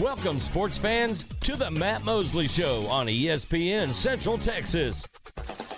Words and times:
Welcome, 0.00 0.40
sports 0.40 0.76
fans, 0.76 1.24
to 1.40 1.56
the 1.56 1.70
Matt 1.70 2.04
Mosley 2.04 2.48
Show 2.48 2.86
on 2.88 3.06
ESPN 3.06 3.94
Central 3.94 4.36
Texas. 4.36 5.08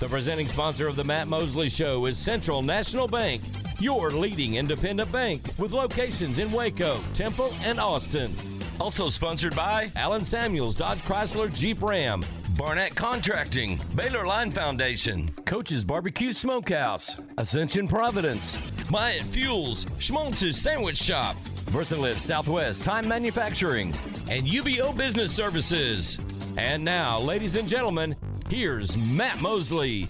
The 0.00 0.08
presenting 0.08 0.49
sponsor 0.49 0.89
of 0.89 0.97
the 0.97 1.05
Matt 1.05 1.29
Mosley 1.29 1.68
Show 1.68 2.07
is 2.07 2.18
Central 2.18 2.60
National 2.60 3.07
Bank, 3.07 3.42
your 3.78 4.10
leading 4.10 4.57
independent 4.57 5.12
bank 5.12 5.42
with 5.57 5.70
locations 5.70 6.41
in 6.41 6.50
Waco, 6.50 7.00
Temple, 7.15 7.52
and 7.62 7.78
Austin. 7.78 8.34
Also 8.80 9.09
sponsored 9.09 9.54
by 9.54 9.89
Allen 9.95 10.25
Samuels 10.25 10.75
Dodge 10.75 10.98
Chrysler 11.03 11.53
Jeep 11.55 11.80
Ram, 11.80 12.25
Barnett 12.57 12.96
Contracting, 12.96 13.79
Baylor 13.95 14.27
Line 14.27 14.50
Foundation, 14.50 15.29
Coach's 15.46 15.85
Barbecue 15.85 16.32
Smokehouse, 16.32 17.16
Ascension 17.37 17.87
Providence, 17.87 18.59
Myatt 18.91 19.23
Fuels, 19.27 19.87
Schmaltz's 20.00 20.61
Sandwich 20.61 20.96
Shop, 20.96 21.37
VersaLive 21.69 22.19
Southwest 22.19 22.82
Time 22.82 23.07
Manufacturing, 23.07 23.93
and 24.30 24.46
UBO 24.46 24.96
Business 24.96 25.31
Services. 25.31 26.18
And 26.57 26.82
now, 26.82 27.21
ladies 27.21 27.57
and 27.57 27.68
gentlemen, 27.68 28.17
here's 28.49 28.96
Matt 28.96 29.40
Mosley. 29.43 30.09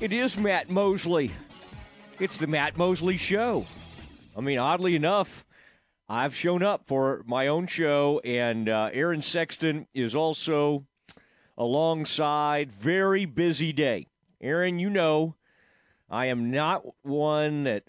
It 0.00 0.12
is 0.12 0.38
Matt 0.38 0.70
Mosley. 0.70 1.32
It's 2.20 2.36
the 2.36 2.46
Matt 2.46 2.76
Mosley 2.76 3.16
Show. 3.16 3.66
I 4.36 4.40
mean, 4.42 4.58
oddly 4.58 4.94
enough, 4.94 5.44
I've 6.08 6.34
shown 6.34 6.62
up 6.62 6.86
for 6.86 7.24
my 7.26 7.48
own 7.48 7.66
show, 7.66 8.20
and 8.24 8.68
uh, 8.68 8.90
Aaron 8.92 9.22
Sexton 9.22 9.88
is 9.92 10.14
also 10.14 10.86
alongside. 11.58 12.72
Very 12.72 13.24
busy 13.24 13.72
day. 13.72 14.06
Aaron, 14.40 14.78
you 14.78 14.88
know, 14.88 15.34
I 16.08 16.26
am 16.26 16.50
not 16.50 16.84
one 17.02 17.64
that 17.64 17.82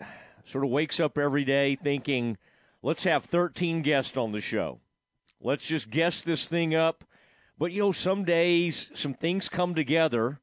sort 0.52 0.66
of 0.66 0.70
wakes 0.70 1.00
up 1.00 1.18
every 1.18 1.46
day 1.46 1.78
thinking, 1.82 2.38
let's 2.82 3.06
have 3.06 3.24
13 3.24 3.82
guests 3.82 4.18
on 4.18 4.34
the 4.34 4.42
show. 4.42 4.80
Let's 5.40 5.66
just 5.66 5.90
guess 5.90 6.22
this 6.22 6.48
thing 6.48 6.76
up. 6.76 7.06
But, 7.58 7.72
you 7.72 7.82
know, 7.82 7.92
some 7.92 8.26
days 8.26 8.92
some 8.94 9.14
things 9.14 9.48
come 9.48 9.76
together 9.76 10.40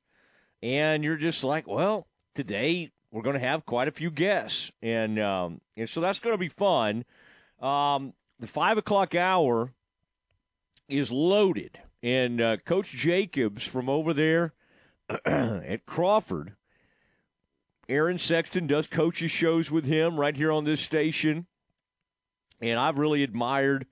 and 0.62 1.05
you're 1.05 1.16
just 1.16 1.44
like, 1.44 1.66
well, 1.66 2.06
today 2.34 2.91
we're 3.10 3.22
going 3.22 3.38
to 3.38 3.46
have 3.46 3.66
quite 3.66 3.88
a 3.88 3.92
few 3.92 4.10
guests. 4.10 4.72
And, 4.83 5.20
um, 5.20 5.60
and 5.77 5.88
so 5.88 6.00
that's 6.00 6.20
going 6.20 6.34
to 6.34 6.38
be 6.38 6.48
fun. 6.48 7.05
Um, 7.61 8.14
the 8.38 8.46
five 8.46 8.78
o'clock 8.78 9.14
hour 9.14 9.72
is 10.88 11.11
loaded. 11.11 11.78
And 12.02 12.40
uh, 12.40 12.56
Coach 12.58 12.92
Jacobs 12.92 13.64
from 13.64 13.88
over 13.88 14.14
there 14.14 14.55
at 15.24 15.84
Crawford 15.86 16.55
Aaron 17.89 18.19
Sexton 18.19 18.67
does 18.67 18.86
coaches 18.86 19.31
shows 19.31 19.70
with 19.70 19.86
him 19.86 20.20
right 20.20 20.36
here 20.36 20.53
on 20.53 20.64
this 20.64 20.81
station. 20.81 21.47
And 22.61 22.78
I've 22.78 22.98
really 22.98 23.22
admired 23.22 23.86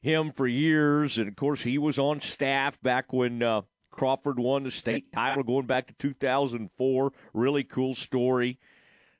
him 0.00 0.32
for 0.32 0.46
years. 0.46 1.18
And 1.18 1.26
of 1.26 1.34
course, 1.34 1.62
he 1.62 1.76
was 1.76 1.98
on 1.98 2.20
staff 2.20 2.80
back 2.80 3.12
when 3.12 3.42
uh, 3.42 3.62
Crawford 3.90 4.38
won 4.38 4.62
the 4.62 4.70
state 4.70 5.12
title 5.12 5.42
going 5.42 5.66
back 5.66 5.88
to 5.88 5.94
2004. 5.94 7.12
Really 7.34 7.64
cool 7.64 7.94
story 7.94 8.58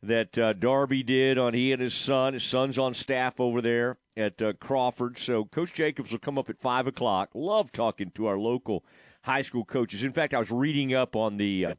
that 0.02 0.38
uh, 0.38 0.52
Darby 0.52 1.02
did 1.02 1.36
on 1.36 1.52
he 1.52 1.72
and 1.72 1.82
his 1.82 1.94
son. 1.94 2.34
His 2.34 2.44
son's 2.44 2.78
on 2.78 2.94
staff 2.94 3.40
over 3.40 3.60
there 3.60 3.98
at 4.16 4.40
uh, 4.40 4.52
Crawford. 4.54 5.18
So 5.18 5.44
Coach 5.46 5.74
Jacobs 5.74 6.12
will 6.12 6.20
come 6.20 6.38
up 6.38 6.48
at 6.48 6.60
5 6.60 6.86
o'clock. 6.86 7.30
Love 7.34 7.72
talking 7.72 8.10
to 8.12 8.26
our 8.26 8.38
local 8.38 8.84
high 9.22 9.42
school 9.42 9.64
coaches. 9.64 10.04
In 10.04 10.12
fact, 10.12 10.34
I 10.34 10.38
was 10.38 10.50
reading 10.50 10.94
up 10.94 11.16
on 11.16 11.36
the 11.36 11.66
uh, 11.66 11.74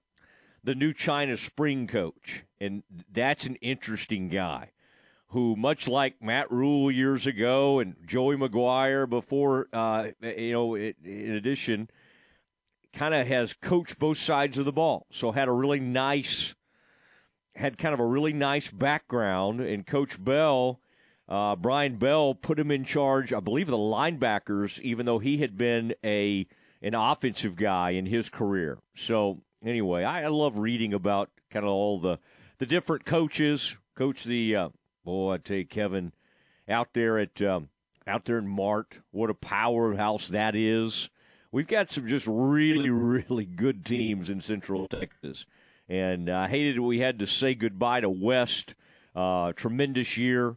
the 0.63 0.75
new 0.75 0.93
China 0.93 1.37
Spring 1.37 1.87
coach, 1.87 2.43
and 2.59 2.83
that's 3.11 3.45
an 3.45 3.55
interesting 3.55 4.29
guy 4.29 4.71
who, 5.31 5.55
much 5.55 5.87
like 5.87 6.21
Matt 6.21 6.51
Rhule 6.51 6.91
years 6.91 7.25
ago 7.25 7.79
and 7.79 7.95
Joey 8.05 8.35
McGuire 8.35 9.09
before, 9.09 9.67
uh, 9.71 10.07
you 10.21 10.51
know, 10.51 10.75
in 10.75 11.31
addition, 11.31 11.89
kind 12.93 13.13
of 13.13 13.25
has 13.27 13.53
coached 13.53 13.97
both 13.97 14.17
sides 14.17 14.57
of 14.57 14.65
the 14.65 14.73
ball. 14.73 15.07
So 15.09 15.31
had 15.31 15.47
a 15.47 15.53
really 15.53 15.79
nice, 15.79 16.53
had 17.55 17.77
kind 17.77 17.93
of 17.93 18.01
a 18.01 18.05
really 18.05 18.33
nice 18.33 18.69
background. 18.69 19.61
And 19.61 19.87
Coach 19.87 20.21
Bell, 20.21 20.81
uh, 21.29 21.55
Brian 21.55 21.95
Bell, 21.95 22.35
put 22.35 22.59
him 22.59 22.69
in 22.69 22.83
charge, 22.83 23.31
I 23.31 23.39
believe, 23.39 23.69
of 23.69 23.71
the 23.71 23.77
linebackers, 23.77 24.79
even 24.81 25.05
though 25.05 25.19
he 25.19 25.37
had 25.37 25.57
been 25.57 25.95
a 26.03 26.45
an 26.81 26.95
offensive 26.95 27.55
guy 27.55 27.91
in 27.91 28.07
his 28.07 28.27
career. 28.27 28.79
So 28.95 29.43
anyway, 29.63 30.03
I, 30.03 30.23
I 30.23 30.27
love 30.27 30.57
reading 30.57 30.93
about 30.93 31.29
kind 31.49 31.65
of 31.65 31.71
all 31.71 31.99
the 31.99 32.19
the 32.57 32.65
different 32.65 33.05
coaches. 33.05 33.75
Coach 33.95 34.23
the 34.23 34.55
uh, 34.55 34.69
boy, 35.03 35.33
I 35.33 35.37
tell 35.37 35.57
you, 35.57 35.65
Kevin, 35.65 36.13
out 36.67 36.93
there 36.93 37.19
at 37.19 37.41
um, 37.41 37.69
out 38.07 38.25
there 38.25 38.37
in 38.37 38.47
Mart, 38.47 38.99
what 39.11 39.29
a 39.29 39.33
powerhouse 39.33 40.29
that 40.29 40.55
is. 40.55 41.09
We've 41.51 41.67
got 41.67 41.91
some 41.91 42.07
just 42.07 42.27
really, 42.27 42.89
really 42.89 43.45
good 43.45 43.85
teams 43.85 44.29
in 44.29 44.39
Central 44.39 44.87
Texas, 44.87 45.45
and 45.89 46.29
I 46.29 46.47
hated 46.47 46.79
we 46.79 46.99
had 46.99 47.19
to 47.19 47.27
say 47.27 47.55
goodbye 47.55 48.01
to 48.01 48.09
West. 48.09 48.75
Uh, 49.13 49.51
tremendous 49.51 50.15
year 50.17 50.55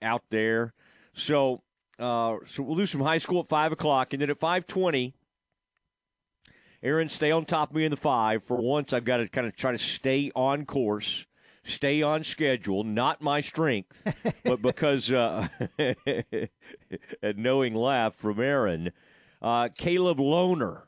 out 0.00 0.22
there. 0.30 0.72
So, 1.12 1.62
uh, 1.98 2.36
so 2.46 2.62
we'll 2.62 2.76
do 2.76 2.86
some 2.86 3.02
high 3.02 3.18
school 3.18 3.40
at 3.40 3.48
five 3.48 3.70
o'clock, 3.72 4.14
and 4.14 4.22
then 4.22 4.30
at 4.30 4.40
five 4.40 4.66
twenty 4.66 5.14
Aaron, 6.82 7.08
stay 7.08 7.30
on 7.30 7.44
top 7.44 7.70
of 7.70 7.76
me 7.76 7.84
in 7.84 7.90
the 7.90 7.96
five. 7.96 8.42
For 8.42 8.56
once, 8.56 8.92
I've 8.92 9.04
got 9.04 9.18
to 9.18 9.28
kind 9.28 9.46
of 9.46 9.54
try 9.54 9.70
to 9.70 9.78
stay 9.78 10.32
on 10.34 10.66
course, 10.66 11.26
stay 11.62 12.02
on 12.02 12.24
schedule. 12.24 12.82
Not 12.82 13.22
my 13.22 13.40
strength, 13.40 14.02
but 14.44 14.60
because 14.60 15.10
uh, 15.12 15.46
a 15.78 16.48
knowing 17.36 17.74
laugh 17.74 18.16
from 18.16 18.40
Aaron. 18.40 18.90
Uh, 19.40 19.68
Caleb 19.76 20.18
Lohner, 20.18 20.82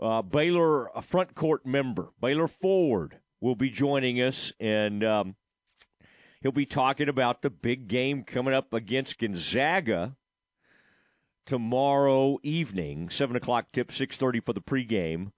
uh, 0.00 0.22
Baylor 0.22 0.88
front 1.02 1.34
court 1.34 1.66
member, 1.66 2.08
Baylor 2.20 2.48
forward, 2.48 3.20
will 3.40 3.56
be 3.56 3.70
joining 3.70 4.16
us, 4.22 4.52
and 4.58 5.04
um, 5.04 5.36
he'll 6.40 6.52
be 6.52 6.66
talking 6.66 7.08
about 7.08 7.42
the 7.42 7.50
big 7.50 7.88
game 7.88 8.22
coming 8.22 8.54
up 8.54 8.72
against 8.72 9.18
Gonzaga 9.18 10.16
tomorrow 11.48 12.38
evening, 12.42 13.08
seven 13.08 13.34
o'clock 13.34 13.72
tip, 13.72 13.90
six 13.90 14.18
thirty 14.18 14.38
for 14.38 14.52
the 14.52 14.60
pregame, 14.60 15.32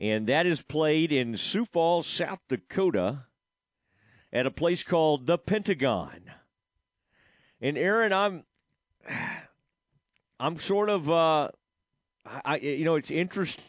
and 0.00 0.26
that 0.26 0.44
is 0.44 0.60
played 0.60 1.12
in 1.12 1.36
Sioux 1.36 1.64
Falls, 1.64 2.04
South 2.04 2.40
Dakota, 2.48 3.26
at 4.32 4.44
a 4.44 4.50
place 4.50 4.82
called 4.82 5.26
the 5.26 5.38
Pentagon. 5.38 6.32
And 7.60 7.78
Aaron, 7.78 8.12
I'm, 8.12 8.42
I'm 10.40 10.56
sort 10.56 10.90
of, 10.90 11.08
uh, 11.08 11.50
I, 12.26 12.56
you 12.56 12.84
know, 12.84 12.96
it's 12.96 13.12
interesting. 13.12 13.64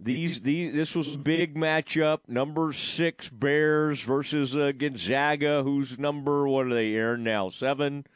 These, 0.00 0.40
these, 0.40 0.72
this 0.72 0.96
was 0.96 1.14
a 1.14 1.18
big 1.18 1.54
matchup. 1.54 2.20
Number 2.28 2.72
six 2.72 3.28
Bears 3.28 4.02
versus 4.02 4.56
uh, 4.56 4.72
Gonzaga, 4.76 5.62
who's 5.62 5.98
number 5.98 6.48
what 6.48 6.66
are 6.66 6.74
they, 6.74 6.94
Aaron? 6.94 7.24
Now 7.24 7.50
seven, 7.50 8.06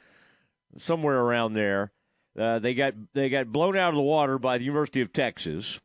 somewhere 0.78 1.18
around 1.18 1.52
there. 1.52 1.92
Uh, 2.38 2.58
they 2.60 2.72
got 2.72 2.94
they 3.14 3.28
got 3.28 3.50
blown 3.50 3.76
out 3.76 3.88
of 3.88 3.96
the 3.96 4.00
water 4.00 4.38
by 4.38 4.58
the 4.58 4.64
University 4.64 5.00
of 5.00 5.12
Texas, 5.12 5.80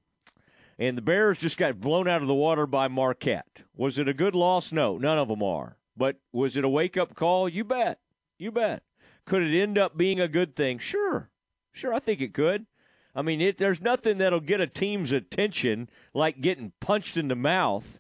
and 0.78 0.96
the 0.96 1.02
Bears 1.02 1.40
just 1.40 1.58
got 1.58 1.81
blown 1.81 2.08
out 2.08 2.22
of 2.22 2.28
the 2.28 2.36
water 2.36 2.68
by 2.68 2.88
Marquette. 2.88 3.64
Was 3.75 3.97
it 3.97 4.08
a 4.08 4.14
good 4.14 4.36
loss? 4.36 4.72
No, 4.72 4.97
none 4.97 5.18
of 5.18 5.28
them 5.28 5.41
are. 5.41 5.78
But 5.97 6.18
was 6.31 6.56
it 6.56 6.64
a 6.64 6.69
wake 6.69 6.96
up 6.96 7.16
call? 7.16 7.50
You 7.50 7.64
bet, 7.64 8.00
you 8.38 8.52
bet. 8.52 8.84
Could 9.25 9.41
it 9.41 9.59
end 9.59 9.78
up 9.78 9.97
being 9.97 10.19
a 10.19 10.28
good 10.28 10.56
thing? 10.56 10.78
Sure, 10.78 11.31
sure. 11.72 11.94
I 11.94 12.00
think 12.00 12.22
it 12.22 12.34
could. 12.36 12.68
I 13.16 13.24
mean, 13.24 13.41
it, 13.41 13.58
there's 13.58 13.81
nothing 13.81 14.20
that'll 14.20 14.40
get 14.40 14.62
a 14.62 14.68
team's 14.68 15.12
attention 15.12 15.90
like 16.14 16.41
getting 16.41 16.74
punched 16.80 17.18
in 17.18 17.30
the 17.30 17.35
mouth, 17.35 18.00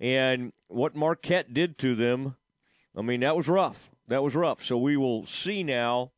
and 0.00 0.52
what 0.66 0.96
Marquette 0.96 1.54
did 1.54 1.78
to 1.78 1.94
them. 1.94 2.36
I 2.96 3.02
mean, 3.02 3.20
that 3.20 3.36
was 3.36 3.48
rough. 3.48 3.90
That 4.08 4.22
was 4.22 4.34
rough. 4.34 4.64
So 4.64 4.78
we 4.78 4.96
will 4.96 5.26
see 5.26 5.62
now 5.62 6.12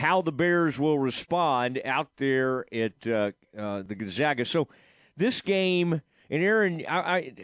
how 0.00 0.22
the 0.22 0.32
Bears 0.32 0.78
will 0.78 0.98
respond 0.98 1.80
out 1.84 2.08
there 2.16 2.64
at 2.74 3.06
uh, 3.06 3.32
uh, 3.56 3.82
the 3.82 3.94
Gonzaga. 3.94 4.44
So 4.44 4.66
this 5.16 5.42
game, 5.42 6.00
and 6.30 6.42
Aaron, 6.42 6.84
I, 6.88 6.98
I 6.98 7.34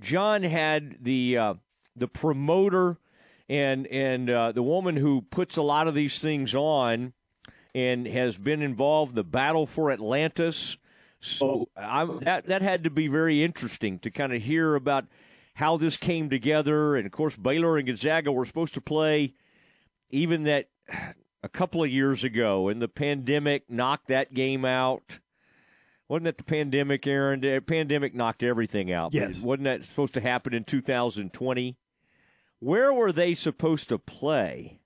John 0.00 0.42
had 0.42 0.98
the 1.00 1.38
uh, 1.38 1.54
the 1.94 2.08
promoter 2.08 2.98
and 3.48 3.86
and 3.86 4.28
uh, 4.28 4.52
the 4.52 4.62
woman 4.62 4.96
who 4.96 5.22
puts 5.22 5.56
a 5.56 5.62
lot 5.62 5.86
of 5.86 5.94
these 5.94 6.18
things 6.18 6.54
on 6.54 7.12
and 7.74 8.06
has 8.06 8.36
been 8.36 8.60
involved 8.60 9.14
the 9.14 9.24
battle 9.24 9.66
for 9.66 9.92
Atlantis. 9.92 10.76
So 11.20 11.68
I'm, 11.76 12.18
that 12.24 12.46
that 12.46 12.60
had 12.60 12.84
to 12.84 12.90
be 12.90 13.06
very 13.06 13.44
interesting 13.44 14.00
to 14.00 14.10
kind 14.10 14.34
of 14.34 14.42
hear 14.42 14.74
about 14.74 15.06
how 15.54 15.76
this 15.76 15.96
came 15.96 16.28
together. 16.28 16.96
And 16.96 17.06
of 17.06 17.12
course, 17.12 17.36
Baylor 17.36 17.78
and 17.78 17.86
Gonzaga 17.86 18.32
were 18.32 18.44
supposed 18.44 18.74
to 18.74 18.80
play 18.80 19.34
even 20.10 20.42
that 20.44 20.68
a 21.44 21.48
couple 21.48 21.84
of 21.84 21.90
years 21.90 22.24
ago, 22.24 22.68
and 22.68 22.80
the 22.80 22.88
pandemic 22.88 23.68
knocked 23.68 24.08
that 24.08 24.32
game 24.32 24.64
out. 24.64 25.20
Wasn't 26.08 26.24
that 26.24 26.38
the 26.38 26.44
pandemic, 26.44 27.06
Aaron? 27.06 27.40
The 27.40 27.60
pandemic 27.60 28.14
knocked 28.14 28.42
everything 28.42 28.90
out. 28.90 29.12
Yes. 29.12 29.42
Wasn't 29.42 29.64
that 29.64 29.84
supposed 29.84 30.14
to 30.14 30.22
happen 30.22 30.54
in 30.54 30.64
2020? 30.64 31.76
Where 32.60 32.92
were 32.94 33.12
they 33.12 33.34
supposed 33.34 33.90
to 33.90 33.98
play? 33.98 34.80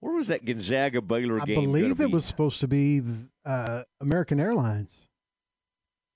Where 0.00 0.14
was 0.14 0.26
that 0.28 0.44
Gonzaga 0.44 1.00
Baylor 1.00 1.38
game? 1.38 1.58
I 1.58 1.62
believe 1.62 1.92
it 1.92 1.98
be? 1.98 2.06
was 2.06 2.24
supposed 2.24 2.58
to 2.60 2.68
be 2.68 3.00
uh, 3.44 3.84
American 4.00 4.40
Airlines. 4.40 5.08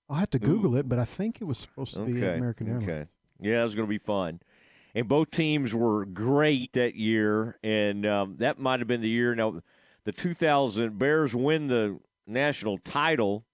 I'll 0.08 0.16
have 0.16 0.30
to 0.30 0.40
Google 0.40 0.76
it, 0.76 0.88
but 0.88 0.98
I 0.98 1.04
think 1.04 1.40
it 1.40 1.44
was 1.44 1.58
supposed 1.58 1.94
to 1.94 2.04
be 2.04 2.18
American 2.18 2.66
Airlines. 2.66 2.88
Okay. 2.88 3.04
Yeah, 3.40 3.60
it 3.60 3.64
was 3.64 3.76
going 3.76 3.86
to 3.86 3.90
be 3.90 3.98
fun. 3.98 4.40
And 4.96 5.06
both 5.06 5.30
teams 5.30 5.74
were 5.74 6.06
great 6.06 6.72
that 6.72 6.94
year, 6.94 7.58
and 7.62 8.06
um, 8.06 8.36
that 8.38 8.58
might 8.58 8.80
have 8.80 8.88
been 8.88 9.02
the 9.02 9.10
year. 9.10 9.34
Now, 9.34 9.60
the 10.04 10.12
2000 10.12 10.98
Bears 10.98 11.34
win 11.34 11.66
the 11.66 12.00
national 12.26 12.78
title, 12.78 13.44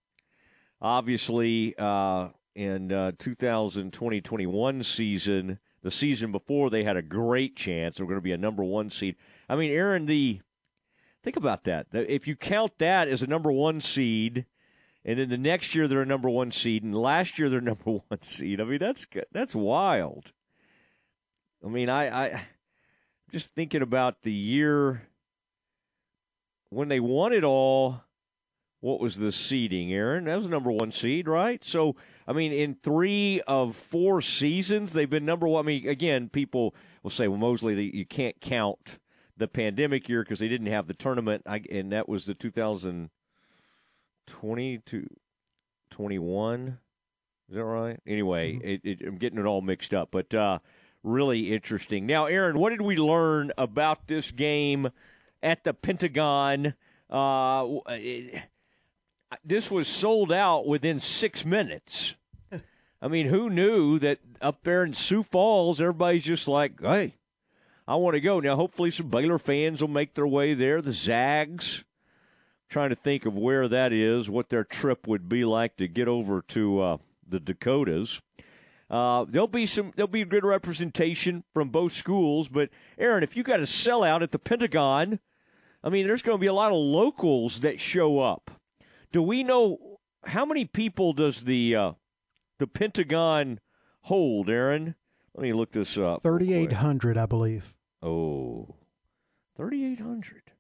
obviously, 0.80 1.74
uh, 1.76 2.28
in 2.54 2.92
uh, 2.92 3.10
2020-21 3.18 4.84
season. 4.84 5.58
The 5.82 5.90
season 5.90 6.30
before, 6.30 6.70
they 6.70 6.84
had 6.84 6.96
a 6.96 7.02
great 7.02 7.56
chance. 7.56 7.96
They 7.96 8.04
were 8.04 8.08
going 8.08 8.20
to 8.20 8.22
be 8.22 8.30
a 8.30 8.38
number 8.38 8.62
one 8.62 8.88
seed. 8.88 9.16
I 9.48 9.56
mean, 9.56 9.72
Aaron, 9.72 10.06
the 10.06 10.40
think 11.24 11.36
about 11.36 11.64
that. 11.64 11.88
If 11.92 12.28
you 12.28 12.36
count 12.36 12.78
that 12.78 13.08
as 13.08 13.20
a 13.20 13.26
number 13.26 13.50
one 13.50 13.80
seed– 13.80 14.46
and 15.04 15.18
then 15.18 15.30
the 15.30 15.38
next 15.38 15.74
year 15.74 15.88
they're 15.88 16.02
a 16.02 16.06
number 16.06 16.30
one 16.30 16.52
seed, 16.52 16.84
and 16.84 16.94
last 16.94 17.38
year 17.38 17.48
they're 17.48 17.60
number 17.60 17.82
one 18.08 18.22
seed. 18.22 18.60
I 18.60 18.64
mean, 18.64 18.78
that's 18.78 19.06
that's 19.32 19.54
wild. 19.54 20.32
I 21.64 21.68
mean, 21.68 21.88
I, 21.88 22.26
I 22.26 22.42
just 23.30 23.54
thinking 23.54 23.82
about 23.82 24.22
the 24.22 24.32
year 24.32 25.02
when 26.70 26.88
they 26.88 27.00
won 27.00 27.32
it 27.32 27.44
all. 27.44 28.02
What 28.80 28.98
was 28.98 29.16
the 29.16 29.30
seeding, 29.30 29.92
Aaron? 29.92 30.24
That 30.24 30.36
was 30.38 30.48
number 30.48 30.72
one 30.72 30.90
seed, 30.90 31.28
right? 31.28 31.64
So, 31.64 31.94
I 32.26 32.32
mean, 32.32 32.52
in 32.52 32.74
three 32.82 33.40
of 33.46 33.76
four 33.76 34.20
seasons, 34.20 34.92
they've 34.92 35.08
been 35.08 35.24
number 35.24 35.46
one. 35.46 35.64
I 35.64 35.66
mean, 35.68 35.88
again, 35.88 36.28
people 36.28 36.74
will 37.04 37.10
say, 37.10 37.28
well, 37.28 37.38
Mosley, 37.38 37.96
you 37.96 38.04
can't 38.04 38.40
count 38.40 38.98
the 39.36 39.46
pandemic 39.46 40.08
year 40.08 40.24
because 40.24 40.40
they 40.40 40.48
didn't 40.48 40.66
have 40.66 40.88
the 40.88 40.94
tournament, 40.94 41.42
and 41.46 41.92
that 41.92 42.08
was 42.08 42.26
the 42.26 42.34
2000- 42.34 43.10
20 44.26 44.78
to 44.86 45.06
21. 45.90 46.78
Is 47.48 47.56
that 47.56 47.64
right? 47.64 48.00
Anyway, 48.06 48.54
mm-hmm. 48.54 48.68
it, 48.68 48.80
it, 48.84 49.06
I'm 49.06 49.18
getting 49.18 49.38
it 49.38 49.46
all 49.46 49.60
mixed 49.60 49.92
up, 49.92 50.08
but 50.10 50.32
uh, 50.34 50.58
really 51.02 51.52
interesting. 51.52 52.06
Now, 52.06 52.26
Aaron, 52.26 52.58
what 52.58 52.70
did 52.70 52.82
we 52.82 52.96
learn 52.96 53.52
about 53.58 54.06
this 54.06 54.30
game 54.30 54.90
at 55.42 55.64
the 55.64 55.74
Pentagon? 55.74 56.74
Uh, 57.10 57.78
it, 57.88 58.42
this 59.44 59.70
was 59.70 59.88
sold 59.88 60.32
out 60.32 60.66
within 60.66 61.00
six 61.00 61.44
minutes. 61.44 62.16
I 63.02 63.08
mean, 63.08 63.26
who 63.26 63.50
knew 63.50 63.98
that 63.98 64.20
up 64.40 64.62
there 64.62 64.84
in 64.84 64.92
Sioux 64.92 65.24
Falls, 65.24 65.80
everybody's 65.80 66.22
just 66.22 66.46
like, 66.46 66.80
hey, 66.80 67.16
I 67.88 67.96
want 67.96 68.14
to 68.14 68.20
go. 68.20 68.38
Now, 68.38 68.54
hopefully, 68.54 68.92
some 68.92 69.08
Baylor 69.08 69.38
fans 69.38 69.80
will 69.80 69.88
make 69.88 70.14
their 70.14 70.26
way 70.26 70.54
there. 70.54 70.80
The 70.80 70.92
Zags 70.92 71.82
trying 72.68 72.90
to 72.90 72.96
think 72.96 73.26
of 73.26 73.36
where 73.36 73.66
that 73.66 73.92
is, 73.92 74.30
what 74.30 74.50
their 74.50 74.62
trip 74.62 75.08
would 75.08 75.28
be 75.28 75.44
like 75.44 75.76
to 75.76 75.88
get 75.88 76.06
over 76.06 76.42
to 76.48 76.80
uh, 76.80 76.96
the 77.28 77.40
Dakotas. 77.40 78.22
Uh, 78.92 79.24
there'll 79.26 79.48
be 79.48 79.64
some. 79.64 79.90
There'll 79.96 80.06
be 80.06 80.22
good 80.26 80.44
representation 80.44 81.44
from 81.54 81.70
both 81.70 81.92
schools. 81.92 82.50
But 82.50 82.68
Aaron, 82.98 83.22
if 83.22 83.34
you 83.38 83.42
got 83.42 83.58
a 83.60 83.62
sellout 83.62 84.20
at 84.22 84.32
the 84.32 84.38
Pentagon, 84.38 85.18
I 85.82 85.88
mean, 85.88 86.06
there's 86.06 86.20
going 86.20 86.36
to 86.36 86.40
be 86.40 86.46
a 86.46 86.52
lot 86.52 86.72
of 86.72 86.76
locals 86.76 87.60
that 87.60 87.80
show 87.80 88.20
up. 88.20 88.50
Do 89.10 89.22
we 89.22 89.42
know 89.44 89.98
how 90.26 90.44
many 90.44 90.66
people 90.66 91.14
does 91.14 91.44
the 91.44 91.74
uh, 91.74 91.92
the 92.58 92.66
Pentagon 92.66 93.60
hold, 94.02 94.50
Aaron? 94.50 94.94
Let 95.34 95.42
me 95.42 95.54
look 95.54 95.72
this 95.72 95.96
up. 95.96 96.22
Thirty-eight 96.22 96.74
hundred, 96.74 97.16
I 97.16 97.24
believe. 97.24 97.74
Oh, 98.02 98.74
3,800. 99.56 100.52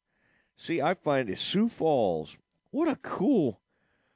See, 0.56 0.80
I 0.80 0.94
find 0.94 1.28
it 1.28 1.38
Sioux 1.38 1.68
Falls. 1.68 2.38
What 2.70 2.88
a 2.88 2.96
cool, 2.96 3.60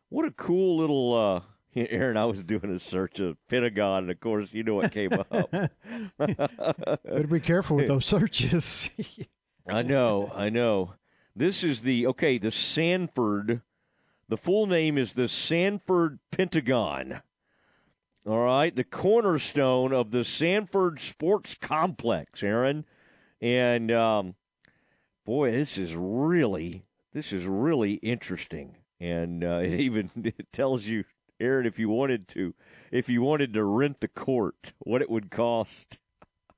what 0.09 0.25
a 0.25 0.31
cool 0.31 0.79
little. 0.79 1.13
uh 1.13 1.56
Aaron, 1.91 2.17
I 2.17 2.25
was 2.25 2.43
doing 2.43 2.73
a 2.73 2.79
search 2.79 3.21
of 3.21 3.37
Pentagon, 3.49 4.05
and 4.05 4.11
of 4.11 4.21
course, 4.21 4.55
you 4.55 4.63
know 4.63 4.77
what 4.77 4.93
came 4.93 5.13
up. 5.13 5.29
Better 6.19 7.27
be 7.29 7.41
careful 7.41 7.77
with 7.77 7.89
those 7.89 8.07
searches. 8.07 8.91
I 9.69 9.83
know, 9.83 10.31
I 10.35 10.49
know. 10.49 10.95
This 11.35 11.63
is 11.63 11.83
the 11.83 12.07
okay. 12.09 12.39
The 12.39 12.51
Sanford. 12.51 13.61
The 14.29 14.37
full 14.37 14.67
name 14.67 14.97
is 14.97 15.13
the 15.13 15.29
Sanford 15.29 16.19
Pentagon. 16.31 17.21
All 18.27 18.41
right, 18.41 18.75
the 18.75 18.83
cornerstone 18.83 19.93
of 19.93 20.11
the 20.11 20.25
Sanford 20.25 20.99
Sports 20.99 21.55
Complex, 21.55 22.43
Aaron, 22.43 22.85
and 23.41 23.93
um, 23.93 24.35
boy, 25.25 25.53
this 25.53 25.79
is 25.79 25.95
really 25.95 26.85
this 27.13 27.33
is 27.33 27.45
really 27.45 27.95
interesting, 27.95 28.77
and 28.99 29.45
uh, 29.45 29.61
it 29.63 29.79
even 29.79 30.11
it 30.25 30.51
tells 30.53 30.87
you, 30.87 31.05
Aaron, 31.41 31.67
if 31.67 31.79
you 31.79 31.89
wanted 31.89 32.29
to, 32.29 32.55
if 32.91 33.09
you 33.09 33.23
wanted 33.23 33.55
to 33.55 33.65
rent 33.65 34.01
the 34.01 34.09
court, 34.09 34.73
what 34.79 35.03
it 35.03 35.11
would 35.11 35.31
cost. 35.31 35.99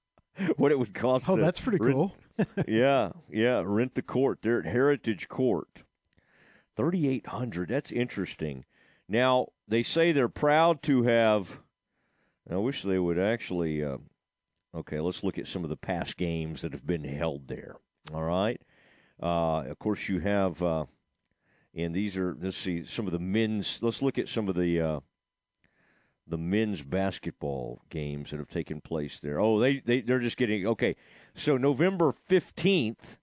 what 0.56 0.70
it 0.70 0.78
would 0.78 0.94
cost. 0.94 1.28
Oh, 1.28 1.36
that's 1.36 1.60
pretty 1.60 1.78
rent, 1.78 1.94
cool. 1.94 2.16
yeah, 2.68 3.10
yeah, 3.30 3.62
rent 3.64 3.94
the 3.94 4.02
court. 4.02 4.38
They're 4.42 4.60
at 4.60 4.66
Heritage 4.66 5.28
Court, 5.28 5.82
thirty 6.76 7.08
eight 7.08 7.26
hundred. 7.26 7.70
That's 7.70 7.90
interesting. 7.90 8.64
Now 9.08 9.48
they 9.66 9.82
say 9.82 10.12
they're 10.12 10.28
proud 10.28 10.82
to 10.84 11.02
have. 11.04 11.60
I 12.50 12.56
wish 12.56 12.82
they 12.82 12.98
would 12.98 13.18
actually. 13.18 13.82
Uh, 13.82 13.98
okay, 14.74 15.00
let's 15.00 15.24
look 15.24 15.38
at 15.38 15.48
some 15.48 15.64
of 15.64 15.70
the 15.70 15.76
past 15.76 16.16
games 16.16 16.62
that 16.62 16.72
have 16.72 16.86
been 16.86 17.04
held 17.04 17.48
there. 17.48 17.76
All 18.14 18.22
right. 18.22 18.60
Uh, 19.20 19.64
of 19.64 19.78
course, 19.78 20.08
you 20.08 20.20
have, 20.20 20.62
uh, 20.62 20.84
and 21.76 21.94
these 21.94 22.16
are 22.16 22.36
let's 22.40 22.56
see 22.56 22.84
some 22.84 23.06
of 23.06 23.12
the 23.12 23.18
men's. 23.18 23.78
Let's 23.82 24.02
look 24.02 24.18
at 24.18 24.28
some 24.28 24.48
of 24.48 24.54
the 24.54 24.80
uh, 24.80 25.00
the 26.26 26.38
men's 26.38 26.82
basketball 26.82 27.82
games 27.90 28.30
that 28.30 28.38
have 28.38 28.48
taken 28.48 28.80
place 28.80 29.20
there. 29.20 29.40
Oh, 29.40 29.58
they 29.58 29.80
they 29.80 30.00
they're 30.00 30.18
just 30.18 30.36
getting 30.36 30.66
okay. 30.66 30.96
So 31.34 31.56
November 31.56 32.12
fifteenth, 32.12 33.18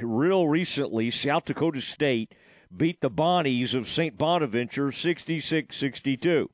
real 0.00 0.48
recently, 0.48 1.10
South 1.10 1.44
Dakota 1.44 1.80
State 1.80 2.34
beat 2.74 3.00
the 3.00 3.10
Bonnies 3.10 3.74
of 3.74 3.88
St. 3.88 4.18
Bonaventure 4.18 4.88
66-62. 4.88 6.48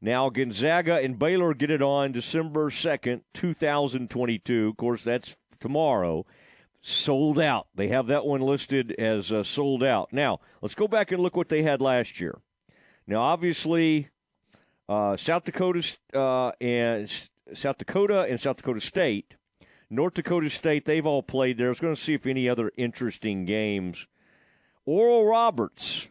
Now 0.00 0.30
Gonzaga 0.30 0.96
and 0.96 1.18
Baylor 1.18 1.54
get 1.54 1.70
it 1.70 1.82
on 1.82 2.12
December 2.12 2.70
2nd, 2.70 3.22
2022. 3.34 4.68
Of 4.68 4.76
course, 4.76 5.04
that's 5.04 5.36
tomorrow 5.58 6.24
sold 6.80 7.38
out. 7.38 7.68
They 7.74 7.88
have 7.88 8.06
that 8.06 8.24
one 8.24 8.40
listed 8.40 8.92
as 8.92 9.32
uh, 9.32 9.42
sold 9.42 9.82
out. 9.82 10.12
Now, 10.12 10.40
let's 10.62 10.74
go 10.74 10.88
back 10.88 11.12
and 11.12 11.22
look 11.22 11.36
what 11.36 11.48
they 11.48 11.62
had 11.62 11.80
last 11.80 12.20
year. 12.20 12.38
Now, 13.06 13.22
obviously, 13.22 14.08
uh, 14.88 15.16
South 15.16 15.44
Dakota 15.44 15.96
uh, 16.14 16.52
and 16.60 17.10
South 17.52 17.78
Dakota 17.78 18.22
and 18.22 18.40
South 18.40 18.56
Dakota 18.56 18.80
State, 18.80 19.34
North 19.90 20.14
Dakota 20.14 20.48
State, 20.48 20.84
they've 20.84 21.06
all 21.06 21.22
played 21.22 21.58
there. 21.58 21.66
I 21.66 21.70
was 21.70 21.80
going 21.80 21.94
to 21.94 22.00
see 22.00 22.14
if 22.14 22.26
any 22.26 22.48
other 22.48 22.72
interesting 22.76 23.44
games. 23.44 24.06
Oral 24.86 25.26
Roberts. 25.26 26.08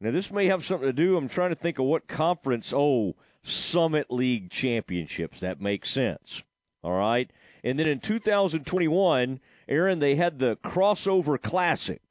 Now, 0.00 0.10
this 0.10 0.30
may 0.30 0.46
have 0.46 0.64
something 0.64 0.88
to 0.88 0.92
do. 0.92 1.16
I'm 1.16 1.28
trying 1.28 1.50
to 1.50 1.56
think 1.56 1.78
of 1.78 1.84
what 1.86 2.08
conference. 2.08 2.72
Oh, 2.74 3.14
Summit 3.42 4.10
League 4.10 4.50
Championships. 4.50 5.40
That 5.40 5.60
makes 5.60 5.90
sense. 5.90 6.42
All 6.82 6.92
right. 6.92 7.30
And 7.64 7.78
then 7.78 7.88
in 7.88 7.98
2021, 7.98 9.40
Aaron, 9.68 9.98
they 9.98 10.16
had 10.16 10.38
the 10.38 10.56
crossover 10.56 11.40
classic. 11.40 12.02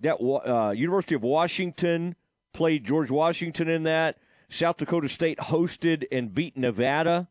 That 0.00 0.16
uh, 0.22 0.70
University 0.70 1.16
of 1.16 1.22
Washington 1.22 2.14
played 2.52 2.84
George 2.84 3.10
Washington 3.10 3.68
in 3.68 3.82
that. 3.82 4.18
South 4.48 4.76
Dakota 4.76 5.08
State 5.08 5.38
hosted 5.38 6.04
and 6.12 6.34
beat 6.34 6.56
Nevada, 6.56 7.28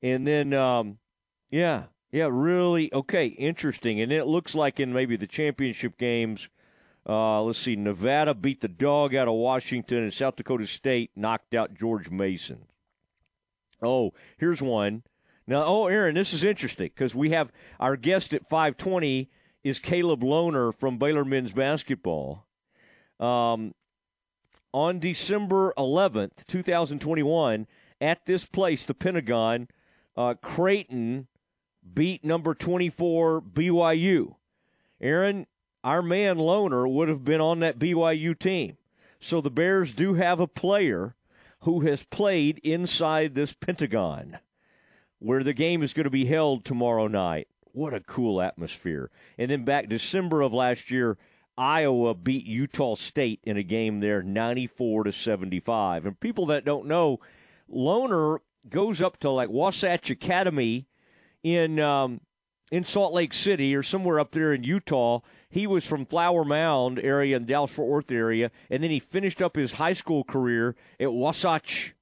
and 0.00 0.26
then 0.26 0.54
um, 0.54 0.98
yeah, 1.50 1.84
yeah, 2.12 2.28
really 2.30 2.92
okay, 2.94 3.26
interesting. 3.26 4.00
And 4.00 4.12
it 4.12 4.26
looks 4.26 4.54
like 4.54 4.78
in 4.78 4.92
maybe 4.92 5.16
the 5.16 5.26
championship 5.26 5.98
games, 5.98 6.48
uh, 7.06 7.42
let's 7.42 7.58
see, 7.58 7.74
Nevada 7.74 8.32
beat 8.32 8.60
the 8.60 8.68
dog 8.68 9.14
out 9.14 9.26
of 9.26 9.34
Washington, 9.34 10.04
and 10.04 10.14
South 10.14 10.36
Dakota 10.36 10.66
State 10.66 11.10
knocked 11.16 11.52
out 11.52 11.74
George 11.74 12.10
Mason. 12.10 12.66
Oh, 13.82 14.12
here's 14.38 14.62
one. 14.62 15.02
Now, 15.46 15.64
oh, 15.64 15.86
Aaron, 15.86 16.14
this 16.14 16.32
is 16.32 16.44
interesting 16.44 16.90
because 16.94 17.14
we 17.14 17.30
have 17.30 17.50
our 17.80 17.96
guest 17.96 18.32
at 18.32 18.48
520 18.48 19.28
is 19.64 19.78
Caleb 19.78 20.22
Lohner 20.22 20.74
from 20.74 20.98
Baylor 20.98 21.24
men's 21.24 21.52
basketball. 21.52 22.46
Um, 23.18 23.74
on 24.72 24.98
December 24.98 25.72
11th, 25.76 26.46
2021, 26.46 27.66
at 28.00 28.24
this 28.26 28.44
place, 28.44 28.86
the 28.86 28.94
Pentagon, 28.94 29.68
uh, 30.16 30.34
Creighton 30.42 31.28
beat 31.92 32.24
number 32.24 32.54
24 32.54 33.42
BYU. 33.42 34.36
Aaron, 35.00 35.46
our 35.84 36.02
man 36.02 36.36
Lohner 36.36 36.90
would 36.90 37.08
have 37.08 37.24
been 37.24 37.40
on 37.40 37.60
that 37.60 37.78
BYU 37.78 38.38
team. 38.38 38.76
So 39.20 39.40
the 39.40 39.50
Bears 39.50 39.92
do 39.92 40.14
have 40.14 40.40
a 40.40 40.46
player 40.46 41.14
who 41.60 41.80
has 41.80 42.04
played 42.04 42.58
inside 42.64 43.34
this 43.34 43.52
Pentagon 43.52 44.38
where 45.22 45.44
the 45.44 45.52
game 45.52 45.82
is 45.82 45.92
going 45.92 46.04
to 46.04 46.10
be 46.10 46.26
held 46.26 46.64
tomorrow 46.64 47.06
night. 47.06 47.48
what 47.74 47.94
a 47.94 48.00
cool 48.00 48.42
atmosphere. 48.42 49.10
And 49.38 49.50
then 49.50 49.64
back 49.64 49.88
December 49.88 50.42
of 50.42 50.52
last 50.52 50.90
year, 50.90 51.16
Iowa 51.56 52.14
beat 52.14 52.44
Utah 52.44 52.96
State 52.96 53.40
in 53.44 53.56
a 53.56 53.62
game 53.62 54.00
there 54.00 54.22
94 54.22 55.04
to 55.04 55.12
75. 55.12 56.04
And 56.04 56.20
people 56.20 56.46
that 56.46 56.64
don't 56.64 56.86
know, 56.86 57.20
Lohner 57.72 58.38
goes 58.68 59.00
up 59.00 59.18
to 59.20 59.30
like 59.30 59.48
Wasatch 59.48 60.10
Academy 60.10 60.86
in 61.42 61.78
um, 61.78 62.20
in 62.70 62.84
Salt 62.84 63.12
Lake 63.12 63.32
City 63.32 63.74
or 63.74 63.82
somewhere 63.82 64.18
up 64.18 64.32
there 64.32 64.52
in 64.52 64.64
Utah. 64.64 65.20
He 65.48 65.66
was 65.66 65.86
from 65.86 66.04
Flower 66.04 66.44
Mound 66.44 66.98
area 66.98 67.36
in 67.36 67.46
Dallas 67.46 67.70
Fort 67.70 67.88
Worth 67.88 68.12
area, 68.12 68.50
and 68.70 68.82
then 68.82 68.90
he 68.90 68.98
finished 68.98 69.40
up 69.40 69.56
his 69.56 69.72
high 69.72 69.92
school 69.92 70.24
career 70.24 70.74
at 70.98 71.12
Wasatch 71.12 71.94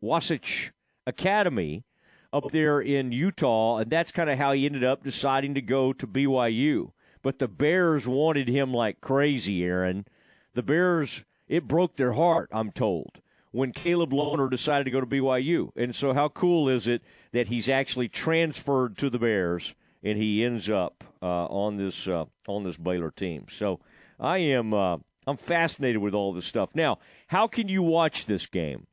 Wasatch 0.00 0.72
Academy 1.06 1.84
up 2.32 2.50
there 2.50 2.80
in 2.80 3.12
Utah, 3.12 3.78
and 3.78 3.90
that's 3.90 4.12
kind 4.12 4.30
of 4.30 4.38
how 4.38 4.52
he 4.52 4.66
ended 4.66 4.84
up 4.84 5.02
deciding 5.02 5.54
to 5.54 5.62
go 5.62 5.92
to 5.92 6.06
BYU. 6.06 6.92
But 7.22 7.38
the 7.38 7.48
Bears 7.48 8.06
wanted 8.06 8.48
him 8.48 8.72
like 8.72 9.00
crazy, 9.00 9.64
Aaron. 9.64 10.06
The 10.54 10.62
Bears, 10.62 11.24
it 11.48 11.68
broke 11.68 11.96
their 11.96 12.12
heart, 12.12 12.48
I'm 12.52 12.72
told, 12.72 13.20
when 13.50 13.72
Caleb 13.72 14.10
Lohner 14.12 14.50
decided 14.50 14.84
to 14.84 14.90
go 14.90 15.00
to 15.00 15.06
BYU. 15.06 15.70
And 15.76 15.94
so, 15.94 16.14
how 16.14 16.28
cool 16.28 16.68
is 16.68 16.86
it 16.86 17.02
that 17.32 17.48
he's 17.48 17.68
actually 17.68 18.08
transferred 18.08 18.96
to 18.98 19.10
the 19.10 19.18
Bears 19.18 19.74
and 20.02 20.16
he 20.16 20.44
ends 20.44 20.70
up 20.70 21.04
uh, 21.20 21.46
on 21.46 21.76
this 21.76 22.08
uh, 22.08 22.24
on 22.48 22.64
this 22.64 22.76
Baylor 22.76 23.10
team? 23.10 23.46
So, 23.50 23.80
I 24.18 24.38
am 24.38 24.72
uh, 24.72 24.98
I'm 25.26 25.36
fascinated 25.36 26.00
with 26.00 26.14
all 26.14 26.32
this 26.32 26.46
stuff. 26.46 26.70
Now, 26.74 26.98
how 27.28 27.46
can 27.46 27.68
you 27.68 27.82
watch 27.82 28.26
this 28.26 28.46
game? 28.46 28.86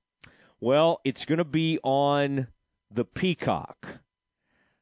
Well, 0.60 1.01
it's 1.03 1.25
going 1.25 1.38
to 1.38 1.46
be 1.46 1.79
on 1.84 2.48
the 2.91 3.06
Peacock, 3.06 4.00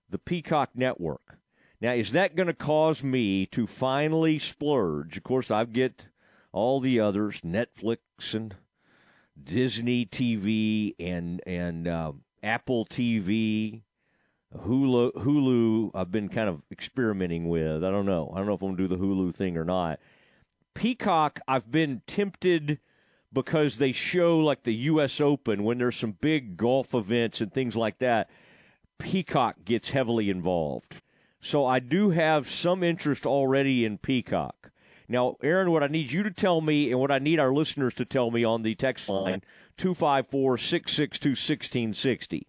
the 0.10 0.20
Peacock 0.20 0.72
Network. 0.76 1.38
Now, 1.82 1.94
is 1.94 2.14
that 2.14 2.36
going 2.36 2.48
to 2.48 2.54
cause 2.54 3.04
me 3.04 3.46
to 3.48 3.68
finally 3.68 4.40
splurge? 4.40 5.18
Of 5.18 5.24
course, 5.24 5.52
I 5.52 5.66
get 5.66 6.08
all 6.52 6.80
the 6.80 7.00
others, 7.00 7.42
Netflix 7.42 8.34
and 8.34 8.56
Disney 9.42 10.06
TV 10.06 10.96
and 11.00 11.42
and 11.46 11.88
uh, 11.88 12.14
Apple 12.42 12.86
TV, 12.86 13.82
Hulu. 14.56 15.14
Hulu. 15.14 15.92
I've 15.94 16.12
been 16.12 16.30
kind 16.30 16.48
of 16.48 16.62
experimenting 16.72 17.50
with. 17.50 17.84
I 17.84 17.92
don't 17.92 18.06
know. 18.06 18.32
I 18.34 18.38
don't 18.38 18.48
know 18.48 18.54
if 18.54 18.62
I'm 18.62 18.76
going 18.76 18.78
to 18.78 18.88
do 18.88 18.96
the 18.96 19.02
Hulu 19.02 19.36
thing 19.36 19.58
or 19.58 19.66
not. 19.66 20.00
Peacock. 20.74 21.40
I've 21.48 21.70
been 21.70 22.02
tempted 22.08 22.80
because 23.36 23.78
they 23.78 23.92
show 23.92 24.40
like 24.40 24.64
the 24.64 24.74
U.S. 24.74 25.22
Open 25.22 25.64
when 25.64 25.78
there's 25.78 25.98
some 25.98 26.14
big 26.14 26.58
golf 26.58 26.96
events 26.96 27.42
and 27.42 27.54
things 27.54 27.76
like 27.76 28.00
that. 28.00 28.32
Peacock 28.98 29.58
gets 29.66 29.90
heavily 29.90 30.30
involved. 30.32 31.02
So 31.42 31.66
I 31.66 31.78
do 31.78 32.10
have 32.10 32.50
some 32.50 32.82
interest 32.82 33.28
already 33.28 33.86
in 33.86 34.00
Peacock. 34.00 34.72
Now, 35.08 35.36
Aaron, 35.44 35.70
what 35.70 35.84
I 35.84 35.88
need 35.88 36.12
you 36.12 36.24
to 36.24 36.32
tell 36.32 36.62
me 36.62 36.90
and 36.90 37.00
what 37.00 37.12
I 37.12 37.20
need 37.20 37.40
our 37.40 37.54
listeners 37.54 37.94
to 37.96 38.06
tell 38.06 38.32
me 38.32 38.44
on 38.44 38.64
the 38.64 38.74
text 38.74 39.08
line 39.08 39.44
254 39.78 40.58
662 40.58 41.30
1660. 41.30 42.48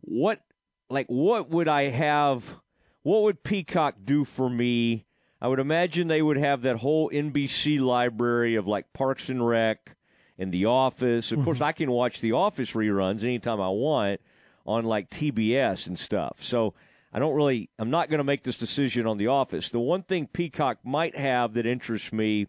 What, 0.00 0.40
like, 0.88 1.08
what 1.08 1.50
would 1.50 1.68
I 1.68 1.88
have? 1.88 2.56
What 3.02 3.22
would 3.22 3.42
Peacock 3.42 3.96
do 4.04 4.24
for 4.24 4.48
me 4.48 5.04
I 5.40 5.48
would 5.48 5.58
imagine 5.58 6.08
they 6.08 6.22
would 6.22 6.36
have 6.36 6.62
that 6.62 6.76
whole 6.76 7.10
NBC 7.10 7.80
library 7.80 8.56
of 8.56 8.66
like 8.66 8.92
Parks 8.92 9.28
and 9.28 9.46
Rec 9.46 9.96
and 10.38 10.52
The 10.52 10.66
Office. 10.66 11.32
Of 11.32 11.38
mm-hmm. 11.38 11.44
course, 11.44 11.60
I 11.60 11.72
can 11.72 11.90
watch 11.90 12.20
The 12.20 12.32
Office 12.32 12.72
reruns 12.72 13.24
anytime 13.24 13.60
I 13.60 13.68
want 13.68 14.20
on 14.66 14.84
like 14.84 15.08
TBS 15.10 15.86
and 15.86 15.98
stuff. 15.98 16.42
So 16.42 16.74
I 17.12 17.18
don't 17.18 17.34
really, 17.34 17.70
I'm 17.78 17.90
not 17.90 18.10
going 18.10 18.18
to 18.18 18.24
make 18.24 18.44
this 18.44 18.56
decision 18.56 19.06
on 19.06 19.16
The 19.16 19.28
Office. 19.28 19.70
The 19.70 19.80
one 19.80 20.02
thing 20.02 20.26
Peacock 20.26 20.78
might 20.84 21.16
have 21.16 21.54
that 21.54 21.66
interests 21.66 22.12
me 22.12 22.46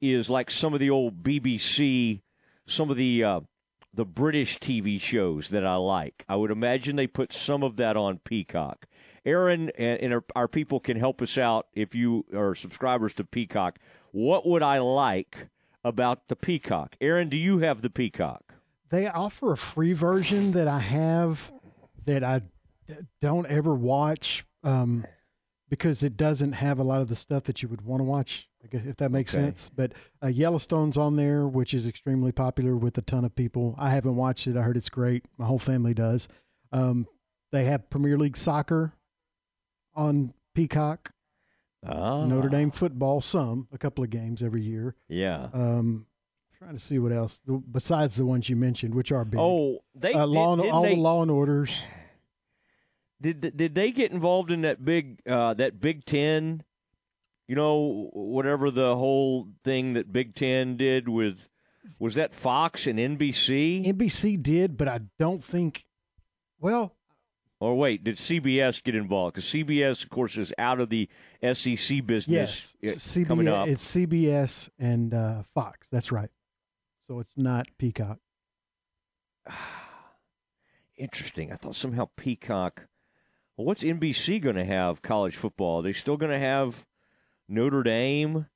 is 0.00 0.28
like 0.28 0.50
some 0.50 0.74
of 0.74 0.80
the 0.80 0.90
old 0.90 1.22
BBC, 1.22 2.20
some 2.66 2.90
of 2.90 2.96
the 2.96 3.24
uh, 3.24 3.40
the 3.94 4.04
British 4.04 4.58
TV 4.58 5.00
shows 5.00 5.50
that 5.50 5.66
I 5.66 5.76
like. 5.76 6.24
I 6.28 6.36
would 6.36 6.50
imagine 6.50 6.96
they 6.96 7.06
put 7.06 7.32
some 7.32 7.62
of 7.62 7.76
that 7.76 7.96
on 7.96 8.18
Peacock. 8.18 8.86
Aaron 9.24 9.70
and, 9.78 10.00
and 10.00 10.14
our, 10.14 10.24
our, 10.34 10.48
people 10.48 10.80
can 10.80 10.96
help 10.96 11.22
us 11.22 11.38
out 11.38 11.66
if 11.74 11.94
you 11.94 12.24
are 12.34 12.54
subscribers 12.54 13.14
to 13.14 13.24
Peacock. 13.24 13.78
What 14.10 14.46
would 14.46 14.62
I 14.62 14.78
like 14.78 15.48
about 15.84 16.28
the 16.28 16.36
Peacock? 16.36 16.96
Aaron, 17.00 17.28
do 17.28 17.36
you 17.36 17.58
have 17.58 17.82
the 17.82 17.90
Peacock? 17.90 18.54
They 18.90 19.06
offer 19.06 19.52
a 19.52 19.56
free 19.56 19.92
version 19.92 20.52
that 20.52 20.68
I 20.68 20.80
have 20.80 21.52
that 22.04 22.22
I 22.22 22.42
don't 23.20 23.46
ever 23.46 23.74
watch 23.74 24.44
um, 24.64 25.06
because 25.70 26.02
it 26.02 26.16
doesn't 26.16 26.52
have 26.52 26.78
a 26.78 26.82
lot 26.82 27.00
of 27.00 27.08
the 27.08 27.14
stuff 27.14 27.44
that 27.44 27.62
you 27.62 27.68
would 27.68 27.82
want 27.82 28.00
to 28.00 28.04
watch, 28.04 28.48
if 28.70 28.96
that 28.96 29.10
makes 29.10 29.34
okay. 29.34 29.44
sense. 29.44 29.70
But 29.74 29.92
uh, 30.22 30.26
Yellowstone's 30.26 30.98
on 30.98 31.16
there, 31.16 31.46
which 31.46 31.72
is 31.72 31.86
extremely 31.86 32.32
popular 32.32 32.76
with 32.76 32.98
a 32.98 33.02
ton 33.02 33.24
of 33.24 33.34
people. 33.34 33.74
I 33.78 33.90
haven't 33.90 34.16
watched 34.16 34.46
it. 34.46 34.56
I 34.56 34.62
heard 34.62 34.76
it's 34.76 34.90
great. 34.90 35.24
My 35.38 35.46
whole 35.46 35.58
family 35.58 35.94
does. 35.94 36.28
Um, 36.72 37.06
they 37.50 37.64
have 37.64 37.88
Premier 37.88 38.18
League 38.18 38.36
soccer 38.36 38.92
on 39.94 40.34
Peacock. 40.54 41.12
Oh. 41.84 42.26
Notre 42.26 42.48
Dame 42.48 42.70
football, 42.70 43.20
some 43.20 43.66
a 43.72 43.78
couple 43.78 44.04
of 44.04 44.10
games 44.10 44.42
every 44.42 44.62
year. 44.62 44.94
Yeah. 45.08 45.48
Um, 45.52 46.06
trying 46.56 46.74
to 46.74 46.80
see 46.80 46.98
what 46.98 47.12
else 47.12 47.40
besides 47.70 48.16
the 48.16 48.24
ones 48.24 48.48
you 48.48 48.56
mentioned, 48.56 48.94
which 48.94 49.10
are 49.10 49.24
big. 49.24 49.40
Oh, 49.40 49.82
they 49.94 50.12
uh, 50.12 50.26
law 50.26 50.56
did, 50.56 50.66
and, 50.66 50.72
all 50.72 50.82
they, 50.82 50.94
the 50.94 51.00
law 51.00 51.22
and 51.22 51.30
orders. 51.30 51.86
Did 53.20 53.56
did 53.56 53.74
they 53.74 53.90
get 53.90 54.12
involved 54.12 54.50
in 54.50 54.62
that 54.62 54.84
big 54.84 55.20
uh, 55.26 55.54
that 55.54 55.80
Big 55.80 56.04
Ten? 56.04 56.62
You 57.48 57.56
know, 57.56 58.10
whatever 58.12 58.70
the 58.70 58.96
whole 58.96 59.48
thing 59.64 59.94
that 59.94 60.12
Big 60.12 60.34
Ten 60.34 60.76
did 60.76 61.08
with 61.08 61.48
was 61.98 62.14
that 62.14 62.34
Fox 62.34 62.86
and 62.86 62.98
NBC? 62.98 63.84
NBC 63.86 64.42
did, 64.42 64.76
but 64.76 64.88
I 64.88 65.00
don't 65.18 65.42
think. 65.42 65.84
Well, 66.60 66.96
or 67.62 67.76
wait, 67.76 68.02
did 68.02 68.16
CBS 68.16 68.82
get 68.82 68.96
involved? 68.96 69.34
Because 69.34 69.48
CBS, 69.48 70.02
of 70.02 70.10
course, 70.10 70.36
is 70.36 70.52
out 70.58 70.80
of 70.80 70.88
the 70.88 71.08
SEC 71.40 72.04
business 72.04 72.74
yes, 72.82 72.96
CBS, 72.96 73.26
coming 73.26 73.46
up. 73.46 73.68
It's 73.68 73.94
CBS 73.94 74.68
and 74.80 75.14
uh, 75.14 75.44
Fox. 75.54 75.86
That's 75.88 76.10
right. 76.10 76.30
So 77.06 77.20
it's 77.20 77.38
not 77.38 77.68
Peacock. 77.78 78.18
Interesting. 80.96 81.52
I 81.52 81.56
thought 81.56 81.76
somehow 81.76 82.08
Peacock. 82.16 82.88
Well, 83.56 83.66
what's 83.66 83.84
NBC 83.84 84.42
going 84.42 84.56
to 84.56 84.64
have 84.64 85.00
college 85.00 85.36
football? 85.36 85.78
Are 85.78 85.82
they 85.82 85.92
still 85.92 86.16
going 86.16 86.32
to 86.32 86.40
have 86.40 86.84
Notre 87.48 87.84
Dame, 87.84 88.46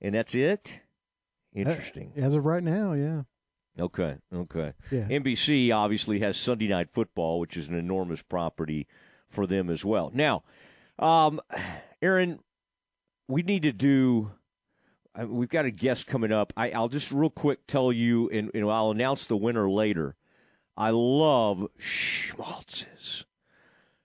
and 0.00 0.14
that's 0.14 0.34
it? 0.36 0.80
Interesting. 1.52 2.12
As 2.14 2.36
of 2.36 2.44
right 2.44 2.62
now, 2.62 2.92
yeah. 2.92 3.22
Okay, 3.78 4.16
okay. 4.32 4.72
Yeah. 4.90 5.02
NBC 5.02 5.74
obviously 5.74 6.20
has 6.20 6.36
Sunday 6.36 6.68
Night 6.68 6.90
Football, 6.92 7.40
which 7.40 7.56
is 7.56 7.68
an 7.68 7.74
enormous 7.74 8.22
property 8.22 8.86
for 9.28 9.46
them 9.46 9.68
as 9.68 9.84
well. 9.84 10.12
Now, 10.14 10.44
um, 10.98 11.40
Aaron, 12.00 12.38
we 13.26 13.42
need 13.42 13.62
to 13.62 13.72
do. 13.72 14.30
We've 15.26 15.48
got 15.48 15.64
a 15.64 15.70
guest 15.70 16.06
coming 16.06 16.32
up. 16.32 16.52
I, 16.56 16.70
will 16.78 16.88
just 16.88 17.12
real 17.12 17.30
quick 17.30 17.66
tell 17.66 17.92
you, 17.92 18.28
and, 18.30 18.50
and 18.54 18.68
I'll 18.68 18.90
announce 18.90 19.26
the 19.26 19.36
winner 19.36 19.68
later. 19.70 20.16
I 20.76 20.90
love 20.90 21.68
Schmaltz's. 21.78 23.24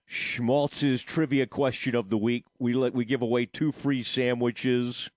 Schmaltz's 0.06 1.02
trivia 1.02 1.46
question 1.46 1.94
of 1.94 2.10
the 2.10 2.18
week. 2.18 2.44
We 2.58 2.74
let 2.74 2.94
we 2.94 3.04
give 3.04 3.22
away 3.22 3.46
two 3.46 3.70
free 3.70 4.02
sandwiches. 4.02 5.10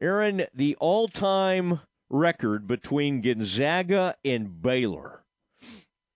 Aaron, 0.00 0.44
the 0.54 0.76
all-time 0.76 1.80
record 2.12 2.68
between 2.68 3.22
Gonzaga 3.22 4.14
and 4.24 4.62
Baylor. 4.62 5.24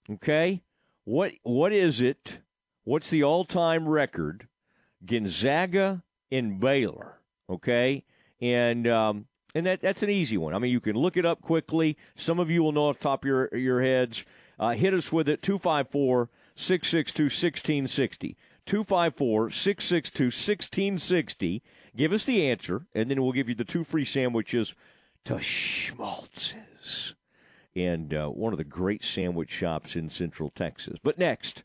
Okay? 0.09 0.63
What 1.05 1.33
what 1.43 1.73
is 1.73 2.01
it? 2.01 2.39
What's 2.85 3.11
the 3.11 3.25
all-time 3.25 3.89
record? 3.89 4.47
Gonzaga 5.05 6.05
and 6.31 6.61
Baylor. 6.61 7.21
Okay? 7.51 8.05
And 8.41 8.87
um, 8.87 9.27
and 9.55 9.67
that 9.67 9.81
that's 9.81 10.03
an 10.03 10.11
easy 10.11 10.37
one. 10.37 10.55
I 10.55 10.59
mean, 10.59 10.71
you 10.71 10.81
can 10.81 10.97
look 10.97 11.17
it 11.17 11.25
up 11.25 11.41
quickly. 11.41 11.97
Some 12.15 12.39
of 12.39 12.51
you 12.51 12.63
will 12.63 12.73
know 12.73 12.89
off 12.89 13.01
top 13.01 13.25
of 13.25 13.29
your 13.29 13.57
your 13.57 13.83
heads. 13.83 14.25
Uh, 14.59 14.71
hit 14.71 14.95
us 14.95 15.11
with 15.13 15.29
it 15.29 15.43
254 15.43 16.29
662 16.55 17.25
1660. 17.25 18.37
254 18.67 19.51
662 19.51 20.25
1660. 20.25 21.63
Give 21.97 22.13
us 22.13 22.27
the 22.27 22.51
answer, 22.51 22.87
and 22.95 23.11
then 23.11 23.23
we'll 23.23 23.33
give 23.33 23.49
you 23.49 23.55
the 23.55 23.65
two 23.65 23.85
free 23.85 24.05
sandwiches 24.05 24.75
to 25.27 25.41
Schmaltz's 25.41 27.15
and 27.75 28.15
uh, 28.15 28.29
one 28.29 28.53
of 28.53 28.59
the 28.59 28.65
great 28.65 29.05
sandwich 29.05 29.51
shops 29.51 29.97
in 29.97 30.09
Central 30.09 30.51
Texas. 30.51 30.99
But 31.03 31.19
next, 31.19 31.65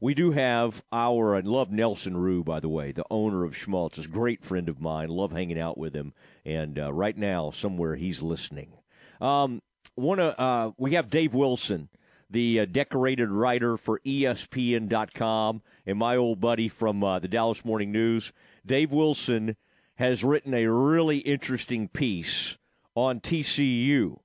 we 0.00 0.14
do 0.14 0.32
have 0.32 0.82
our, 0.90 1.36
I 1.36 1.40
love 1.40 1.70
Nelson 1.70 2.16
Rue, 2.16 2.42
by 2.42 2.58
the 2.58 2.68
way, 2.70 2.92
the 2.92 3.04
owner 3.10 3.44
of 3.44 3.56
Schmaltz's, 3.56 4.06
great 4.06 4.42
friend 4.42 4.68
of 4.68 4.80
mine. 4.80 5.10
Love 5.10 5.32
hanging 5.32 5.60
out 5.60 5.78
with 5.78 5.94
him. 5.94 6.14
And 6.44 6.78
uh, 6.78 6.92
right 6.92 7.16
now, 7.16 7.50
somewhere 7.50 7.96
he's 7.96 8.22
listening. 8.22 8.72
Um, 9.20 9.62
one, 9.94 10.18
uh, 10.18 10.72
we 10.78 10.94
have 10.94 11.10
Dave 11.10 11.34
Wilson 11.34 11.88
the 12.28 12.58
uh, 12.58 12.64
decorated 12.64 13.28
writer 13.28 13.76
for 13.76 14.00
ESPN.com, 14.00 15.62
and 15.86 15.96
my 15.96 16.16
old 16.16 16.40
buddy 16.40 16.68
from 16.68 17.04
uh, 17.04 17.20
the 17.20 17.28
Dallas 17.28 17.64
Morning 17.64 17.92
News, 17.92 18.32
Dave 18.66 18.90
Wilson, 18.90 19.56
has 19.94 20.24
written 20.24 20.52
a 20.52 20.66
really 20.66 21.18
interesting 21.18 21.86
piece 21.86 22.58
on 22.96 23.20
TCU. 23.20 24.18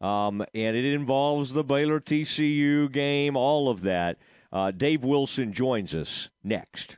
Um, 0.00 0.44
and 0.52 0.76
it 0.76 0.84
involves 0.84 1.52
the 1.52 1.62
Baylor 1.62 2.00
TCU 2.00 2.90
game, 2.90 3.36
all 3.36 3.68
of 3.70 3.82
that. 3.82 4.18
Uh, 4.52 4.70
Dave 4.72 5.04
Wilson 5.04 5.52
joins 5.52 5.94
us 5.94 6.30
next. 6.42 6.96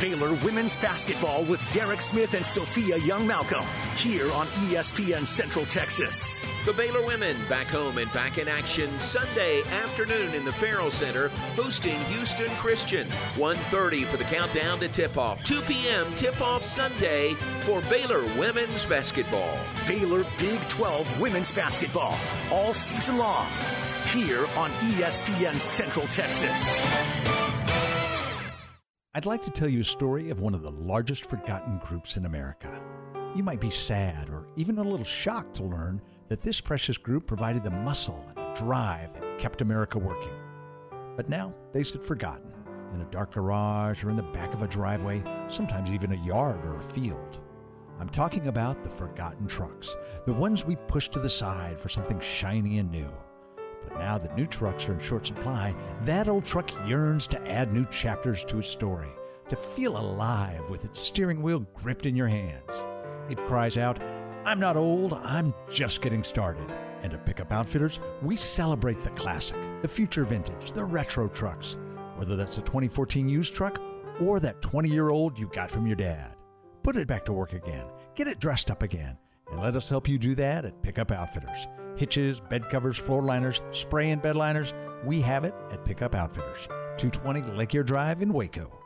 Baylor 0.00 0.34
women's 0.34 0.76
basketball 0.76 1.44
with 1.44 1.68
Derek 1.70 2.00
Smith 2.00 2.34
and 2.34 2.44
Sophia 2.44 2.98
Young 2.98 3.26
Malcolm 3.26 3.64
here 3.96 4.30
on 4.32 4.46
ESPN 4.68 5.26
Central 5.26 5.64
Texas. 5.66 6.40
The 6.64 6.72
Baylor 6.72 7.04
women 7.06 7.36
back 7.48 7.66
home 7.66 7.98
and 7.98 8.12
back 8.12 8.38
in 8.38 8.48
action 8.48 8.98
Sunday 8.98 9.62
afternoon 9.82 10.34
in 10.34 10.44
the 10.44 10.52
Ferrell 10.52 10.90
Center, 10.90 11.28
hosting 11.56 11.98
Houston 12.06 12.48
Christian. 12.56 13.08
1:30 13.36 14.04
for 14.06 14.16
the 14.16 14.24
countdown 14.24 14.78
to 14.80 14.88
tip-off. 14.88 15.42
2 15.44 15.60
p.m. 15.62 16.12
tip-off 16.14 16.64
Sunday 16.64 17.34
for 17.64 17.80
Baylor 17.82 18.22
women's 18.38 18.86
basketball. 18.86 19.58
Baylor 19.86 20.24
Big 20.38 20.60
12 20.68 21.20
women's 21.20 21.52
basketball 21.52 22.18
all 22.50 22.74
season 22.74 23.18
long 23.18 23.48
here 24.12 24.46
on 24.56 24.70
ESPN 24.92 25.58
Central 25.58 26.06
Texas. 26.08 26.82
I'd 29.16 29.26
like 29.26 29.42
to 29.42 29.50
tell 29.50 29.68
you 29.68 29.80
a 29.80 29.84
story 29.84 30.30
of 30.30 30.40
one 30.40 30.54
of 30.54 30.62
the 30.62 30.72
largest 30.72 31.26
forgotten 31.26 31.78
groups 31.78 32.16
in 32.16 32.24
America. 32.24 32.82
You 33.36 33.44
might 33.44 33.60
be 33.60 33.70
sad 33.70 34.28
or 34.28 34.48
even 34.56 34.76
a 34.78 34.82
little 34.82 35.04
shocked 35.04 35.54
to 35.56 35.62
learn 35.62 36.02
that 36.26 36.40
this 36.40 36.60
precious 36.60 36.98
group 36.98 37.24
provided 37.24 37.62
the 37.62 37.70
muscle 37.70 38.26
and 38.26 38.36
the 38.36 38.60
drive 38.60 39.14
that 39.14 39.38
kept 39.38 39.60
America 39.60 40.00
working. 40.00 40.34
But 41.14 41.28
now 41.28 41.54
they 41.72 41.84
sit 41.84 42.02
forgotten 42.02 42.52
in 42.92 43.02
a 43.02 43.10
dark 43.12 43.34
garage 43.34 44.02
or 44.02 44.10
in 44.10 44.16
the 44.16 44.24
back 44.24 44.52
of 44.52 44.62
a 44.62 44.68
driveway, 44.68 45.22
sometimes 45.46 45.92
even 45.92 46.10
a 46.10 46.26
yard 46.26 46.64
or 46.64 46.78
a 46.78 46.82
field. 46.82 47.38
I'm 48.00 48.08
talking 48.08 48.48
about 48.48 48.82
the 48.82 48.90
forgotten 48.90 49.46
trucks, 49.46 49.94
the 50.26 50.32
ones 50.32 50.64
we 50.64 50.74
push 50.88 51.08
to 51.10 51.20
the 51.20 51.30
side 51.30 51.78
for 51.78 51.88
something 51.88 52.18
shiny 52.18 52.78
and 52.78 52.90
new. 52.90 53.12
Now 53.98 54.18
that 54.18 54.36
new 54.36 54.46
trucks 54.46 54.88
are 54.88 54.92
in 54.92 54.98
short 54.98 55.26
supply, 55.26 55.74
that 56.02 56.28
old 56.28 56.44
truck 56.44 56.70
yearns 56.86 57.26
to 57.28 57.50
add 57.50 57.72
new 57.72 57.84
chapters 57.86 58.44
to 58.46 58.58
its 58.58 58.68
story, 58.68 59.10
to 59.48 59.56
feel 59.56 59.96
alive 59.96 60.68
with 60.68 60.84
its 60.84 60.98
steering 60.98 61.42
wheel 61.42 61.66
gripped 61.74 62.06
in 62.06 62.16
your 62.16 62.28
hands. 62.28 62.84
It 63.30 63.38
cries 63.46 63.78
out, 63.78 63.98
I'm 64.44 64.60
not 64.60 64.76
old, 64.76 65.14
I'm 65.14 65.54
just 65.70 66.02
getting 66.02 66.22
started. 66.22 66.70
And 67.02 67.12
at 67.12 67.24
Pickup 67.24 67.52
Outfitters, 67.52 68.00
we 68.22 68.36
celebrate 68.36 69.02
the 69.02 69.10
classic, 69.10 69.56
the 69.82 69.88
future 69.88 70.24
vintage, 70.24 70.72
the 70.72 70.84
retro 70.84 71.28
trucks, 71.28 71.76
whether 72.16 72.36
that's 72.36 72.58
a 72.58 72.62
2014 72.62 73.28
used 73.28 73.54
truck 73.54 73.80
or 74.20 74.40
that 74.40 74.62
20 74.62 74.88
year 74.88 75.10
old 75.10 75.38
you 75.38 75.48
got 75.48 75.70
from 75.70 75.86
your 75.86 75.96
dad. 75.96 76.34
Put 76.82 76.96
it 76.96 77.08
back 77.08 77.24
to 77.26 77.32
work 77.32 77.52
again, 77.52 77.86
get 78.14 78.26
it 78.26 78.38
dressed 78.38 78.70
up 78.70 78.82
again, 78.82 79.16
and 79.54 79.62
let 79.62 79.76
us 79.76 79.88
help 79.88 80.08
you 80.08 80.18
do 80.18 80.34
that 80.34 80.64
at 80.64 80.82
Pickup 80.82 81.10
Outfitters 81.10 81.68
hitches, 81.96 82.40
bed 82.40 82.68
covers, 82.68 82.98
floor 82.98 83.22
liners, 83.22 83.62
spray 83.70 84.10
and 84.10 84.20
bed 84.20 84.34
liners. 84.34 84.74
We 85.04 85.20
have 85.20 85.44
it 85.44 85.54
at 85.70 85.84
Pickup 85.84 86.16
Outfitters, 86.16 86.66
220 86.96 87.42
Lake 87.56 87.72
Air 87.72 87.84
Drive 87.84 88.20
in 88.20 88.32
Waco. 88.32 88.80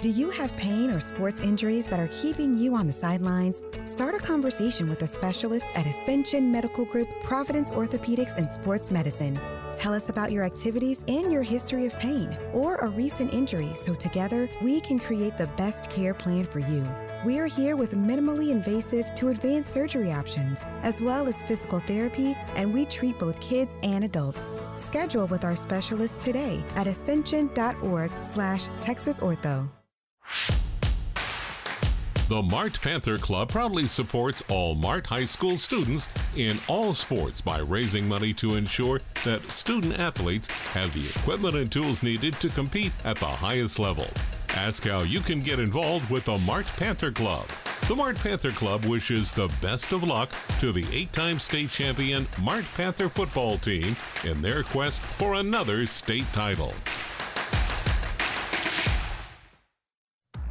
Do 0.00 0.08
you 0.08 0.30
have 0.30 0.56
pain 0.56 0.90
or 0.90 1.00
sports 1.00 1.40
injuries 1.40 1.86
that 1.86 1.98
are 1.98 2.08
keeping 2.08 2.56
you 2.56 2.74
on 2.74 2.86
the 2.86 2.92
sidelines? 2.92 3.62
Start 3.84 4.14
a 4.14 4.18
conversation 4.18 4.88
with 4.88 5.02
a 5.02 5.06
specialist 5.06 5.66
at 5.74 5.86
Ascension 5.86 6.52
Medical 6.52 6.84
Group, 6.84 7.08
Providence 7.22 7.70
Orthopedics 7.70 8.36
and 8.36 8.50
Sports 8.50 8.90
Medicine. 8.90 9.38
Tell 9.74 9.92
us 9.92 10.08
about 10.08 10.32
your 10.32 10.44
activities 10.44 11.04
and 11.08 11.32
your 11.32 11.42
history 11.42 11.84
of 11.84 11.98
pain 11.98 12.36
or 12.52 12.76
a 12.76 12.88
recent 12.88 13.34
injury 13.34 13.72
so 13.74 13.94
together 13.94 14.48
we 14.62 14.80
can 14.80 14.98
create 14.98 15.36
the 15.36 15.48
best 15.56 15.90
care 15.90 16.14
plan 16.14 16.44
for 16.44 16.60
you. 16.60 16.84
We're 17.24 17.48
here 17.48 17.74
with 17.74 17.94
minimally 17.94 18.50
invasive 18.50 19.12
to 19.16 19.30
advanced 19.30 19.70
surgery 19.70 20.12
options, 20.12 20.64
as 20.82 21.02
well 21.02 21.26
as 21.26 21.42
physical 21.42 21.80
therapy, 21.80 22.36
and 22.54 22.72
we 22.72 22.84
treat 22.84 23.18
both 23.18 23.40
kids 23.40 23.76
and 23.82 24.04
adults. 24.04 24.48
Schedule 24.76 25.26
with 25.26 25.42
our 25.42 25.56
specialist 25.56 26.20
today 26.20 26.62
at 26.76 26.86
ascension.org 26.86 28.12
slash 28.20 28.68
texasortho. 28.80 29.68
The 32.28 32.40
Mart 32.40 32.80
Panther 32.80 33.18
Club 33.18 33.48
proudly 33.48 33.88
supports 33.88 34.44
all 34.48 34.76
Mart 34.76 35.04
High 35.04 35.24
School 35.24 35.56
students 35.56 36.08
in 36.36 36.56
all 36.68 36.94
sports 36.94 37.40
by 37.40 37.58
raising 37.58 38.06
money 38.06 38.32
to 38.34 38.54
ensure 38.54 39.00
that 39.24 39.42
student 39.50 39.98
athletes 39.98 40.46
have 40.68 40.94
the 40.94 41.08
equipment 41.08 41.56
and 41.56 41.72
tools 41.72 42.04
needed 42.04 42.34
to 42.34 42.48
compete 42.50 42.92
at 43.04 43.16
the 43.16 43.26
highest 43.26 43.80
level. 43.80 44.06
Ask 44.58 44.88
how 44.88 45.02
you 45.02 45.20
can 45.20 45.40
get 45.40 45.60
involved 45.60 46.10
with 46.10 46.24
the 46.24 46.36
Mart 46.38 46.66
Panther 46.76 47.12
Club. 47.12 47.46
The 47.86 47.94
Mart 47.94 48.16
Panther 48.16 48.50
Club 48.50 48.84
wishes 48.86 49.32
the 49.32 49.46
best 49.62 49.92
of 49.92 50.02
luck 50.02 50.30
to 50.58 50.72
the 50.72 50.84
eight 50.92 51.12
time 51.12 51.38
state 51.38 51.70
champion 51.70 52.26
Mart 52.40 52.64
Panther 52.74 53.08
football 53.08 53.58
team 53.58 53.94
in 54.24 54.42
their 54.42 54.64
quest 54.64 55.00
for 55.00 55.34
another 55.34 55.86
state 55.86 56.26
title. 56.32 56.74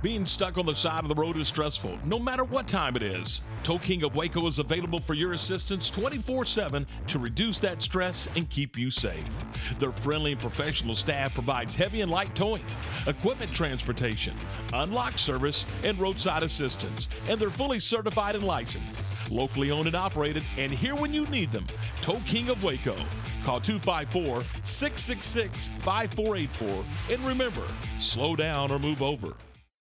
Being 0.08 0.26
stuck 0.26 0.58
on 0.58 0.66
the 0.66 0.74
side 0.74 1.04
of 1.04 1.10
the 1.10 1.16
road 1.16 1.36
is 1.36 1.50
stressful, 1.50 2.00
no 2.06 2.18
matter 2.18 2.46
what 2.46 2.66
time 2.66 2.96
it 2.96 3.04
is. 3.04 3.42
Tow 3.64 3.78
King 3.78 4.04
of 4.04 4.16
Waco 4.16 4.48
is 4.48 4.58
available 4.58 5.00
for 5.00 5.14
your 5.14 5.34
assistance 5.34 5.90
24 5.90 6.46
7 6.46 6.88
to 7.08 7.20
reduce 7.20 7.60
that 7.60 7.84
stress 7.84 8.30
and 8.38 8.50
keep 8.50 8.78
you 8.78 8.90
safe. 8.90 9.28
Their 9.80 9.92
friendly 9.92 10.32
and 10.32 10.40
professional 10.40 10.96
staff 10.96 11.34
provides 11.34 11.76
heavy 11.76 12.00
and 12.00 12.10
light 12.10 12.34
towing, 12.36 12.64
equipment 13.06 13.54
transportation, 13.54 14.34
unlock 14.72 15.18
service, 15.18 15.66
and 15.84 16.00
roadside 16.00 16.42
assistance, 16.42 17.10
and 17.28 17.38
they're 17.38 17.50
fully 17.50 17.82
certified 17.82 18.36
and 18.36 18.46
licensed. 18.46 18.88
Locally 19.30 19.72
owned 19.72 19.88
and 19.88 19.96
operated, 19.98 20.46
and 20.58 20.72
here 20.72 20.96
when 20.96 21.14
you 21.14 21.26
need 21.26 21.52
them. 21.52 21.68
Tow 22.02 22.22
King 22.26 22.48
of 22.48 22.64
Waco. 22.64 22.96
Call 23.44 23.60
254 23.60 24.42
666 24.64 25.68
5484. 25.82 26.86
And 27.14 27.28
remember, 27.28 27.64
slow 28.00 28.38
down 28.38 28.72
or 28.72 28.80
move 28.80 29.02
over. 29.02 29.34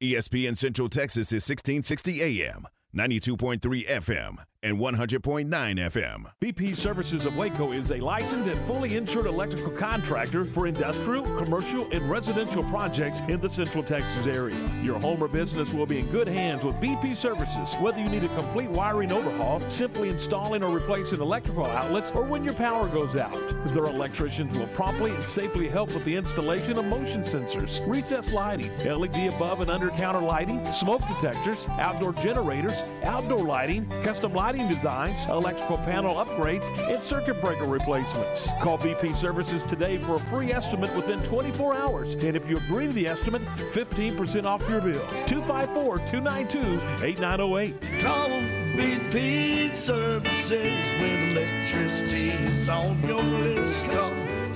ESPN 0.02 0.54
Central 0.54 0.90
Texas 0.90 1.32
is 1.32 1.48
1660 1.48 2.20
AM, 2.42 2.66
92.3 2.94 3.88
FM, 3.88 4.36
and 4.66 4.80
100.9 4.80 5.46
FM. 5.48 6.24
BP 6.40 6.74
Services 6.74 7.24
of 7.24 7.36
Waco 7.36 7.70
is 7.70 7.92
a 7.92 8.00
licensed 8.00 8.48
and 8.48 8.66
fully 8.66 8.96
insured 8.96 9.26
electrical 9.26 9.70
contractor 9.70 10.44
for 10.44 10.66
industrial, 10.66 11.22
commercial, 11.38 11.88
and 11.92 12.02
residential 12.10 12.64
projects 12.64 13.20
in 13.28 13.40
the 13.40 13.48
Central 13.48 13.84
Texas 13.84 14.26
area. 14.26 14.56
Your 14.82 14.98
home 14.98 15.22
or 15.22 15.28
business 15.28 15.72
will 15.72 15.86
be 15.86 16.00
in 16.00 16.06
good 16.10 16.26
hands 16.26 16.64
with 16.64 16.74
BP 16.76 17.14
Services, 17.14 17.76
whether 17.76 18.00
you 18.00 18.08
need 18.08 18.24
a 18.24 18.28
complete 18.30 18.68
wiring 18.68 19.12
overhaul, 19.12 19.60
simply 19.70 20.08
installing 20.08 20.64
or 20.64 20.74
replacing 20.74 21.20
electrical 21.20 21.64
outlets, 21.66 22.10
or 22.10 22.22
when 22.22 22.42
your 22.42 22.54
power 22.54 22.88
goes 22.88 23.14
out. 23.14 23.38
Their 23.72 23.84
electricians 23.84 24.58
will 24.58 24.66
promptly 24.68 25.12
and 25.12 25.22
safely 25.22 25.68
help 25.68 25.94
with 25.94 26.04
the 26.04 26.16
installation 26.16 26.76
of 26.76 26.86
motion 26.86 27.20
sensors, 27.20 27.86
recessed 27.86 28.32
lighting, 28.32 28.76
LED 28.84 29.32
above 29.32 29.60
and 29.60 29.70
under 29.70 29.90
counter 29.90 30.20
lighting, 30.20 30.66
smoke 30.72 31.02
detectors, 31.06 31.68
outdoor 31.78 32.14
generators, 32.14 32.82
outdoor 33.04 33.44
lighting, 33.44 33.88
custom 34.02 34.34
lighting 34.34 34.55
lighting 34.56 34.74
designs, 34.74 35.26
electrical 35.26 35.76
panel 35.78 36.14
upgrades, 36.16 36.66
and 36.88 37.02
circuit 37.02 37.40
breaker 37.40 37.64
replacements. 37.64 38.48
Call 38.60 38.78
BP 38.78 39.14
Services 39.14 39.62
today 39.64 39.98
for 39.98 40.16
a 40.16 40.20
free 40.20 40.52
estimate 40.52 40.94
within 40.96 41.22
24 41.24 41.74
hours. 41.74 42.14
And 42.14 42.36
if 42.36 42.48
you 42.48 42.56
agree 42.56 42.86
to 42.86 42.92
the 42.92 43.06
estimate, 43.06 43.42
15% 43.42 44.44
off 44.44 44.66
your 44.68 44.80
bill. 44.80 45.04
254 45.26 45.98
292 45.98 47.04
8908. 47.04 48.00
Call 48.00 48.28
BP 48.76 49.74
Services 49.74 50.92
when 51.00 51.36
electricity's 51.36 52.68
on 52.68 53.00
your 53.06 53.22
list. 53.22 53.86
Call 53.90 54.10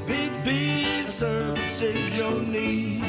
BP 0.07 1.05
Services 1.05 2.19
your 2.19 2.41
need. 2.43 3.05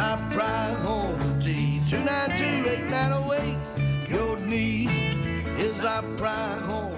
I 0.00 0.16
priority 0.30 1.80
292 1.88 2.68
8908. 2.86 4.10
Your 4.10 4.38
need 4.46 5.18
is 5.58 5.84
our 5.84 6.02
priority. 6.16 6.97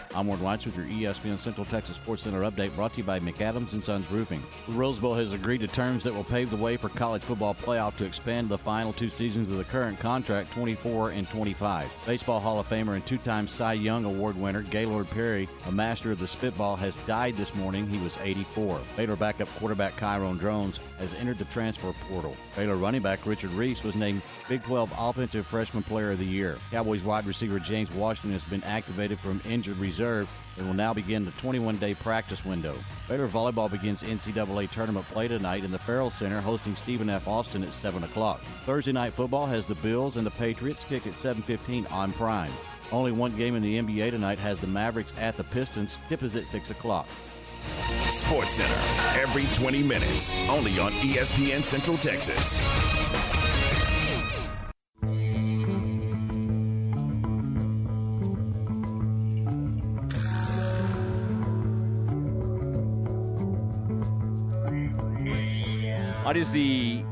I'm 0.13 0.27
Ward 0.27 0.41
Weitz 0.41 0.65
with 0.65 0.75
your 0.75 0.85
ESPN 0.87 1.39
Central 1.39 1.65
Texas 1.65 1.95
Sports 1.95 2.23
Center 2.23 2.41
update 2.41 2.75
brought 2.75 2.93
to 2.93 2.97
you 2.97 3.05
by 3.05 3.21
McAdams 3.21 3.71
and 3.71 3.83
Sons 3.83 4.11
Roofing. 4.11 4.43
The 4.67 4.73
Rose 4.73 4.99
Bowl 4.99 5.15
has 5.15 5.31
agreed 5.31 5.61
to 5.61 5.69
terms 5.69 6.03
that 6.03 6.13
will 6.13 6.25
pave 6.25 6.49
the 6.49 6.57
way 6.57 6.75
for 6.75 6.89
college 6.89 7.21
football 7.21 7.55
playoff 7.55 7.95
to 7.95 8.05
expand 8.05 8.49
the 8.49 8.57
final 8.57 8.91
two 8.91 9.07
seasons 9.07 9.49
of 9.49 9.55
the 9.55 9.63
current 9.63 9.99
contract, 9.99 10.51
24 10.51 11.11
and 11.11 11.29
25. 11.29 11.89
Baseball 12.05 12.41
Hall 12.41 12.59
of 12.59 12.67
Famer 12.67 12.95
and 12.95 13.05
two-time 13.05 13.47
Cy 13.47 13.71
Young 13.73 14.03
Award 14.03 14.35
winner 14.35 14.63
Gaylord 14.63 15.09
Perry, 15.11 15.47
a 15.67 15.71
master 15.71 16.11
of 16.11 16.19
the 16.19 16.27
spitball, 16.27 16.75
has 16.75 16.97
died 17.07 17.37
this 17.37 17.55
morning. 17.55 17.87
He 17.87 17.97
was 17.99 18.17
84. 18.21 18.81
Baylor 18.97 19.15
backup 19.15 19.47
quarterback 19.55 19.95
Kyron 19.95 20.37
Drones 20.37 20.81
has 20.99 21.13
entered 21.15 21.37
the 21.37 21.45
transfer 21.45 21.93
portal. 22.09 22.35
Baylor 22.57 22.75
running 22.75 23.01
back 23.01 23.25
Richard 23.25 23.51
Reese 23.51 23.85
was 23.85 23.95
named 23.95 24.21
Big 24.49 24.61
12 24.63 24.93
Offensive 24.97 25.47
Freshman 25.47 25.83
Player 25.83 26.11
of 26.11 26.19
the 26.19 26.25
Year. 26.25 26.57
Cowboys 26.69 27.01
wide 27.01 27.25
receiver 27.25 27.59
James 27.59 27.91
Washington 27.93 28.33
has 28.33 28.43
been 28.43 28.63
activated 28.65 29.17
from 29.17 29.39
injured 29.45 29.77
reserve 29.77 30.00
and 30.01 30.67
will 30.67 30.73
now 30.73 30.93
begin 30.93 31.25
the 31.25 31.31
21 31.31 31.77
day 31.77 31.93
practice 31.93 32.43
window. 32.45 32.75
Baylor 33.07 33.27
Volleyball 33.27 33.69
begins 33.69 34.03
NCAA 34.03 34.69
tournament 34.69 35.05
play 35.07 35.27
tonight 35.27 35.63
in 35.63 35.71
the 35.71 35.79
Ferrell 35.79 36.11
Center, 36.11 36.41
hosting 36.41 36.75
Stephen 36.75 37.09
F. 37.09 37.27
Austin 37.27 37.63
at 37.63 37.73
7 37.73 38.03
o'clock. 38.03 38.41
Thursday 38.63 38.91
Night 38.91 39.13
Football 39.13 39.45
has 39.45 39.67
the 39.67 39.75
Bills 39.75 40.17
and 40.17 40.25
the 40.25 40.31
Patriots 40.31 40.83
kick 40.83 41.07
at 41.07 41.13
7.15 41.13 41.91
on 41.91 42.11
Prime. 42.13 42.51
Only 42.91 43.11
one 43.11 43.35
game 43.37 43.55
in 43.55 43.63
the 43.63 43.79
NBA 43.79 44.11
tonight 44.11 44.39
has 44.39 44.59
the 44.59 44.67
Mavericks 44.67 45.13
at 45.19 45.37
the 45.37 45.43
Pistons. 45.45 45.97
Tip 46.07 46.23
is 46.23 46.35
at 46.35 46.47
6 46.47 46.71
o'clock. 46.71 47.07
Sports 48.07 48.53
Center, 48.53 48.81
every 49.21 49.45
20 49.53 49.83
minutes, 49.83 50.33
only 50.49 50.79
on 50.79 50.91
ESPN 50.93 51.63
Central 51.63 51.97
Texas. 51.97 52.59
Is 66.37 66.53
the 66.53 67.03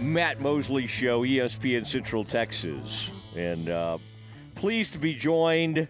Matt 0.00 0.40
Mosley 0.40 0.86
Show, 0.86 1.24
ESPN 1.24 1.86
Central 1.86 2.24
Texas. 2.24 3.10
And 3.36 3.68
uh, 3.68 3.98
pleased 4.54 4.94
to 4.94 4.98
be 4.98 5.12
joined 5.12 5.88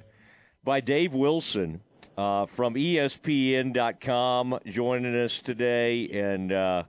by 0.64 0.80
Dave 0.80 1.14
Wilson 1.14 1.80
uh, 2.18 2.46
from 2.46 2.74
ESPN.com 2.74 4.58
joining 4.66 5.14
us 5.16 5.38
today. 5.38 6.08
And 6.08 6.50
uh, 6.50 6.82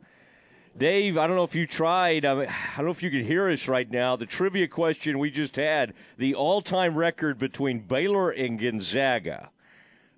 Dave, 0.76 1.16
I 1.16 1.28
don't 1.28 1.36
know 1.36 1.44
if 1.44 1.54
you 1.54 1.68
tried, 1.68 2.26
I, 2.26 2.34
mean, 2.34 2.48
I 2.50 2.78
don't 2.78 2.86
know 2.86 2.92
if 2.92 3.04
you 3.04 3.12
can 3.12 3.24
hear 3.24 3.48
us 3.52 3.68
right 3.68 3.90
now. 3.90 4.16
The 4.16 4.26
trivia 4.26 4.68
question 4.68 5.20
we 5.20 5.30
just 5.30 5.58
had 5.58 5.94
the 6.18 6.34
all 6.34 6.64
time 6.64 6.96
record 6.96 7.38
between 7.38 7.82
Baylor 7.82 8.32
and 8.32 8.60
Gonzaga. 8.60 9.52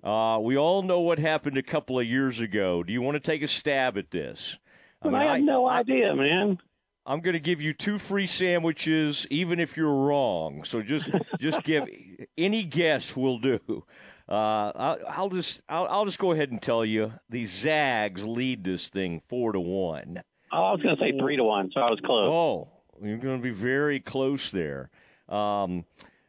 Uh, 0.02 0.38
we 0.40 0.56
all 0.56 0.82
know 0.82 1.00
what 1.00 1.18
happened 1.18 1.58
a 1.58 1.62
couple 1.62 2.00
of 2.00 2.06
years 2.06 2.40
ago. 2.40 2.82
Do 2.82 2.94
you 2.94 3.02
want 3.02 3.16
to 3.16 3.20
take 3.20 3.42
a 3.42 3.48
stab 3.48 3.98
at 3.98 4.10
this? 4.10 4.56
I, 5.02 5.06
mean, 5.06 5.14
I 5.14 5.34
have 5.34 5.42
no 5.42 5.66
I, 5.66 5.78
idea, 5.78 6.14
man. 6.14 6.58
I'm 7.06 7.20
going 7.20 7.34
to 7.34 7.40
give 7.40 7.62
you 7.62 7.72
two 7.72 7.98
free 7.98 8.26
sandwiches, 8.26 9.26
even 9.30 9.60
if 9.60 9.76
you're 9.76 10.06
wrong. 10.06 10.64
So 10.64 10.82
just 10.82 11.08
just 11.38 11.62
give 11.64 11.88
any 12.38 12.64
guess 12.64 13.16
will 13.16 13.38
do. 13.38 13.84
Uh, 14.28 14.72
I'll, 14.74 14.98
I'll, 15.08 15.28
just 15.30 15.62
I'll, 15.70 15.86
I'll, 15.86 16.04
just 16.04 16.18
go 16.18 16.32
ahead 16.32 16.50
and 16.50 16.60
tell 16.60 16.84
you 16.84 17.14
the 17.30 17.46
Zags 17.46 18.26
lead 18.26 18.62
this 18.62 18.90
thing 18.90 19.22
four 19.26 19.52
to 19.52 19.60
one. 19.60 20.22
Oh, 20.52 20.64
I 20.64 20.72
was 20.72 20.82
going 20.82 20.96
to 20.96 21.00
say 21.00 21.18
three 21.18 21.36
to 21.36 21.44
one, 21.44 21.70
so 21.72 21.80
I 21.80 21.88
was 21.88 21.98
close. 22.04 22.28
Oh, 22.28 22.68
you're 23.02 23.16
going 23.16 23.38
to 23.38 23.42
be 23.42 23.54
very 23.54 24.00
close 24.00 24.50
there. 24.50 24.90
Um, 25.30 25.86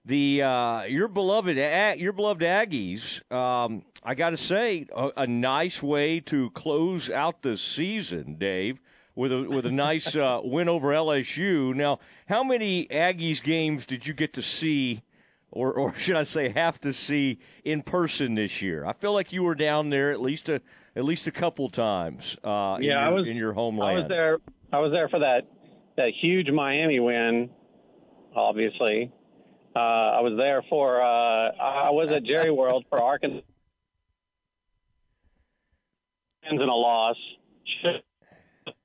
the 0.10 0.42
uh, 0.42 0.84
your 0.84 1.08
beloved 1.08 1.56
your 2.00 2.12
beloved 2.12 2.42
Aggies. 2.42 3.32
Um, 3.32 3.84
I 4.04 4.16
got 4.16 4.32
to 4.32 4.38
say, 4.38 4.88
a, 4.94 5.12
a, 5.18 5.28
nice 5.28 5.84
way 5.84 6.20
to 6.22 6.50
close 6.52 7.12
out 7.12 7.44
the 7.44 7.56
season, 7.56 8.36
Dave, 8.36 8.82
with 9.16 9.32
a 9.32 9.44
with 9.44 9.68
a 9.68 9.72
nice 9.72 10.16
uh, 10.16 10.42
win 10.44 10.68
over 10.68 10.90
LSU. 10.90 11.76
Now, 11.76 12.00
how 12.28 12.44
many 12.44 12.88
Aggies 12.88 13.42
games 13.42 13.86
did 13.86 14.08
you 14.08 14.16
get 14.16 14.34
to 14.34 14.42
see, 14.42 15.04
or 15.52 15.74
or 15.74 15.96
should 15.98 16.16
I 16.16 16.24
say, 16.24 16.50
have 16.50 16.82
to 16.82 16.92
see 16.92 17.40
in 17.64 17.84
person 17.84 18.34
this 18.34 18.64
year? 18.64 18.86
I 18.86 18.94
feel 18.94 19.14
like 19.14 19.32
you 19.32 19.44
were 19.44 19.56
down 19.56 19.92
there 19.92 20.12
at 20.12 20.22
least 20.22 20.50
a 20.50 20.60
at 20.96 21.04
least 21.04 21.28
a 21.28 21.32
couple 21.32 21.70
times. 21.70 22.36
Uh, 22.44 22.50
yeah, 22.50 22.76
in 22.78 22.82
your, 22.82 22.98
I 22.98 23.10
was 23.10 23.28
in 23.28 23.38
your 23.38 23.54
homeland. 23.54 23.98
I 23.98 24.02
was 24.02 24.10
there. 24.10 24.38
I 24.74 24.80
was 24.80 24.92
there 24.92 25.08
for 25.08 25.20
that 25.20 25.42
that 25.98 26.14
huge 26.20 26.50
Miami 26.50 27.00
win, 27.00 27.52
obviously. 28.36 29.12
Uh, 29.80 30.18
I 30.18 30.22
was 30.22 30.34
there 30.36 30.62
for. 30.70 31.02
Uh, 31.02 31.52
I 31.56 31.90
was 31.92 32.10
at 32.14 32.24
Jerry 32.24 32.52
World 32.52 32.86
for 32.90 33.02
Arkansas 33.02 33.46
and 36.44 36.60
a 36.60 36.66
loss. 36.66 37.16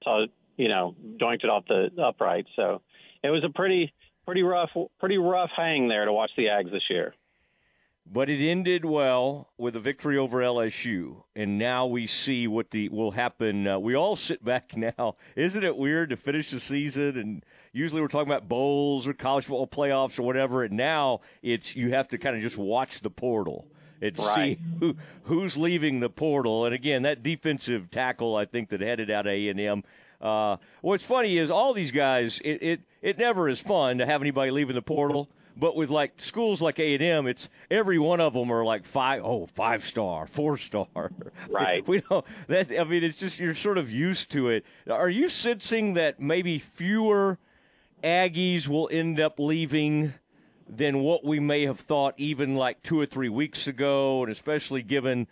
So 0.05 0.27
you 0.57 0.69
know, 0.69 0.95
jointed 1.19 1.51
off 1.51 1.65
the 1.67 1.91
upright. 2.01 2.47
So 2.55 2.81
it 3.25 3.31
was 3.31 3.43
a 3.43 3.49
pretty 3.49 3.93
pretty 4.25 4.43
rough 4.43 4.71
pretty 5.01 5.19
rough 5.19 5.51
hang 5.57 5.89
there 5.89 6.05
to 6.05 6.13
watch 6.13 6.31
the 6.37 6.45
Ags 6.45 6.71
this 6.71 6.85
year. 6.89 7.15
But 8.07 8.29
it 8.29 8.47
ended 8.47 8.85
well 8.85 9.49
with 9.57 9.75
a 9.77 9.81
victory 9.81 10.19
over 10.19 10.41
LSU, 10.41 11.25
and 11.35 11.59
now 11.59 11.87
we 11.87 12.07
see 12.07 12.47
what 12.47 12.71
the 12.71 12.91
will 12.91 13.13
happen. 13.13 13.67
Uh, 13.67 13.79
we 13.79 13.97
all 13.97 14.15
sit 14.15 14.45
back 14.45 14.77
now. 14.77 15.17
Isn't 15.35 15.65
it 15.65 15.77
weird 15.77 16.11
to 16.11 16.17
finish 16.17 16.51
the 16.51 16.61
season 16.61 17.19
and 17.19 17.45
usually 17.75 18.01
we're 18.01 18.09
talking 18.09 18.33
about 18.33 18.49
bowls 18.49 19.07
or 19.07 19.13
college 19.13 19.45
football 19.45 19.67
playoffs 19.67 20.19
or 20.19 20.23
whatever, 20.23 20.63
and 20.63 20.75
now 20.75 21.21
it's 21.43 21.77
you 21.77 21.91
have 21.91 22.09
to 22.09 22.19
kind 22.19 22.35
of 22.35 22.41
just 22.41 22.57
watch 22.57 23.01
the 23.01 23.11
portal 23.11 23.67
and 24.01 24.19
right. 24.19 24.35
see 24.35 24.59
who 24.81 24.97
who's 25.25 25.57
leaving 25.57 26.01
the 26.01 26.09
portal. 26.09 26.65
And 26.65 26.75
again, 26.75 27.03
that 27.03 27.23
defensive 27.23 27.91
tackle 27.91 28.37
I 28.37 28.47
think 28.47 28.71
that 28.71 28.81
headed 28.81 29.11
out 29.11 29.27
A 29.27 29.49
and 29.49 29.61
M. 29.61 29.83
Uh, 30.21 30.57
what's 30.81 31.05
funny 31.05 31.37
is 31.37 31.51
all 31.51 31.75
these 31.75 31.91
guys. 31.91 32.41
It, 32.45 32.63
it 32.63 32.81
it 33.03 33.19
never 33.19 33.49
is 33.49 33.61
fun 33.61 33.99
to 33.99 34.07
have 34.07 34.23
anybody 34.23 34.51
leaving 34.51 34.77
the 34.77 34.83
portal. 34.83 35.29
But 35.57 35.77
with 35.77 35.89
like 35.89 36.15
schools 36.17 36.61
like 36.61 36.81
A 36.81 36.95
and 36.95 37.03
M, 37.03 37.27
it's 37.29 37.49
every 37.71 37.99
one 37.99 38.21
of 38.21 38.33
them 38.33 38.51
are 38.51 38.65
like 38.65 38.85
five, 38.85 39.23
oh, 39.25 39.47
five 39.47 39.87
star, 39.87 40.27
four 40.27 40.59
star. 40.59 40.87
Right. 41.49 41.87
we 41.87 42.01
don't. 42.01 42.25
That 42.49 42.73
I 42.77 42.83
mean, 42.83 43.05
it's 43.05 43.17
just 43.17 43.39
you're 43.39 43.55
sort 43.55 43.79
of 43.79 43.91
used 43.91 44.33
to 44.33 44.49
it. 44.49 44.65
Are 44.91 45.09
you 45.09 45.29
sensing 45.29 45.95
that 45.95 46.19
maybe 46.19 46.59
fewer 46.59 47.39
Aggies 48.05 48.69
will 48.69 48.89
end 48.93 49.19
up 49.19 49.39
leaving? 49.39 50.15
than 50.69 51.01
what 51.01 51.25
we 51.25 51.39
may 51.41 51.67
have 51.67 51.81
thought 51.81 52.15
even 52.17 52.57
like 52.57 52.83
two 52.83 52.99
or 52.99 53.07
three 53.07 53.29
weeks 53.29 53.67
ago, 53.67 54.23
and 54.23 54.33
especially 54.33 54.83
given 54.83 55.27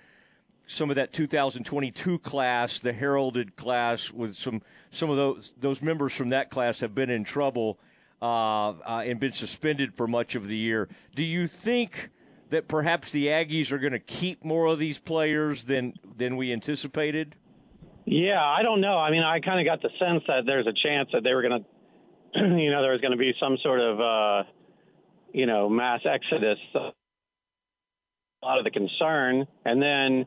some 0.67 0.91
of 0.91 0.97
that 0.97 1.13
2022 1.13 2.19
class, 2.21 2.79
the 2.79 2.93
heralded 2.93 3.57
class, 3.57 4.11
with 4.11 4.35
some 4.35 4.63
some 4.91 5.11
of 5.11 5.17
those 5.17 5.55
those 5.59 5.83
members 5.83 6.13
from 6.13 6.31
that 6.31 6.51
class 6.51 6.81
have 6.81 6.95
been 6.95 7.11
in 7.11 7.25
trouble 7.25 7.79
uh, 8.21 8.71
uh, 8.71 9.03
and 9.07 9.19
been 9.19 9.33
suspended 9.33 9.95
for 9.95 10.07
much 10.07 10.35
of 10.35 10.47
the 10.49 10.57
year. 10.57 10.89
Do 11.15 11.23
you 11.23 11.47
think 11.47 12.11
that 12.51 12.69
perhaps 12.69 13.11
the 13.11 13.27
Aggies 13.27 13.73
are 13.73 13.79
going 13.79 13.93
to 13.93 13.99
keep 13.99 14.45
more 14.45 14.67
of 14.67 14.79
these 14.79 14.99
players 14.99 15.65
than 15.65 15.95
than 16.17 16.37
we 16.37 16.53
anticipated? 16.53 17.35
Yeah, 18.05 18.43
I 18.45 18.63
don't 18.63 18.81
know. 18.81 18.99
I 18.99 19.11
mean, 19.11 19.23
I 19.23 19.41
kind 19.41 19.61
of 19.61 19.67
got 19.67 19.81
the 19.81 19.91
sense 19.99 20.25
that 20.27 20.45
there's 20.45 20.67
a 20.67 20.73
chance 20.73 21.09
that 21.13 21.23
they 21.23 21.33
were 21.35 21.43
going 21.43 21.63
to, 21.63 21.69
you 22.35 22.71
know, 22.71 22.83
there 22.83 22.93
was 22.93 23.01
going 23.01 23.13
to 23.13 23.19
be 23.19 23.33
some 23.41 23.57
sort 23.63 23.81
of. 23.81 24.01
Uh, 24.01 24.49
you 25.33 25.47
know, 25.47 25.69
mass 25.69 26.01
exodus, 26.05 26.59
a 26.75 26.93
lot 28.43 28.59
of 28.59 28.65
the 28.65 28.71
concern. 28.71 29.47
And 29.65 29.83
then, 29.83 30.27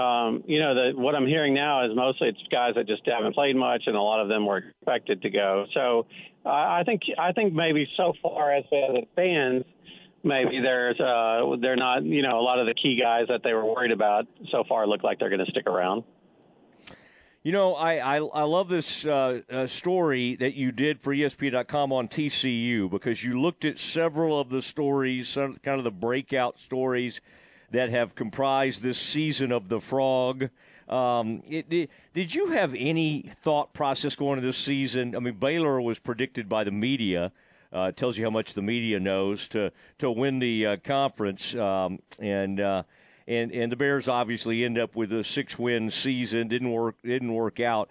um, 0.00 0.44
you 0.46 0.60
know, 0.60 0.74
the, 0.74 0.92
what 0.94 1.14
I'm 1.14 1.26
hearing 1.26 1.54
now 1.54 1.84
is 1.86 1.96
mostly 1.96 2.28
it's 2.28 2.40
guys 2.50 2.74
that 2.76 2.86
just 2.86 3.02
haven't 3.06 3.34
played 3.34 3.56
much, 3.56 3.84
and 3.86 3.96
a 3.96 4.00
lot 4.00 4.20
of 4.20 4.28
them 4.28 4.46
were 4.46 4.58
expected 4.58 5.22
to 5.22 5.30
go. 5.30 5.66
So 5.74 6.06
uh, 6.44 6.50
I 6.50 6.82
think 6.84 7.02
I 7.18 7.32
think 7.32 7.52
maybe 7.52 7.88
so 7.96 8.12
far 8.22 8.52
as 8.52 8.64
the 8.70 9.02
fans, 9.16 9.64
maybe 10.22 10.60
there's 10.60 10.98
uh, 11.00 11.56
they're 11.60 11.76
not 11.76 12.04
you 12.04 12.22
know 12.22 12.38
a 12.38 12.42
lot 12.42 12.58
of 12.58 12.66
the 12.66 12.74
key 12.74 12.98
guys 13.00 13.26
that 13.28 13.42
they 13.42 13.52
were 13.52 13.64
worried 13.64 13.92
about 13.92 14.26
so 14.50 14.64
far 14.68 14.86
look 14.86 15.02
like 15.02 15.18
they're 15.18 15.30
going 15.30 15.44
to 15.44 15.50
stick 15.50 15.66
around. 15.66 16.04
You 17.44 17.50
know, 17.50 17.74
I 17.74 17.94
I, 17.96 18.16
I 18.18 18.42
love 18.44 18.68
this 18.68 19.04
uh, 19.04 19.40
uh, 19.50 19.66
story 19.66 20.36
that 20.36 20.54
you 20.54 20.70
did 20.70 21.00
for 21.00 21.12
ESPN.com 21.12 21.92
on 21.92 22.06
TCU 22.06 22.88
because 22.88 23.24
you 23.24 23.40
looked 23.40 23.64
at 23.64 23.80
several 23.80 24.38
of 24.38 24.48
the 24.48 24.62
stories, 24.62 25.28
some, 25.28 25.56
kind 25.56 25.78
of 25.78 25.82
the 25.82 25.90
breakout 25.90 26.60
stories 26.60 27.20
that 27.72 27.90
have 27.90 28.14
comprised 28.14 28.84
this 28.84 28.98
season 28.98 29.50
of 29.50 29.68
the 29.68 29.80
Frog. 29.80 30.50
Um, 30.88 31.42
it, 31.48 31.66
it, 31.72 31.90
did 32.14 32.32
you 32.32 32.50
have 32.50 32.76
any 32.78 33.32
thought 33.42 33.72
process 33.72 34.14
going 34.14 34.38
into 34.38 34.46
this 34.46 34.58
season? 34.58 35.16
I 35.16 35.18
mean, 35.18 35.34
Baylor 35.34 35.80
was 35.80 35.98
predicted 35.98 36.48
by 36.48 36.62
the 36.62 36.70
media. 36.70 37.32
Uh, 37.72 37.90
tells 37.90 38.16
you 38.18 38.22
how 38.22 38.30
much 38.30 38.54
the 38.54 38.62
media 38.62 39.00
knows 39.00 39.48
to 39.48 39.72
to 39.98 40.10
win 40.12 40.38
the 40.38 40.66
uh, 40.66 40.76
conference, 40.84 41.56
um, 41.56 41.98
and 42.20 42.60
uh, 42.60 42.82
and 43.26 43.52
and 43.52 43.70
the 43.70 43.76
Bears 43.76 44.08
obviously 44.08 44.64
end 44.64 44.78
up 44.78 44.96
with 44.96 45.12
a 45.12 45.24
six 45.24 45.58
win 45.58 45.90
season. 45.90 46.48
Didn't 46.48 46.70
work 46.70 46.96
didn't 47.04 47.32
work 47.32 47.60
out. 47.60 47.88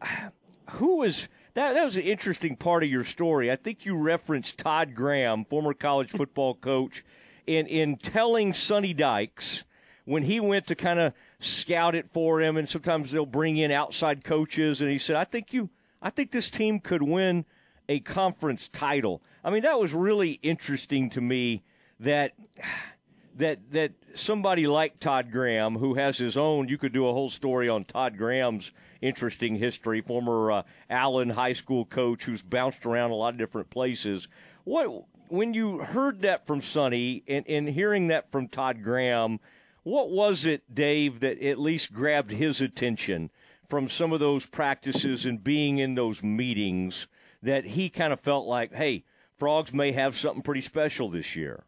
Who 0.72 0.98
was 0.98 1.28
that? 1.54 1.74
That 1.74 1.84
was 1.84 1.96
an 1.96 2.02
interesting 2.02 2.56
part 2.56 2.82
of 2.82 2.90
your 2.90 3.04
story. 3.04 3.50
I 3.50 3.56
think 3.56 3.84
you 3.84 3.96
referenced 3.96 4.58
Todd 4.58 4.94
Graham, 4.94 5.44
former 5.44 5.74
college 5.74 6.10
football 6.10 6.54
coach, 6.54 7.04
in 7.46 7.66
in 7.66 7.96
telling 7.96 8.54
Sonny 8.54 8.94
Dykes 8.94 9.64
when 10.04 10.22
he 10.24 10.40
went 10.40 10.66
to 10.66 10.74
kind 10.74 10.98
of 10.98 11.12
scout 11.40 11.94
it 11.94 12.08
for 12.12 12.40
him, 12.40 12.56
and 12.56 12.68
sometimes 12.68 13.10
they'll 13.10 13.26
bring 13.26 13.56
in 13.56 13.70
outside 13.70 14.24
coaches, 14.24 14.80
and 14.80 14.90
he 14.90 14.98
said, 14.98 15.16
"I 15.16 15.24
think 15.24 15.52
you, 15.52 15.70
I 16.00 16.10
think 16.10 16.30
this 16.30 16.50
team 16.50 16.80
could 16.80 17.02
win 17.02 17.44
a 17.88 18.00
conference 18.00 18.68
title." 18.68 19.22
I 19.44 19.50
mean, 19.50 19.62
that 19.62 19.78
was 19.78 19.92
really 19.92 20.38
interesting 20.42 21.10
to 21.10 21.20
me. 21.20 21.62
That 22.00 22.32
that 23.36 23.58
that 23.72 23.92
somebody 24.14 24.66
like 24.66 25.00
Todd 25.00 25.30
Graham, 25.30 25.76
who 25.76 25.94
has 25.94 26.18
his 26.18 26.36
own, 26.36 26.68
you 26.68 26.78
could 26.78 26.92
do 26.92 27.06
a 27.06 27.12
whole 27.12 27.30
story 27.30 27.68
on 27.68 27.84
Todd 27.84 28.16
Graham's 28.16 28.72
interesting 29.00 29.56
history, 29.56 30.00
former 30.00 30.52
uh, 30.52 30.62
Allen 30.88 31.30
High 31.30 31.52
School 31.52 31.84
coach 31.84 32.24
who's 32.24 32.42
bounced 32.42 32.86
around 32.86 33.10
a 33.10 33.14
lot 33.14 33.34
of 33.34 33.38
different 33.38 33.70
places. 33.70 34.28
What 34.64 35.04
when 35.28 35.54
you 35.54 35.78
heard 35.78 36.20
that 36.22 36.46
from 36.46 36.60
Sonny 36.60 37.22
and, 37.26 37.48
and 37.48 37.68
hearing 37.68 38.08
that 38.08 38.30
from 38.30 38.48
Todd 38.48 38.82
Graham, 38.82 39.40
what 39.82 40.10
was 40.10 40.44
it, 40.44 40.74
Dave, 40.74 41.20
that 41.20 41.42
at 41.42 41.58
least 41.58 41.92
grabbed 41.92 42.32
his 42.32 42.60
attention 42.60 43.30
from 43.68 43.88
some 43.88 44.12
of 44.12 44.20
those 44.20 44.44
practices 44.44 45.24
and 45.24 45.42
being 45.42 45.78
in 45.78 45.94
those 45.94 46.22
meetings 46.22 47.06
that 47.42 47.64
he 47.64 47.88
kind 47.88 48.12
of 48.12 48.20
felt 48.20 48.46
like, 48.46 48.74
hey, 48.74 49.04
frogs 49.38 49.72
may 49.72 49.92
have 49.92 50.16
something 50.16 50.42
pretty 50.42 50.60
special 50.60 51.08
this 51.08 51.34
year? 51.34 51.64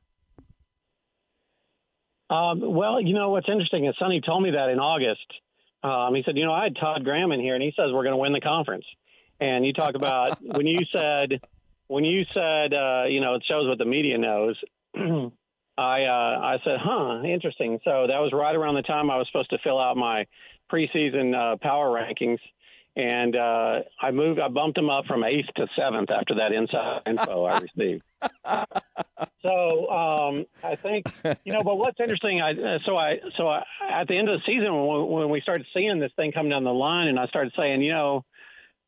Um, 2.30 2.60
well, 2.60 3.00
you 3.00 3.14
know 3.14 3.30
what's 3.30 3.48
interesting 3.48 3.86
is 3.86 3.94
Sonny 3.98 4.20
told 4.20 4.42
me 4.42 4.52
that 4.52 4.70
in 4.70 4.78
August. 4.78 5.26
Um, 5.82 6.14
he 6.14 6.22
said, 6.24 6.36
you 6.36 6.44
know, 6.44 6.52
I 6.52 6.64
had 6.64 6.76
Todd 6.76 7.04
Graham 7.04 7.32
in 7.32 7.40
here, 7.40 7.54
and 7.54 7.62
he 7.62 7.72
says 7.76 7.90
we're 7.92 8.04
going 8.04 8.14
to 8.14 8.18
win 8.18 8.32
the 8.32 8.40
conference. 8.40 8.86
And 9.40 9.66
you 9.66 9.72
talk 9.72 9.94
about 9.94 10.38
when 10.40 10.66
you 10.66 10.80
said 10.90 11.40
when 11.88 12.04
you 12.04 12.24
said 12.32 12.72
uh, 12.72 13.04
you 13.08 13.20
know 13.20 13.34
it 13.34 13.44
shows 13.46 13.68
what 13.68 13.78
the 13.78 13.84
media 13.84 14.18
knows. 14.18 14.58
I 15.76 16.04
uh, 16.04 16.40
I 16.40 16.58
said, 16.64 16.78
huh, 16.80 17.22
interesting. 17.24 17.80
So 17.84 18.06
that 18.08 18.18
was 18.18 18.32
right 18.32 18.54
around 18.54 18.76
the 18.76 18.82
time 18.82 19.10
I 19.10 19.16
was 19.16 19.26
supposed 19.30 19.50
to 19.50 19.58
fill 19.58 19.78
out 19.78 19.96
my 19.96 20.26
preseason 20.72 21.34
uh, 21.34 21.56
power 21.56 21.88
rankings, 21.88 22.38
and 22.96 23.34
uh, 23.34 23.80
I 24.00 24.12
moved. 24.12 24.40
I 24.40 24.48
bumped 24.48 24.78
him 24.78 24.88
up 24.88 25.06
from 25.06 25.24
eighth 25.24 25.48
to 25.56 25.66
seventh 25.76 26.10
after 26.10 26.36
that 26.36 26.52
inside 26.52 27.02
info 27.06 27.44
I 27.44 27.58
received. 27.76 28.02
So 29.42 29.90
um, 29.90 30.46
I 30.62 30.76
think 30.76 31.06
you 31.44 31.52
know. 31.52 31.62
But 31.62 31.76
what's 31.76 32.00
interesting, 32.00 32.40
I 32.40 32.52
uh, 32.52 32.78
so 32.84 32.96
I 32.96 33.20
so 33.36 33.48
I, 33.48 33.62
at 33.90 34.08
the 34.08 34.16
end 34.16 34.28
of 34.28 34.40
the 34.40 34.44
season 34.46 34.74
when, 34.74 35.06
when 35.06 35.30
we 35.30 35.40
started 35.40 35.66
seeing 35.74 35.98
this 36.00 36.12
thing 36.16 36.32
come 36.32 36.48
down 36.48 36.64
the 36.64 36.72
line, 36.72 37.08
and 37.08 37.18
I 37.18 37.26
started 37.26 37.52
saying, 37.56 37.82
you 37.82 37.92
know. 37.92 38.24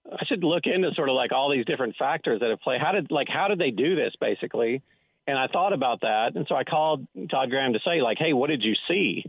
I 0.08 0.24
should 0.26 0.44
look 0.44 0.66
into 0.66 0.94
sort 0.94 1.08
of 1.08 1.16
like 1.16 1.32
all 1.32 1.50
these 1.50 1.64
different 1.64 1.96
factors 1.96 2.38
that 2.38 2.50
have 2.50 2.60
played. 2.60 2.80
How 2.80 2.92
did 2.92 3.10
like 3.10 3.26
how 3.28 3.48
did 3.48 3.58
they 3.58 3.72
do 3.72 3.96
this 3.96 4.14
basically? 4.20 4.80
And 5.26 5.36
I 5.36 5.48
thought 5.48 5.72
about 5.72 6.02
that, 6.02 6.36
and 6.36 6.46
so 6.48 6.54
I 6.54 6.62
called 6.62 7.08
Todd 7.28 7.50
Graham 7.50 7.72
to 7.72 7.80
say 7.84 8.00
like, 8.00 8.16
hey, 8.16 8.32
what 8.32 8.48
did 8.48 8.62
you 8.62 8.74
see? 8.86 9.24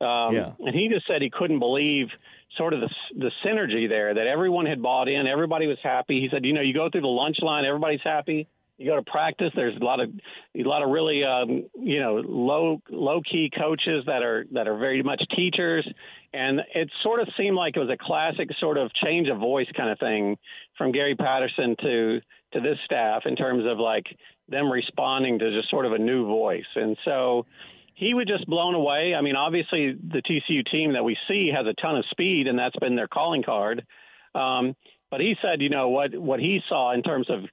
Um, 0.00 0.34
yeah. 0.34 0.52
And 0.58 0.74
he 0.74 0.88
just 0.88 1.06
said 1.06 1.20
he 1.20 1.28
couldn't 1.28 1.58
believe 1.58 2.08
sort 2.56 2.72
of 2.72 2.80
the 2.80 2.88
the 3.14 3.30
synergy 3.44 3.88
there 3.88 4.14
that 4.14 4.26
everyone 4.26 4.64
had 4.64 4.82
bought 4.82 5.08
in, 5.08 5.26
everybody 5.26 5.66
was 5.66 5.76
happy. 5.82 6.20
He 6.20 6.28
said, 6.30 6.46
you 6.46 6.54
know, 6.54 6.62
you 6.62 6.72
go 6.72 6.88
through 6.90 7.02
the 7.02 7.06
lunch 7.08 7.36
line, 7.42 7.66
everybody's 7.66 8.00
happy. 8.02 8.48
You 8.82 8.90
go 8.90 8.96
to 8.96 9.10
practice, 9.10 9.52
there's 9.54 9.76
a 9.80 9.84
lot 9.84 10.00
of 10.00 10.10
a 10.54 10.62
lot 10.64 10.82
of 10.82 10.90
really 10.90 11.22
um, 11.24 11.64
you 11.74 12.00
know 12.00 12.16
low 12.16 12.80
low 12.90 13.20
key 13.20 13.50
coaches 13.56 14.04
that 14.06 14.22
are 14.22 14.44
that 14.52 14.66
are 14.66 14.76
very 14.76 15.02
much 15.02 15.22
teachers, 15.36 15.88
and 16.32 16.60
it 16.74 16.90
sort 17.02 17.20
of 17.20 17.28
seemed 17.36 17.56
like 17.56 17.76
it 17.76 17.80
was 17.80 17.90
a 17.90 17.96
classic 17.96 18.48
sort 18.58 18.78
of 18.78 18.92
change 18.94 19.28
of 19.28 19.38
voice 19.38 19.68
kind 19.76 19.90
of 19.90 19.98
thing 19.98 20.36
from 20.76 20.92
Gary 20.92 21.14
Patterson 21.14 21.76
to 21.80 22.20
to 22.54 22.60
this 22.60 22.78
staff 22.84 23.22
in 23.24 23.36
terms 23.36 23.64
of 23.66 23.78
like 23.78 24.06
them 24.48 24.70
responding 24.70 25.38
to 25.38 25.50
just 25.56 25.70
sort 25.70 25.86
of 25.86 25.92
a 25.92 25.98
new 25.98 26.26
voice. 26.26 26.66
And 26.74 26.96
so 27.04 27.46
he 27.94 28.14
was 28.14 28.26
just 28.26 28.46
blown 28.46 28.74
away. 28.74 29.14
I 29.16 29.20
mean, 29.20 29.36
obviously 29.36 29.92
the 29.92 30.22
TCU 30.22 30.68
team 30.70 30.94
that 30.94 31.04
we 31.04 31.16
see 31.28 31.50
has 31.54 31.66
a 31.66 31.80
ton 31.80 31.96
of 31.96 32.04
speed, 32.10 32.46
and 32.46 32.58
that's 32.58 32.76
been 32.76 32.96
their 32.96 33.08
calling 33.08 33.42
card. 33.42 33.86
Um, 34.34 34.74
but 35.10 35.20
he 35.20 35.34
said, 35.42 35.60
you 35.60 35.68
know, 35.68 35.90
what 35.90 36.14
what 36.16 36.40
he 36.40 36.60
saw 36.68 36.92
in 36.92 37.02
terms 37.02 37.28
of 37.28 37.44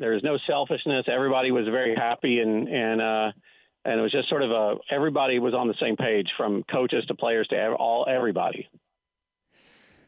there 0.00 0.12
was 0.12 0.24
no 0.24 0.38
selfishness. 0.46 1.06
Everybody 1.06 1.52
was 1.52 1.66
very 1.66 1.94
happy, 1.94 2.40
and 2.40 2.66
and 2.66 3.00
uh, 3.00 3.32
and 3.84 4.00
it 4.00 4.02
was 4.02 4.10
just 4.10 4.28
sort 4.28 4.42
of 4.42 4.50
a 4.50 4.76
everybody 4.90 5.38
was 5.38 5.54
on 5.54 5.68
the 5.68 5.74
same 5.80 5.96
page, 5.96 6.26
from 6.36 6.64
coaches 6.64 7.04
to 7.06 7.14
players 7.14 7.46
to 7.48 7.72
all 7.74 8.06
everybody. 8.08 8.68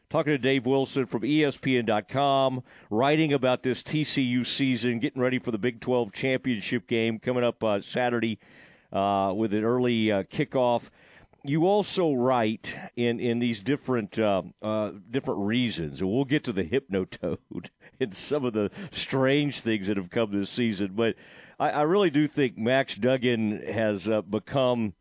Talking 0.09 0.33
to 0.33 0.37
Dave 0.37 0.65
Wilson 0.65 1.05
from 1.05 1.21
ESPN.com, 1.21 2.61
writing 2.91 3.33
about 3.33 3.63
this 3.63 3.81
TCU 3.81 4.45
season, 4.45 4.99
getting 4.99 5.21
ready 5.21 5.39
for 5.39 5.49
the 5.49 5.57
Big 5.57 5.79
12 5.79 6.11
championship 6.11 6.87
game 6.87 7.17
coming 7.17 7.43
up 7.43 7.63
uh, 7.63 7.81
Saturday 7.81 8.37
uh, 8.91 9.33
with 9.35 9.55
an 9.55 9.63
early 9.63 10.11
uh, 10.11 10.21
kickoff. 10.23 10.89
You 11.45 11.67
also 11.67 12.13
write 12.13 12.73
in, 12.95 13.19
in 13.19 13.39
these 13.39 13.59
different 13.59 14.17
uh, 14.17 14.43
uh, 14.61 14.91
different 15.11 15.41
reasons, 15.41 15.99
and 15.99 16.09
we'll 16.09 16.23
get 16.23 16.45
to 16.45 16.53
the 16.53 16.63
hypnotoad 16.63 17.69
and 17.99 18.15
some 18.15 18.45
of 18.45 18.53
the 18.53 18.71
strange 18.91 19.59
things 19.59 19.87
that 19.87 19.97
have 19.97 20.09
come 20.09 20.31
this 20.31 20.49
season. 20.49 20.93
But 20.95 21.15
I, 21.59 21.71
I 21.71 21.81
really 21.81 22.09
do 22.09 22.27
think 22.27 22.57
Max 22.57 22.95
Duggan 22.95 23.61
has 23.67 24.07
uh, 24.07 24.21
become 24.21 24.93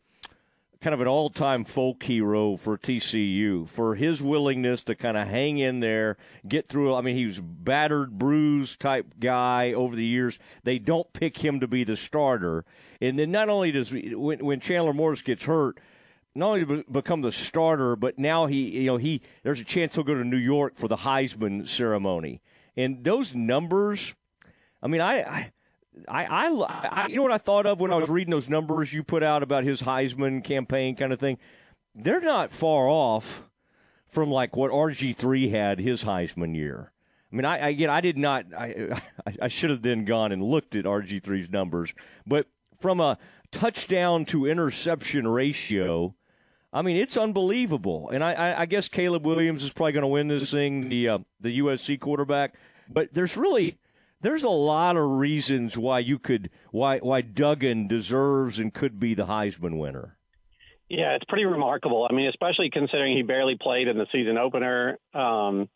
kind 0.82 0.94
of 0.94 1.00
an 1.00 1.06
all-time 1.06 1.64
folk 1.64 2.02
hero 2.02 2.56
for 2.56 2.76
TCU 2.76 3.68
for 3.68 3.94
his 3.94 4.20
willingness 4.20 4.82
to 4.82 4.96
kind 4.96 5.16
of 5.16 5.28
hang 5.28 5.58
in 5.58 5.78
there, 5.78 6.16
get 6.46 6.68
through. 6.68 6.92
I 6.92 7.02
mean, 7.02 7.14
he 7.14 7.24
was 7.24 7.38
battered, 7.38 8.18
bruised 8.18 8.80
type 8.80 9.14
guy 9.20 9.72
over 9.72 9.94
the 9.94 10.04
years. 10.04 10.40
They 10.64 10.80
don't 10.80 11.12
pick 11.12 11.38
him 11.38 11.60
to 11.60 11.68
be 11.68 11.84
the 11.84 11.96
starter, 11.96 12.64
and 13.00 13.16
then 13.16 13.30
not 13.30 13.48
only 13.48 13.70
does 13.70 13.92
when, 13.92 14.44
when 14.44 14.58
Chandler 14.58 14.92
Morris 14.92 15.22
gets 15.22 15.44
hurt. 15.44 15.78
Not 16.34 16.46
only 16.46 16.64
to 16.64 16.84
become 16.90 17.20
the 17.20 17.32
starter, 17.32 17.94
but 17.94 18.18
now 18.18 18.46
he, 18.46 18.80
you 18.80 18.86
know, 18.86 18.96
he 18.96 19.20
there's 19.42 19.60
a 19.60 19.64
chance 19.64 19.94
he'll 19.94 20.04
go 20.04 20.14
to 20.14 20.24
New 20.24 20.38
York 20.38 20.76
for 20.76 20.88
the 20.88 20.96
Heisman 20.96 21.68
ceremony, 21.68 22.40
and 22.76 23.04
those 23.04 23.34
numbers. 23.34 24.14
I 24.82 24.88
mean, 24.88 25.00
I, 25.00 25.22
I 25.22 25.52
I, 26.08 26.24
I, 26.24 26.88
I, 26.90 27.06
you 27.08 27.16
know 27.16 27.22
what 27.22 27.32
I 27.32 27.38
thought 27.38 27.66
of 27.66 27.80
when 27.80 27.92
I 27.92 27.96
was 27.96 28.08
reading 28.08 28.30
those 28.30 28.48
numbers 28.48 28.92
you 28.92 29.02
put 29.02 29.22
out 29.22 29.42
about 29.42 29.64
his 29.64 29.82
Heisman 29.82 30.42
campaign 30.42 30.96
kind 30.96 31.12
of 31.12 31.20
thing. 31.20 31.38
They're 31.94 32.20
not 32.20 32.52
far 32.52 32.88
off 32.88 33.44
from 34.08 34.30
like 34.30 34.56
what 34.56 34.70
RG 34.70 35.16
three 35.16 35.50
had 35.50 35.78
his 35.78 36.04
Heisman 36.04 36.56
year. 36.56 36.92
I 37.30 37.36
mean, 37.36 37.44
I, 37.44 37.58
I 37.58 37.68
again, 37.68 37.90
I 37.90 38.00
did 38.00 38.18
not. 38.18 38.46
I, 38.56 39.00
I 39.42 39.48
should 39.48 39.70
have 39.70 39.82
then 39.82 40.04
gone 40.04 40.32
and 40.32 40.42
looked 40.42 40.76
at 40.76 40.84
RG 40.84 41.22
3s 41.22 41.50
numbers, 41.50 41.92
but 42.26 42.46
from 42.78 43.00
a 43.00 43.18
touchdown 43.50 44.24
to 44.26 44.46
interception 44.46 45.28
ratio, 45.28 46.14
I 46.72 46.82
mean, 46.82 46.96
it's 46.96 47.16
unbelievable. 47.16 48.10
And 48.10 48.24
I, 48.24 48.32
I, 48.32 48.60
I 48.62 48.66
guess 48.66 48.88
Caleb 48.88 49.26
Williams 49.26 49.62
is 49.62 49.72
probably 49.72 49.92
going 49.92 50.02
to 50.02 50.08
win 50.08 50.28
this 50.28 50.50
thing, 50.50 50.88
the 50.88 51.08
uh, 51.08 51.18
the 51.40 51.58
USC 51.58 52.00
quarterback. 52.00 52.54
But 52.88 53.12
there's 53.12 53.36
really 53.36 53.78
there's 54.22 54.44
a 54.44 54.48
lot 54.48 54.96
of 54.96 55.04
reasons 55.04 55.76
why 55.76 55.98
you 55.98 56.18
could 56.18 56.50
why 56.70 56.98
why 56.98 57.20
Duggan 57.20 57.88
deserves 57.88 58.58
and 58.58 58.72
could 58.72 58.98
be 58.98 59.14
the 59.14 59.26
Heisman 59.26 59.78
winner. 59.78 60.16
Yeah, 60.88 61.14
it's 61.14 61.24
pretty 61.26 61.44
remarkable. 61.44 62.06
I 62.08 62.14
mean, 62.14 62.28
especially 62.28 62.70
considering 62.70 63.16
he 63.16 63.22
barely 63.22 63.56
played 63.60 63.88
in 63.88 63.96
the 63.96 64.06
season 64.12 64.36
opener. 64.36 64.98
Um, 65.14 65.68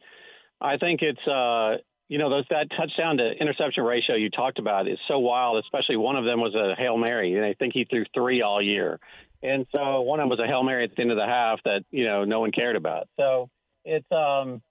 I 0.61 0.77
think 0.79 1.01
it's 1.03 1.27
uh, 1.27 1.77
you 2.09 2.19
know 2.19 2.31
those 2.31 2.45
that 2.51 2.69
touchdown 2.77 3.19
to 3.19 3.33
interception 3.33 3.85
ratio 3.85 4.15
you 4.15 4.31
talked 4.31 4.59
about 4.59 4.89
is 4.89 4.99
so 5.09 5.19
wild. 5.19 5.63
Especially 5.65 5.97
one 5.97 6.17
of 6.17 6.25
them 6.25 6.41
was 6.41 6.55
a 6.55 6.75
hail 6.81 6.97
mary, 6.97 7.35
and 7.35 7.45
I 7.45 7.55
think 7.55 7.75
he 7.75 7.85
threw 7.85 8.05
three 8.15 8.43
all 8.43 8.63
year. 8.63 9.01
And 9.43 9.67
so 9.73 10.01
one 10.03 10.21
of 10.21 10.25
them 10.25 10.31
was 10.31 10.41
a 10.41 10.47
hail 10.47 10.63
mary 10.63 10.85
at 10.85 10.97
the 10.97 11.03
end 11.03 11.11
of 11.11 11.17
the 11.17 11.27
half 11.27 11.61
that 11.65 11.83
you 11.91 12.05
know 12.05 12.25
no 12.25 12.41
one 12.41 12.53
cared 12.53 12.77
about. 12.77 13.09
So 13.17 13.49
it's 13.85 14.11
um, 14.11 14.63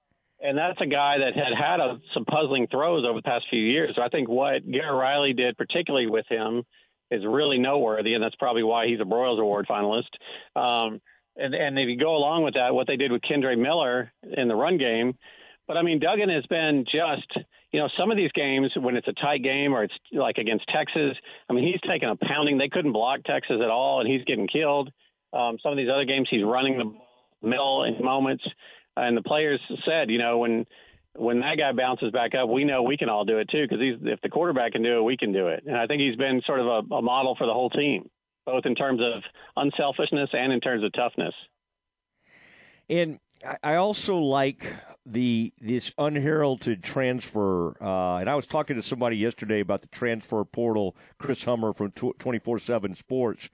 and 0.41 0.57
that's 0.57 0.79
a 0.81 0.85
guy 0.85 1.19
that 1.19 1.35
had 1.35 1.53
had 1.57 1.79
a, 1.79 1.99
some 2.13 2.25
puzzling 2.25 2.67
throws 2.67 3.05
over 3.05 3.19
the 3.19 3.23
past 3.23 3.45
few 3.49 3.61
years. 3.61 3.93
So 3.95 4.01
I 4.01 4.09
think 4.09 4.27
what 4.27 4.69
Garrett 4.69 4.99
Riley 4.99 5.33
did, 5.33 5.57
particularly 5.57 6.07
with 6.07 6.25
him, 6.29 6.63
is 7.11 7.23
really 7.25 7.57
noteworthy, 7.57 8.13
and 8.13 8.23
that's 8.23 8.35
probably 8.35 8.63
why 8.63 8.87
he's 8.87 8.99
a 8.99 9.03
Broyles 9.03 9.39
Award 9.39 9.67
finalist. 9.67 10.09
Um, 10.55 11.01
and 11.37 11.53
and 11.53 11.79
if 11.79 11.87
you 11.87 11.97
go 11.97 12.15
along 12.15 12.43
with 12.43 12.55
that, 12.55 12.73
what 12.73 12.87
they 12.87 12.97
did 12.97 13.11
with 13.11 13.21
Kendre 13.21 13.57
Miller 13.57 14.11
in 14.23 14.47
the 14.47 14.55
run 14.55 14.77
game. 14.77 15.17
But 15.67 15.77
I 15.77 15.81
mean, 15.81 15.99
Duggan 15.99 16.29
has 16.29 16.45
been 16.45 16.85
just 16.85 17.45
you 17.75 17.81
know 17.81 17.89
some 17.99 18.09
of 18.09 18.15
these 18.15 18.31
games 18.31 18.71
when 18.77 18.95
it's 18.95 19.07
a 19.09 19.13
tight 19.13 19.43
game 19.43 19.73
or 19.73 19.83
it's 19.83 19.93
like 20.13 20.37
against 20.37 20.65
Texas. 20.73 21.17
I 21.49 21.53
mean, 21.53 21.65
he's 21.65 21.81
taking 21.85 22.07
a 22.07 22.15
pounding. 22.15 22.57
They 22.57 22.69
couldn't 22.69 22.93
block 22.93 23.23
Texas 23.25 23.57
at 23.61 23.69
all, 23.69 23.99
and 23.99 24.09
he's 24.09 24.23
getting 24.23 24.47
killed. 24.47 24.89
Um, 25.33 25.57
some 25.61 25.73
of 25.73 25.77
these 25.77 25.89
other 25.93 26.05
games, 26.05 26.29
he's 26.31 26.45
running 26.45 26.77
the 26.77 27.45
mill 27.45 27.83
in 27.83 28.01
moments, 28.01 28.45
and 28.95 29.17
the 29.17 29.21
players 29.21 29.59
said, 29.85 30.09
you 30.09 30.19
know, 30.19 30.37
when 30.37 30.65
when 31.17 31.41
that 31.41 31.57
guy 31.57 31.73
bounces 31.73 32.11
back 32.11 32.31
up, 32.33 32.47
we 32.47 32.63
know 32.63 32.81
we 32.81 32.95
can 32.95 33.09
all 33.09 33.25
do 33.25 33.39
it 33.39 33.49
too 33.49 33.65
because 33.67 33.79
if 33.81 34.21
the 34.21 34.29
quarterback 34.29 34.71
can 34.71 34.81
do 34.81 34.99
it, 34.99 35.01
we 35.01 35.17
can 35.17 35.33
do 35.33 35.49
it. 35.49 35.63
And 35.67 35.75
I 35.75 35.85
think 35.85 36.01
he's 36.01 36.15
been 36.15 36.41
sort 36.45 36.61
of 36.61 36.67
a, 36.67 36.95
a 36.95 37.01
model 37.01 37.35
for 37.37 37.45
the 37.45 37.53
whole 37.53 37.69
team, 37.69 38.09
both 38.45 38.65
in 38.65 38.75
terms 38.75 39.01
of 39.01 39.21
unselfishness 39.57 40.29
and 40.31 40.53
in 40.53 40.61
terms 40.61 40.81
of 40.81 40.93
toughness. 40.93 41.33
And 42.89 43.19
I 43.61 43.75
also 43.75 44.15
like 44.15 44.65
the 45.05 45.53
this 45.59 45.91
unheralded 45.97 46.83
transfer. 46.83 47.81
Uh, 47.81 48.17
and 48.17 48.29
I 48.29 48.35
was 48.35 48.45
talking 48.45 48.75
to 48.75 48.83
somebody 48.83 49.17
yesterday 49.17 49.59
about 49.59 49.81
the 49.81 49.87
transfer 49.87 50.43
portal. 50.43 50.95
Chris 51.17 51.43
Hummer 51.43 51.73
from 51.73 51.91
Twenty 51.91 52.39
Four 52.39 52.59
Seven 52.59 52.95
Sports. 52.95 53.49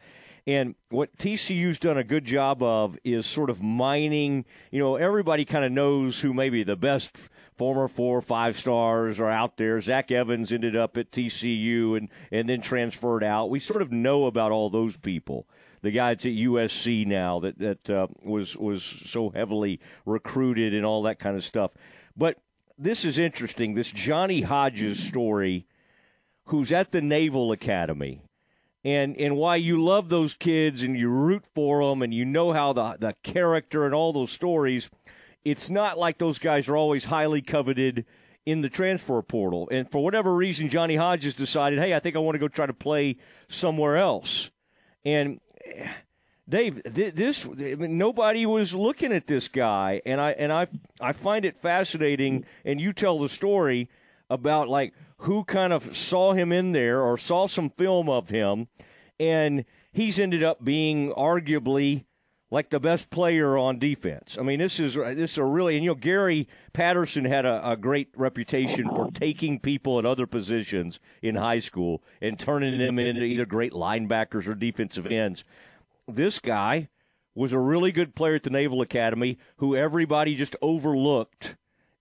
And 0.48 0.74
what 0.90 1.16
TCU's 1.18 1.78
done 1.78 1.98
a 1.98 2.04
good 2.04 2.26
job 2.26 2.64
of 2.64 2.98
is 3.04 3.28
sort 3.28 3.52
of 3.52 3.62
mining. 3.62 4.46
You 4.72 4.80
know, 4.80 4.96
everybody 4.96 5.46
kind 5.46 5.64
of 5.64 5.72
knows 5.72 6.20
who 6.22 6.34
maybe 6.34 6.64
the 6.64 6.76
best 6.76 7.16
former 7.58 7.88
four 7.88 8.18
or 8.18 8.22
five 8.24 8.58
stars 8.58 9.20
are 9.20 9.30
out 9.30 9.58
there. 9.58 9.80
Zach 9.82 10.10
Evans 10.10 10.52
ended 10.52 10.76
up 10.76 10.98
at 10.98 11.12
TCU 11.12 11.96
and, 11.96 12.10
and 12.32 12.50
then 12.50 12.62
transferred 12.62 13.24
out. 13.24 13.52
We 13.52 13.60
sort 13.60 13.84
of 13.84 13.92
know 13.92 14.26
about 14.26 14.52
all 14.52 14.72
those 14.72 14.98
people. 14.98 15.48
The 15.82 15.91
guy 15.91 16.12
that's 16.12 16.26
at 16.26 16.34
USC 16.34 17.06
now 17.06 17.39
that 17.39 17.58
that 17.60 17.89
uh, 17.89 18.08
was 18.24 18.56
was 18.56 18.84
so 18.84 19.30
heavily 19.30 19.80
recruited 20.06 20.74
and 20.74 20.86
all 20.86 21.04
that 21.04 21.20
kind 21.20 21.36
of 21.36 21.44
stuff. 21.44 21.72
But 22.15 22.38
this 22.78 23.06
is 23.06 23.17
interesting. 23.17 23.74
This 23.74 23.91
Johnny 23.91 24.41
Hodges 24.41 25.02
story, 25.02 25.65
who's 26.46 26.72
at 26.72 26.91
the 26.91 27.02
Naval 27.02 27.52
Academy, 27.52 28.22
and 28.84 29.17
and 29.17 29.38
why 29.38 29.56
you 29.56 29.84
love 29.84 30.10
those 30.10 30.34
kids 30.34 30.84
and 30.84 30.98
you 30.98 31.10
root 31.10 31.46
for 31.56 31.84
them 31.84 32.02
and 32.02 32.13
you 32.13 32.26
know 32.26 32.54
how 32.54 32.74
the 32.74 32.98
the 33.00 33.15
character 33.24 33.86
and 33.86 33.96
all 33.96 34.13
those 34.13 34.32
stories 34.32 34.89
it's 35.44 35.70
not 35.70 35.98
like 35.98 36.17
those 36.17 36.39
guys 36.39 36.70
are 36.70 36.78
always 36.78 37.06
highly 37.06 37.41
coveted 37.41 38.06
in 38.46 38.62
the 38.62 38.70
transfer 38.70 39.22
portal. 39.22 39.67
And 39.72 39.89
for 39.89 40.04
whatever 40.04 40.34
reason, 40.34 40.70
Johnny 40.70 40.96
Hodges 40.96 41.36
decided, 41.36 41.80
hey, 41.80 41.94
I 41.94 42.00
think 42.00 42.15
I 42.15 42.20
want 42.20 42.36
to 42.36 42.39
go 42.39 42.48
try 42.48 42.65
to 42.65 42.74
play 42.74 43.17
somewhere 43.48 43.98
else. 43.98 44.52
And 45.04 45.39
Dave, 46.49 46.81
this 46.84 47.47
nobody 47.47 48.45
was 48.45 48.75
looking 48.75 49.13
at 49.13 49.27
this 49.27 49.47
guy, 49.47 50.01
and 50.05 50.19
I 50.19 50.31
and 50.31 50.51
I 50.51 50.67
I 50.99 51.13
find 51.13 51.45
it 51.45 51.57
fascinating. 51.57 52.45
And 52.65 52.81
you 52.81 52.91
tell 52.91 53.19
the 53.19 53.29
story 53.29 53.89
about 54.29 54.67
like 54.67 54.93
who 55.17 55.43
kind 55.43 55.71
of 55.71 55.95
saw 55.95 56.34
him 56.34 56.51
in 56.51 56.71
there 56.71 57.01
or 57.01 57.17
saw 57.17 57.47
some 57.47 57.69
film 57.69 58.10
of 58.10 58.29
him, 58.29 58.67
and 59.19 59.65
he's 59.93 60.19
ended 60.19 60.43
up 60.43 60.63
being 60.65 61.12
arguably 61.13 62.05
like 62.52 62.70
the 62.70 62.80
best 62.80 63.10
player 63.10 63.58
on 63.58 63.80
defense. 63.80 64.38
I 64.38 64.44
mean, 64.44 64.60
this 64.60 64.80
is 64.80 64.96
this 64.96 65.32
is 65.32 65.38
a 65.38 65.44
really 65.44 65.76
and 65.76 65.84
you 65.84 65.92
know 65.92 65.96
Gary 65.96 66.48
Patterson 66.74 67.26
had 67.26 67.46
a, 67.46 67.72
a, 67.72 67.78
great 67.78 68.10
reputation 68.16 68.90
for 68.90 69.10
taking 69.10 69.58
people 69.58 69.98
at 69.98 70.06
other 70.06 70.28
positions 70.28 71.00
in 71.22 71.36
high 71.36 71.60
school 71.60 72.04
and 72.22 72.38
turning 72.38 72.78
them 72.78 73.00
into 73.00 73.24
either 73.24 73.46
great 73.46 73.72
linebackers 73.72 74.48
or 74.48 74.54
defensive 74.54 75.08
ends. 75.08 75.46
This 76.08 76.40
guy 76.40 76.90
was 77.34 77.54
a 77.54 77.60
really 77.60 77.94
good 77.94 78.14
player 78.14 78.36
at 78.36 78.44
the 78.44 78.50
Naval 78.50 78.82
Academy 78.82 79.40
who 79.58 79.76
everybody 79.76 80.36
just 80.36 80.58
overlooked 80.62 81.56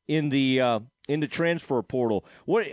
in 0.09 0.31
the 0.31 0.61
uh, 0.61 0.81
in 1.09 1.21
the 1.21 1.29
transfer 1.29 1.81
portal. 1.83 2.25
What 2.45 2.67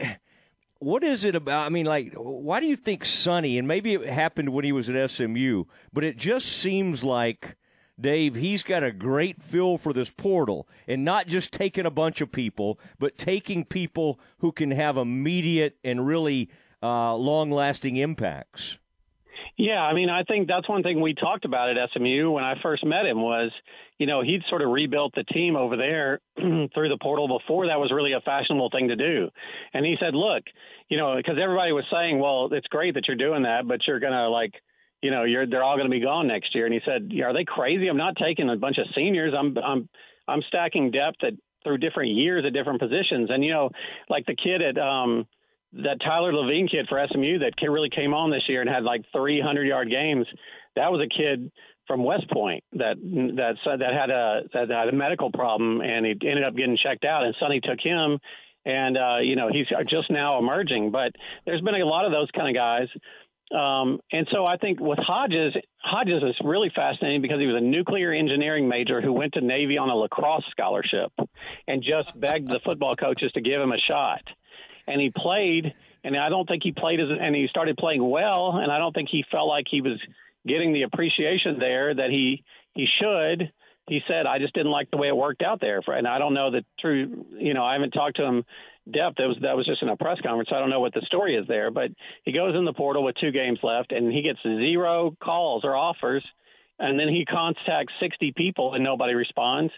what 0.80 1.04
is 1.04 1.24
it 1.24 1.36
about? 1.36 1.68
I 1.68 1.70
mean, 1.70 1.86
like, 1.86 2.14
why 2.16 2.60
do 2.60 2.66
you 2.66 2.76
think 2.76 3.06
Sonny? 3.06 3.60
And 3.60 3.68
maybe 3.68 3.94
it 3.94 4.08
happened 4.08 4.50
when 4.50 4.66
he 4.66 4.72
was 4.72 4.90
at 4.90 5.12
SMU, 5.12 5.66
but 5.94 6.04
it 6.04 6.18
just 6.18 6.48
seems 6.48 7.04
like 7.04 7.56
Dave, 8.00 8.36
he's 8.36 8.64
got 8.64 8.84
a 8.84 8.92
great 8.92 9.42
feel 9.42 9.78
for 9.78 9.92
this 9.92 10.12
portal 10.12 10.68
and 10.88 11.04
not 11.04 11.28
just 11.28 11.52
taking 11.52 11.86
a 11.86 11.92
bunch 11.92 12.22
of 12.22 12.32
people, 12.32 12.80
but 13.00 13.18
taking 13.18 13.66
people 13.66 14.20
who 14.40 14.52
can 14.52 14.72
have 14.72 14.98
immediate 14.98 15.78
and 15.84 16.06
really 16.06 16.50
uh, 16.84 17.16
long 17.16 17.50
lasting 17.50 17.98
impacts. 17.98 18.78
Yeah, 19.56 19.82
I 19.82 19.94
mean, 19.94 20.10
I 20.10 20.22
think 20.24 20.48
that's 20.48 20.70
one 20.70 20.84
thing 20.84 21.02
we 21.02 21.16
talked 21.16 21.44
about 21.44 21.76
at 21.76 21.90
SMU 21.92 22.30
when 22.30 22.44
I 22.44 22.62
first 22.62 22.86
met 22.86 23.08
him 23.08 23.20
was, 23.20 23.52
you 23.98 24.06
know, 24.06 24.22
he'd 24.22 24.44
sort 24.50 24.62
of 24.62 24.70
rebuilt 24.70 25.16
the 25.16 25.24
team 25.24 25.56
over 25.56 25.76
there 25.76 26.20
through 26.38 26.90
the 26.90 26.98
portal 27.02 27.40
before 27.40 27.66
that 27.66 27.80
was 27.80 27.92
really 27.92 28.14
a 28.14 28.22
fashionable 28.22 28.70
thing 28.70 28.90
to 28.90 28.96
do. 28.96 29.30
And 29.74 29.84
he 29.84 29.96
said, 30.00 30.14
look, 30.14 30.44
you 30.90 30.98
know, 30.98 31.16
because 31.16 31.38
everybody 31.42 31.72
was 31.72 31.86
saying, 31.92 32.20
well, 32.20 32.50
it's 32.52 32.68
great 32.68 32.94
that 32.94 33.08
you're 33.08 33.18
doing 33.18 33.44
that, 33.44 33.68
but 33.68 33.88
you're 33.88 34.00
going 34.00 34.14
to 34.14 34.30
like– 34.30 34.54
you 35.02 35.12
know, 35.12 35.24
you're 35.24 35.46
they're 35.46 35.64
all 35.64 35.76
going 35.76 35.90
to 35.90 35.92
be 35.92 36.02
gone 36.02 36.28
next 36.28 36.56
year. 36.56 36.66
And 36.66 36.74
he 36.74 36.82
said, 36.86 37.12
Are 37.24 37.34
they 37.34 37.46
crazy? 37.46 37.88
I'm 37.88 37.98
not 37.98 38.16
taking 38.16 38.50
a 38.50 38.56
bunch 38.56 38.78
of 38.78 38.88
seniors. 38.96 39.34
I'm 39.38 39.56
I'm 39.58 39.90
I'm 40.28 40.42
stacking 40.48 40.92
depth 40.92 41.24
at 41.24 41.34
through 41.64 41.78
different 41.78 42.14
years 42.14 42.46
at 42.46 42.54
different 42.54 42.80
positions. 42.80 43.30
And 43.30 43.44
you 43.44 43.52
know, 43.52 43.70
like 44.10 44.26
the 44.26 44.36
kid 44.36 44.62
at 44.62 44.78
um 44.78 45.28
that 45.74 46.00
Tyler 46.02 46.34
Levine 46.34 46.68
kid 46.68 46.88
for 46.88 47.06
SMU 47.12 47.40
that 47.40 47.54
really 47.62 47.90
came 47.90 48.14
on 48.14 48.32
this 48.32 48.44
year 48.48 48.62
and 48.62 48.70
had 48.70 48.84
like 48.84 49.02
300 49.12 49.68
yard 49.68 49.90
games. 49.90 50.26
That 50.76 50.92
was 50.92 51.02
a 51.02 51.10
kid 51.16 51.52
from 51.88 52.04
West 52.04 52.30
Point 52.32 52.64
that 52.74 52.98
that 52.98 53.56
that 53.66 53.94
had 53.94 54.10
a 54.10 54.42
that 54.54 54.70
had 54.70 54.90
a 54.90 54.96
medical 54.96 55.32
problem 55.32 55.82
and 55.82 56.06
he 56.06 56.12
ended 56.12 56.44
up 56.44 56.56
getting 56.56 56.78
checked 56.82 57.06
out. 57.06 57.24
And 57.24 57.36
Sonny 57.40 57.60
took 57.62 57.80
him, 57.82 58.20
and 58.66 58.98
uh, 58.98 59.18
you 59.22 59.36
know 59.36 59.50
he's 59.52 59.68
just 59.90 60.10
now 60.10 60.40
emerging. 60.40 60.92
But 60.92 61.12
there's 61.46 61.62
been 61.62 61.76
a 61.76 61.86
lot 61.86 62.06
of 62.06 62.12
those 62.12 62.30
kind 62.36 62.50
of 62.50 62.56
guys 62.56 62.88
um, 63.52 64.00
and 64.12 64.28
so 64.32 64.46
I 64.46 64.58
think 64.58 64.80
with 64.80 65.00
Hodges, 65.00 65.54
Hodges 65.78 66.22
is 66.22 66.36
really 66.44 66.72
fascinating 66.76 67.22
because 67.22 67.40
he 67.40 67.48
was 67.48 67.56
a 67.56 67.66
nuclear 67.66 68.12
engineering 68.12 68.68
major 68.68 69.02
who 69.02 69.14
went 69.14 69.34
to 69.34 69.42
Navy 69.42 69.78
on 69.78 69.90
a 69.90 69.96
lacrosse 69.96 70.44
scholarship 70.52 71.12
and 71.68 71.82
just 71.82 72.10
begged 72.20 72.50
the 72.50 72.60
football 72.66 72.96
coaches 72.96 73.32
to 73.34 73.42
give 73.42 73.62
him 73.62 73.72
a 73.72 73.78
shot. 73.88 74.22
And 74.86 75.00
he 75.00 75.12
played, 75.16 75.74
and 76.04 76.18
I 76.18 76.28
don't 76.30 76.48
think 76.48 76.64
he 76.64 76.74
played 76.74 77.00
as, 77.00 77.08
and 77.10 77.36
he 77.36 77.48
started 77.50 77.78
playing 77.78 78.08
well, 78.08 78.58
and 78.58 78.72
I 78.72 78.80
don't 78.80 78.94
think 78.94 79.10
he 79.10 79.24
felt 79.32 79.48
like 79.48 79.66
he 79.70 79.82
was 79.82 80.00
getting 80.46 80.74
the 80.74 80.84
appreciation 80.84 81.58
there 81.60 81.94
that 81.94 82.10
he 82.10 82.44
he 82.74 82.86
should. 83.00 83.52
He 83.88 84.02
said, 84.06 84.26
I 84.26 84.40
just 84.40 84.54
didn't 84.54 84.72
like 84.72 84.92
the 84.92 84.98
way 84.98 85.08
it 85.08 85.16
worked 85.16 85.42
out 85.42 85.62
there. 85.62 85.82
And 85.88 86.06
I 86.06 86.20
don't 86.20 86.34
know 86.34 86.52
the 86.52 86.66
true, 86.78 87.26
you 87.40 87.54
know, 87.54 87.64
I 87.64 87.74
haven't 87.74 87.92
talked 87.92 88.18
to 88.18 88.26
him 88.26 88.44
depth. 88.92 89.18
That 89.18 89.28
was 89.28 89.38
that 89.42 89.56
was 89.56 89.66
just 89.66 89.82
in 89.82 89.90
a 89.90 89.98
press 89.98 90.20
conference. 90.22 90.50
I 90.54 90.60
don't 90.60 90.70
know 90.70 90.80
what 90.80 90.94
the 90.94 91.02
story 91.06 91.36
is 91.36 91.48
there, 91.48 91.72
but 91.72 91.92
he 92.24 92.32
goes 92.32 92.56
in 92.56 92.66
the 92.66 92.74
portal 92.74 93.04
with 93.04 93.16
two 93.16 93.32
games 93.32 93.60
left, 93.64 93.92
and 93.92 94.12
he 94.12 94.22
gets 94.22 94.40
zero 94.44 95.16
calls 95.22 95.64
or 95.64 95.76
offers, 95.76 96.24
and 96.80 97.00
then 97.00 97.10
he 97.10 97.26
contacts 97.26 97.94
60 98.00 98.34
people 98.36 98.74
and 98.74 98.84
nobody 98.84 99.14
responds. 99.14 99.74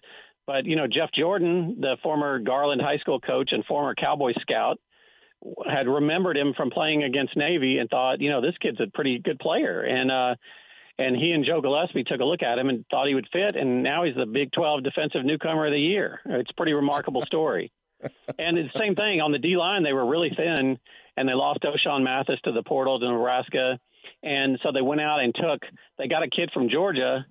But 0.46 0.66
you 0.66 0.76
know, 0.76 0.88
Jeff 0.88 1.12
Jordan, 1.14 1.78
the 1.80 1.98
former 2.02 2.40
Garland 2.40 2.82
High 2.82 2.98
School 2.98 3.20
coach 3.20 3.50
and 3.52 3.64
former 3.66 3.96
Cowboy 3.96 4.34
scout, 4.42 4.80
had 5.66 5.88
remembered 5.88 6.38
him 6.38 6.54
from 6.56 6.70
playing 6.70 7.04
against 7.04 7.38
Navy 7.38 7.78
and 7.78 7.90
thought, 7.90 8.20
you 8.20 8.30
know, 8.30 8.42
this 8.42 8.58
kid's 8.60 8.80
a 8.80 8.88
pretty 8.94 9.20
good 9.20 9.40
player, 9.40 9.82
and 9.82 10.12
uh, 10.12 10.36
and 10.98 11.16
he 11.16 11.32
and 11.32 11.46
Joe 11.46 11.62
Gillespie 11.62 12.04
took 12.04 12.20
a 12.20 12.26
look 12.26 12.44
at 12.44 12.60
him 12.60 12.70
and 12.70 12.86
thought 12.92 13.08
he 13.08 13.16
would 13.16 13.28
fit, 13.32 13.56
and 13.56 13.84
now 13.84 14.04
he's 14.04 14.16
the 14.16 14.26
Big 14.26 14.52
12 14.52 14.84
Defensive 14.84 15.24
Newcomer 15.24 15.68
of 15.68 15.72
the 15.72 15.80
Year. 15.80 16.20
It's 16.26 16.52
a 16.52 16.56
pretty 16.56 16.74
remarkable 16.74 17.24
story 17.26 17.72
and 18.38 18.58
the 18.58 18.70
same 18.80 18.96
thing 18.96 19.22
on 19.22 19.32
the 19.32 19.38
D 19.38 19.58
line. 19.58 19.84
They 19.84 19.94
were 19.94 20.06
really 20.06 20.32
thin, 20.36 20.78
and 21.18 21.30
they 21.30 21.34
lost 21.34 21.62
Ochaun 21.64 22.04
Mathis 22.04 22.40
to 22.44 22.52
the 22.52 22.64
portal 22.64 23.00
to 23.00 23.12
Nebraska, 23.12 23.80
and 24.24 24.60
so 24.64 24.72
they 24.72 24.82
went 24.82 25.02
out 25.02 25.20
and 25.20 25.34
took. 25.34 25.62
They 25.98 26.08
got 26.08 26.24
a 26.24 26.30
kid 26.30 26.50
from 26.54 26.70
Georgia, 26.70 27.26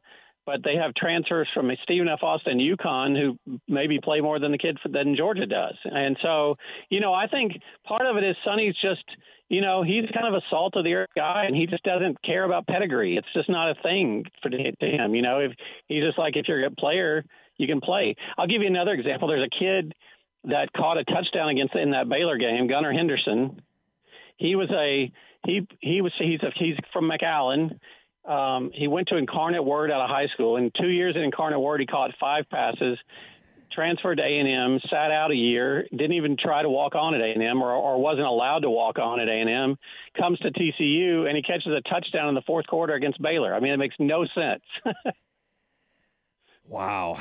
but 0.47 0.63
they 0.65 0.77
have 0.77 0.95
transfers 0.95 1.49
from 1.55 1.71
Stephen 1.83 2.09
F. 2.09 2.23
Austin, 2.23 2.59
UConn, 2.59 3.19
who 3.19 3.59
maybe 3.69 3.99
play 4.03 4.21
more 4.21 4.39
than 4.39 4.53
the 4.53 4.59
kid 4.59 4.79
than 4.91 5.17
Georgia 5.17 5.47
does. 5.47 5.77
And 5.85 6.17
so, 6.23 6.57
you 6.91 7.01
know, 7.01 7.13
I 7.13 7.27
think 7.27 7.53
part 7.87 8.07
of 8.07 8.17
it 8.17 8.25
is 8.25 8.37
Sonny's 8.45 8.75
just. 8.83 9.05
You 9.51 9.63
know, 9.63 9.83
he's 9.83 10.05
kind 10.13 10.27
of 10.27 10.35
a 10.35 10.45
salt 10.51 10.77
of 10.77 10.85
the 10.85 10.93
earth 10.93 11.09
guy, 11.17 11.45
and 11.47 11.57
he 11.57 11.65
just 11.67 11.83
doesn't 11.83 12.21
care 12.23 12.45
about 12.45 12.67
pedigree. 12.67 13.17
It's 13.17 13.33
just 13.33 13.49
not 13.49 13.71
a 13.71 13.83
thing 13.83 14.25
for 14.43 14.51
to 14.51 14.59
him. 14.81 15.15
You 15.15 15.23
know, 15.23 15.39
if 15.39 15.53
he's 15.87 16.05
just 16.05 16.19
like 16.19 16.37
if 16.37 16.47
you're 16.49 16.67
a 16.67 16.71
player, 16.71 17.25
you 17.57 17.67
can 17.67 17.81
play. 17.81 18.15
I'll 18.37 18.47
give 18.47 18.61
you 18.61 18.69
another 18.69 18.93
example. 18.93 19.27
There's 19.27 19.49
a 19.51 19.59
kid 19.59 19.95
that 20.45 20.73
caught 20.77 20.99
a 20.99 21.05
touchdown 21.05 21.49
against 21.49 21.75
in 21.75 21.91
that 21.91 22.09
Baylor 22.09 22.39
game, 22.39 22.69
Gunnar 22.69 22.93
Henderson. 22.93 23.61
He 24.37 24.55
was 24.57 24.71
a 24.71 25.13
he 25.47 25.67
he 25.81 26.01
was 26.01 26.13
he's 26.19 26.41
a, 26.43 26.51
he's 26.57 26.77
from 26.93 27.11
McAllen. 27.11 27.79
Um, 28.29 28.71
he 28.75 28.89
went 28.89 29.09
to 29.09 29.17
Incarnate 29.17 29.65
Word 29.65 29.91
out 29.91 30.03
of 30.03 30.11
high 30.11 30.29
school. 30.35 30.57
In 30.57 30.71
two 30.79 30.89
years 30.89 31.17
at 31.17 31.23
Incarnate 31.23 31.61
Word, 31.61 31.81
he 31.81 31.87
caught 31.87 32.11
five 32.21 32.45
passes. 32.51 32.99
Transferred 33.71 34.17
to 34.17 34.25
A 34.25 34.39
and 34.41 34.49
M, 34.49 34.81
sat 34.91 35.11
out 35.11 35.31
a 35.31 35.37
year, 35.37 35.87
didn't 35.91 36.15
even 36.15 36.37
try 36.39 36.63
to 36.63 36.71
walk 36.71 36.95
on 36.95 37.15
at 37.15 37.21
A 37.21 37.25
and 37.25 37.43
M, 37.43 37.63
or, 37.63 37.71
or 37.71 38.01
wasn't 38.01 38.27
allowed 38.27 38.61
to 38.61 38.71
walk 38.71 38.99
on 38.99 39.21
at 39.21 39.29
A 39.29 39.33
and 39.33 39.49
M. 39.49 39.77
Comes 40.19 40.39
to 40.41 40.51
TCU 40.51 41.29
and 41.29 41.37
he 41.37 41.43
catches 41.43 41.67
a 41.67 41.83
touchdown 41.89 42.29
in 42.29 42.35
the 42.35 42.43
fourth 42.43 42.67
quarter 42.67 42.95
against 42.95 43.21
Baylor. 43.21 43.55
I 43.55 43.61
mean, 43.61 43.73
it 43.73 43.77
makes 43.77 43.95
no 43.99 44.27
sense. 44.35 44.63
Wow. 46.69 47.19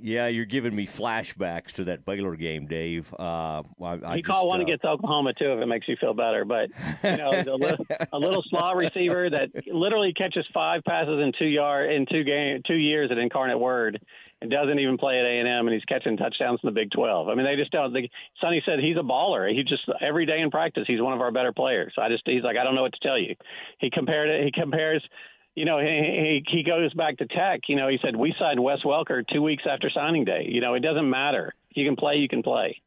Yeah, 0.00 0.28
you're 0.28 0.44
giving 0.44 0.74
me 0.74 0.86
flashbacks 0.86 1.72
to 1.72 1.84
that 1.84 2.04
Baylor 2.04 2.36
game, 2.36 2.66
Dave. 2.66 3.12
Uh, 3.18 3.62
I, 3.62 3.62
I 3.82 4.16
he 4.16 4.22
just, 4.22 4.26
caught 4.26 4.46
one 4.46 4.60
uh, 4.60 4.64
against 4.64 4.84
Oklahoma 4.84 5.32
too, 5.34 5.52
if 5.52 5.60
it 5.60 5.66
makes 5.66 5.88
you 5.88 5.96
feel 6.00 6.14
better. 6.14 6.44
But 6.44 6.70
you 7.02 7.16
know, 7.16 7.30
a 7.30 7.56
little, 7.56 7.86
a 8.12 8.18
little 8.18 8.42
receiver 8.74 9.30
that 9.30 9.50
literally 9.66 10.12
catches 10.12 10.46
five 10.52 10.82
passes 10.84 11.20
in 11.20 11.32
two 11.38 11.46
yard 11.46 11.92
in 11.92 12.06
two 12.06 12.24
game 12.24 12.62
two 12.66 12.76
years 12.76 13.10
at 13.10 13.18
Incarnate 13.18 13.58
Word, 13.58 14.00
and 14.40 14.50
doesn't 14.50 14.78
even 14.78 14.98
play 14.98 15.18
at 15.18 15.24
A 15.24 15.38
and 15.40 15.48
M, 15.48 15.66
and 15.66 15.74
he's 15.74 15.84
catching 15.84 16.16
touchdowns 16.16 16.60
in 16.62 16.66
the 16.68 16.72
Big 16.72 16.90
Twelve. 16.90 17.28
I 17.28 17.34
mean, 17.34 17.46
they 17.46 17.56
just 17.56 17.70
don't. 17.70 17.92
They, 17.92 18.10
Sonny 18.40 18.62
said 18.66 18.78
he's 18.80 18.96
a 18.96 19.02
baller. 19.02 19.50
He 19.50 19.62
just 19.62 19.88
every 20.00 20.26
day 20.26 20.40
in 20.40 20.50
practice, 20.50 20.84
he's 20.86 21.00
one 21.00 21.12
of 21.12 21.20
our 21.20 21.30
better 21.30 21.52
players. 21.52 21.94
I 21.98 22.08
just 22.08 22.22
he's 22.26 22.42
like 22.42 22.56
I 22.56 22.64
don't 22.64 22.74
know 22.74 22.82
what 22.82 22.92
to 22.92 23.00
tell 23.00 23.18
you. 23.18 23.34
He 23.78 23.90
compared 23.90 24.28
it. 24.28 24.44
He 24.44 24.52
compares 24.52 25.02
you 25.54 25.64
know, 25.64 25.78
he, 25.78 26.44
he 26.48 26.62
goes 26.62 26.92
back 26.94 27.18
to 27.18 27.26
Tech. 27.26 27.60
You 27.68 27.76
know, 27.76 27.88
he 27.88 27.98
said 28.02 28.16
we 28.16 28.34
signed 28.38 28.62
Wes 28.62 28.80
Welker 28.84 29.24
two 29.26 29.42
weeks 29.42 29.64
after 29.70 29.90
signing 29.90 30.24
day. 30.24 30.46
You 30.48 30.60
know, 30.60 30.74
it 30.74 30.80
doesn't 30.80 31.08
matter. 31.08 31.54
You 31.70 31.86
can 31.86 31.96
play, 31.96 32.16
you 32.16 32.28
can 32.28 32.42
play. 32.42 32.80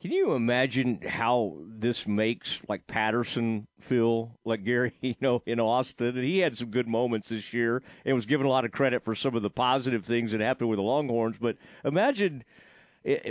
Can 0.00 0.12
you 0.12 0.34
imagine 0.34 1.00
how 1.06 1.56
this 1.66 2.06
makes 2.06 2.60
like 2.68 2.86
Patterson 2.86 3.66
feel 3.80 4.38
like 4.44 4.62
Gary, 4.62 4.92
you 5.00 5.14
know, 5.20 5.42
in 5.46 5.58
Austin? 5.58 6.16
And 6.16 6.24
he 6.24 6.38
had 6.38 6.56
some 6.56 6.70
good 6.70 6.86
moments 6.86 7.30
this 7.30 7.52
year 7.52 7.82
and 8.04 8.14
was 8.14 8.26
given 8.26 8.46
a 8.46 8.50
lot 8.50 8.64
of 8.64 8.72
credit 8.72 9.04
for 9.04 9.14
some 9.14 9.34
of 9.34 9.42
the 9.42 9.50
positive 9.50 10.04
things 10.04 10.32
that 10.32 10.40
happened 10.40 10.70
with 10.70 10.78
the 10.78 10.82
Longhorns. 10.82 11.38
But 11.38 11.56
imagine 11.84 12.44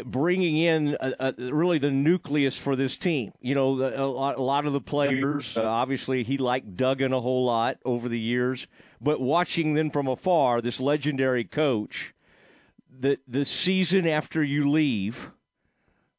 bringing 0.06 0.58
in 0.58 0.96
uh, 0.96 1.12
uh, 1.20 1.32
really 1.38 1.78
the 1.78 1.92
nucleus 1.92 2.58
for 2.58 2.76
this 2.76 2.98
team. 2.98 3.34
You 3.42 3.56
know, 3.56 3.78
the, 3.78 4.02
a, 4.02 4.06
lot, 4.06 4.38
a 4.38 4.42
lot 4.42 4.66
of 4.66 4.74
the 4.74 4.82
players. 4.82 5.58
Uh, 5.58 5.64
obviously, 5.64 6.24
he 6.24 6.38
liked 6.38 6.78
Duggan 6.78 7.12
a 7.14 7.20
whole 7.20 7.46
lot 7.46 7.78
over 7.84 8.08
the 8.08 8.20
years, 8.20 8.68
but 9.02 9.20
watching 9.20 9.74
them 9.74 9.90
from 9.90 10.08
afar, 10.08 10.62
this 10.62 10.80
legendary 10.80 11.44
coach, 11.44 12.14
the 12.90 13.20
the 13.28 13.46
season 13.46 14.08
after 14.08 14.44
you 14.44 14.70
leave. 14.70 15.32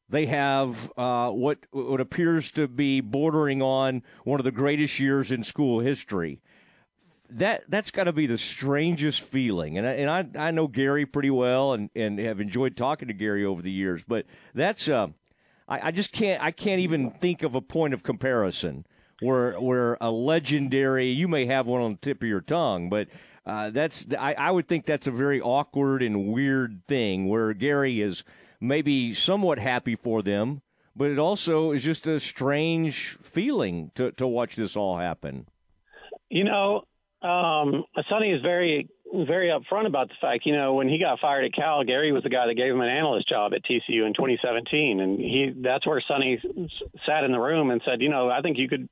They 0.09 0.27
have 0.27 0.89
uh, 0.95 1.31
what 1.31 1.59
what 1.71 1.99
appears 1.99 2.49
to 2.51 2.69
be 2.69 3.01
bordering 3.01 3.61
on 3.61 4.03
one 4.23 4.39
of 4.39 4.45
the 4.45 4.53
greatest 4.53 4.99
years 4.99 5.33
in 5.33 5.43
school 5.43 5.81
history 5.81 6.39
that 7.29 7.63
that's 7.67 7.91
got 7.91 8.05
to 8.05 8.13
be 8.13 8.27
the 8.27 8.37
strangest 8.37 9.21
feeling. 9.21 9.77
And 9.77 9.87
I, 9.87 9.91
and 9.91 10.37
I 10.37 10.47
I 10.47 10.51
know 10.51 10.67
Gary 10.67 11.05
pretty 11.05 11.29
well 11.29 11.73
and 11.73 11.89
and 11.95 12.19
have 12.19 12.39
enjoyed 12.39 12.75
talking 12.75 13.07
to 13.07 13.13
Gary 13.13 13.45
over 13.45 13.61
the 13.61 13.71
years, 13.71 14.03
but 14.07 14.25
that's 14.53 14.87
uh 14.87 15.07
I, 15.67 15.87
I 15.87 15.91
just 15.91 16.11
can't 16.11 16.41
I 16.41 16.51
can't 16.51 16.79
even 16.79 17.11
think 17.11 17.43
of 17.43 17.55
a 17.55 17.61
point 17.61 17.93
of 17.93 18.03
comparison 18.03 18.85
where 19.19 19.53
where 19.59 19.97
a 19.99 20.11
legendary 20.11 21.07
you 21.07 21.27
may 21.27 21.45
have 21.45 21.67
one 21.67 21.81
on 21.81 21.91
the 21.93 21.99
tip 21.99 22.23
of 22.23 22.29
your 22.29 22.41
tongue, 22.41 22.89
but 22.89 23.07
uh, 23.45 23.69
that's 23.69 24.05
I, 24.17 24.33
I 24.33 24.51
would 24.51 24.67
think 24.67 24.85
that's 24.85 25.07
a 25.07 25.11
very 25.11 25.41
awkward 25.41 26.03
and 26.03 26.27
weird 26.27 26.81
thing 26.87 27.27
where 27.27 27.53
Gary 27.53 28.01
is 28.01 28.23
maybe 28.59 29.13
somewhat 29.13 29.59
happy 29.59 29.95
for 29.95 30.21
them, 30.21 30.61
but 30.95 31.11
it 31.11 31.19
also 31.19 31.71
is 31.71 31.83
just 31.83 32.07
a 32.07 32.19
strange 32.19 33.17
feeling 33.21 33.91
to 33.95 34.11
to 34.13 34.27
watch 34.27 34.55
this 34.55 34.75
all 34.75 34.97
happen. 34.97 35.47
You 36.29 36.43
know, 36.43 36.83
um, 37.21 37.83
Sonny 38.09 38.31
is 38.31 38.41
very, 38.41 38.89
very 39.13 39.49
upfront 39.49 39.87
about 39.87 40.09
the 40.09 40.15
fact, 40.21 40.45
you 40.45 40.55
know, 40.55 40.73
when 40.73 40.87
he 40.87 40.99
got 40.99 41.19
fired 41.19 41.45
at 41.45 41.53
Cal, 41.53 41.83
Gary 41.83 42.11
was 42.11 42.23
the 42.23 42.29
guy 42.29 42.45
that 42.47 42.55
gave 42.55 42.71
him 42.71 42.81
an 42.81 42.89
analyst 42.89 43.27
job 43.27 43.53
at 43.53 43.63
TCU 43.63 44.05
in 44.05 44.13
2017, 44.13 44.99
and 44.99 45.19
he 45.19 45.53
that's 45.61 45.87
where 45.87 46.03
Sonny 46.07 46.39
sat 47.05 47.23
in 47.23 47.31
the 47.31 47.39
room 47.39 47.71
and 47.71 47.81
said, 47.85 48.01
you 48.01 48.09
know, 48.09 48.29
I 48.29 48.41
think 48.41 48.57
you 48.57 48.67
could, 48.69 48.87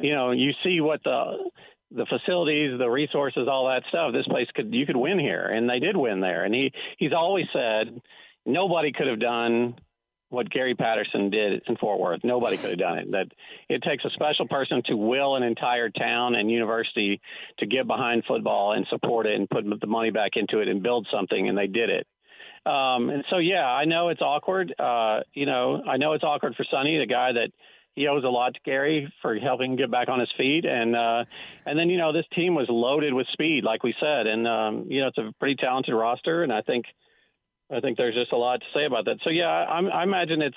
you 0.00 0.14
know, 0.14 0.32
you 0.32 0.52
see 0.64 0.80
what 0.80 1.02
the 1.04 1.50
the 1.92 2.06
facilities, 2.06 2.78
the 2.78 2.88
resources, 2.88 3.48
all 3.50 3.66
that 3.66 3.82
stuff. 3.88 4.12
This 4.12 4.26
place 4.26 4.46
could 4.54 4.72
you 4.72 4.86
could 4.86 4.96
win 4.96 5.18
here, 5.18 5.46
and 5.46 5.68
they 5.68 5.78
did 5.78 5.96
win 5.96 6.20
there. 6.20 6.44
And 6.44 6.54
he 6.54 6.72
he's 6.98 7.12
always 7.12 7.46
said 7.52 8.00
nobody 8.46 8.92
could 8.92 9.08
have 9.08 9.20
done 9.20 9.76
what 10.30 10.48
Gary 10.48 10.74
Patterson 10.74 11.28
did 11.28 11.62
in 11.66 11.76
Fort 11.76 12.00
Worth. 12.00 12.20
Nobody 12.24 12.56
could 12.56 12.70
have 12.70 12.78
done 12.78 12.98
it. 12.98 13.10
That 13.10 13.26
it 13.68 13.82
takes 13.82 14.04
a 14.04 14.10
special 14.10 14.48
person 14.48 14.82
to 14.86 14.96
will 14.96 15.36
an 15.36 15.42
entire 15.42 15.90
town 15.90 16.34
and 16.36 16.50
university 16.50 17.20
to 17.58 17.66
get 17.66 17.86
behind 17.86 18.24
football 18.26 18.72
and 18.72 18.86
support 18.88 19.26
it 19.26 19.34
and 19.34 19.50
put 19.50 19.64
the 19.80 19.86
money 19.86 20.10
back 20.10 20.32
into 20.36 20.60
it 20.60 20.68
and 20.68 20.82
build 20.82 21.06
something, 21.12 21.48
and 21.48 21.58
they 21.58 21.66
did 21.66 21.90
it. 21.90 22.06
Um, 22.64 23.10
and 23.10 23.24
so, 23.30 23.38
yeah, 23.38 23.66
I 23.66 23.86
know 23.86 24.08
it's 24.08 24.20
awkward. 24.20 24.74
Uh, 24.78 25.20
you 25.34 25.46
know, 25.46 25.82
I 25.86 25.96
know 25.96 26.12
it's 26.12 26.24
awkward 26.24 26.54
for 26.56 26.64
Sonny, 26.70 26.98
the 26.98 27.06
guy 27.06 27.32
that 27.32 27.50
he 27.94 28.06
owes 28.06 28.22
a 28.24 28.28
lot 28.28 28.54
to 28.54 28.60
Gary 28.64 29.12
for 29.22 29.34
helping 29.36 29.76
get 29.76 29.90
back 29.90 30.08
on 30.08 30.20
his 30.20 30.28
feet. 30.36 30.64
And 30.64 30.94
uh, 30.94 31.24
and 31.66 31.78
then 31.78 31.90
you 31.90 31.98
know 31.98 32.12
this 32.12 32.26
team 32.34 32.54
was 32.54 32.66
loaded 32.68 33.14
with 33.14 33.26
speed, 33.32 33.64
like 33.64 33.82
we 33.82 33.94
said, 33.98 34.26
and 34.26 34.46
um, 34.46 34.86
you 34.88 35.00
know 35.00 35.08
it's 35.08 35.18
a 35.18 35.32
pretty 35.38 35.56
talented 35.56 35.94
roster, 35.94 36.42
and 36.42 36.52
I 36.52 36.62
think 36.62 36.84
I 37.72 37.80
think 37.80 37.96
there's 37.96 38.14
just 38.14 38.32
a 38.32 38.36
lot 38.36 38.60
to 38.60 38.66
say 38.74 38.84
about 38.84 39.04
that. 39.06 39.18
So 39.24 39.30
yeah, 39.30 39.46
I, 39.46 39.80
I 39.80 40.02
imagine 40.02 40.42
it's 40.42 40.56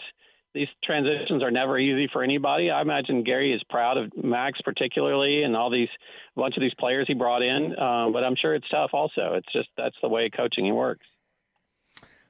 these 0.53 0.68
transitions 0.84 1.41
are 1.41 1.51
never 1.51 1.80
easy 1.80 2.07
for 2.11 2.24
anybody. 2.24 2.70
I 2.70 2.82
imagine 2.82 3.24
Gary 3.24 3.53
is 3.53 3.61
proud 3.70 3.97
of 3.97 4.11
Max 4.24 4.59
particularly 4.64 5.43
and 5.43 5.55
all 5.55 5.72
these 5.72 5.89
a 6.36 6.39
bunch 6.39 6.55
of 6.57 6.61
these 6.61 6.74
players 6.80 7.05
he 7.07 7.14
brought 7.14 7.41
in. 7.41 7.78
Um, 7.78 8.14
but 8.14 8.24
I'm 8.24 8.36
sure 8.39 8.53
it's 8.53 8.70
tough 8.70 8.91
also. 8.93 9.34
It's 9.34 9.51
just 9.51 9.70
that's 9.78 9.95
the 10.01 10.09
way 10.09 10.30
coaching 10.30 10.74
works. 10.74 11.05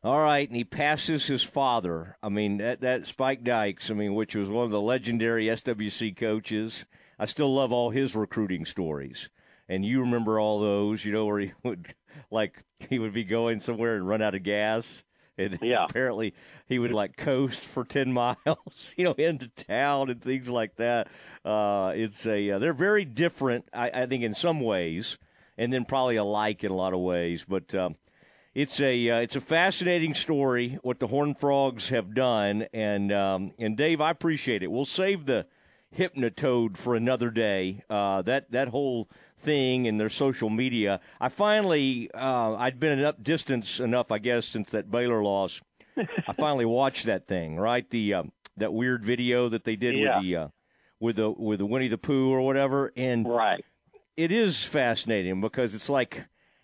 All 0.05 0.19
right, 0.19 0.47
and 0.47 0.57
he 0.57 0.65
passes 0.65 1.27
his 1.27 1.43
father. 1.43 2.17
I 2.21 2.27
mean, 2.27 2.57
that, 2.57 2.81
that 2.81 3.07
Spike 3.07 3.45
Dykes, 3.45 3.89
I 3.89 3.93
mean, 3.93 4.15
which 4.15 4.35
was 4.35 4.49
one 4.49 4.65
of 4.65 4.71
the 4.71 4.81
legendary 4.81 5.45
SWC 5.45 6.17
coaches. 6.17 6.83
I 7.17 7.25
still 7.25 7.53
love 7.53 7.71
all 7.71 7.89
his 7.89 8.13
recruiting 8.13 8.65
stories. 8.65 9.29
And 9.69 9.85
you 9.85 10.01
remember 10.01 10.41
all 10.41 10.59
those, 10.59 11.05
you 11.05 11.13
know, 11.13 11.25
where 11.25 11.39
he 11.39 11.53
would, 11.63 11.95
like, 12.31 12.63
he 12.89 12.99
would 12.99 13.13
be 13.13 13.23
going 13.23 13.59
somewhere 13.59 13.95
and 13.95 14.07
run 14.07 14.21
out 14.21 14.35
of 14.35 14.43
gas. 14.43 15.03
And 15.37 15.57
yeah. 15.61 15.85
apparently 15.85 16.35
he 16.67 16.77
would, 16.77 16.91
like, 16.91 17.17
coast 17.17 17.59
for 17.59 17.83
10 17.83 18.13
miles, 18.13 18.93
you 18.95 19.03
know, 19.03 19.13
into 19.13 19.47
town 19.49 20.09
and 20.09 20.21
things 20.21 20.49
like 20.49 20.75
that. 20.75 21.07
Uh, 21.43 21.93
it's 21.95 22.25
a, 22.27 22.51
uh, 22.51 22.59
they're 22.59 22.73
very 22.73 23.05
different, 23.05 23.67
I, 23.73 23.89
I 23.89 24.05
think, 24.05 24.23
in 24.23 24.33
some 24.33 24.61
ways, 24.61 25.17
and 25.57 25.73
then 25.73 25.85
probably 25.85 26.17
alike 26.17 26.63
in 26.63 26.71
a 26.71 26.75
lot 26.75 26.93
of 26.93 26.99
ways. 26.99 27.45
But, 27.47 27.73
um, 27.73 27.95
it's 28.55 28.79
a 28.79 29.09
uh, 29.09 29.19
it's 29.19 29.35
a 29.35 29.41
fascinating 29.41 30.13
story 30.13 30.77
what 30.83 30.99
the 30.99 31.07
Horned 31.07 31.39
Frogs 31.39 31.89
have 31.89 32.13
done, 32.13 32.67
and 32.71 33.11
um, 33.11 33.51
and 33.57 33.75
Dave, 33.75 33.99
I 33.99 34.11
appreciate 34.11 34.61
it. 34.61 34.69
We'll 34.69 34.85
save 34.85 35.25
the 35.25 35.47
Hypnotoad 35.97 36.77
for 36.77 36.95
another 36.95 37.29
day. 37.29 37.83
Uh, 37.89 38.21
that 38.23 38.51
that 38.51 38.69
whole 38.69 39.09
thing 39.39 39.87
and 39.87 39.99
their 39.99 40.09
social 40.09 40.49
media. 40.49 40.99
I 41.19 41.29
finally 41.29 42.09
uh, 42.13 42.55
I'd 42.55 42.79
been 42.79 43.03
up 43.03 43.23
distance 43.23 43.79
enough, 43.79 44.11
I 44.11 44.17
guess, 44.19 44.45
since 44.47 44.71
that 44.71 44.89
Baylor 44.89 45.23
loss. 45.23 45.61
I 45.97 46.33
finally 46.37 46.65
watched 46.65 47.05
that 47.05 47.27
thing, 47.27 47.57
right? 47.57 47.87
The 47.89 48.13
uh, 48.13 48.23
that 48.57 48.73
weird 48.73 49.03
video 49.03 49.49
that 49.49 49.63
they 49.63 49.75
did 49.75 49.95
Yeah. 49.95 50.17
with 50.17 50.23
the 50.23 50.35
uh, 50.35 50.47
with 50.99 51.15
the 51.17 51.31
with 51.31 51.59
the 51.59 51.65
Winnie 51.65 51.87
the 51.89 51.97
Pooh 51.97 52.31
or 52.31 52.41
whatever, 52.41 52.91
and 52.95 53.27
right. 53.27 53.63
it 54.15 54.31
is 54.31 54.63
fascinating 54.63 55.41
because 55.41 55.73
it's 55.73 55.89
like 55.89 56.23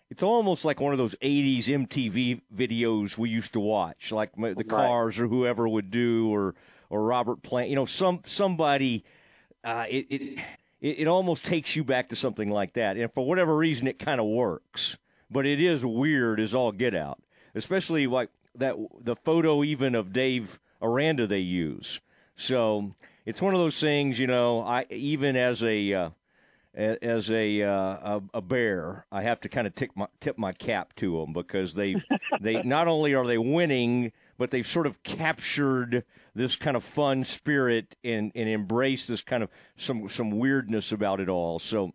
it's 0.10 0.24
almost 0.24 0.66
like 0.66 0.80
one 0.80 0.92
of 0.92 0.98
those 0.98 1.14
80s 1.16 1.66
MTV 1.66 2.42
videos 2.56 3.18
we 3.18 3.30
used 3.30 3.54
to 3.54 3.60
watch, 3.60 4.12
like 4.12 4.32
the 4.36 4.64
Cars 4.64 5.20
or 5.20 5.28
whoever 5.28 5.68
would 5.68 5.92
do, 5.92 6.30
or 6.34 6.56
or 6.90 7.04
Robert 7.04 7.44
Plant. 7.44 7.70
You 7.70 7.76
know, 7.76 7.86
some 7.86 8.22
somebody. 8.26 9.04
Uh, 9.64 9.86
it, 9.90 10.08
it 10.10 10.40
it 10.82 11.08
almost 11.08 11.44
takes 11.44 11.76
you 11.76 11.84
back 11.84 12.10
to 12.10 12.16
something 12.16 12.50
like 12.50 12.74
that, 12.74 12.98
and 12.98 13.12
for 13.14 13.26
whatever 13.26 13.56
reason, 13.56 13.88
it 13.88 14.00
kind 14.00 14.20
of 14.22 14.28
works. 14.28 14.98
But 15.30 15.46
it 15.46 15.62
is 15.62 15.86
weird 15.86 16.40
as 16.40 16.56
all 16.56 16.72
get 16.72 16.96
out, 16.96 17.22
especially 17.54 18.08
like 18.08 18.30
that 18.56 18.76
the 19.02 19.16
photo 19.16 19.64
even 19.64 19.96
of 19.96 20.14
Dave 20.14 20.60
Aranda 20.82 21.28
they 21.28 21.40
use. 21.40 22.00
So 22.36 22.96
it's 23.26 23.42
one 23.42 23.54
of 23.54 23.60
those 23.60 23.80
things, 23.80 24.20
you 24.20 24.28
know. 24.28 24.62
I 24.62 24.86
even 24.90 25.36
as 25.36 25.62
a 25.64 25.94
uh, 25.94 26.10
as 26.74 27.30
a, 27.30 27.62
uh, 27.62 27.72
a 27.72 28.22
a 28.36 28.42
bear, 28.42 29.06
I 29.12 29.24
have 29.24 29.42
to 29.42 29.50
kind 29.50 29.68
of 29.68 29.76
tip 29.76 29.92
my 29.96 30.08
tip 30.22 30.38
my 30.38 30.54
cap 30.54 30.96
to 30.96 31.20
them 31.20 31.34
because 31.34 31.74
they 31.74 31.96
they 32.40 32.64
not 32.64 32.88
only 32.88 33.14
are 33.14 33.28
they 33.28 33.38
winning, 33.38 34.14
but 34.40 34.50
they've 34.50 34.66
sort 34.66 34.88
of 34.88 35.04
captured 35.04 36.04
this 36.34 36.56
kind 36.56 36.76
of 36.76 36.84
fun 36.84 37.24
spirit 37.24 37.96
and 38.04 38.32
and 38.34 38.50
embrace 38.50 39.06
this 39.06 39.22
kind 39.22 39.44
of 39.44 39.50
some 39.78 40.10
some 40.10 40.32
weirdness 40.32 40.92
about 40.92 41.20
it 41.20 41.30
all. 41.30 41.60
So 41.60 41.92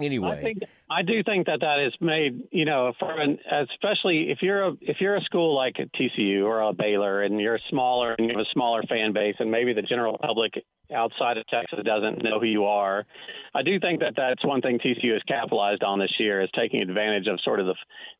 anyway, 0.00 0.38
I 0.38 0.40
think 0.40 0.58
I 0.90 1.02
do 1.02 1.22
think 1.22 1.46
that 1.46 1.60
that 1.60 1.80
is 1.86 1.92
made, 2.00 2.44
you 2.50 2.64
know, 2.64 2.92
for 2.98 3.20
an, 3.20 3.38
especially 3.70 4.30
if 4.30 4.38
you're 4.40 4.68
a 4.68 4.72
if 4.80 4.96
you're 5.00 5.16
a 5.16 5.20
school 5.22 5.54
like 5.54 5.76
a 5.78 5.86
TCU 5.96 6.44
or 6.44 6.62
a 6.62 6.72
Baylor 6.72 7.22
and 7.22 7.40
you're 7.40 7.58
smaller 7.68 8.14
and 8.14 8.28
you 8.28 8.36
have 8.36 8.46
a 8.46 8.50
smaller 8.52 8.82
fan 8.88 9.12
base 9.12 9.36
and 9.38 9.50
maybe 9.50 9.74
the 9.74 9.82
general 9.82 10.16
public 10.18 10.54
outside 10.94 11.36
of 11.36 11.46
Texas 11.48 11.80
doesn't 11.84 12.24
know 12.24 12.40
who 12.40 12.46
you 12.46 12.64
are. 12.64 13.04
I 13.54 13.62
do 13.62 13.78
think 13.78 14.00
that 14.00 14.14
that's 14.16 14.44
one 14.44 14.62
thing 14.62 14.78
TCU 14.78 15.12
has 15.12 15.22
capitalized 15.28 15.82
on 15.82 15.98
this 15.98 16.12
year 16.18 16.40
is 16.40 16.48
taking 16.54 16.80
advantage 16.80 17.26
of 17.26 17.38
sort 17.44 17.60
of 17.60 17.66
the 17.66 17.74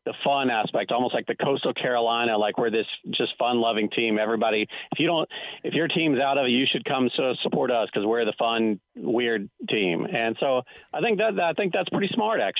the 0.05 0.13
fun 0.25 0.51
aspect, 0.51 0.91
almost 0.91 1.15
like 1.15 1.27
the 1.27 1.37
Coastal 1.37 1.75
Carolina, 1.75 2.37
like 2.37 2.57
we're 2.59 2.71
this 2.71 2.87
just 3.11 3.33
fun 3.39 3.61
loving 3.61 3.91
team. 3.91 4.19
Everybody, 4.19 4.67
if 4.93 4.99
you 4.99 5.07
don't, 5.07 5.29
if 5.65 5.75
your 5.75 5.89
team's 5.89 6.19
out 6.19 6.39
of 6.39 6.47
it, 6.47 6.51
you 6.51 6.67
should 6.71 6.85
come 6.85 7.11
so 7.17 7.35
support 7.43 7.71
us 7.71 7.89
because 7.93 8.07
we're 8.07 8.25
the 8.25 8.35
fun 8.39 8.81
weird 8.97 9.49
team. 9.69 10.07
And 10.07 10.37
so 10.41 10.63
I 10.93 11.01
think 11.01 11.19
that 11.19 11.39
I 11.41 11.53
think 11.55 11.73
that's 11.73 11.89
pretty 11.91 12.09
smart 12.13 12.41
actually. 12.41 12.58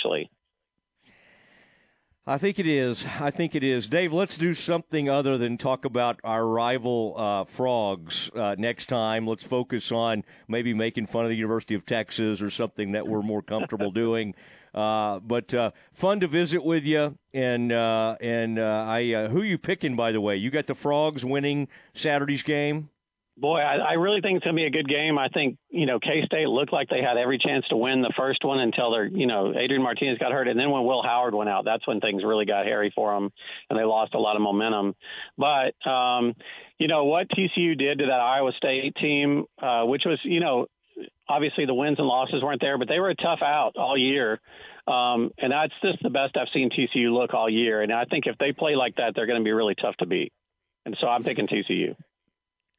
I 2.29 2.37
think 2.37 2.59
it 2.59 2.67
is. 2.67 3.07
I 3.21 3.31
think 3.31 3.55
it 3.55 3.65
is. 3.65 3.87
Dave, 3.87 4.13
let's 4.13 4.37
do 4.37 4.53
something 4.53 5.09
other 5.09 5.39
than 5.39 5.57
talk 5.57 5.87
about 5.87 6.21
our 6.23 6.47
rival 6.47 7.15
uh, 7.17 7.45
frogs 7.45 8.31
uh, 8.37 8.55
next 8.59 8.85
time. 8.91 9.27
Let's 9.27 9.45
focus 9.45 9.91
on 9.91 10.25
maybe 10.47 10.75
making 10.75 11.07
fun 11.07 11.25
of 11.25 11.31
the 11.31 11.37
University 11.37 11.75
of 11.75 11.87
Texas 11.87 12.43
or 12.43 12.51
something 12.51 12.93
that 12.93 13.09
we're 13.09 13.23
more 13.23 13.41
comfortable 13.41 13.91
doing. 13.93 14.35
Uh, 14.75 15.21
but 15.21 15.55
uh, 15.55 15.71
fun 15.95 16.21
to 16.21 16.27
visit 16.27 16.63
with 16.63 16.85
you. 16.85 17.17
And 17.33 17.73
uh, 17.73 18.17
and 18.21 18.59
uh, 18.59 18.85
I, 18.87 19.29
who 19.29 19.41
you 19.41 19.57
picking, 19.57 19.97
by 19.97 20.13
the 20.13 20.21
way? 20.21 20.37
You 20.37 20.51
got 20.51 20.67
the 20.67 20.75
frogs 20.75 21.25
winning 21.25 21.67
Saturday's 21.95 22.43
game. 22.43 22.91
Boy, 23.41 23.61
I, 23.61 23.77
I 23.77 23.93
really 23.93 24.21
think 24.21 24.37
it's 24.37 24.45
going 24.45 24.57
to 24.57 24.61
be 24.61 24.67
a 24.67 24.71
good 24.71 24.89
game. 24.89 25.17
I 25.17 25.29
think, 25.29 25.59
you 25.71 25.87
know, 25.87 26.01
K 26.01 26.23
State 26.27 26.49
looked 26.49 26.73
like 26.73 26.89
they 26.89 27.01
had 27.01 27.17
every 27.17 27.39
chance 27.39 27.65
to 27.69 27.77
win 27.77 28.03
the 28.03 28.13
first 28.17 28.45
one 28.45 28.59
until 28.59 28.91
they're, 28.91 29.07
you 29.07 29.29
know, 29.29 29.55
Adrian 29.57 29.81
Martinez 29.81 30.19
got 30.19 30.33
hurt. 30.33 30.49
And 30.49 30.59
then 30.59 30.71
when 30.71 30.85
Will 30.85 31.05
Howard 31.05 31.35
went 31.35 31.49
out, 31.49 31.65
that's 31.65 31.87
when 31.87 32.01
things 32.01 32.25
really 32.25 32.47
got 32.47 32.67
hairy 32.67 32.93
for 32.93 33.15
them 33.15 33.31
and 33.71 33.79
they 33.79 33.85
lost 33.85 34.15
a 34.15 34.19
lot 34.19 34.35
of 34.35 34.43
momentum. 34.43 34.97
But, 35.37 35.75
um, 35.89 36.35
you 36.79 36.89
know, 36.89 37.05
what 37.05 37.29
TCU 37.29 37.79
did 37.79 38.01
to 38.01 38.07
that 38.07 38.21
Iowa 38.21 38.51
State 38.57 38.97
team, 38.97 39.45
uh, 39.63 39.85
which 39.85 40.03
was, 40.05 40.19
you 40.25 40.41
know, 40.41 40.67
obviously 41.29 41.65
the 41.65 41.75
wins 41.75 42.01
and 42.01 42.09
losses 42.09 42.43
weren't 42.43 42.61
there, 42.61 42.77
but 42.77 42.89
they 42.89 42.99
were 42.99 43.11
a 43.11 43.15
tough 43.15 43.41
out 43.41 43.77
all 43.77 43.97
year. 43.97 44.41
Um, 44.89 45.31
and 45.39 45.53
that's 45.53 45.75
just 45.81 46.03
the 46.03 46.11
best 46.11 46.37
I've 46.37 46.49
seen 46.53 46.71
TCU 46.71 47.13
look 47.13 47.35
all 47.35 47.49
year. 47.49 47.83
And 47.83 47.93
I 47.93 48.05
think 48.05 48.27
if 48.27 48.37
they 48.39 48.53
play 48.53 48.75
like 48.75 48.97
that, 48.97 49.13
they're 49.15 49.27
going 49.27 49.39
to 49.39 49.45
be 49.45 49.53
really 49.53 49.77
tough 49.77 49.97
to 49.99 50.07
beat. 50.07 50.33
And 50.87 50.97
so 51.01 51.07
I'm 51.07 51.23
picking 51.23 51.47
TCU. 51.47 51.95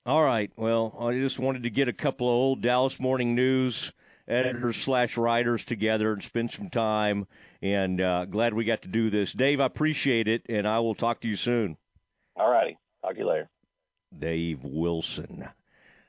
All 0.06 0.24
right. 0.24 0.52
Well, 0.56 0.96
I 1.00 1.14
just 1.14 1.40
wanted 1.40 1.64
to 1.64 1.70
get 1.70 1.88
a 1.88 1.94
couple 1.94 2.28
of 2.28 2.34
old 2.34 2.62
Dallas 2.62 3.00
Morning 3.00 3.36
News 3.36 3.92
editors 4.28 4.78
slash 4.78 5.18
writers 5.18 5.66
together 5.66 6.14
and 6.14 6.24
spend 6.24 6.52
some 6.52 6.70
time. 6.70 7.28
And 7.62 8.00
uh, 8.00 8.26
glad 8.26 8.54
we 8.54 8.64
got 8.64 8.84
to 8.84 8.88
do 8.88 9.10
this. 9.10 9.34
Dave, 9.34 9.60
I 9.60 9.66
appreciate 9.66 10.28
it, 10.28 10.44
and 10.48 10.68
I 10.68 10.80
will 10.80 10.96
talk 10.96 11.22
to 11.22 11.28
you 11.28 11.36
soon. 11.36 11.78
All 12.36 12.50
righty. 12.50 12.78
Talk 13.02 13.14
to 13.14 13.20
you 13.20 13.28
later. 13.28 13.50
Dave 14.18 14.64
Wilson. 14.64 15.50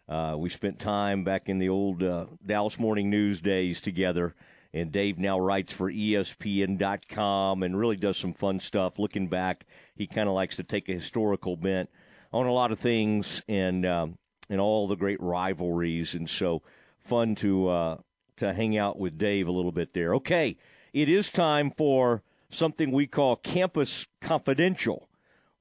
Uh, 0.08 0.36
we 0.38 0.48
spent 0.48 0.78
time 0.78 1.24
back 1.24 1.48
in 1.48 1.58
the 1.58 1.68
old 1.68 2.02
uh, 2.02 2.26
Dallas 2.44 2.78
Morning 2.78 3.10
News 3.10 3.40
days 3.40 3.80
together. 3.80 4.34
And 4.72 4.92
Dave 4.92 5.18
now 5.18 5.38
writes 5.38 5.72
for 5.72 5.90
ESPN.com 5.90 7.62
and 7.64 7.78
really 7.78 7.96
does 7.96 8.16
some 8.16 8.34
fun 8.34 8.60
stuff. 8.60 9.00
Looking 9.00 9.26
back, 9.26 9.66
he 9.96 10.06
kind 10.06 10.28
of 10.28 10.34
likes 10.36 10.56
to 10.56 10.62
take 10.62 10.88
a 10.88 10.92
historical 10.92 11.56
bent 11.56 11.90
on 12.32 12.46
a 12.46 12.52
lot 12.52 12.72
of 12.72 12.78
things 12.78 13.42
and 13.48 13.84
um, 13.86 14.18
and 14.48 14.60
all 14.60 14.86
the 14.88 14.96
great 14.96 15.20
rivalries, 15.20 16.14
and 16.14 16.28
so 16.28 16.62
fun 16.98 17.34
to 17.36 17.68
uh, 17.68 17.96
to 18.36 18.52
hang 18.52 18.76
out 18.76 18.98
with 18.98 19.18
Dave 19.18 19.48
a 19.48 19.52
little 19.52 19.72
bit 19.72 19.94
there. 19.94 20.14
Okay, 20.16 20.56
it 20.92 21.08
is 21.08 21.30
time 21.30 21.70
for 21.70 22.22
something 22.50 22.90
we 22.90 23.06
call 23.06 23.36
Campus 23.36 24.06
Confidential. 24.20 25.08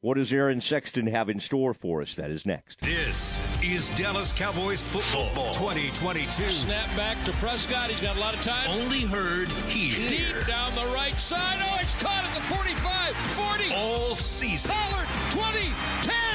What 0.02 0.16
does 0.16 0.32
Aaron 0.32 0.62
Sexton 0.62 1.08
have 1.08 1.28
in 1.28 1.42
store 1.42 1.74
for 1.74 2.02
us? 2.02 2.16
That 2.16 2.32
is 2.32 2.46
next. 2.46 2.80
This 2.80 3.38
is 3.62 3.90
Dallas 3.98 4.32
Cowboys 4.32 4.82
football, 4.82 5.52
2022. 5.52 6.50
Snap 6.50 6.96
back 6.96 7.22
to 7.26 7.34
Prescott. 7.34 7.90
He's 7.90 8.00
got 8.00 8.16
a 8.16 8.20
lot 8.20 8.34
of 8.34 8.42
time. 8.42 8.70
Only 8.70 9.02
heard 9.02 9.50
here. 9.68 10.08
Deep 10.08 10.48
down 10.48 10.74
the 10.76 10.86
right 10.94 11.20
side. 11.20 11.60
Oh, 11.60 11.80
it's 11.82 11.96
caught 11.96 12.24
at 12.24 12.34
the 12.34 12.40
45, 12.40 13.14
40. 13.18 13.74
All 13.76 14.16
season. 14.16 14.72
Pollard, 14.72 15.08
20, 15.32 15.74
10. 16.02 16.29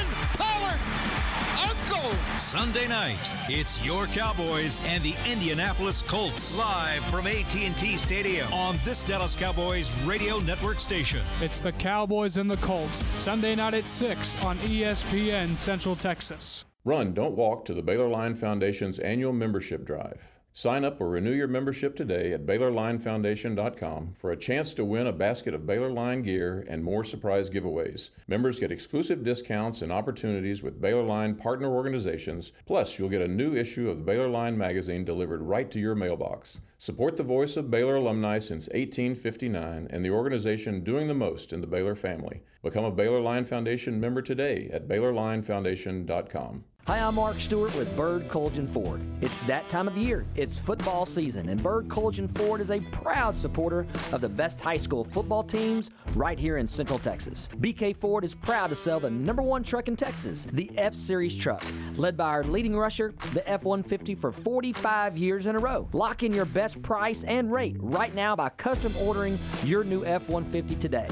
Pollard, 2.53 2.67
Uncle. 2.67 2.73
Sunday 2.75 2.87
night, 2.87 3.19
it's 3.49 3.83
your 3.85 4.07
Cowboys 4.07 4.79
and 4.85 5.03
the 5.03 5.15
Indianapolis 5.29 6.01
Colts. 6.01 6.57
Live 6.57 7.03
from 7.05 7.27
AT&T 7.27 7.97
Stadium. 7.97 8.51
On 8.53 8.75
this 8.83 9.03
Dallas 9.03 9.35
Cowboys 9.35 9.97
radio 10.01 10.39
network 10.39 10.79
station. 10.79 11.21
It's 11.41 11.59
the 11.59 11.71
Cowboys 11.73 12.37
and 12.37 12.49
the 12.49 12.57
Colts, 12.57 13.05
Sunday 13.17 13.55
night 13.55 13.73
at 13.73 13.87
6 13.87 14.35
on 14.43 14.57
ESPN 14.59 15.57
Central 15.57 15.95
Texas. 15.95 16.65
Run, 16.83 17.13
don't 17.13 17.35
walk 17.35 17.65
to 17.65 17.73
the 17.73 17.81
Baylor 17.81 18.07
Line 18.07 18.35
Foundation's 18.35 18.99
annual 18.99 19.33
membership 19.33 19.85
drive. 19.85 20.34
Sign 20.57 20.85
up 20.85 21.01
or 21.01 21.09
renew 21.09 21.33
your 21.33 21.49
membership 21.49 21.97
today 21.97 22.31
at 22.31 22.45
BaylorLineFoundation.com 22.45 24.13
for 24.13 24.31
a 24.31 24.37
chance 24.37 24.73
to 24.75 24.85
win 24.85 25.05
a 25.05 25.11
basket 25.11 25.53
of 25.53 25.67
Baylor 25.67 25.91
Line 25.91 26.21
gear 26.21 26.65
and 26.69 26.81
more 26.81 27.03
surprise 27.03 27.49
giveaways. 27.49 28.11
Members 28.29 28.57
get 28.57 28.71
exclusive 28.71 29.21
discounts 29.21 29.81
and 29.81 29.91
opportunities 29.91 30.63
with 30.63 30.79
Baylor 30.79 31.03
Line 31.03 31.35
partner 31.35 31.69
organizations. 31.69 32.53
Plus, 32.65 32.97
you'll 32.97 33.09
get 33.09 33.21
a 33.21 33.27
new 33.27 33.53
issue 33.53 33.89
of 33.89 33.97
the 33.97 34.05
Baylor 34.05 34.29
Line 34.29 34.57
magazine 34.57 35.03
delivered 35.03 35.41
right 35.41 35.69
to 35.71 35.79
your 35.81 35.93
mailbox. 35.93 36.61
Support 36.79 37.17
the 37.17 37.23
voice 37.23 37.57
of 37.57 37.69
Baylor 37.69 37.95
alumni 37.95 38.39
since 38.39 38.67
1859 38.67 39.87
and 39.89 40.05
the 40.05 40.11
organization 40.11 40.85
doing 40.85 41.07
the 41.07 41.13
most 41.13 41.51
in 41.51 41.59
the 41.59 41.67
Baylor 41.67 41.95
family. 41.95 42.43
Become 42.63 42.85
a 42.85 42.91
Baylor 42.91 43.19
Line 43.19 43.43
Foundation 43.43 43.99
member 43.99 44.21
today 44.21 44.69
at 44.71 44.87
BaylorLineFoundation.com. 44.87 46.63
Hi, 46.87 46.99
I'm 46.99 47.15
Mark 47.15 47.39
Stewart 47.39 47.75
with 47.75 47.97
Bird 47.97 48.27
Kultgen 48.27 48.69
Ford. 48.69 49.01
It's 49.19 49.39
that 49.47 49.67
time 49.67 49.87
of 49.87 49.97
year. 49.97 50.23
It's 50.35 50.59
football 50.59 51.07
season, 51.07 51.49
and 51.49 51.63
Bird 51.63 51.87
Kultgen 51.87 52.29
Ford 52.37 52.61
is 52.61 52.69
a 52.69 52.79
proud 52.79 53.35
supporter 53.35 53.87
of 54.11 54.21
the 54.21 54.29
best 54.29 54.61
high 54.61 54.77
school 54.77 55.03
football 55.03 55.41
teams 55.41 55.89
right 56.13 56.37
here 56.37 56.57
in 56.57 56.67
Central 56.67 56.99
Texas. 56.99 57.49
BK 57.59 57.97
Ford 57.97 58.23
is 58.23 58.35
proud 58.35 58.67
to 58.67 58.75
sell 58.75 58.99
the 58.99 59.09
number 59.09 59.41
one 59.41 59.63
truck 59.63 59.87
in 59.87 59.95
Texas, 59.95 60.45
the 60.53 60.69
F 60.77 60.93
Series 60.93 61.35
truck, 61.35 61.63
led 61.95 62.15
by 62.15 62.27
our 62.27 62.43
leading 62.43 62.75
rusher, 62.75 63.15
the 63.33 63.49
F 63.49 63.63
150, 63.63 64.13
for 64.13 64.31
45 64.31 65.17
years 65.17 65.47
in 65.47 65.55
a 65.55 65.59
row. 65.59 65.89
Lock 65.91 66.21
in 66.21 66.31
your 66.31 66.45
best 66.45 66.79
price 66.83 67.23
and 67.23 67.51
rate 67.51 67.77
right 67.79 68.13
now 68.13 68.35
by 68.35 68.49
custom 68.49 68.93
ordering 69.01 69.39
your 69.63 69.83
new 69.83 70.05
F 70.05 70.29
150 70.29 70.75
today. 70.75 71.07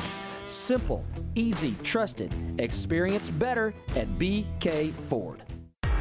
Simple, 0.46 1.04
easy, 1.34 1.74
trusted. 1.82 2.32
Experience 2.60 3.32
better 3.32 3.74
at 3.96 4.08
BK 4.20 4.94
Ford. 5.06 5.42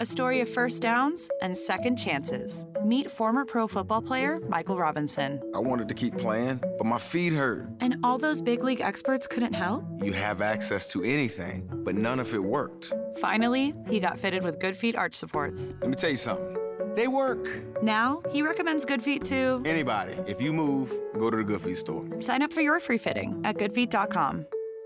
A 0.00 0.04
story 0.04 0.40
of 0.40 0.48
first 0.48 0.82
downs 0.82 1.30
and 1.40 1.56
second 1.56 1.96
chances. 1.96 2.66
Meet 2.84 3.08
former 3.08 3.44
pro 3.44 3.68
football 3.68 4.02
player 4.02 4.40
Michael 4.48 4.76
Robinson. 4.76 5.40
I 5.54 5.60
wanted 5.60 5.86
to 5.86 5.94
keep 5.94 6.18
playing, 6.18 6.60
but 6.78 6.84
my 6.84 6.98
feet 6.98 7.32
hurt. 7.32 7.68
And 7.78 7.98
all 8.02 8.18
those 8.18 8.40
big 8.42 8.64
league 8.64 8.80
experts 8.80 9.28
couldn't 9.28 9.52
help? 9.52 9.84
You 10.02 10.12
have 10.12 10.42
access 10.42 10.90
to 10.92 11.04
anything, 11.04 11.68
but 11.84 11.94
none 11.94 12.18
of 12.18 12.34
it 12.34 12.42
worked. 12.42 12.92
Finally, 13.20 13.72
he 13.88 14.00
got 14.00 14.18
fitted 14.18 14.42
with 14.42 14.58
Good 14.58 14.76
Feet 14.76 14.96
arch 14.96 15.14
supports. 15.14 15.74
Let 15.80 15.90
me 15.90 15.94
tell 15.94 16.10
you 16.10 16.16
something. 16.16 16.56
They 16.96 17.06
work. 17.06 17.48
Now, 17.80 18.20
he 18.30 18.42
recommends 18.42 18.84
Good 18.84 19.02
Feet 19.02 19.24
to 19.26 19.62
anybody. 19.64 20.14
If 20.26 20.42
you 20.42 20.52
move, 20.52 20.92
go 21.18 21.30
to 21.30 21.36
the 21.36 21.44
Good 21.44 21.60
Feet 21.60 21.78
store. 21.78 22.04
Sign 22.20 22.42
up 22.42 22.52
for 22.52 22.62
your 22.62 22.80
free 22.80 22.98
fitting 22.98 23.40
at 23.44 23.58
goodfeet.com 23.58 24.46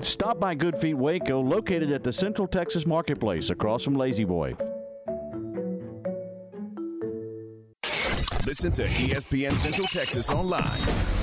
Stop 0.00 0.38
by 0.38 0.54
Good 0.54 0.78
Feet 0.78 0.94
Waco, 0.94 1.40
located 1.40 1.92
at 1.92 2.04
the 2.04 2.12
Central 2.12 2.46
Texas 2.46 2.86
Marketplace 2.86 3.50
across 3.50 3.82
from 3.82 3.94
La-Z-Boy. 3.94 4.56
Listen 8.46 8.72
to 8.72 8.86
ESPN 8.86 9.52
Central 9.52 9.86
Texas 9.88 10.30
online 10.30 10.64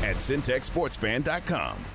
at 0.03 0.17
centexsportsfan.com. 0.17 1.94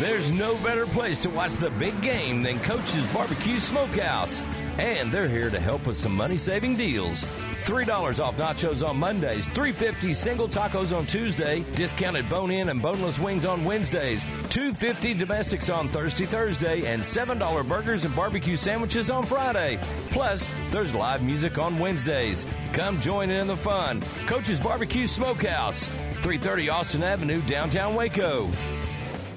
There's 0.00 0.32
no 0.32 0.56
better 0.58 0.86
place 0.86 1.18
to 1.20 1.30
watch 1.30 1.52
the 1.52 1.70
big 1.70 2.00
game 2.02 2.42
than 2.42 2.58
Coach's 2.60 3.06
Barbecue 3.12 3.60
Smokehouse. 3.60 4.42
And 4.78 5.12
they're 5.12 5.28
here 5.28 5.50
to 5.50 5.60
help 5.60 5.86
with 5.86 5.96
some 5.96 6.16
money 6.16 6.38
saving 6.38 6.76
deals. 6.76 7.24
$3 7.64 8.18
off 8.20 8.36
nachos 8.36 8.86
on 8.86 8.96
Mondays, 8.96 9.48
$3.50 9.50 10.14
single 10.14 10.48
tacos 10.48 10.96
on 10.96 11.06
Tuesday, 11.06 11.64
discounted 11.74 12.28
bone 12.28 12.50
in 12.50 12.70
and 12.70 12.82
boneless 12.82 13.20
wings 13.20 13.44
on 13.44 13.64
Wednesdays, 13.64 14.24
$2.50 14.24 15.18
domestics 15.18 15.68
on 15.68 15.88
Thursday, 15.88 16.24
Thursday, 16.24 16.86
and 16.86 17.02
$7 17.02 17.68
burgers 17.68 18.04
and 18.04 18.16
barbecue 18.16 18.56
sandwiches 18.56 19.10
on 19.10 19.24
Friday. 19.24 19.78
Plus, 20.10 20.50
there's 20.70 20.94
live 20.94 21.22
music 21.22 21.58
on 21.58 21.78
Wednesdays. 21.78 22.46
Come 22.72 23.00
join 23.00 23.30
in 23.30 23.46
the 23.46 23.56
fun. 23.56 24.00
Coach's 24.26 24.58
Barbecue 24.58 25.06
Smokehouse, 25.06 25.86
330 25.86 26.68
Austin 26.70 27.02
Avenue, 27.02 27.40
downtown 27.42 27.94
Waco. 27.94 28.50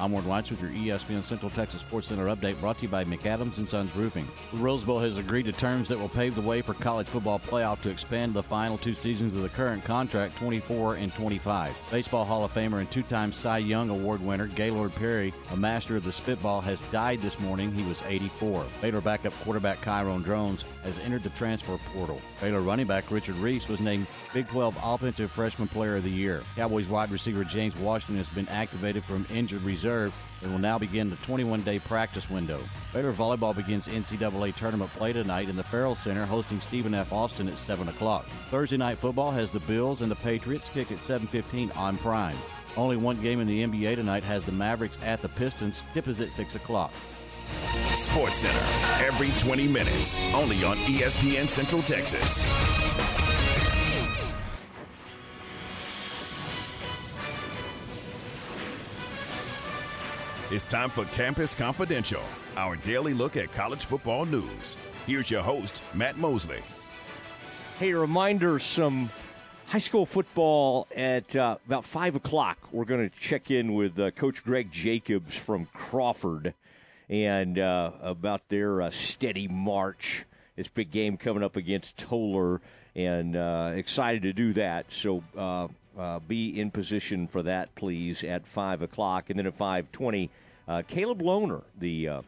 I'm 0.00 0.10
Ward 0.10 0.24
Weitz 0.24 0.50
with 0.50 0.60
your 0.60 0.70
ESPN 0.70 1.22
Central 1.22 1.50
Texas 1.50 1.80
Sports 1.80 2.08
Center 2.08 2.26
update 2.26 2.58
brought 2.60 2.78
to 2.78 2.82
you 2.82 2.88
by 2.88 3.04
McAdams 3.04 3.58
and 3.58 3.68
Sons 3.68 3.94
Roofing. 3.94 4.26
The 4.52 4.58
Rose 4.58 4.82
Bowl 4.82 4.98
has 4.98 5.18
agreed 5.18 5.44
to 5.44 5.52
terms 5.52 5.88
that 5.88 5.98
will 5.98 6.08
pave 6.08 6.34
the 6.34 6.40
way 6.40 6.62
for 6.62 6.74
college 6.74 7.06
football 7.06 7.38
playoff 7.38 7.80
to 7.82 7.90
expand 7.90 8.34
the 8.34 8.42
final 8.42 8.76
two 8.76 8.92
seasons 8.92 9.36
of 9.36 9.42
the 9.42 9.48
current 9.50 9.84
contract, 9.84 10.36
24 10.36 10.96
and 10.96 11.14
25. 11.14 11.76
Baseball 11.92 12.24
Hall 12.24 12.44
of 12.44 12.52
Famer 12.52 12.80
and 12.80 12.90
two-time 12.90 13.32
Cy 13.32 13.58
Young 13.58 13.88
Award 13.88 14.20
winner 14.20 14.48
Gaylord 14.48 14.92
Perry, 14.96 15.32
a 15.52 15.56
master 15.56 15.96
of 15.96 16.02
the 16.02 16.12
spitball, 16.12 16.60
has 16.60 16.80
died 16.90 17.22
this 17.22 17.38
morning. 17.38 17.72
He 17.72 17.84
was 17.84 18.02
84. 18.08 18.64
Baylor 18.82 19.00
backup 19.00 19.32
quarterback 19.44 19.80
Kyron 19.80 20.24
Drones 20.24 20.64
has 20.82 20.98
entered 21.00 21.22
the 21.22 21.30
transfer 21.30 21.78
portal. 21.92 22.20
Baylor 22.40 22.62
running 22.62 22.88
back 22.88 23.12
Richard 23.12 23.36
Reese 23.36 23.68
was 23.68 23.80
named 23.80 24.08
Big 24.32 24.48
12 24.48 24.76
Offensive 24.82 25.30
Freshman 25.30 25.68
Player 25.68 25.96
of 25.96 26.02
the 26.02 26.10
Year. 26.10 26.42
Cowboys 26.56 26.88
wide 26.88 27.12
receiver 27.12 27.44
James 27.44 27.76
Washington 27.76 28.16
has 28.16 28.28
been 28.28 28.48
activated 28.48 29.04
from 29.04 29.24
injured 29.30 29.62
reserve 29.62 29.83
and 29.84 30.52
will 30.52 30.58
now 30.58 30.78
begin 30.78 31.10
the 31.10 31.16
21 31.16 31.62
day 31.62 31.78
practice 31.78 32.30
window. 32.30 32.60
Baylor 32.92 33.12
Volleyball 33.12 33.54
begins 33.54 33.88
NCAA 33.88 34.54
tournament 34.54 34.90
play 34.92 35.12
tonight 35.12 35.48
in 35.48 35.56
the 35.56 35.62
Ferrell 35.62 35.94
Center, 35.94 36.24
hosting 36.24 36.60
Stephen 36.60 36.94
F. 36.94 37.12
Austin 37.12 37.48
at 37.48 37.58
7 37.58 37.88
o'clock. 37.88 38.26
Thursday 38.48 38.76
night 38.76 38.98
football 38.98 39.30
has 39.30 39.52
the 39.52 39.60
Bills 39.60 40.02
and 40.02 40.10
the 40.10 40.16
Patriots 40.16 40.68
kick 40.68 40.90
at 40.90 40.98
7.15 40.98 41.76
on 41.76 41.98
Prime. 41.98 42.36
Only 42.76 42.96
one 42.96 43.20
game 43.20 43.40
in 43.40 43.46
the 43.46 43.64
NBA 43.64 43.96
tonight 43.96 44.24
has 44.24 44.44
the 44.44 44.52
Mavericks 44.52 44.98
at 45.02 45.20
the 45.22 45.28
Pistons. 45.28 45.82
Tip 45.92 46.08
is 46.08 46.20
at 46.20 46.32
6 46.32 46.54
o'clock. 46.54 46.92
Sports 47.92 48.38
Center, 48.38 48.64
every 49.04 49.30
20 49.38 49.68
minutes, 49.68 50.18
only 50.34 50.64
on 50.64 50.76
ESPN 50.78 51.48
Central 51.48 51.82
Texas. 51.82 52.42
It's 60.50 60.62
time 60.62 60.90
for 60.90 61.06
Campus 61.06 61.54
Confidential, 61.54 62.20
our 62.58 62.76
daily 62.76 63.14
look 63.14 63.38
at 63.38 63.50
college 63.54 63.86
football 63.86 64.26
news. 64.26 64.76
Here's 65.06 65.30
your 65.30 65.40
host, 65.40 65.82
Matt 65.94 66.18
Mosley. 66.18 66.60
Hey, 67.78 67.92
a 67.92 67.96
reminder 67.98 68.58
some 68.58 69.08
high 69.68 69.78
school 69.78 70.04
football 70.04 70.86
at 70.94 71.34
uh, 71.34 71.56
about 71.66 71.86
5 71.86 72.16
o'clock. 72.16 72.58
We're 72.72 72.84
going 72.84 73.08
to 73.08 73.18
check 73.18 73.50
in 73.50 73.72
with 73.72 73.98
uh, 73.98 74.10
Coach 74.10 74.44
Greg 74.44 74.70
Jacobs 74.70 75.34
from 75.34 75.64
Crawford 75.72 76.52
and 77.08 77.58
uh, 77.58 77.92
about 78.02 78.46
their 78.50 78.82
uh, 78.82 78.90
steady 78.90 79.48
march. 79.48 80.26
This 80.56 80.68
big 80.68 80.90
game 80.90 81.16
coming 81.16 81.42
up 81.42 81.56
against 81.56 81.96
Tolar, 81.96 82.60
and 82.94 83.34
uh, 83.34 83.72
excited 83.74 84.20
to 84.22 84.34
do 84.34 84.52
that. 84.52 84.92
So 84.92 85.24
uh, 85.98 86.18
be 86.20 86.60
in 86.60 86.70
position 86.70 87.26
for 87.26 87.42
that, 87.42 87.74
please, 87.74 88.24
at 88.24 88.46
five 88.46 88.82
o'clock, 88.82 89.30
and 89.30 89.38
then 89.38 89.46
at 89.46 89.54
five 89.54 89.90
twenty, 89.92 90.30
uh, 90.66 90.82
Caleb 90.88 91.22
Lohner, 91.22 91.62
the 91.78 92.08
uh, 92.08 92.22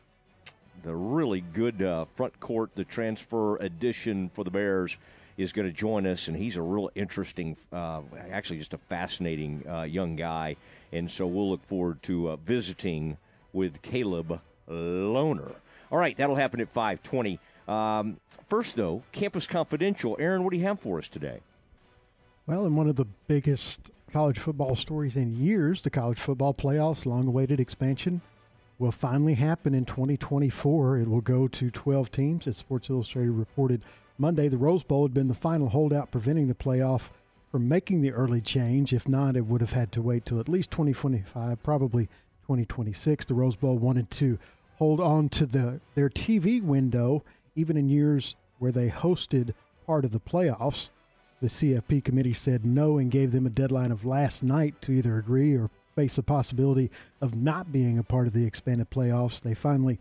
the 0.83 0.95
really 0.95 1.41
good 1.41 1.83
uh, 1.83 2.05
front 2.14 2.39
court, 2.41 2.71
the 2.75 2.85
transfer 2.85 3.57
addition 3.57 4.31
for 4.35 4.45
the 4.45 4.51
Bears, 4.51 4.97
is 5.37 5.53
going 5.53 5.67
to 5.67 5.73
join 5.73 6.07
us, 6.07 6.29
and 6.29 6.37
he's 6.37 6.57
a 6.57 6.62
real 6.62 6.91
interesting, 6.95 7.57
uh, 7.73 8.01
actually 8.31 8.59
just 8.59 8.75
a 8.75 8.79
fascinating 8.79 9.64
young 9.89 10.17
guy, 10.17 10.57
and 10.93 11.11
so 11.11 11.27
we'll 11.27 11.51
look 11.51 11.64
forward 11.64 12.03
to 12.03 12.39
visiting 12.47 13.17
with 13.53 13.83
Caleb 13.83 14.41
Lohner. 14.69 15.53
All 15.91 15.99
right, 15.99 16.17
that'll 16.17 16.37
happen 16.37 16.61
at 16.61 16.69
five 16.69 17.03
twenty. 17.03 17.39
Um, 17.67 18.19
first, 18.49 18.77
though, 18.77 19.03
Campus 19.11 19.47
Confidential. 19.47 20.17
Aaron, 20.21 20.45
what 20.45 20.53
do 20.53 20.57
you 20.57 20.64
have 20.64 20.79
for 20.79 20.99
us 20.99 21.09
today? 21.09 21.41
Well, 22.49 22.65
in 22.65 22.77
one 22.77 22.89
of 22.89 22.95
the 22.95 23.07
biggest 23.27 23.91
college 24.13 24.39
football 24.39 24.77
stories 24.77 25.17
in 25.17 25.35
years, 25.35 25.83
the 25.83 25.91
college 25.91 26.21
football 26.21 26.55
playoffs, 26.55 27.05
long 27.05 27.27
awaited 27.27 27.59
expansion, 27.59 28.21
will 28.79 28.93
finally 28.93 29.35
happen 29.35 29.75
in 29.75 29.85
2024. 29.85 30.99
It 30.99 31.09
will 31.09 31.21
go 31.21 31.49
to 31.49 31.71
12 31.73 32.13
teams, 32.13 32.47
as 32.47 32.57
Sports 32.57 32.89
Illustrated 32.89 33.33
reported 33.33 33.83
Monday. 34.17 34.47
The 34.47 34.59
Rose 34.59 34.85
Bowl 34.85 35.03
had 35.03 35.13
been 35.13 35.27
the 35.27 35.35
final 35.35 35.71
holdout 35.71 36.13
preventing 36.13 36.47
the 36.47 36.55
playoff 36.55 37.11
from 37.51 37.69
making 37.69 38.03
the 38.03 38.13
early 38.13 38.41
change. 38.41 38.93
If 38.93 39.09
not, 39.09 39.35
it 39.35 39.47
would 39.47 39.61
have 39.61 39.73
had 39.73 39.91
to 39.93 40.03
wait 40.03 40.25
till 40.25 40.39
at 40.39 40.49
least 40.49 40.71
2025, 40.71 41.61
probably 41.65 42.07
2026. 42.43 43.25
The 43.25 43.35
Rose 43.35 43.57
Bowl 43.57 43.77
wanted 43.77 44.09
to 44.13 44.39
hold 44.77 45.01
on 45.01 45.29
to 45.31 45.47
the 45.47 45.81
their 45.97 46.09
TV 46.09 46.63
window, 46.63 47.25
even 47.57 47.77
in 47.77 47.89
years 47.89 48.37
where 48.61 48.71
they 48.71 48.89
hosted 48.89 49.53
part 49.85 50.05
of 50.05 50.13
the 50.13 50.21
playoffs. 50.21 50.91
The 51.41 51.49
CFP 51.49 52.03
committee 52.03 52.32
said 52.32 52.64
no 52.64 52.99
and 52.99 53.11
gave 53.11 53.32
them 53.32 53.47
a 53.47 53.51
deadline 53.51 53.93
of 53.93 54.05
last 54.05 54.43
night 54.43 54.80
to 54.82 54.93
either 54.93 55.18
agree 55.18 55.55
or 55.55 55.70
face 55.95 56.16
the 56.16 56.22
possibility 56.22 56.91
of 57.20 57.34
not 57.34 57.72
being 57.72 57.99
a 57.99 58.03
part 58.03 58.26
of 58.26 58.32
the 58.32 58.47
expanded 58.47 58.91
playoffs. 58.91 59.41
They 59.41 59.55
finally 59.55 59.99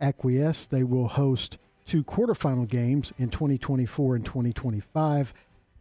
acquiesced. 0.00 0.70
They 0.70 0.84
will 0.84 1.08
host 1.08 1.58
two 1.84 2.04
quarterfinal 2.04 2.68
games 2.68 3.12
in 3.18 3.30
2024 3.30 4.16
and 4.16 4.24
2025, 4.24 5.34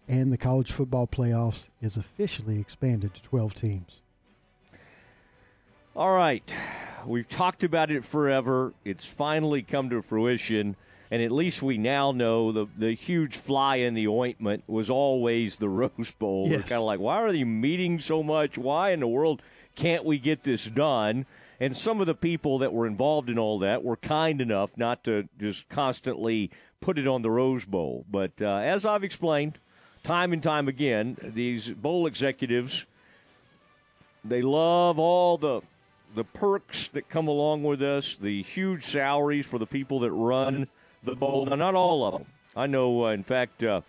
and 0.07 0.31
the 0.31 0.37
college 0.37 0.71
football 0.71 1.07
playoffs 1.07 1.69
is 1.81 1.97
officially 1.97 2.59
expanded 2.59 3.13
to 3.15 3.23
12 3.23 3.53
teams. 3.53 4.01
All 5.95 6.15
right. 6.15 6.53
We've 7.05 7.27
talked 7.27 7.63
about 7.63 7.91
it 7.91 8.03
forever. 8.03 8.73
It's 8.83 9.05
finally 9.05 9.61
come 9.61 9.89
to 9.91 10.01
fruition. 10.01 10.75
And 11.11 11.21
at 11.21 11.31
least 11.31 11.61
we 11.61 11.77
now 11.77 12.11
know 12.11 12.51
the 12.51 12.67
the 12.77 12.93
huge 12.93 13.37
fly 13.37 13.77
in 13.77 13.93
the 13.93 14.07
ointment 14.07 14.63
was 14.67 14.89
always 14.89 15.57
the 15.57 15.69
Rose 15.69 16.11
Bowl. 16.11 16.49
We're 16.49 16.59
kind 16.59 16.73
of 16.73 16.83
like, 16.83 16.99
why 16.99 17.21
are 17.21 17.31
they 17.31 17.43
meeting 17.43 17.99
so 17.99 18.23
much? 18.23 18.57
Why 18.57 18.91
in 18.91 18.99
the 18.99 19.07
world 19.07 19.41
can't 19.75 20.05
we 20.05 20.17
get 20.17 20.43
this 20.43 20.65
done? 20.65 21.25
And 21.59 21.75
some 21.75 22.01
of 22.01 22.07
the 22.07 22.15
people 22.15 22.57
that 22.59 22.73
were 22.73 22.85
involved 22.85 23.29
in 23.29 23.39
all 23.39 23.59
that 23.59 23.83
were 23.83 23.95
kind 23.95 24.41
enough 24.41 24.71
not 24.77 25.03
to 25.05 25.29
just 25.39 25.69
constantly 25.69 26.51
put 26.81 26.97
it 26.97 27.07
on 27.07 27.21
the 27.21 27.31
Rose 27.31 27.63
Bowl. 27.63 28.05
But 28.11 28.41
uh, 28.41 28.57
as 28.57 28.85
I've 28.85 29.05
explained 29.05 29.59
time 30.03 30.33
and 30.33 30.43
time 30.43 30.67
again, 30.67 31.17
these 31.21 31.69
bowl 31.69 32.07
executives 32.07 32.85
they 34.27 34.41
love 34.41 34.99
all 34.99 35.37
the 35.37 35.61
the 36.15 36.23
perks 36.23 36.87
that 36.89 37.09
come 37.09 37.27
along 37.27 37.63
with 37.63 37.81
us, 37.81 38.15
the 38.15 38.41
huge 38.41 38.85
salaries 38.85 39.45
for 39.45 39.59
the 39.59 39.65
people 39.65 39.99
that 39.99 40.11
run 40.11 40.67
the 41.05 41.15
bowl. 41.15 41.45
Now, 41.45 41.55
not 41.55 41.75
all 41.75 42.05
of 42.05 42.13
them. 42.13 42.25
I 42.55 42.67
know, 42.67 43.05
uh, 43.05 43.09
in 43.09 43.23
fact, 43.23 43.63
uh, 43.63 43.81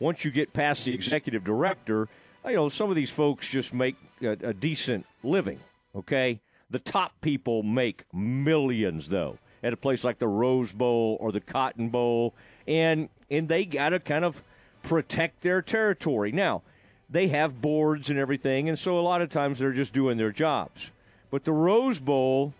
once 0.00 0.24
you 0.24 0.30
get 0.30 0.52
past 0.52 0.84
the 0.84 0.94
executive 0.94 1.44
director, 1.44 2.08
you 2.46 2.54
know, 2.54 2.68
some 2.68 2.90
of 2.90 2.96
these 2.96 3.10
folks 3.10 3.48
just 3.48 3.74
make 3.74 3.96
a, 4.22 4.30
a 4.30 4.54
decent 4.54 5.06
living, 5.22 5.60
okay? 5.94 6.40
The 6.70 6.78
top 6.78 7.12
people 7.20 7.62
make 7.62 8.04
millions, 8.12 9.08
though, 9.08 9.38
at 9.62 9.72
a 9.72 9.76
place 9.76 10.04
like 10.04 10.18
the 10.18 10.28
Rose 10.28 10.72
Bowl 10.72 11.16
or 11.20 11.32
the 11.32 11.40
Cotton 11.40 11.88
Bowl, 11.88 12.34
and, 12.66 13.08
and 13.30 13.48
they 13.48 13.64
got 13.64 13.90
to 13.90 14.00
kind 14.00 14.24
of 14.24 14.42
protect 14.82 15.42
their 15.42 15.62
territory. 15.62 16.32
Now, 16.32 16.62
they 17.10 17.28
have 17.28 17.60
boards 17.60 18.10
and 18.10 18.18
everything, 18.18 18.68
and 18.68 18.78
so 18.78 18.98
a 18.98 19.00
lot 19.00 19.22
of 19.22 19.30
times 19.30 19.58
they're 19.58 19.72
just 19.72 19.92
doing 19.92 20.18
their 20.18 20.32
jobs. 20.32 20.90
But 21.30 21.44
the 21.44 21.52
Rose 21.52 21.98
Bowl, 21.98 22.54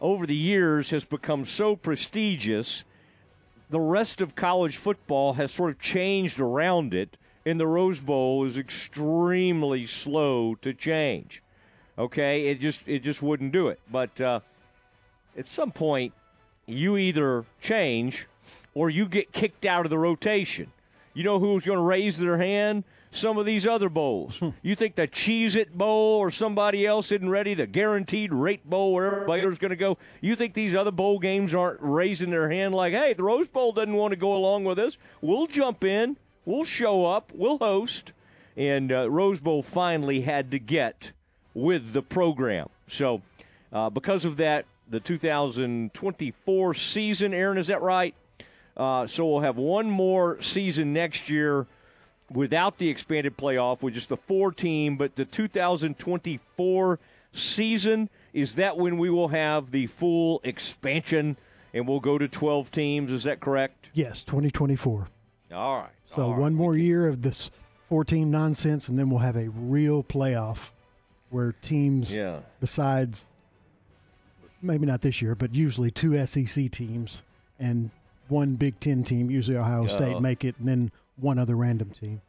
over 0.00 0.26
the 0.26 0.36
years, 0.36 0.90
has 0.90 1.04
become 1.04 1.44
so 1.44 1.76
prestigious. 1.76 2.84
The 3.70 3.80
rest 3.80 4.20
of 4.20 4.34
college 4.34 4.76
football 4.76 5.34
has 5.34 5.52
sort 5.52 5.70
of 5.70 5.78
changed 5.78 6.40
around 6.40 6.92
it, 6.92 7.16
and 7.46 7.60
the 7.60 7.68
Rose 7.68 8.00
Bowl 8.00 8.44
is 8.44 8.58
extremely 8.58 9.86
slow 9.86 10.56
to 10.56 10.74
change. 10.74 11.40
Okay, 11.96 12.48
it 12.48 12.58
just 12.60 12.82
it 12.88 13.04
just 13.04 13.22
wouldn't 13.22 13.52
do 13.52 13.68
it. 13.68 13.78
But 13.88 14.20
uh, 14.20 14.40
at 15.38 15.46
some 15.46 15.70
point, 15.70 16.12
you 16.66 16.96
either 16.96 17.44
change 17.60 18.26
or 18.74 18.90
you 18.90 19.06
get 19.06 19.30
kicked 19.30 19.64
out 19.64 19.86
of 19.86 19.90
the 19.90 19.98
rotation. 19.98 20.72
You 21.14 21.22
know 21.22 21.38
who's 21.38 21.64
going 21.64 21.78
to 21.78 21.82
raise 21.82 22.18
their 22.18 22.38
hand? 22.38 22.82
Some 23.12 23.38
of 23.38 23.46
these 23.46 23.66
other 23.66 23.88
bowls. 23.88 24.40
you 24.62 24.74
think 24.74 24.94
the 24.94 25.08
Cheez 25.08 25.56
It 25.56 25.76
Bowl 25.76 26.18
or 26.18 26.30
somebody 26.30 26.86
else 26.86 27.10
isn't 27.10 27.28
ready, 27.28 27.54
the 27.54 27.66
Guaranteed 27.66 28.32
Rate 28.32 28.68
Bowl, 28.68 28.92
where 28.92 29.12
everybody's 29.12 29.58
going 29.58 29.70
to 29.70 29.76
go. 29.76 29.98
You 30.20 30.36
think 30.36 30.54
these 30.54 30.74
other 30.74 30.92
bowl 30.92 31.18
games 31.18 31.54
aren't 31.54 31.80
raising 31.80 32.30
their 32.30 32.48
hand 32.50 32.74
like, 32.74 32.92
hey, 32.92 33.14
the 33.14 33.24
Rose 33.24 33.48
Bowl 33.48 33.72
doesn't 33.72 33.94
want 33.94 34.12
to 34.12 34.16
go 34.16 34.34
along 34.34 34.64
with 34.64 34.78
us? 34.78 34.96
We'll 35.20 35.48
jump 35.48 35.82
in, 35.82 36.18
we'll 36.44 36.64
show 36.64 37.04
up, 37.06 37.32
we'll 37.34 37.58
host. 37.58 38.12
And 38.56 38.92
uh, 38.92 39.10
Rose 39.10 39.40
Bowl 39.40 39.62
finally 39.62 40.20
had 40.20 40.50
to 40.52 40.58
get 40.58 41.12
with 41.52 41.92
the 41.92 42.02
program. 42.02 42.68
So, 42.86 43.22
uh, 43.72 43.90
because 43.90 44.24
of 44.24 44.36
that, 44.36 44.66
the 44.88 45.00
2024 45.00 46.74
season, 46.74 47.34
Aaron, 47.34 47.58
is 47.58 47.68
that 47.68 47.82
right? 47.82 48.14
Uh, 48.76 49.06
so 49.06 49.26
we'll 49.26 49.40
have 49.40 49.56
one 49.56 49.90
more 49.90 50.40
season 50.40 50.92
next 50.92 51.28
year 51.28 51.66
without 52.32 52.78
the 52.78 52.88
expanded 52.88 53.36
playoff, 53.36 53.82
with 53.82 53.94
just 53.94 54.08
the 54.08 54.16
four 54.16 54.52
team. 54.52 54.96
But 54.96 55.16
the 55.16 55.24
2024 55.24 56.98
season 57.32 58.08
is 58.32 58.54
that 58.56 58.76
when 58.76 58.98
we 58.98 59.10
will 59.10 59.28
have 59.28 59.70
the 59.70 59.86
full 59.86 60.40
expansion 60.44 61.36
and 61.72 61.86
we'll 61.86 62.00
go 62.00 62.18
to 62.18 62.26
12 62.28 62.70
teams. 62.70 63.12
Is 63.12 63.24
that 63.24 63.40
correct? 63.40 63.90
Yes, 63.94 64.24
2024. 64.24 65.08
All 65.54 65.76
right. 65.78 65.88
So 66.06 66.22
All 66.24 66.30
right. 66.32 66.38
one 66.40 66.54
more 66.54 66.76
year 66.76 67.06
of 67.06 67.22
this 67.22 67.50
14 67.88 68.30
nonsense, 68.30 68.88
and 68.88 68.98
then 68.98 69.08
we'll 69.10 69.20
have 69.20 69.36
a 69.36 69.48
real 69.48 70.02
playoff 70.02 70.70
where 71.30 71.52
teams, 71.52 72.16
Yeah. 72.16 72.40
besides 72.60 73.26
maybe 74.62 74.86
not 74.86 75.00
this 75.02 75.22
year, 75.22 75.34
but 75.34 75.54
usually 75.54 75.90
two 75.90 76.14
SEC 76.26 76.68
teams 76.68 77.22
and 77.58 77.90
one 78.28 78.54
Big 78.56 78.78
Ten 78.80 79.02
team, 79.04 79.30
usually 79.30 79.56
Ohio 79.56 79.86
State, 79.86 80.14
Uh-oh. 80.14 80.20
make 80.20 80.44
it, 80.44 80.56
and 80.58 80.66
then 80.68 80.92
one 81.22 81.38
other 81.38 81.56
random 81.56 81.90
team. 81.90 82.22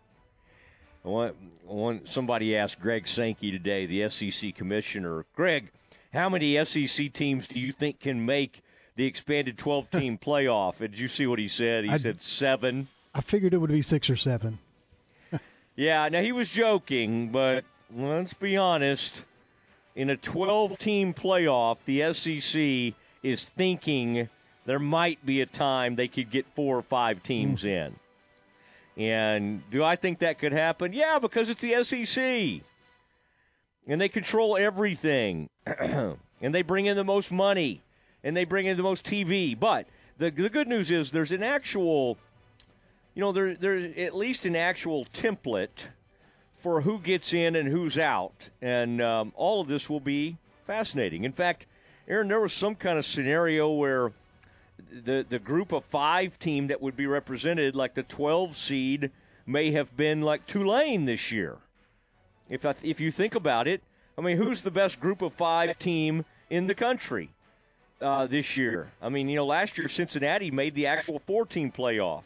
I 1.03 1.07
want, 1.07 1.35
I 1.69 1.73
want 1.73 2.09
somebody 2.09 2.55
asked 2.55 2.79
Greg 2.79 3.07
Sankey 3.07 3.51
today, 3.51 3.85
the 3.85 4.09
SEC 4.09 4.55
commissioner. 4.55 5.25
Greg, 5.35 5.71
how 6.13 6.29
many 6.29 6.63
SEC 6.63 7.11
teams 7.13 7.47
do 7.47 7.59
you 7.59 7.71
think 7.71 7.99
can 7.99 8.25
make 8.25 8.61
the 8.95 9.05
expanded 9.05 9.57
12 9.57 9.91
team 9.91 10.17
playoff? 10.17 10.79
And 10.79 10.91
did 10.91 10.99
you 10.99 11.07
see 11.07 11.25
what 11.25 11.39
he 11.39 11.47
said? 11.47 11.85
He 11.85 11.89
I- 11.89 11.97
said 11.97 12.21
seven. 12.21 12.87
I 13.13 13.21
figured 13.21 13.53
it 13.53 13.57
would 13.57 13.71
be 13.71 13.81
six 13.81 14.09
or 14.09 14.15
seven. 14.15 14.59
Yeah, 15.73 16.09
now 16.09 16.21
he 16.21 16.33
was 16.33 16.49
joking, 16.49 17.29
but 17.29 17.63
let's 17.95 18.33
be 18.33 18.57
honest. 18.57 19.23
In 19.95 20.09
a 20.09 20.17
12 20.17 20.77
team 20.77 21.13
playoff, 21.13 21.77
the 21.85 22.13
SEC 22.13 22.93
is 23.23 23.49
thinking 23.49 24.29
there 24.65 24.79
might 24.79 25.25
be 25.25 25.41
a 25.41 25.45
time 25.45 25.95
they 25.95 26.09
could 26.09 26.29
get 26.29 26.45
four 26.55 26.77
or 26.77 26.81
five 26.81 27.23
teams 27.23 27.61
hmm. 27.61 27.69
in. 27.69 27.95
And 28.97 29.63
do 29.71 29.83
I 29.83 29.95
think 29.95 30.19
that 30.19 30.39
could 30.39 30.51
happen? 30.51 30.93
Yeah, 30.93 31.19
because 31.19 31.49
it's 31.49 31.61
the 31.61 31.83
SEC. 31.83 32.61
And 33.87 33.99
they 33.99 34.09
control 34.09 34.57
everything. 34.57 35.49
and 35.65 36.17
they 36.41 36.61
bring 36.61 36.85
in 36.85 36.95
the 36.95 37.03
most 37.03 37.31
money. 37.31 37.81
And 38.23 38.35
they 38.35 38.45
bring 38.45 38.65
in 38.65 38.77
the 38.77 38.83
most 38.83 39.05
TV. 39.05 39.57
But 39.57 39.87
the, 40.17 40.29
the 40.29 40.49
good 40.49 40.67
news 40.67 40.91
is 40.91 41.11
there's 41.11 41.31
an 41.31 41.43
actual 41.43 42.17
you 43.13 43.21
know, 43.21 43.31
there, 43.31 43.55
there's 43.55 43.97
at 43.97 44.15
least 44.15 44.45
an 44.45 44.55
actual 44.55 45.05
template 45.05 45.87
for 46.59 46.81
who 46.81 46.99
gets 46.99 47.33
in 47.33 47.55
and 47.55 47.67
who's 47.67 47.97
out. 47.97 48.49
And 48.61 49.01
um, 49.01 49.33
all 49.35 49.61
of 49.61 49.67
this 49.67 49.89
will 49.89 49.99
be 49.99 50.37
fascinating. 50.65 51.23
In 51.23 51.33
fact, 51.33 51.65
Aaron, 52.07 52.27
there 52.27 52.39
was 52.39 52.53
some 52.53 52.75
kind 52.75 52.97
of 52.97 53.05
scenario 53.05 53.69
where 53.69 54.11
the, 54.91 55.25
the 55.27 55.39
group 55.39 55.71
of 55.71 55.83
five 55.85 56.39
team 56.39 56.67
that 56.67 56.81
would 56.81 56.95
be 56.95 57.05
represented, 57.05 57.75
like 57.75 57.93
the 57.93 58.03
12 58.03 58.55
seed, 58.55 59.11
may 59.45 59.71
have 59.71 59.95
been 59.95 60.21
like 60.21 60.45
Tulane 60.47 61.05
this 61.05 61.31
year. 61.31 61.57
If, 62.49 62.65
I, 62.65 62.75
if 62.83 62.99
you 62.99 63.11
think 63.11 63.35
about 63.35 63.67
it, 63.67 63.81
I 64.17 64.21
mean, 64.21 64.37
who's 64.37 64.61
the 64.61 64.71
best 64.71 64.99
group 64.99 65.21
of 65.21 65.33
five 65.33 65.79
team 65.79 66.25
in 66.49 66.67
the 66.67 66.75
country 66.75 67.29
uh, 68.01 68.27
this 68.27 68.57
year? 68.57 68.91
I 69.01 69.09
mean, 69.09 69.29
you 69.29 69.37
know, 69.37 69.45
last 69.45 69.77
year 69.77 69.87
Cincinnati 69.87 70.51
made 70.51 70.75
the 70.75 70.87
actual 70.87 71.19
four 71.19 71.45
team 71.45 71.71
playoff 71.71 72.23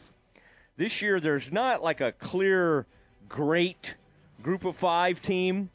this 0.76 1.00
year 1.00 1.20
there's 1.20 1.50
not 1.50 1.82
like 1.82 2.00
a 2.00 2.12
clear 2.12 2.86
great 3.28 3.94
group 4.42 4.64
of 4.64 4.76
five 4.76 5.20
team 5.20 5.70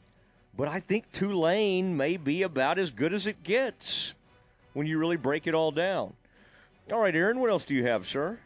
but 0.56 0.68
i 0.68 0.80
think 0.80 1.10
tulane 1.12 1.96
may 1.96 2.16
be 2.16 2.42
about 2.42 2.78
as 2.78 2.90
good 2.90 3.12
as 3.12 3.26
it 3.26 3.42
gets 3.42 4.14
when 4.72 4.86
you 4.86 4.98
really 4.98 5.16
break 5.16 5.46
it 5.46 5.54
all 5.54 5.70
down 5.70 6.12
all 6.90 7.00
right 7.00 7.14
aaron 7.14 7.38
what 7.38 7.50
else 7.50 7.64
do 7.64 7.74
you 7.74 7.86
have 7.86 8.06
sir 8.06 8.38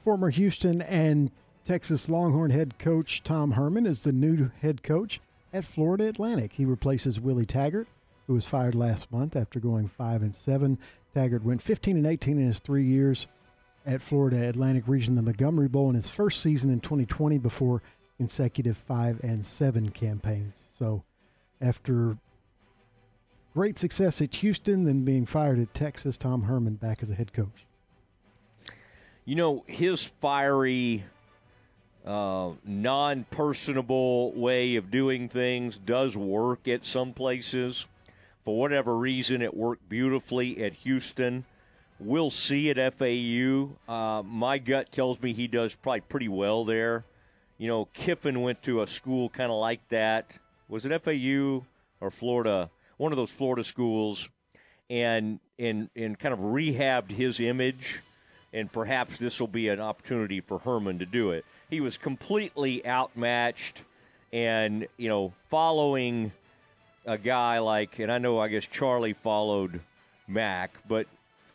Former 0.00 0.30
Houston 0.30 0.80
and 0.80 1.30
Texas 1.62 2.08
Longhorn 2.08 2.50
head 2.50 2.78
coach 2.78 3.22
Tom 3.22 3.52
Herman 3.52 3.84
is 3.84 4.02
the 4.02 4.12
new 4.12 4.50
head 4.62 4.82
coach 4.82 5.20
at 5.52 5.64
Florida 5.64 6.08
Atlantic. 6.08 6.54
He 6.54 6.64
replaces 6.64 7.20
Willie 7.20 7.44
Taggart, 7.44 7.86
who 8.26 8.34
was 8.34 8.46
fired 8.46 8.74
last 8.74 9.12
month 9.12 9.36
after 9.36 9.60
going 9.60 9.88
five 9.88 10.22
and 10.22 10.34
seven. 10.34 10.78
Taggart 11.14 11.44
went 11.44 11.60
15 11.60 11.96
and 11.98 12.06
18 12.06 12.38
in 12.38 12.46
his 12.46 12.60
three 12.60 12.84
years 12.84 13.26
at 13.84 14.00
Florida 14.00 14.48
Atlantic 14.48 14.86
Region, 14.86 15.16
the 15.16 15.22
Montgomery 15.22 15.68
Bowl, 15.68 15.90
in 15.90 15.96
his 15.96 16.10
first 16.10 16.40
season 16.40 16.70
in 16.70 16.80
2020 16.80 17.36
before 17.38 17.82
consecutive 18.16 18.76
five 18.76 19.20
and 19.22 19.44
seven 19.44 19.90
campaigns. 19.90 20.56
So, 20.70 21.02
after 21.60 22.16
great 23.54 23.78
success 23.78 24.20
at 24.22 24.34
Houston, 24.36 24.84
then 24.84 25.04
being 25.04 25.26
fired 25.26 25.58
at 25.58 25.74
Texas, 25.74 26.16
Tom 26.16 26.42
Herman 26.44 26.74
back 26.74 27.02
as 27.02 27.10
a 27.10 27.14
head 27.14 27.32
coach. 27.32 27.66
you 29.24 29.34
know 29.36 29.64
his 29.66 30.04
fiery 30.04 31.04
uh, 32.06 32.50
non-personable 32.64 34.32
way 34.32 34.76
of 34.76 34.90
doing 34.90 35.28
things 35.28 35.76
does 35.76 36.16
work 36.16 36.66
at 36.66 36.84
some 36.84 37.12
places. 37.12 37.86
For 38.44 38.58
whatever 38.58 38.96
reason 38.96 39.42
it 39.42 39.54
worked 39.54 39.86
beautifully 39.88 40.64
at 40.64 40.72
houston. 40.72 41.44
We'll 41.98 42.30
see 42.30 42.70
at 42.70 42.98
fau 42.98 43.68
uh, 43.86 44.22
my 44.22 44.56
gut 44.56 44.90
tells 44.90 45.20
me 45.20 45.34
he 45.34 45.46
does 45.46 45.74
probably 45.74 46.00
pretty 46.00 46.28
well 46.28 46.64
there. 46.64 47.04
You 47.58 47.68
know 47.68 47.84
kiffin 47.92 48.40
went 48.40 48.62
to 48.62 48.80
a 48.80 48.86
school 48.86 49.28
kind 49.28 49.52
of 49.52 49.58
like 49.58 49.86
that. 49.90 50.32
Was 50.68 50.86
it 50.86 51.04
fau 51.04 51.66
or 52.00 52.10
florida 52.10 52.70
one 53.00 53.12
of 53.12 53.16
those 53.16 53.30
florida 53.30 53.64
schools 53.64 54.28
and 54.88 55.40
and 55.58 55.88
and 55.96 56.18
kind 56.18 56.32
of 56.32 56.40
rehabbed 56.40 57.10
his 57.10 57.40
image 57.40 58.02
and 58.52 58.70
perhaps 58.70 59.18
this 59.18 59.40
will 59.40 59.48
be 59.48 59.68
an 59.68 59.80
opportunity 59.80 60.40
for 60.40 60.58
Herman 60.58 60.98
to 60.98 61.06
do 61.06 61.30
it. 61.30 61.44
He 61.68 61.80
was 61.80 61.96
completely 61.96 62.84
outmatched, 62.86 63.82
and 64.32 64.86
you 64.96 65.08
know, 65.08 65.32
following 65.48 66.32
a 67.06 67.16
guy 67.16 67.58
like, 67.58 67.98
and 67.98 68.10
I 68.10 68.18
know 68.18 68.38
I 68.38 68.48
guess 68.48 68.66
Charlie 68.66 69.12
followed 69.12 69.80
Mac, 70.26 70.72
but 70.88 71.06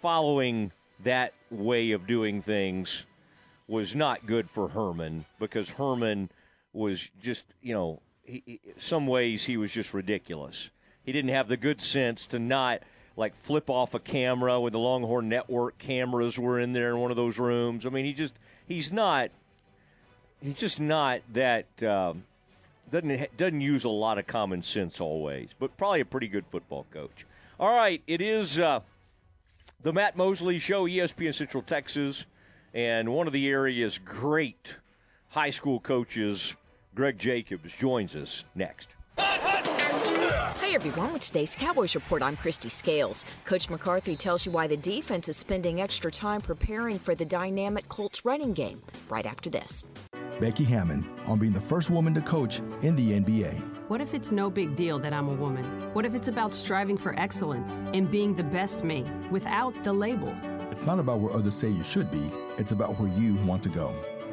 following 0.01 0.71
that 1.03 1.33
way 1.51 1.91
of 1.91 2.07
doing 2.07 2.41
things 2.41 3.05
was 3.67 3.95
not 3.95 4.25
good 4.25 4.49
for 4.49 4.69
Herman 4.69 5.25
because 5.39 5.69
Herman 5.69 6.29
was 6.71 7.09
just, 7.21 7.45
you 7.61 7.73
know, 7.73 8.01
he, 8.23 8.59
some 8.77 9.07
ways 9.07 9.43
he 9.43 9.57
was 9.57 9.71
just 9.71 9.93
ridiculous. 9.93 10.69
He 11.05 11.11
didn't 11.11 11.31
have 11.31 11.47
the 11.47 11.57
good 11.57 11.81
sense 11.81 12.25
to 12.27 12.39
not 12.39 12.81
like 13.17 13.35
flip 13.43 13.69
off 13.69 13.93
a 13.93 13.99
camera 13.99 14.59
when 14.59 14.73
the 14.73 14.79
Longhorn 14.79 15.29
Network 15.29 15.77
cameras 15.77 16.37
were 16.37 16.59
in 16.59 16.73
there 16.73 16.91
in 16.91 16.99
one 16.99 17.11
of 17.11 17.17
those 17.17 17.37
rooms. 17.37 17.85
I 17.85 17.89
mean, 17.89 18.05
he 18.05 18.13
just 18.13 18.33
he's 18.67 18.91
not 18.91 19.29
he's 20.41 20.55
just 20.55 20.79
not 20.79 21.21
that 21.33 21.65
um, 21.83 22.23
doesn't 22.91 23.37
doesn't 23.37 23.61
use 23.61 23.83
a 23.83 23.89
lot 23.89 24.17
of 24.17 24.27
common 24.27 24.63
sense 24.63 24.99
always, 24.99 25.49
but 25.59 25.75
probably 25.77 26.01
a 26.01 26.05
pretty 26.05 26.27
good 26.27 26.45
football 26.51 26.85
coach. 26.91 27.25
All 27.59 27.75
right, 27.75 28.01
it 28.07 28.21
is 28.21 28.59
uh, 28.59 28.81
the 29.81 29.93
Matt 29.93 30.17
Mosley 30.17 30.59
Show, 30.59 30.85
ESPN 30.85 31.33
Central 31.33 31.63
Texas, 31.63 32.25
and 32.73 33.13
one 33.13 33.27
of 33.27 33.33
the 33.33 33.47
area's 33.47 33.97
great 33.97 34.75
high 35.29 35.51
school 35.51 35.79
coaches, 35.79 36.55
Greg 36.95 37.17
Jacobs, 37.17 37.71
joins 37.71 38.15
us 38.15 38.43
next. 38.55 38.89
Hey 40.75 40.89
everyone, 40.89 41.13
with 41.13 41.21
today's 41.21 41.55
Cowboys 41.55 41.95
Report, 41.95 42.21
I'm 42.21 42.35
Kristi 42.35 42.69
Scales. 42.69 43.23
Coach 43.45 43.69
McCarthy 43.69 44.13
tells 44.13 44.45
you 44.45 44.51
why 44.51 44.67
the 44.67 44.75
defense 44.75 45.29
is 45.29 45.37
spending 45.37 45.79
extra 45.79 46.11
time 46.11 46.41
preparing 46.41 46.99
for 46.99 47.15
the 47.15 47.23
dynamic 47.23 47.87
Colts 47.87 48.25
running 48.25 48.51
game 48.51 48.81
right 49.07 49.25
after 49.25 49.49
this. 49.49 49.85
Becky 50.41 50.65
Hammon 50.65 51.09
on 51.27 51.39
being 51.39 51.53
the 51.53 51.61
first 51.61 51.89
woman 51.89 52.13
to 52.15 52.19
coach 52.19 52.59
in 52.81 52.93
the 52.97 53.13
NBA. 53.21 53.53
What 53.87 54.01
if 54.01 54.13
it's 54.13 54.33
no 54.33 54.49
big 54.49 54.75
deal 54.75 54.99
that 54.99 55.13
I'm 55.13 55.29
a 55.29 55.33
woman? 55.33 55.63
What 55.93 56.05
if 56.05 56.13
it's 56.13 56.27
about 56.27 56.53
striving 56.53 56.97
for 56.97 57.17
excellence 57.17 57.85
and 57.93 58.11
being 58.11 58.35
the 58.35 58.43
best 58.43 58.83
me 58.83 59.05
without 59.31 59.81
the 59.81 59.93
label? 59.93 60.35
It's 60.69 60.85
not 60.85 60.99
about 60.99 61.19
where 61.19 61.31
others 61.31 61.55
say 61.55 61.69
you 61.69 61.85
should 61.85 62.11
be, 62.11 62.29
it's 62.57 62.73
about 62.73 62.99
where 62.99 63.09
you 63.17 63.35
want 63.45 63.63
to 63.63 63.69
go. 63.69 63.95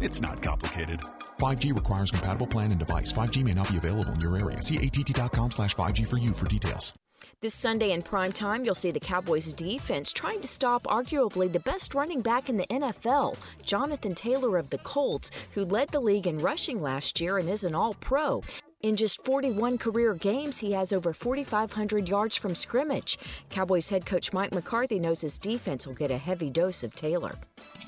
It's 0.00 0.20
not 0.20 0.42
complicated. 0.42 1.00
5G 1.38 1.74
requires 1.74 2.10
compatible 2.10 2.46
plan 2.46 2.70
and 2.70 2.78
device. 2.78 3.12
5G 3.12 3.44
may 3.44 3.54
not 3.54 3.68
be 3.70 3.76
available 3.76 4.12
in 4.12 4.20
your 4.20 4.38
area. 4.38 4.62
See 4.62 4.76
att.com 4.76 5.50
slash 5.50 5.74
5G 5.74 6.06
for 6.06 6.18
you 6.18 6.32
for 6.32 6.46
details. 6.46 6.94
This 7.40 7.54
Sunday 7.54 7.92
in 7.92 8.02
prime 8.02 8.32
time, 8.32 8.64
you'll 8.64 8.74
see 8.74 8.90
the 8.90 8.98
Cowboys 8.98 9.52
defense 9.52 10.12
trying 10.12 10.40
to 10.40 10.48
stop 10.48 10.82
arguably 10.84 11.52
the 11.52 11.60
best 11.60 11.94
running 11.94 12.20
back 12.20 12.48
in 12.48 12.56
the 12.56 12.66
NFL, 12.66 13.36
Jonathan 13.62 14.14
Taylor 14.14 14.56
of 14.56 14.70
the 14.70 14.78
Colts, 14.78 15.30
who 15.54 15.64
led 15.64 15.88
the 15.90 16.00
league 16.00 16.26
in 16.26 16.38
rushing 16.38 16.82
last 16.82 17.20
year 17.20 17.38
and 17.38 17.48
is 17.48 17.64
an 17.64 17.74
all 17.76 17.94
pro. 17.94 18.42
In 18.80 18.94
just 18.94 19.24
41 19.24 19.78
career 19.78 20.14
games, 20.14 20.60
he 20.60 20.70
has 20.70 20.92
over 20.92 21.12
4,500 21.12 22.08
yards 22.08 22.36
from 22.36 22.54
scrimmage. 22.54 23.18
Cowboys 23.50 23.90
head 23.90 24.06
coach 24.06 24.32
Mike 24.32 24.54
McCarthy 24.54 25.00
knows 25.00 25.20
his 25.20 25.36
defense 25.36 25.84
will 25.84 25.94
get 25.94 26.12
a 26.12 26.16
heavy 26.16 26.48
dose 26.48 26.84
of 26.84 26.94
Taylor. 26.94 27.34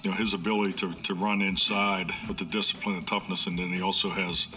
You 0.02 0.10
know, 0.10 0.16
his 0.16 0.34
ability 0.34 0.72
to, 0.78 0.92
to 0.92 1.14
run 1.14 1.42
inside 1.42 2.10
with 2.26 2.38
the 2.38 2.44
discipline 2.44 2.96
and 2.96 3.06
toughness, 3.06 3.46
and 3.46 3.56
then 3.56 3.68
he 3.68 3.80
also 3.80 4.10
has 4.10 4.48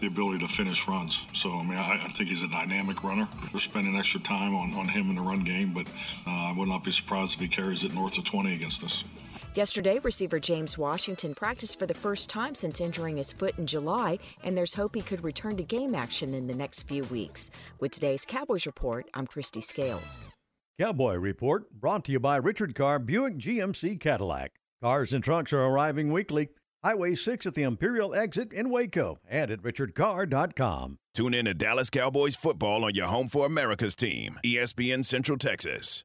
the 0.00 0.08
ability 0.08 0.40
to 0.40 0.48
finish 0.48 0.86
runs. 0.86 1.24
So, 1.32 1.54
I 1.54 1.62
mean, 1.62 1.78
I, 1.78 2.04
I 2.04 2.08
think 2.08 2.28
he's 2.28 2.42
a 2.42 2.48
dynamic 2.48 3.02
runner. 3.02 3.26
We're 3.54 3.60
spending 3.60 3.96
extra 3.96 4.20
time 4.20 4.54
on, 4.54 4.74
on 4.74 4.88
him 4.88 5.08
in 5.08 5.16
the 5.16 5.22
run 5.22 5.40
game, 5.40 5.72
but 5.72 5.86
uh, 6.26 6.50
I 6.50 6.54
would 6.54 6.68
not 6.68 6.84
be 6.84 6.90
surprised 6.90 7.32
if 7.32 7.40
he 7.40 7.48
carries 7.48 7.82
it 7.84 7.94
north 7.94 8.18
of 8.18 8.24
20 8.24 8.52
against 8.52 8.84
us. 8.84 9.04
Yesterday, 9.58 9.98
receiver 9.98 10.38
James 10.38 10.78
Washington 10.78 11.34
practiced 11.34 11.80
for 11.80 11.86
the 11.86 11.92
first 11.92 12.30
time 12.30 12.54
since 12.54 12.80
injuring 12.80 13.16
his 13.16 13.32
foot 13.32 13.58
in 13.58 13.66
July, 13.66 14.20
and 14.44 14.56
there's 14.56 14.74
hope 14.74 14.94
he 14.94 15.00
could 15.02 15.24
return 15.24 15.56
to 15.56 15.64
game 15.64 15.96
action 15.96 16.32
in 16.32 16.46
the 16.46 16.54
next 16.54 16.84
few 16.84 17.02
weeks. 17.06 17.50
With 17.80 17.90
today's 17.90 18.24
Cowboys 18.24 18.66
Report, 18.66 19.08
I'm 19.14 19.26
Kristi 19.26 19.60
Scales. 19.60 20.20
Cowboy 20.78 21.16
Report 21.16 21.72
brought 21.72 22.04
to 22.04 22.12
you 22.12 22.20
by 22.20 22.36
Richard 22.36 22.76
Carr 22.76 23.00
Buick 23.00 23.36
GMC 23.36 23.98
Cadillac. 23.98 24.52
Cars 24.80 25.12
and 25.12 25.24
trucks 25.24 25.52
are 25.52 25.64
arriving 25.64 26.12
weekly. 26.12 26.50
Highway 26.84 27.16
6 27.16 27.44
at 27.44 27.54
the 27.54 27.64
Imperial 27.64 28.14
exit 28.14 28.52
in 28.52 28.70
Waco 28.70 29.18
and 29.28 29.50
at 29.50 29.62
richardcarr.com. 29.62 30.98
Tune 31.14 31.34
in 31.34 31.46
to 31.46 31.54
Dallas 31.54 31.90
Cowboys 31.90 32.36
football 32.36 32.84
on 32.84 32.94
your 32.94 33.08
home 33.08 33.26
for 33.26 33.44
America's 33.44 33.96
team, 33.96 34.38
ESPN 34.44 35.04
Central 35.04 35.36
Texas. 35.36 36.04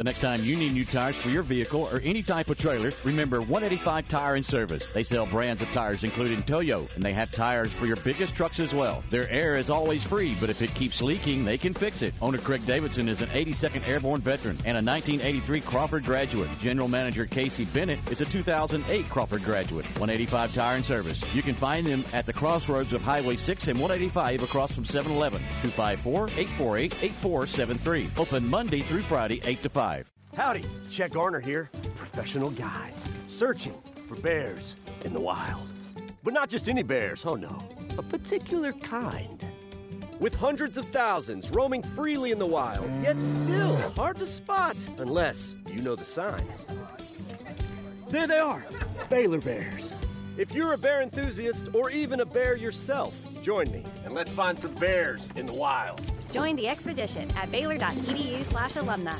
The 0.00 0.04
next 0.04 0.20
time 0.20 0.42
you 0.42 0.56
need 0.56 0.72
new 0.72 0.86
tires 0.86 1.16
for 1.16 1.28
your 1.28 1.42
vehicle 1.42 1.86
or 1.92 2.00
any 2.02 2.22
type 2.22 2.48
of 2.48 2.56
trailer, 2.56 2.90
remember 3.04 3.42
185 3.42 4.08
Tire 4.08 4.36
and 4.36 4.46
Service. 4.46 4.86
They 4.86 5.02
sell 5.02 5.26
brands 5.26 5.60
of 5.60 5.70
tires 5.72 6.04
including 6.04 6.42
Toyo, 6.44 6.86
and 6.94 7.04
they 7.04 7.12
have 7.12 7.30
tires 7.30 7.70
for 7.70 7.84
your 7.84 7.96
biggest 7.96 8.34
trucks 8.34 8.60
as 8.60 8.72
well. 8.72 9.04
Their 9.10 9.28
air 9.28 9.56
is 9.56 9.68
always 9.68 10.02
free, 10.02 10.34
but 10.40 10.48
if 10.48 10.62
it 10.62 10.72
keeps 10.72 11.02
leaking, 11.02 11.44
they 11.44 11.58
can 11.58 11.74
fix 11.74 12.00
it. 12.00 12.14
Owner 12.22 12.38
Craig 12.38 12.64
Davidson 12.64 13.10
is 13.10 13.20
an 13.20 13.28
82nd 13.28 13.86
Airborne 13.86 14.22
veteran 14.22 14.56
and 14.64 14.78
a 14.78 14.82
1983 14.82 15.60
Crawford 15.60 16.06
graduate. 16.06 16.48
General 16.60 16.88
Manager 16.88 17.26
Casey 17.26 17.66
Bennett 17.66 17.98
is 18.10 18.22
a 18.22 18.24
2008 18.24 19.06
Crawford 19.10 19.44
graduate. 19.44 19.84
185 19.98 20.54
Tire 20.54 20.76
and 20.76 20.84
Service. 20.86 21.22
You 21.34 21.42
can 21.42 21.56
find 21.56 21.86
them 21.86 22.06
at 22.14 22.24
the 22.24 22.32
crossroads 22.32 22.94
of 22.94 23.02
Highway 23.02 23.36
6 23.36 23.68
and 23.68 23.78
185 23.78 24.44
across 24.44 24.72
from 24.72 24.84
7-Eleven. 24.84 25.42
254-848-8473. 25.60 28.18
Open 28.18 28.48
Monday 28.48 28.80
through 28.80 29.02
Friday, 29.02 29.42
8 29.44 29.62
to 29.62 29.68
5. 29.68 29.89
Howdy, 30.36 30.62
Chet 30.90 31.12
Garner 31.12 31.40
here, 31.40 31.70
professional 31.96 32.50
guide, 32.50 32.94
searching 33.26 33.74
for 34.08 34.14
bears 34.16 34.76
in 35.04 35.12
the 35.12 35.20
wild. 35.20 35.70
But 36.22 36.34
not 36.34 36.48
just 36.48 36.68
any 36.68 36.82
bears, 36.82 37.24
oh 37.26 37.34
no, 37.34 37.58
a 37.98 38.02
particular 38.02 38.72
kind. 38.72 39.44
With 40.20 40.34
hundreds 40.34 40.78
of 40.78 40.86
thousands 40.86 41.50
roaming 41.50 41.82
freely 41.82 42.30
in 42.30 42.38
the 42.38 42.46
wild, 42.46 42.88
yet 43.02 43.20
still 43.20 43.76
hard 43.96 44.18
to 44.18 44.26
spot 44.26 44.76
unless 44.98 45.56
you 45.66 45.82
know 45.82 45.96
the 45.96 46.04
signs. 46.04 46.66
There 48.08 48.26
they 48.26 48.38
are, 48.38 48.64
Baylor 49.08 49.40
Bears. 49.40 49.92
If 50.36 50.54
you're 50.54 50.74
a 50.74 50.78
bear 50.78 51.02
enthusiast 51.02 51.68
or 51.74 51.90
even 51.90 52.20
a 52.20 52.26
bear 52.26 52.56
yourself, 52.56 53.14
join 53.42 53.70
me 53.72 53.84
and 54.04 54.14
let's 54.14 54.32
find 54.32 54.58
some 54.58 54.74
bears 54.74 55.30
in 55.36 55.46
the 55.46 55.54
wild. 55.54 56.00
Join 56.30 56.54
the 56.54 56.68
expedition 56.68 57.28
at 57.36 57.50
baylor.edu 57.50 58.44
slash 58.44 58.76
alumni. 58.76 59.18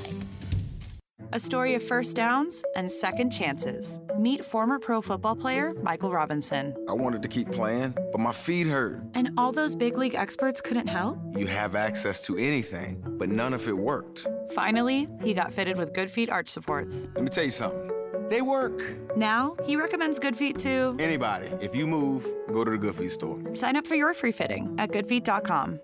A 1.33 1.39
story 1.39 1.77
of 1.77 1.83
first 1.83 2.17
downs 2.17 2.65
and 2.75 2.91
second 2.91 3.31
chances. 3.31 4.01
Meet 4.19 4.45
former 4.45 4.81
pro 4.81 5.01
football 5.01 5.37
player 5.37 5.75
Michael 5.81 6.11
Robinson. 6.11 6.75
I 6.89 6.93
wanted 6.93 7.23
to 7.23 7.29
keep 7.29 7.53
playing, 7.53 7.95
but 8.11 8.19
my 8.19 8.33
feet 8.33 8.67
hurt. 8.67 9.01
And 9.15 9.31
all 9.39 9.53
those 9.53 9.77
big 9.77 9.97
league 9.97 10.17
experts 10.17 10.61
couldn't 10.61 10.89
help? 10.89 11.19
You 11.37 11.47
have 11.47 11.77
access 11.77 12.21
to 12.23 12.37
anything, 12.37 13.01
but 13.17 13.29
none 13.29 13.55
of 13.55 13.69
it 13.69 13.77
worked. 13.77 14.27
Finally, 14.57 15.07
he 15.23 15.33
got 15.33 15.53
fitted 15.53 15.77
with 15.77 15.95
Good 15.95 16.11
Feet 16.11 16.31
arch 16.31 16.49
supports. 16.49 17.07
Let 17.15 17.23
me 17.23 17.31
tell 17.31 17.45
you 17.45 17.51
something. 17.51 17.93
They 18.29 18.43
work. 18.43 18.83
Now, 19.17 19.55
he 19.65 19.77
recommends 19.77 20.19
Good 20.19 20.37
Feet 20.37 20.59
to 20.61 20.97
anybody. 20.99 21.47
If 21.61 21.77
you 21.77 21.87
move, 21.87 22.27
go 22.53 22.65
to 22.65 22.73
the 22.73 22.79
Good 22.79 22.97
Feet 22.97 23.13
store. 23.13 23.41
Sign 23.55 23.77
up 23.77 23.87
for 23.87 23.95
your 23.95 24.15
free 24.15 24.33
fitting 24.33 24.75
at 24.79 24.91
goodfeet.com. 24.91 25.79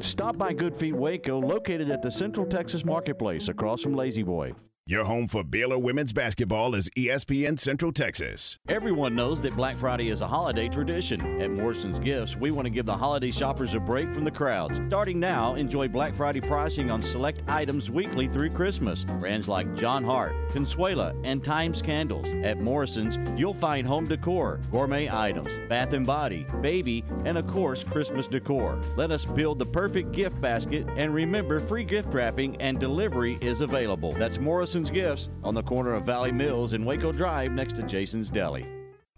Stop 0.00 0.36
by 0.36 0.52
Good 0.52 0.76
Feet 0.76 0.94
Waco, 0.94 1.38
located 1.40 1.90
at 1.90 2.02
the 2.02 2.10
Central 2.10 2.44
Texas 2.44 2.84
Marketplace 2.84 3.48
across 3.48 3.80
from 3.80 3.94
La-Z-Boy. 3.94 4.52
Your 4.84 5.04
home 5.04 5.28
for 5.28 5.44
Baylor 5.44 5.78
women's 5.78 6.12
basketball 6.12 6.74
is 6.74 6.90
ESPN 6.96 7.56
Central 7.56 7.92
Texas. 7.92 8.58
Everyone 8.68 9.14
knows 9.14 9.40
that 9.42 9.54
Black 9.54 9.76
Friday 9.76 10.08
is 10.08 10.22
a 10.22 10.26
holiday 10.26 10.68
tradition. 10.68 11.40
At 11.40 11.52
Morrison's 11.52 12.00
Gifts, 12.00 12.34
we 12.34 12.50
want 12.50 12.66
to 12.66 12.70
give 12.70 12.86
the 12.86 12.96
holiday 12.96 13.30
shoppers 13.30 13.74
a 13.74 13.78
break 13.78 14.10
from 14.10 14.24
the 14.24 14.30
crowds. 14.32 14.80
Starting 14.88 15.20
now, 15.20 15.54
enjoy 15.54 15.86
Black 15.86 16.16
Friday 16.16 16.40
pricing 16.40 16.90
on 16.90 17.00
select 17.00 17.44
items 17.46 17.92
weekly 17.92 18.26
through 18.26 18.50
Christmas. 18.50 19.04
Brands 19.04 19.48
like 19.48 19.72
John 19.76 20.02
Hart, 20.02 20.32
Consuela, 20.48 21.16
and 21.22 21.44
Times 21.44 21.80
Candles. 21.80 22.32
At 22.42 22.60
Morrison's, 22.60 23.20
you'll 23.38 23.54
find 23.54 23.86
home 23.86 24.08
decor, 24.08 24.58
gourmet 24.72 25.08
items, 25.08 25.52
bath 25.68 25.92
and 25.92 26.04
body, 26.04 26.44
baby, 26.60 27.04
and 27.24 27.38
of 27.38 27.46
course, 27.46 27.84
Christmas 27.84 28.26
decor. 28.26 28.80
Let 28.96 29.12
us 29.12 29.26
build 29.26 29.60
the 29.60 29.66
perfect 29.66 30.10
gift 30.10 30.40
basket 30.40 30.88
and 30.96 31.14
remember 31.14 31.60
free 31.60 31.84
gift 31.84 32.12
wrapping 32.12 32.60
and 32.60 32.80
delivery 32.80 33.38
is 33.40 33.60
available. 33.60 34.10
That's 34.14 34.40
Morrison's 34.40 34.71
Jason's 34.72 34.90
gifts 34.90 35.28
on 35.44 35.52
the 35.52 35.62
corner 35.62 35.92
of 35.92 36.06
Valley 36.06 36.32
Mills 36.32 36.72
and 36.72 36.86
Waco 36.86 37.12
Drive 37.12 37.52
next 37.52 37.76
to 37.76 37.82
Jason's 37.82 38.30
Deli. 38.30 38.66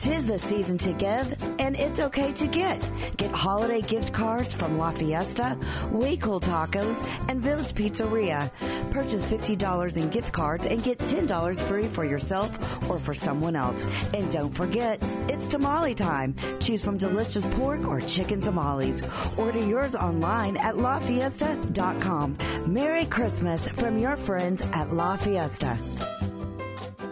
Tis 0.00 0.26
the 0.26 0.38
season 0.38 0.78
to 0.78 0.94
give, 0.94 1.36
and 1.58 1.76
it's 1.76 2.00
okay 2.00 2.32
to 2.32 2.46
get. 2.46 2.80
Get 3.18 3.32
holiday 3.32 3.82
gift 3.82 4.14
cards 4.14 4.54
from 4.54 4.78
La 4.78 4.92
Fiesta, 4.92 5.58
We 5.92 6.16
Cool 6.16 6.40
Tacos, 6.40 7.06
and 7.28 7.42
Village 7.42 7.74
Pizzeria. 7.74 8.50
Purchase 8.90 9.26
$50 9.26 9.98
in 9.98 10.08
gift 10.08 10.32
cards 10.32 10.66
and 10.66 10.82
get 10.82 10.98
$10 11.00 11.62
free 11.62 11.86
for 11.86 12.06
yourself 12.06 12.58
or 12.88 12.98
for 12.98 13.12
someone 13.12 13.54
else. 13.54 13.84
And 14.14 14.30
don't 14.30 14.54
forget, 14.54 14.98
it's 15.28 15.48
tamale 15.48 15.94
time. 15.94 16.34
Choose 16.60 16.82
from 16.82 16.96
delicious 16.96 17.44
pork 17.44 17.86
or 17.86 18.00
chicken 18.00 18.40
tamales. 18.40 19.02
Order 19.36 19.66
yours 19.66 19.94
online 19.94 20.56
at 20.56 20.76
lafiesta.com. 20.76 22.38
Merry 22.66 23.04
Christmas 23.04 23.68
from 23.68 23.98
your 23.98 24.16
friends 24.16 24.62
at 24.72 24.94
La 24.94 25.18
Fiesta. 25.18 25.78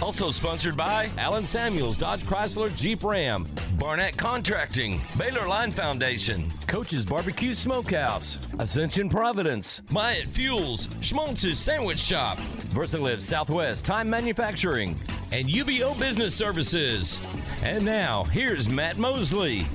Also 0.00 0.30
sponsored 0.30 0.76
by 0.76 1.10
Allen 1.18 1.44
Samuels 1.44 1.96
Dodge 1.96 2.22
Chrysler 2.22 2.74
Jeep 2.76 3.02
Ram, 3.02 3.44
Barnett 3.78 4.16
Contracting, 4.16 5.00
Baylor 5.18 5.48
Line 5.48 5.72
Foundation, 5.72 6.48
Coach's 6.68 7.04
Barbecue 7.04 7.52
Smokehouse, 7.52 8.38
Ascension 8.60 9.08
Providence, 9.08 9.82
Myatt 9.90 10.26
Fuels, 10.26 10.88
Schmaltz's 11.00 11.58
Sandwich 11.58 11.98
Shop, 11.98 12.38
Versalift 12.72 13.22
Southwest 13.22 13.84
Time 13.84 14.08
Manufacturing, 14.08 14.94
and 15.32 15.48
UBO 15.48 15.98
Business 15.98 16.34
Services. 16.34 17.20
And 17.64 17.84
now, 17.84 18.22
here's 18.24 18.68
Matt 18.68 18.98
Mosley. 18.98 19.66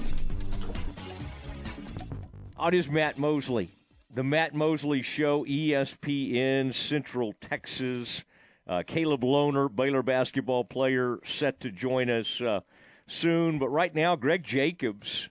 It 2.66 2.74
is 2.74 2.90
Matt 2.90 3.20
Mosley. 3.20 3.70
The 4.16 4.24
Matt 4.24 4.56
Mosley 4.56 5.02
Show, 5.02 5.44
ESPN 5.44 6.74
Central 6.74 7.34
Texas. 7.42 8.24
Uh, 8.66 8.82
Caleb 8.86 9.22
Lohner, 9.22 9.74
Baylor 9.74 10.04
basketball 10.04 10.64
player, 10.64 11.20
set 11.26 11.60
to 11.60 11.70
join 11.70 12.10
us 12.10 12.40
uh, 12.40 12.62
soon. 13.08 13.60
But 13.60 13.70
right 13.70 13.94
now, 13.94 14.16
Greg 14.16 14.44
Jacobs 14.44 15.30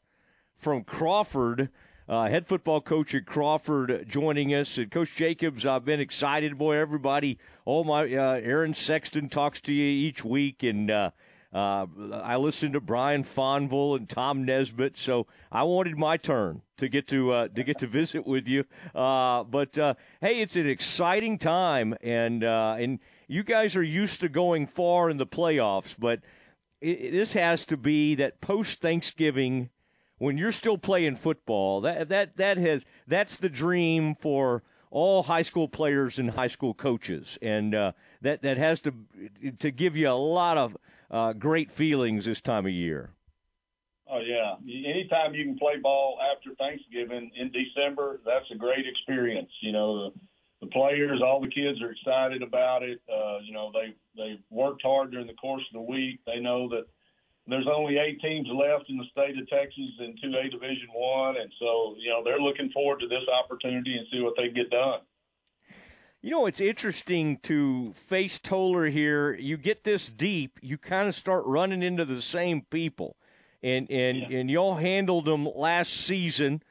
from 0.58 0.84
Crawford, 0.84 1.70
uh, 2.08 2.28
head 2.28 2.46
football 2.46 2.82
coach 2.82 3.14
at 3.14 3.24
Crawford, 3.24 4.04
joining 4.06 4.50
us. 4.50 4.76
And 4.76 4.90
Coach 4.90 5.16
Jacobs, 5.16 5.64
I've 5.64 5.84
been 5.84 6.00
excited. 6.00 6.58
Boy, 6.58 6.76
everybody, 6.76 7.38
all 7.64 7.84
my 7.84 8.02
uh, 8.02 8.40
Aaron 8.42 8.74
Sexton 8.74 9.30
talks 9.30 9.62
to 9.62 9.72
you 9.72 10.08
each 10.08 10.22
week, 10.22 10.62
and 10.62 10.90
uh, 10.90 11.10
uh, 11.54 11.86
I 12.22 12.36
listen 12.36 12.72
to 12.72 12.80
Brian 12.80 13.24
Fonville 13.24 13.96
and 13.96 14.08
Tom 14.08 14.44
Nesbitt. 14.44 14.98
So 14.98 15.26
I 15.50 15.62
wanted 15.62 15.96
my 15.96 16.18
turn 16.18 16.60
to 16.76 16.88
get 16.88 17.08
to 17.08 17.48
to 17.48 17.64
get 17.64 17.78
to 17.78 17.86
visit 17.86 18.26
with 18.26 18.46
you. 18.46 18.64
But 18.92 19.74
hey, 20.20 20.40
it's 20.42 20.56
an 20.56 20.68
exciting 20.68 21.38
time, 21.38 21.96
and 22.02 22.42
and 22.42 22.98
you 23.32 23.42
guys 23.42 23.74
are 23.76 23.82
used 23.82 24.20
to 24.20 24.28
going 24.28 24.66
far 24.66 25.08
in 25.08 25.16
the 25.16 25.26
playoffs, 25.26 25.94
but 25.98 26.20
it, 26.82 27.12
this 27.12 27.32
has 27.32 27.64
to 27.64 27.78
be 27.78 28.14
that 28.16 28.40
post 28.42 28.82
Thanksgiving 28.82 29.70
when 30.18 30.36
you're 30.36 30.52
still 30.52 30.76
playing 30.76 31.16
football. 31.16 31.80
That 31.80 32.10
that 32.10 32.36
that 32.36 32.58
has 32.58 32.84
that's 33.06 33.38
the 33.38 33.48
dream 33.48 34.14
for 34.14 34.62
all 34.90 35.22
high 35.22 35.42
school 35.42 35.66
players 35.66 36.18
and 36.18 36.30
high 36.30 36.48
school 36.48 36.74
coaches, 36.74 37.38
and 37.40 37.74
uh, 37.74 37.92
that 38.20 38.42
that 38.42 38.58
has 38.58 38.80
to 38.80 38.92
to 39.58 39.70
give 39.70 39.96
you 39.96 40.10
a 40.10 40.12
lot 40.12 40.58
of 40.58 40.76
uh, 41.10 41.32
great 41.32 41.70
feelings 41.70 42.26
this 42.26 42.42
time 42.42 42.66
of 42.66 42.72
year. 42.72 43.12
Oh 44.10 44.20
yeah, 44.20 44.56
anytime 44.68 45.34
you 45.34 45.44
can 45.44 45.58
play 45.58 45.78
ball 45.82 46.18
after 46.20 46.54
Thanksgiving 46.56 47.30
in 47.34 47.50
December, 47.50 48.20
that's 48.26 48.50
a 48.52 48.56
great 48.56 48.86
experience. 48.86 49.50
You 49.62 49.72
know, 49.72 50.10
the, 50.10 50.20
the 50.62 50.68
players, 50.68 51.20
all 51.22 51.40
the 51.40 51.48
kids 51.48 51.82
are 51.82 51.90
excited 51.90 52.42
about 52.42 52.82
it. 52.82 53.02
Uh, 53.12 53.38
you 53.44 53.52
know, 53.52 53.70
they 53.74 53.94
they 54.16 54.38
worked 54.48 54.82
hard 54.82 55.10
during 55.10 55.26
the 55.26 55.34
course 55.34 55.62
of 55.68 55.74
the 55.74 55.92
week. 55.92 56.20
They 56.24 56.38
know 56.38 56.68
that 56.70 56.84
there's 57.48 57.66
only 57.66 57.98
eight 57.98 58.20
teams 58.20 58.46
left 58.48 58.88
in 58.88 58.96
the 58.96 59.04
state 59.10 59.36
of 59.36 59.48
Texas 59.48 59.90
in 59.98 60.14
2A 60.24 60.52
Division 60.52 60.88
One, 60.94 61.36
and 61.36 61.52
so 61.58 61.96
you 61.98 62.10
know 62.10 62.22
they're 62.24 62.40
looking 62.40 62.70
forward 62.70 63.00
to 63.00 63.08
this 63.08 63.24
opportunity 63.44 63.96
and 63.96 64.06
see 64.10 64.20
what 64.20 64.34
they 64.36 64.48
get 64.48 64.70
done. 64.70 65.00
You 66.22 66.30
know, 66.30 66.46
it's 66.46 66.60
interesting 66.60 67.38
to 67.38 67.92
face 67.94 68.38
Tolar 68.38 68.86
here. 68.86 69.34
You 69.34 69.56
get 69.56 69.82
this 69.82 70.08
deep, 70.08 70.60
you 70.62 70.78
kind 70.78 71.08
of 71.08 71.16
start 71.16 71.44
running 71.44 71.82
into 71.82 72.04
the 72.04 72.22
same 72.22 72.62
people 72.70 73.16
and 73.62 73.90
and 73.90 74.18
yeah. 74.18 74.38
and 74.38 74.50
y'all 74.50 74.74
handled 74.74 75.24
them 75.24 75.48
last 75.54 75.92
season. 75.92 76.62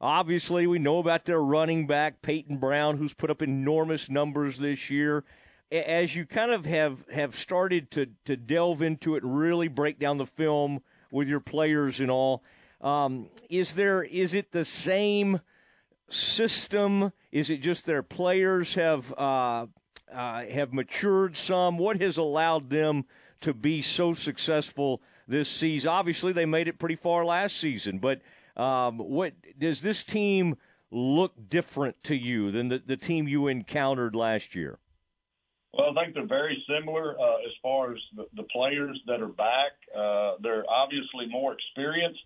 Obviously, 0.00 0.66
we 0.66 0.78
know 0.78 0.98
about 0.98 1.24
their 1.24 1.42
running 1.42 1.86
back 1.86 2.22
Peyton 2.22 2.58
Brown, 2.58 2.98
who's 2.98 3.14
put 3.14 3.30
up 3.30 3.42
enormous 3.42 4.08
numbers 4.08 4.58
this 4.58 4.90
year. 4.90 5.24
As 5.72 6.14
you 6.14 6.24
kind 6.24 6.52
of 6.52 6.66
have 6.66 7.04
have 7.10 7.36
started 7.36 7.90
to 7.92 8.06
to 8.24 8.36
delve 8.36 8.80
into 8.80 9.16
it, 9.16 9.24
really 9.24 9.66
break 9.66 9.98
down 9.98 10.18
the 10.18 10.26
film 10.26 10.82
with 11.10 11.26
your 11.26 11.40
players 11.40 12.00
and 12.00 12.10
all, 12.10 12.44
um, 12.80 13.28
is 13.50 13.74
there 13.74 14.04
is 14.04 14.34
it 14.34 14.52
the 14.52 14.64
same 14.64 15.40
system? 16.10 17.12
Is 17.32 17.50
it 17.50 17.58
just 17.58 17.84
their 17.84 18.04
players 18.04 18.74
have 18.76 19.12
uh, 19.18 19.66
uh, 20.12 20.44
have 20.44 20.72
matured 20.72 21.36
some? 21.36 21.76
What 21.76 22.00
has 22.00 22.16
allowed 22.16 22.70
them 22.70 23.04
to 23.40 23.52
be 23.52 23.82
so 23.82 24.14
successful? 24.14 25.02
this 25.28 25.48
season. 25.50 25.90
Obviously, 25.90 26.32
they 26.32 26.46
made 26.46 26.68
it 26.68 26.78
pretty 26.78 26.96
far 26.96 27.24
last 27.24 27.58
season, 27.58 27.98
but 27.98 28.22
um, 28.58 28.98
what 28.98 29.34
does 29.58 29.82
this 29.82 30.02
team 30.02 30.56
look 30.90 31.48
different 31.48 32.02
to 32.04 32.16
you 32.16 32.50
than 32.50 32.68
the, 32.68 32.82
the 32.84 32.96
team 32.96 33.28
you 33.28 33.46
encountered 33.46 34.14
last 34.14 34.54
year? 34.54 34.78
Well, 35.72 35.96
I 35.96 36.02
think 36.02 36.14
they're 36.14 36.26
very 36.26 36.62
similar 36.68 37.18
uh, 37.20 37.36
as 37.46 37.52
far 37.62 37.92
as 37.92 37.98
the, 38.16 38.26
the, 38.34 38.44
players 38.44 38.98
that 39.06 39.20
are 39.20 39.28
back. 39.28 39.72
Uh, 39.96 40.32
they're 40.42 40.64
obviously 40.68 41.26
more 41.28 41.52
experienced. 41.52 42.24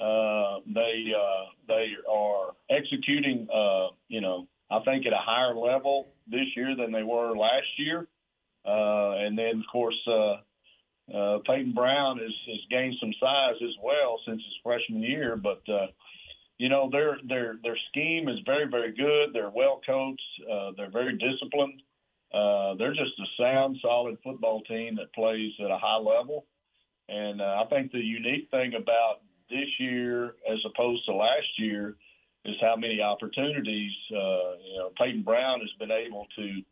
Uh, 0.00 0.58
they 0.66 1.12
uh, 1.16 1.44
they 1.68 1.92
are 2.10 2.54
executing, 2.70 3.46
uh, 3.54 3.88
you 4.08 4.20
know, 4.20 4.48
I 4.68 4.80
think 4.80 5.06
at 5.06 5.12
a 5.12 5.20
higher 5.20 5.54
level 5.54 6.08
this 6.26 6.46
year 6.56 6.74
than 6.76 6.90
they 6.90 7.04
were 7.04 7.36
last 7.36 7.68
year. 7.78 8.08
Uh, 8.64 9.12
and 9.18 9.38
then, 9.38 9.60
of 9.60 9.64
course, 9.70 9.96
uh, 11.14 11.38
Peyton 11.46 11.72
Brown 11.72 12.18
has, 12.18 12.32
has 12.46 12.60
gained 12.70 12.96
some 13.00 13.12
size 13.20 13.56
as 13.62 13.74
well 13.82 14.20
since 14.26 14.42
his 14.42 14.54
freshman 14.62 15.02
year, 15.02 15.36
but 15.36 15.62
uh, 15.68 15.86
you 16.58 16.68
know 16.68 16.88
their 16.90 17.18
their 17.28 17.56
their 17.62 17.76
scheme 17.90 18.28
is 18.28 18.38
very 18.46 18.66
very 18.70 18.92
good. 18.92 19.30
They're 19.32 19.50
well 19.50 19.80
coached. 19.84 20.20
Uh, 20.50 20.70
they're 20.76 20.90
very 20.90 21.18
disciplined. 21.18 21.82
Uh, 22.32 22.74
they're 22.76 22.94
just 22.94 23.18
a 23.20 23.42
sound, 23.42 23.76
solid 23.82 24.16
football 24.24 24.62
team 24.62 24.96
that 24.96 25.12
plays 25.12 25.52
at 25.60 25.70
a 25.70 25.76
high 25.78 25.98
level. 25.98 26.46
And 27.08 27.42
uh, 27.42 27.62
I 27.62 27.68
think 27.68 27.92
the 27.92 27.98
unique 27.98 28.48
thing 28.50 28.72
about 28.74 29.20
this 29.50 29.68
year, 29.78 30.36
as 30.50 30.58
opposed 30.64 31.04
to 31.06 31.14
last 31.14 31.58
year, 31.58 31.96
is 32.46 32.56
how 32.60 32.74
many 32.76 33.02
opportunities 33.02 33.92
uh, 34.10 34.56
you 34.64 34.78
know 34.78 34.90
Peyton 34.98 35.22
Brown 35.22 35.60
has 35.60 35.70
been 35.78 35.90
able 35.90 36.26
to 36.36 36.62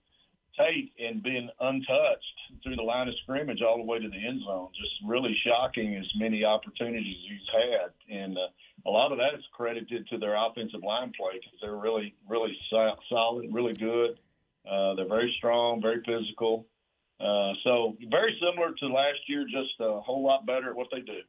take 0.59 0.93
and 0.99 1.23
being 1.23 1.49
untouched 1.61 2.39
through 2.63 2.77
the 2.77 2.83
line 2.83 3.09
of 3.09 3.15
scrimmage 3.23 3.63
all 3.63 3.77
the 3.77 3.85
way 3.85 3.99
to 3.99 4.09
the 4.09 4.27
end 4.27 4.43
zone. 4.45 4.69
Just 4.75 4.95
really 5.07 5.37
shocking 5.47 5.97
as 5.97 6.07
many 6.17 6.45
opportunities 6.45 7.17
he's 7.29 7.49
had, 7.53 7.91
and 8.15 8.37
uh, 8.37 8.49
a 8.87 8.91
lot 8.91 9.13
of 9.13 9.19
that 9.19 9.35
is 9.39 9.45
credited 9.53 10.09
to 10.09 10.19
their 10.19 10.35
offensive 10.37 10.83
line 10.83 11.13
play 11.17 11.35
because 11.35 11.59
they're 11.61 11.77
really, 11.77 12.15
really 12.29 12.57
so- 12.71 12.97
solid, 13.09 13.53
really 13.53 13.75
good. 13.75 14.19
Uh, 14.71 14.95
they're 14.95 15.09
very 15.09 15.35
strong, 15.39 15.81
very 15.81 16.03
physical. 16.05 16.67
Uh, 17.21 17.53
so 17.65 17.97
very 18.11 18.39
similar 18.41 18.73
to 18.75 18.87
last 18.87 19.19
year, 19.27 19.45
just 19.45 19.73
a 19.81 20.01
whole 20.01 20.25
lot 20.25 20.47
better 20.47 20.71
at 20.71 20.77
what 20.77 20.89
they 20.91 21.01
do. 21.01 21.21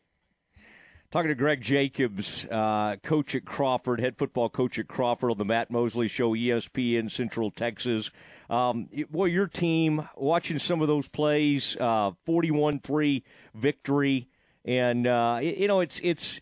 Talking 1.12 1.28
to 1.28 1.36
Greg 1.36 1.60
Jacobs, 1.60 2.46
uh, 2.50 2.96
coach 3.04 3.36
at 3.36 3.44
Crawford, 3.44 4.00
head 4.00 4.18
football 4.18 4.48
coach 4.48 4.80
at 4.80 4.88
Crawford 4.88 5.32
on 5.32 5.38
the 5.38 5.44
Matt 5.44 5.70
Mosley 5.70 6.08
Show, 6.08 6.32
ESPN 6.32 7.12
Central 7.12 7.52
Texas. 7.52 8.10
Um, 8.50 8.88
boy, 9.10 9.26
your 9.26 9.48
team, 9.48 10.08
watching 10.16 10.58
some 10.58 10.82
of 10.82 10.88
those 10.88 11.10
plays, 11.10 11.76
uh, 11.82 12.12
41 12.26 12.80
3 12.80 13.26
victory. 13.54 14.30
And, 14.64 15.06
uh, 15.06 15.40
you 15.42 15.68
know, 15.68 15.82
it's, 15.82 16.00
it's, 16.02 16.40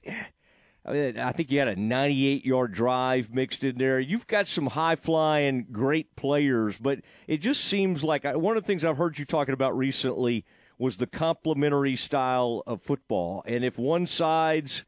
I 0.85 1.31
think 1.31 1.49
you 1.49 1.57
had 1.57 1.67
a 1.67 1.75
98 1.75 2.45
yard 2.45 2.71
drive 2.71 3.33
mixed 3.33 3.63
in 3.63 3.79
there. 3.79 3.99
You've 3.99 4.27
got 4.27 4.45
some 4.45 4.67
high 4.67 4.97
flying, 4.97 5.65
great 5.71 6.15
players, 6.15 6.77
but 6.77 6.99
it 7.25 7.37
just 7.37 7.63
seems 7.63 8.03
like 8.03 8.23
uh, 8.23 8.33
one 8.33 8.55
of 8.55 8.61
the 8.61 8.67
things 8.67 8.85
I've 8.85 8.97
heard 8.97 9.17
you 9.17 9.25
talking 9.25 9.55
about 9.55 9.75
recently 9.75 10.45
was 10.79 10.97
the 10.97 11.05
complementary 11.05 11.95
style 11.95 12.63
of 12.65 12.81
football. 12.81 13.43
And 13.45 13.63
if 13.63 13.77
one 13.77 14.07
side's 14.07 14.85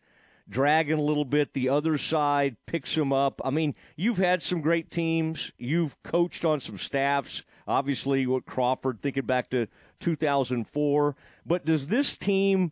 dragging 0.50 0.98
a 0.98 1.02
little 1.02 1.26
bit, 1.26 1.54
the 1.54 1.70
other 1.70 1.98
side 1.98 2.56
picks 2.66 2.96
them 2.96 3.14
up. 3.14 3.42
I 3.44 3.52
mean, 3.52 3.76
you've 3.96 4.18
had 4.18 4.42
some 4.42 4.62
great 4.62 4.90
teams. 4.90 5.52
You've 5.58 6.02
coached 6.02 6.46
on 6.46 6.62
some 6.62 6.78
staffs. 6.78 7.44
Obviously, 7.68 8.26
what 8.26 8.46
Crawford, 8.46 9.02
thinking 9.02 9.26
back 9.26 9.50
to 9.52 9.68
2004. 10.00 11.16
But 11.46 11.66
does 11.66 11.88
this 11.88 12.18
team 12.18 12.72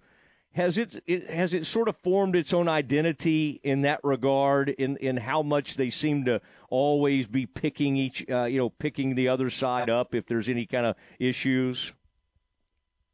has 0.54 0.78
it, 0.78 1.02
it, 1.06 1.30
has 1.30 1.54
it 1.54 1.66
sort 1.66 1.88
of 1.88 1.96
formed 1.98 2.36
its 2.36 2.54
own 2.54 2.68
identity 2.68 3.60
in 3.64 3.82
that 3.82 4.00
regard 4.04 4.70
in 4.70 4.98
in 4.98 5.16
how 5.16 5.44
much 5.44 5.76
they 5.76 5.90
seem 5.90 6.26
to 6.26 6.42
always 6.70 7.28
be 7.28 7.46
picking 7.46 7.96
each 7.96 8.28
uh, 8.30 8.46
you 8.46 8.58
know 8.58 8.70
picking 8.70 9.14
the 9.14 9.28
other 9.28 9.50
side 9.50 9.90
up 9.90 10.16
if 10.16 10.26
there's 10.26 10.50
any 10.50 10.66
kind 10.66 10.88
of 10.88 10.96
issues 11.20 11.94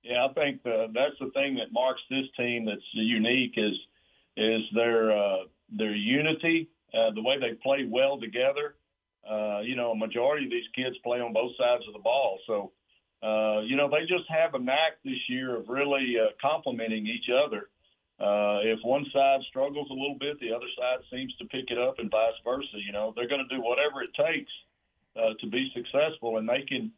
yeah, 0.06 0.28
I 0.30 0.34
think 0.34 0.62
the, 0.62 0.88
that's 0.94 1.18
the 1.20 1.32
thing 1.32 1.56
that 1.56 1.74
marks 1.74 2.02
this 2.10 2.26
team 2.38 2.66
that's 2.66 2.86
unique 2.94 3.54
is 3.58 3.74
is 4.38 4.62
their 4.74 5.12
uh, 5.12 5.46
their 5.76 5.96
unity, 5.96 6.70
uh, 6.94 7.12
the 7.16 7.22
way 7.22 7.40
they 7.40 7.56
play 7.64 7.88
well 7.90 8.20
together. 8.20 8.76
Uh, 9.28 9.62
you 9.62 9.76
know, 9.76 9.92
a 9.92 9.96
majority 9.96 10.46
of 10.46 10.52
these 10.52 10.70
kids 10.76 10.96
play 11.04 11.20
on 11.20 11.34
both 11.34 11.52
sides 11.58 11.84
of 11.88 11.94
the 11.94 12.00
ball, 12.00 12.38
so 12.46 12.72
uh, 13.26 13.62
you 13.62 13.76
know 13.76 13.90
they 13.90 14.02
just 14.02 14.30
have 14.30 14.54
a 14.54 14.60
knack 14.60 15.02
this 15.04 15.18
year 15.28 15.58
of 15.58 15.68
really 15.68 16.16
uh, 16.22 16.30
complementing 16.40 17.08
each 17.08 17.30
other. 17.34 17.70
Uh, 18.20 18.62
if 18.64 18.80
one 18.84 19.06
side 19.12 19.42
struggles 19.50 19.88
a 19.90 19.94
little 19.94 20.18
bit, 20.20 20.40
the 20.40 20.54
other 20.54 20.70
side 20.78 21.00
seems 21.12 21.36
to 21.38 21.46
pick 21.46 21.72
it 21.72 21.80
up, 21.80 21.98
and 21.98 22.12
vice 22.12 22.38
versa. 22.46 22.78
You 22.86 22.92
know, 22.94 23.12
they're 23.16 23.28
going 23.28 23.44
to 23.44 23.56
do 23.56 23.62
whatever 23.62 24.04
it 24.04 24.14
takes 24.14 24.52
uh, 25.18 25.34
to 25.42 25.48
be 25.48 25.72
successful, 25.74 26.38
and 26.38 26.48
they 26.48 26.62
can 26.68 26.92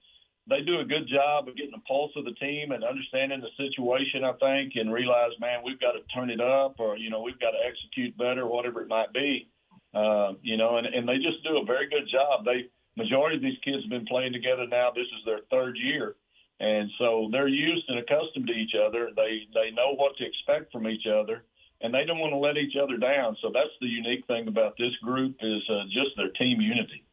they 0.50 0.62
do 0.62 0.80
a 0.80 0.86
good 0.86 1.08
job 1.08 1.48
of 1.48 1.56
getting 1.56 1.72
the 1.76 1.84
pulse 1.88 2.12
of 2.16 2.26
the 2.26 2.34
team 2.34 2.72
and 2.72 2.84
understanding 2.84 3.42
the 3.42 3.52
situation, 3.58 4.24
I 4.24 4.34
think, 4.34 4.74
and 4.76 4.92
realize, 4.92 5.32
man, 5.40 5.60
we've 5.64 5.80
got 5.80 5.92
to 5.94 6.04
turn 6.16 6.30
it 6.30 6.40
up 6.40 6.80
or, 6.80 6.98
you 6.98 7.10
know, 7.10 7.22
we've 7.22 7.40
got 7.40 7.52
to 7.52 7.62
execute 7.68 8.18
better, 8.18 8.48
whatever 8.48 8.82
it 8.82 8.88
might 8.88 9.12
be. 9.14 9.50
Uh, 9.94 10.34
you 10.42 10.58
know, 10.58 10.78
and, 10.78 10.88
and 10.88 11.08
they 11.08 11.18
just 11.18 11.44
do 11.44 11.58
a 11.58 11.66
very 11.66 11.90
good 11.90 12.08
job. 12.12 12.46
They 12.46 12.70
majority 12.96 13.38
of 13.38 13.42
these 13.42 13.60
kids 13.64 13.84
have 13.84 13.90
been 13.90 14.06
playing 14.06 14.34
together 14.34 14.68
now. 14.68 14.92
This 14.94 15.08
is 15.08 15.26
their 15.26 15.42
third 15.50 15.78
year. 15.78 16.16
And 16.60 16.90
so 16.98 17.30
they're 17.32 17.48
used 17.48 17.86
and 17.88 18.00
accustomed 18.00 18.48
to 18.48 18.54
each 18.54 18.74
other. 18.76 19.10
They 19.16 19.48
they 19.54 19.72
know 19.72 19.96
what 19.96 20.18
to 20.18 20.26
expect 20.26 20.72
from 20.72 20.88
each 20.88 21.06
other, 21.06 21.44
and 21.82 21.94
they 21.94 22.04
don't 22.04 22.20
want 22.20 22.34
to 22.34 22.38
let 22.38 22.58
each 22.58 22.76
other 22.76 22.98
down. 22.98 23.38
So 23.42 23.52
that's 23.54 23.74
the 23.80 23.88
unique 23.88 24.26
thing 24.28 24.48
about 24.48 24.76
this 24.78 24.96
group 25.04 25.38
is 25.40 25.62
uh, 25.70 25.84
just 25.86 26.18
their 26.18 26.30
team 26.30 26.60
unity. 26.60 27.07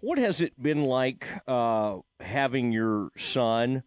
What 0.00 0.18
has 0.18 0.40
it 0.40 0.62
been 0.62 0.84
like 0.84 1.26
uh, 1.48 1.96
having 2.20 2.70
your 2.70 3.10
son 3.16 3.82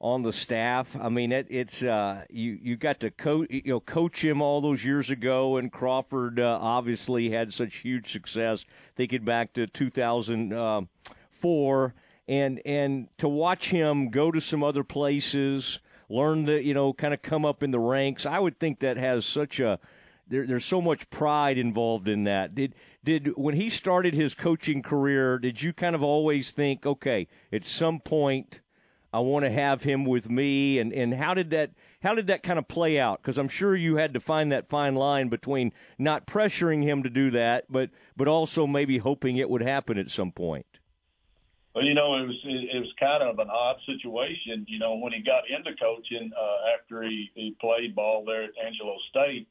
on 0.00 0.22
the 0.22 0.32
staff? 0.32 0.96
I 1.00 1.08
mean, 1.08 1.32
it, 1.32 1.48
it's 1.50 1.82
uh, 1.82 2.24
you 2.30 2.56
you 2.62 2.76
got 2.76 3.00
to 3.00 3.10
coach 3.10 3.48
you 3.50 3.62
know 3.66 3.80
coach 3.80 4.24
him 4.24 4.40
all 4.40 4.60
those 4.60 4.84
years 4.84 5.10
ago, 5.10 5.56
and 5.56 5.72
Crawford 5.72 6.38
uh, 6.38 6.60
obviously 6.62 7.30
had 7.30 7.52
such 7.52 7.78
huge 7.78 8.12
success. 8.12 8.64
Thinking 8.94 9.24
back 9.24 9.52
to 9.54 9.66
2004, 9.66 11.94
and 12.28 12.62
and 12.64 13.08
to 13.18 13.28
watch 13.28 13.70
him 13.70 14.10
go 14.10 14.30
to 14.30 14.40
some 14.40 14.62
other 14.62 14.84
places, 14.84 15.80
learn 16.08 16.46
to 16.46 16.62
you 16.62 16.72
know 16.72 16.92
kind 16.92 17.12
of 17.12 17.20
come 17.20 17.44
up 17.44 17.64
in 17.64 17.72
the 17.72 17.80
ranks. 17.80 18.26
I 18.26 18.38
would 18.38 18.60
think 18.60 18.78
that 18.78 18.96
has 18.96 19.26
such 19.26 19.58
a 19.58 19.80
there, 20.28 20.46
there's 20.46 20.64
so 20.64 20.80
much 20.80 21.08
pride 21.10 21.58
involved 21.58 22.08
in 22.08 22.24
that. 22.24 22.54
Did 22.54 22.74
did 23.04 23.36
when 23.36 23.54
he 23.54 23.70
started 23.70 24.14
his 24.14 24.34
coaching 24.34 24.82
career, 24.82 25.38
did 25.38 25.62
you 25.62 25.72
kind 25.72 25.94
of 25.94 26.02
always 26.02 26.52
think, 26.52 26.84
okay, 26.86 27.28
at 27.52 27.64
some 27.64 28.00
point 28.00 28.60
I 29.12 29.20
want 29.20 29.44
to 29.44 29.50
have 29.50 29.82
him 29.82 30.04
with 30.04 30.28
me 30.28 30.78
and, 30.78 30.92
and 30.92 31.14
how 31.14 31.34
did 31.34 31.50
that 31.50 31.70
how 32.02 32.14
did 32.14 32.26
that 32.28 32.42
kind 32.42 32.58
of 32.58 32.68
play 32.68 32.98
out? 32.98 33.22
Because 33.22 33.38
I'm 33.38 33.48
sure 33.48 33.74
you 33.74 33.96
had 33.96 34.14
to 34.14 34.20
find 34.20 34.52
that 34.52 34.68
fine 34.68 34.94
line 34.94 35.28
between 35.28 35.72
not 35.98 36.26
pressuring 36.26 36.82
him 36.82 37.02
to 37.02 37.10
do 37.10 37.30
that, 37.30 37.64
but 37.70 37.90
but 38.16 38.28
also 38.28 38.66
maybe 38.66 38.98
hoping 38.98 39.36
it 39.36 39.48
would 39.48 39.62
happen 39.62 39.98
at 39.98 40.10
some 40.10 40.32
point. 40.32 40.66
Well, 41.74 41.84
you 41.84 41.94
know, 41.94 42.16
it 42.16 42.26
was 42.26 42.36
it 42.44 42.80
was 42.80 42.92
kind 42.98 43.22
of 43.22 43.38
an 43.38 43.48
odd 43.50 43.76
situation. 43.86 44.66
You 44.68 44.78
know, 44.78 44.96
when 44.96 45.12
he 45.12 45.22
got 45.22 45.44
into 45.48 45.70
coaching 45.78 46.30
uh, 46.36 46.74
after 46.76 47.02
he, 47.02 47.30
he 47.34 47.56
played 47.60 47.94
ball 47.94 48.24
there 48.26 48.44
at 48.44 48.50
Angelo 48.64 48.96
State, 49.10 49.46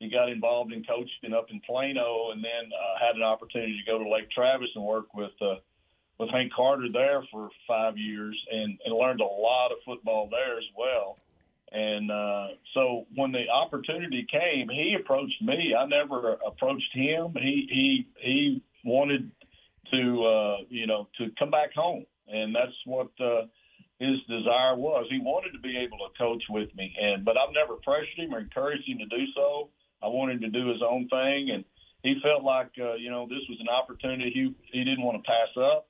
he 0.00 0.08
got 0.08 0.30
involved 0.30 0.72
in 0.72 0.82
coaching 0.82 1.34
up 1.36 1.50
in 1.50 1.60
Plano, 1.60 2.30
and 2.32 2.42
then 2.42 2.72
uh, 2.72 3.06
had 3.06 3.16
an 3.16 3.22
opportunity 3.22 3.78
to 3.78 3.90
go 3.90 4.02
to 4.02 4.08
Lake 4.08 4.30
Travis 4.30 4.70
and 4.74 4.82
work 4.82 5.12
with 5.14 5.30
uh, 5.42 5.56
with 6.18 6.30
Hank 6.30 6.52
Carter 6.52 6.88
there 6.92 7.22
for 7.30 7.50
five 7.68 7.96
years, 7.96 8.36
and, 8.50 8.78
and 8.84 8.94
learned 8.94 9.20
a 9.20 9.24
lot 9.24 9.72
of 9.72 9.78
football 9.86 10.28
there 10.30 10.58
as 10.58 10.64
well. 10.76 11.16
And 11.72 12.10
uh, 12.10 12.48
so 12.74 13.06
when 13.14 13.30
the 13.32 13.44
opportunity 13.48 14.26
came, 14.30 14.68
he 14.68 14.96
approached 14.98 15.40
me. 15.40 15.74
I 15.78 15.86
never 15.86 16.36
approached 16.46 16.92
him. 16.94 17.34
He 17.38 17.68
he 17.70 18.06
he 18.20 18.62
wanted 18.84 19.30
to 19.92 20.24
uh, 20.24 20.56
you 20.70 20.86
know 20.86 21.08
to 21.18 21.28
come 21.38 21.50
back 21.50 21.74
home, 21.74 22.06
and 22.26 22.54
that's 22.54 22.74
what 22.86 23.10
uh, 23.20 23.42
his 23.98 24.18
desire 24.28 24.76
was. 24.76 25.06
He 25.10 25.20
wanted 25.20 25.52
to 25.52 25.60
be 25.60 25.76
able 25.76 25.98
to 25.98 26.18
coach 26.18 26.42
with 26.48 26.74
me, 26.74 26.96
and 26.98 27.22
but 27.22 27.36
I've 27.36 27.54
never 27.54 27.74
pressured 27.74 28.16
him 28.16 28.34
or 28.34 28.40
encouraged 28.40 28.88
him 28.88 28.98
to 28.98 29.06
do 29.06 29.26
so. 29.34 29.68
I 30.02 30.08
wanted 30.08 30.40
to 30.42 30.48
do 30.48 30.68
his 30.68 30.82
own 30.82 31.08
thing, 31.08 31.50
and 31.50 31.64
he 32.02 32.20
felt 32.22 32.42
like 32.42 32.70
uh, 32.80 32.94
you 32.94 33.10
know 33.10 33.26
this 33.26 33.44
was 33.48 33.58
an 33.60 33.68
opportunity 33.68 34.30
he 34.30 34.54
he 34.72 34.84
didn't 34.84 35.02
want 35.04 35.22
to 35.22 35.28
pass 35.28 35.56
up. 35.56 35.86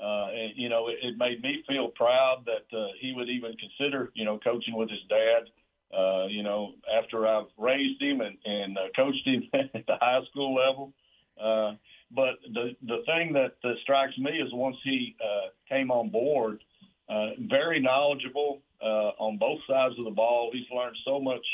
Uh, 0.00 0.28
and 0.32 0.52
you 0.56 0.68
know, 0.68 0.88
it, 0.88 0.96
it 1.02 1.18
made 1.18 1.42
me 1.42 1.62
feel 1.68 1.88
proud 1.88 2.46
that 2.46 2.76
uh, 2.76 2.88
he 3.00 3.12
would 3.14 3.28
even 3.28 3.52
consider 3.56 4.10
you 4.14 4.24
know 4.24 4.38
coaching 4.38 4.74
with 4.74 4.88
his 4.90 5.02
dad. 5.08 5.50
Uh, 5.92 6.26
you 6.28 6.44
know, 6.44 6.72
after 6.96 7.26
I've 7.26 7.48
raised 7.58 8.00
him 8.00 8.20
and, 8.20 8.38
and 8.44 8.78
uh, 8.78 8.82
coached 8.94 9.26
him 9.26 9.42
at 9.52 9.86
the 9.86 9.96
high 10.00 10.20
school 10.30 10.54
level. 10.54 10.92
Uh, 11.40 11.74
but 12.14 12.38
the 12.52 12.76
the 12.82 13.02
thing 13.06 13.32
that, 13.34 13.56
that 13.62 13.74
strikes 13.82 14.16
me 14.18 14.30
is 14.30 14.52
once 14.52 14.76
he 14.84 15.16
uh, 15.20 15.48
came 15.68 15.90
on 15.90 16.08
board, 16.08 16.62
uh, 17.08 17.30
very 17.48 17.80
knowledgeable 17.80 18.62
uh, 18.82 19.12
on 19.18 19.36
both 19.36 19.58
sides 19.68 19.98
of 19.98 20.04
the 20.04 20.10
ball. 20.10 20.50
He's 20.52 20.66
learned 20.74 20.96
so 21.04 21.20
much 21.20 21.44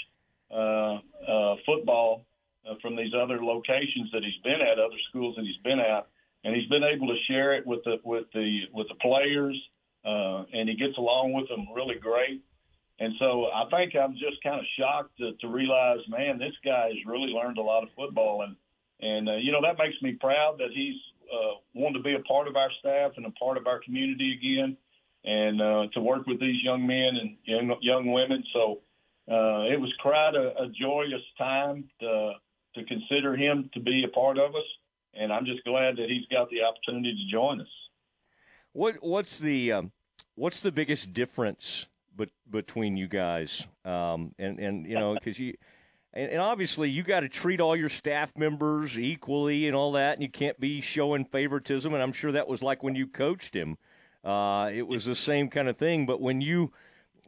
football 1.66 2.24
uh, 2.68 2.74
from 2.82 2.97
these 2.97 3.12
other 3.14 3.43
locations 3.43 4.10
that 4.12 4.23
he's 4.23 4.40
been 4.43 4.60
at, 4.60 4.78
other 4.78 4.98
schools 5.09 5.36
that 5.36 5.44
he's 5.44 5.62
been 5.62 5.78
at, 5.78 6.06
and 6.44 6.55
he's 6.55 6.68
been 6.68 6.85
able 6.85 7.09
to 7.09 7.16
share 7.28 7.55
it 7.55 7.66
with 7.66 7.82
the 7.85 7.97
with 8.05 8.27
the 8.35 8.62
with 8.73 8.89
the 8.89 8.94
players, 8.97 9.56
uh, 10.05 10.44
and 10.52 10.68
he 10.68 10.77
gets 10.77 10.97
along 10.98 11.32
with 11.32 11.48
them 11.48 11.66
really 11.74 11.98
great. 11.98 12.43
And 12.98 13.12
so 13.18 13.47
I 13.52 13.64
think 13.70 13.94
I'm 13.94 14.14
just 14.14 14.43
kind 14.43 14.59
of 14.59 14.64
shocked 14.78 15.18
to, 15.18 15.32
to 15.40 15.48
realize, 15.48 15.98
man, 16.09 16.39
this 16.39 16.55
guy 16.64 16.89
has 16.89 16.97
really 17.05 17.28
learned 17.28 17.59
a 17.59 17.62
lot 17.62 17.82
of 17.82 17.90
football, 17.97 18.43
and 18.43 18.56
and 19.01 19.28
uh, 19.28 19.36
you 19.36 19.52
know 19.52 19.60
that 19.62 19.78
makes 19.78 20.01
me 20.02 20.12
proud 20.12 20.56
that 20.59 20.70
he's 20.73 20.97
uh, 21.32 21.60
wanted 21.74 21.98
to 21.98 22.05
be 22.05 22.14
a 22.14 22.20
part 22.20 22.48
of 22.48 22.56
our 22.56 22.70
staff 22.81 23.12
and 23.16 23.27
a 23.27 23.31
part 23.32 23.59
of 23.59 23.66
our 23.66 23.81
community 23.81 24.32
again, 24.32 24.77
and 25.24 25.60
uh, 25.60 25.86
to 25.93 26.01
work 26.01 26.27
with 26.27 26.40
these 26.40 26.62
young 26.62 26.86
men 26.86 27.16
and 27.20 27.36
young 27.44 27.77
young 27.81 28.12
women. 28.12 28.43
So 28.52 28.81
uh, 29.30 29.66
it 29.72 29.80
was 29.80 29.92
quite 30.00 30.34
a, 30.34 30.62
a 30.62 30.68
joyous 30.68 31.22
time 31.36 31.84
to, 32.00 32.32
to 32.76 32.84
consider 32.84 33.36
him 33.36 33.70
to 33.74 33.80
be 33.80 34.04
a 34.04 34.08
part 34.08 34.38
of 34.38 34.54
us, 34.54 34.64
and 35.14 35.32
I'm 35.32 35.44
just 35.44 35.64
glad 35.64 35.96
that 35.96 36.08
he's 36.08 36.26
got 36.30 36.48
the 36.50 36.62
opportunity 36.62 37.14
to 37.14 37.32
join 37.32 37.60
us. 37.60 37.66
What 38.72 38.96
what's 39.00 39.38
the 39.38 39.72
um, 39.72 39.92
what's 40.34 40.60
the 40.60 40.70
biggest 40.70 41.12
difference 41.12 41.86
but 42.16 42.30
between 42.50 42.96
you 42.96 43.08
guys, 43.08 43.66
um, 43.84 44.34
and 44.38 44.58
and 44.58 44.86
you 44.86 44.98
know 44.98 45.14
because 45.14 45.38
you. 45.38 45.54
And, 46.12 46.30
and 46.30 46.40
obviously, 46.40 46.88
you 46.88 47.02
got 47.02 47.20
to 47.20 47.28
treat 47.28 47.60
all 47.60 47.76
your 47.76 47.90
staff 47.90 48.34
members 48.38 48.98
equally 48.98 49.66
and 49.66 49.76
all 49.76 49.92
that, 49.92 50.14
and 50.14 50.22
you 50.22 50.30
can't 50.30 50.58
be 50.58 50.80
showing 50.80 51.26
favoritism. 51.26 51.92
And 51.92 52.02
I'm 52.02 52.14
sure 52.14 52.32
that 52.32 52.48
was 52.48 52.62
like 52.62 52.82
when 52.82 52.94
you 52.94 53.06
coached 53.06 53.54
him. 53.54 53.76
Uh, 54.24 54.70
it 54.72 54.86
was 54.86 55.04
the 55.04 55.14
same 55.14 55.50
kind 55.50 55.68
of 55.68 55.76
thing. 55.76 56.06
But 56.06 56.22
when 56.22 56.40
you 56.40 56.72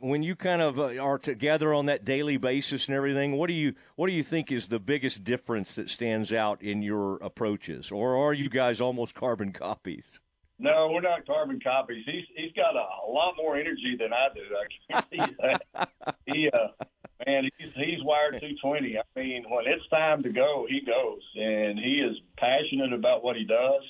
when 0.00 0.22
you 0.22 0.36
kind 0.36 0.62
of 0.62 0.78
uh, 0.78 0.96
are 0.98 1.18
together 1.18 1.74
on 1.74 1.86
that 1.86 2.04
daily 2.04 2.36
basis 2.36 2.86
and 2.86 2.96
everything, 2.96 3.32
what 3.32 3.48
do 3.48 3.52
you 3.54 3.74
what 3.96 4.06
do 4.06 4.12
you 4.12 4.22
think 4.22 4.50
is 4.52 4.68
the 4.68 4.78
biggest 4.78 5.24
difference 5.24 5.74
that 5.74 5.90
stands 5.90 6.32
out 6.32 6.62
in 6.62 6.82
your 6.82 7.16
approaches, 7.16 7.90
or 7.90 8.16
are 8.16 8.32
you 8.32 8.48
guys 8.48 8.80
almost 8.80 9.14
carbon 9.14 9.52
copies? 9.52 10.20
No, 10.58 10.90
we're 10.92 11.00
not 11.00 11.26
carbon 11.26 11.60
copies. 11.60 12.04
He's 12.04 12.24
he's 12.34 12.52
got 12.52 12.74
a, 12.74 13.08
a 13.08 13.10
lot 13.10 13.34
more 13.36 13.56
energy 13.56 13.96
than 13.98 14.12
I 14.12 14.28
do. 14.34 14.40
I 14.56 14.92
can't 14.92 15.06
see 15.10 15.36
that. 15.40 16.14
he 16.26 16.50
uh, 16.52 16.84
man, 17.26 17.48
he's 17.58 17.72
he's 17.76 18.02
wired 18.02 18.34
220. 18.40 18.98
I 18.98 19.02
mean, 19.18 19.44
when 19.48 19.66
it's 19.66 19.88
time 19.88 20.22
to 20.24 20.30
go, 20.30 20.66
he 20.68 20.80
goes, 20.80 21.22
and 21.36 21.78
he 21.78 22.00
is 22.00 22.16
passionate 22.36 22.92
about 22.92 23.22
what 23.22 23.36
he 23.36 23.44
does. 23.44 23.82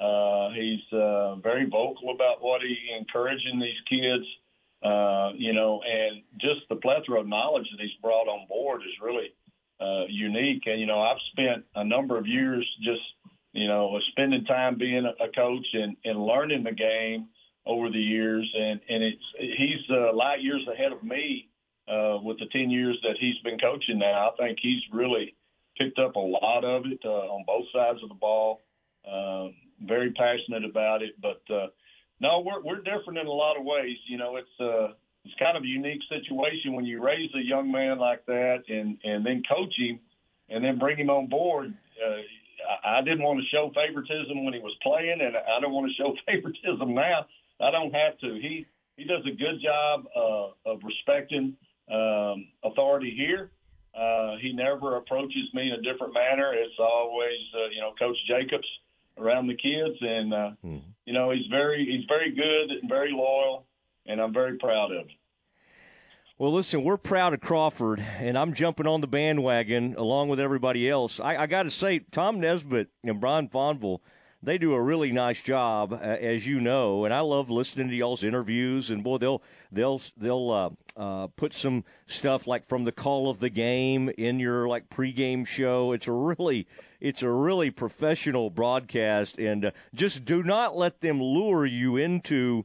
Uh, 0.00 0.50
he's 0.50 0.82
uh, 0.92 1.36
very 1.36 1.66
vocal 1.66 2.10
about 2.12 2.42
what 2.42 2.60
he 2.62 2.76
encouraging 2.98 3.60
these 3.60 3.78
kids. 3.88 4.24
Uh, 4.82 5.30
you 5.36 5.52
know, 5.52 5.80
and 5.86 6.22
just 6.40 6.68
the 6.68 6.76
plethora 6.76 7.20
of 7.20 7.28
knowledge 7.28 7.68
that 7.70 7.80
he's 7.80 8.00
brought 8.02 8.26
on 8.26 8.48
board 8.48 8.82
is 8.82 8.92
really 9.00 9.32
uh, 9.80 10.04
unique. 10.08 10.62
And 10.66 10.80
you 10.80 10.86
know, 10.86 11.00
I've 11.00 11.22
spent 11.30 11.64
a 11.76 11.84
number 11.84 12.18
of 12.18 12.26
years 12.26 12.68
just 12.82 13.02
you 13.52 13.68
know 13.68 13.98
spending 14.10 14.44
time 14.44 14.78
being 14.78 15.04
a 15.06 15.28
coach 15.34 15.66
and, 15.72 15.96
and 16.04 16.24
learning 16.24 16.64
the 16.64 16.72
game 16.72 17.28
over 17.64 17.90
the 17.90 18.00
years, 18.00 18.50
and 18.58 18.80
and 18.88 19.02
it's 19.04 19.24
he's 19.38 19.90
uh, 19.90 20.14
light 20.14 20.42
years 20.42 20.66
ahead 20.72 20.92
of 20.92 21.02
me 21.02 21.48
uh, 21.88 22.18
with 22.22 22.38
the 22.38 22.46
ten 22.50 22.70
years 22.70 22.98
that 23.02 23.16
he's 23.20 23.38
been 23.44 23.58
coaching 23.58 23.98
now. 23.98 24.30
I 24.30 24.46
think 24.46 24.58
he's 24.60 24.82
really 24.92 25.34
picked 25.78 25.98
up 25.98 26.16
a 26.16 26.20
lot 26.20 26.64
of 26.64 26.86
it 26.86 27.00
uh, 27.04 27.08
on 27.08 27.44
both 27.46 27.66
sides 27.72 28.02
of 28.02 28.08
the 28.08 28.14
ball. 28.14 28.60
Uh, 29.08 29.48
very 29.86 30.12
passionate 30.12 30.64
about 30.64 31.02
it, 31.02 31.14
but 31.20 31.42
uh, 31.52 31.66
no, 32.22 32.40
we're 32.40 32.62
we're 32.62 32.80
different 32.80 33.18
in 33.18 33.26
a 33.26 33.32
lot 33.32 33.58
of 33.58 33.64
ways. 33.64 33.96
You 34.06 34.16
know, 34.16 34.36
it's 34.36 34.60
uh, 34.60 34.94
it's 35.24 35.34
kind 35.38 35.56
of 35.56 35.64
a 35.64 35.66
unique 35.66 36.00
situation 36.08 36.72
when 36.72 36.84
you 36.84 37.02
raise 37.02 37.30
a 37.34 37.44
young 37.44 37.70
man 37.70 37.98
like 37.98 38.24
that 38.26 38.62
and 38.68 38.96
and 39.02 39.26
then 39.26 39.42
coach 39.50 39.74
him 39.76 39.98
and 40.48 40.64
then 40.64 40.78
bring 40.78 40.96
him 40.96 41.10
on 41.10 41.26
board. 41.28 41.74
Uh, 41.98 42.22
I 42.86 43.02
didn't 43.02 43.22
want 43.22 43.40
to 43.40 43.46
show 43.50 43.72
favoritism 43.74 44.44
when 44.44 44.54
he 44.54 44.60
was 44.60 44.74
playing, 44.82 45.18
and 45.20 45.36
I 45.36 45.60
don't 45.60 45.72
want 45.72 45.90
to 45.90 45.96
show 46.00 46.14
favoritism 46.26 46.94
now. 46.94 47.26
I 47.60 47.70
don't 47.72 47.92
have 47.92 48.16
to. 48.20 48.34
He 48.40 48.66
he 48.96 49.04
does 49.04 49.26
a 49.26 49.34
good 49.34 49.60
job 49.60 50.06
uh, 50.14 50.70
of 50.70 50.80
respecting 50.84 51.56
um, 51.90 52.46
authority 52.62 53.12
here. 53.16 53.50
Uh, 53.98 54.36
he 54.40 54.52
never 54.52 54.96
approaches 54.96 55.52
me 55.52 55.68
in 55.68 55.74
a 55.74 55.82
different 55.82 56.14
manner. 56.14 56.54
It's 56.54 56.78
always, 56.78 57.40
uh, 57.52 57.68
you 57.74 57.80
know, 57.80 57.92
Coach 57.98 58.16
Jacobs 58.26 58.66
around 59.18 59.46
the 59.46 59.56
kids, 59.56 59.96
and 60.00 60.34
uh, 60.34 60.50
mm. 60.64 60.82
you 61.04 61.12
know, 61.12 61.30
he's 61.30 61.46
very 61.50 61.84
he's 61.84 62.04
very 62.08 62.34
good 62.34 62.70
and 62.70 62.88
very 62.88 63.12
loyal, 63.12 63.66
and 64.06 64.20
I'm 64.20 64.32
very 64.32 64.58
proud 64.58 64.92
of 64.92 64.98
him. 65.02 65.08
Well, 66.38 66.52
listen, 66.52 66.82
we're 66.82 66.96
proud 66.96 67.34
of 67.34 67.40
Crawford, 67.40 68.00
and 68.00 68.36
I'm 68.36 68.52
jumping 68.52 68.86
on 68.86 69.00
the 69.00 69.06
bandwagon 69.06 69.94
along 69.96 70.28
with 70.28 70.40
everybody 70.40 70.88
else. 70.88 71.20
I, 71.20 71.36
I 71.36 71.46
got 71.46 71.64
to 71.64 71.70
say, 71.70 72.00
Tom 72.10 72.40
Nesbitt 72.40 72.88
and 73.04 73.20
Brian 73.20 73.48
Fonville– 73.48 74.00
they 74.42 74.58
do 74.58 74.74
a 74.74 74.82
really 74.82 75.12
nice 75.12 75.40
job, 75.40 75.92
uh, 75.92 75.96
as 75.96 76.46
you 76.46 76.60
know, 76.60 77.04
and 77.04 77.14
I 77.14 77.20
love 77.20 77.48
listening 77.48 77.88
to 77.88 77.94
y'all's 77.94 78.24
interviews. 78.24 78.90
And 78.90 79.04
boy, 79.04 79.18
they'll 79.18 79.42
they'll 79.70 80.00
they'll 80.16 80.50
uh, 80.50 81.00
uh, 81.00 81.26
put 81.28 81.54
some 81.54 81.84
stuff 82.06 82.46
like 82.46 82.66
from 82.68 82.84
the 82.84 82.92
call 82.92 83.30
of 83.30 83.38
the 83.38 83.50
game 83.50 84.10
in 84.18 84.40
your 84.40 84.66
like 84.68 84.90
pregame 84.90 85.46
show. 85.46 85.92
It's 85.92 86.08
a 86.08 86.12
really 86.12 86.66
it's 87.00 87.22
a 87.22 87.30
really 87.30 87.70
professional 87.70 88.50
broadcast, 88.50 89.38
and 89.38 89.66
uh, 89.66 89.70
just 89.94 90.24
do 90.24 90.42
not 90.42 90.76
let 90.76 91.00
them 91.00 91.22
lure 91.22 91.66
you 91.66 91.96
into, 91.96 92.64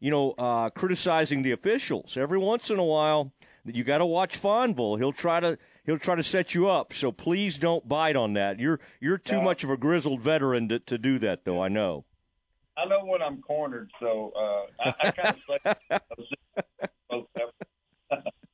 you 0.00 0.10
know, 0.10 0.32
uh, 0.38 0.70
criticizing 0.70 1.42
the 1.42 1.52
officials. 1.52 2.16
Every 2.16 2.38
once 2.38 2.70
in 2.70 2.78
a 2.78 2.84
while, 2.84 3.32
you 3.64 3.84
got 3.84 3.98
to 3.98 4.06
watch 4.06 4.40
Fonville. 4.40 4.98
He'll 4.98 5.12
try 5.12 5.40
to 5.40 5.58
he'll 5.88 5.98
try 5.98 6.14
to 6.14 6.22
set 6.22 6.54
you 6.54 6.68
up. 6.68 6.92
So 6.92 7.10
please 7.10 7.58
don't 7.58 7.88
bite 7.88 8.14
on 8.14 8.34
that. 8.34 8.60
You're 8.60 8.78
you're 9.00 9.18
too 9.18 9.40
much 9.40 9.64
of 9.64 9.70
a 9.70 9.76
grizzled 9.76 10.20
veteran 10.20 10.68
to, 10.68 10.78
to 10.80 10.98
do 10.98 11.18
that, 11.20 11.44
though. 11.44 11.62
I 11.62 11.68
know. 11.68 12.04
I 12.76 12.84
know 12.84 13.04
when 13.04 13.22
I'm 13.22 13.40
cornered, 13.42 13.90
so 13.98 14.32
uh, 14.36 14.84
I, 14.84 15.08
I 15.08 15.10
kind 15.10 15.34
of 15.34 15.80
say, 15.90 16.00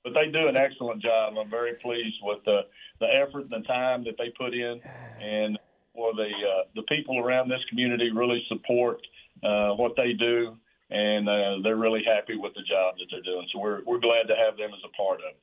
but 0.03 0.13
they 0.15 0.31
do 0.33 0.49
an 0.49 0.57
excellent 0.57 1.03
job. 1.03 1.35
I'm 1.39 1.51
very 1.51 1.75
pleased 1.83 2.17
with 2.23 2.39
the 2.45 2.61
the 3.01 3.07
effort 3.07 3.51
and 3.51 3.63
the 3.63 3.67
time 3.67 4.05
that 4.05 4.15
they 4.17 4.33
put 4.39 4.55
in, 4.55 4.81
and 5.21 5.59
for 5.93 6.15
the 6.15 6.31
uh, 6.31 6.65
the 6.75 6.83
people 6.83 7.19
around 7.19 7.51
this 7.51 7.61
community 7.69 8.13
really 8.13 8.43
support 8.49 9.01
uh, 9.43 9.75
what 9.75 9.93
they 9.97 10.13
do, 10.13 10.57
and 10.89 11.29
uh, 11.29 11.57
they're 11.63 11.77
really 11.77 12.05
happy 12.07 12.39
with 12.39 12.55
the 12.55 12.63
job 12.63 12.95
that 12.97 13.07
they're 13.11 13.23
doing. 13.23 13.47
So 13.53 13.59
we're 13.59 13.83
we're 13.85 14.01
glad 14.01 14.29
to 14.29 14.37
have 14.37 14.57
them 14.57 14.71
as 14.73 14.81
a 14.87 14.97
part 14.97 15.19
of 15.19 15.27
it. 15.33 15.41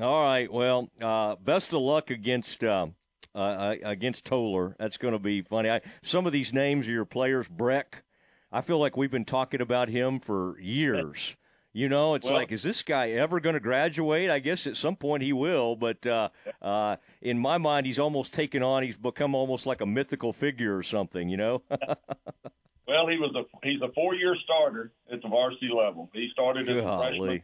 All 0.00 0.22
right. 0.22 0.52
Well, 0.52 0.90
uh, 1.00 1.36
best 1.36 1.72
of 1.72 1.80
luck 1.80 2.10
against 2.10 2.62
uh, 2.62 2.88
uh, 3.34 3.76
against 3.82 4.26
Tolar. 4.26 4.76
That's 4.78 4.98
going 4.98 5.12
to 5.12 5.18
be 5.18 5.40
funny. 5.40 5.70
I, 5.70 5.80
some 6.02 6.26
of 6.26 6.32
these 6.32 6.52
names 6.52 6.86
of 6.86 6.92
your 6.92 7.06
players, 7.06 7.48
Breck. 7.48 8.04
I 8.52 8.60
feel 8.60 8.78
like 8.78 8.96
we've 8.96 9.10
been 9.10 9.24
talking 9.24 9.60
about 9.60 9.88
him 9.88 10.20
for 10.20 10.58
years. 10.60 11.36
You 11.72 11.88
know, 11.90 12.14
it's 12.14 12.26
well, 12.26 12.34
like, 12.34 12.52
is 12.52 12.62
this 12.62 12.82
guy 12.82 13.10
ever 13.10 13.38
going 13.38 13.54
to 13.54 13.60
graduate? 13.60 14.30
I 14.30 14.38
guess 14.38 14.66
at 14.66 14.76
some 14.76 14.96
point 14.96 15.22
he 15.22 15.32
will, 15.32 15.76
but 15.76 16.06
uh, 16.06 16.30
uh, 16.62 16.96
in 17.20 17.38
my 17.38 17.58
mind, 17.58 17.86
he's 17.86 17.98
almost 17.98 18.32
taken 18.32 18.62
on. 18.62 18.82
He's 18.82 18.96
become 18.96 19.34
almost 19.34 19.66
like 19.66 19.82
a 19.82 19.86
mythical 19.86 20.32
figure 20.32 20.76
or 20.76 20.82
something. 20.82 21.28
You 21.28 21.36
know. 21.36 21.62
well, 21.70 23.08
he 23.08 23.18
was 23.18 23.34
a 23.34 23.44
he's 23.66 23.80
a 23.82 23.92
four 23.94 24.14
year 24.14 24.36
starter 24.44 24.92
at 25.10 25.22
the 25.22 25.28
varsity 25.28 25.68
level. 25.68 26.10
He 26.12 26.28
started 26.32 26.68
as 26.68 26.84
a 26.84 26.96
freshman 26.98 27.42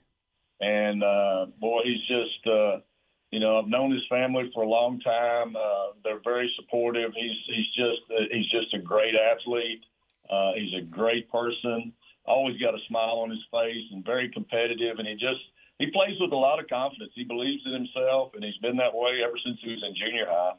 and 0.63 1.03
uh, 1.03 1.47
boy, 1.61 1.81
he's 1.85 2.07
just 2.07 2.47
uh, 2.47 2.79
you 3.31 3.41
know 3.41 3.59
I've 3.59 3.69
known 3.69 3.91
his 3.91 4.07
family 4.09 4.51
for 4.55 4.63
a 4.63 4.69
long 4.69 5.01
time. 5.01 5.57
Uh, 5.57 5.99
they're 6.05 6.23
very 6.25 6.51
supportive. 6.57 7.11
He's 7.15 7.37
he's 7.47 7.67
just 7.75 8.03
uh, 8.11 8.25
he's 8.31 8.49
just 8.49 8.73
a 8.75 8.79
great 8.79 9.15
athlete. 9.15 9.83
Uh, 10.31 10.53
he's 10.55 10.73
a 10.79 10.87
great 10.87 11.31
person. 11.31 11.93
Always 12.25 12.57
got 12.61 12.75
a 12.75 12.79
smile 12.89 13.19
on 13.27 13.31
his 13.31 13.43
face 13.51 13.85
and 13.91 14.05
very 14.05 14.31
competitive. 14.31 14.99
And 14.99 15.09
he 15.09 15.15
just 15.15 15.43
he 15.79 15.91
plays 15.91 16.17
with 16.21 16.31
a 16.31 16.37
lot 16.37 16.61
of 16.61 16.69
confidence. 16.69 17.11
He 17.15 17.25
believes 17.25 17.63
in 17.67 17.73
himself, 17.73 18.31
and 18.35 18.45
he's 18.45 18.57
been 18.63 18.77
that 18.77 18.95
way 18.95 19.19
ever 19.27 19.35
since 19.45 19.59
he 19.63 19.71
was 19.71 19.83
in 19.83 19.97
junior 19.99 20.27
high. 20.29 20.55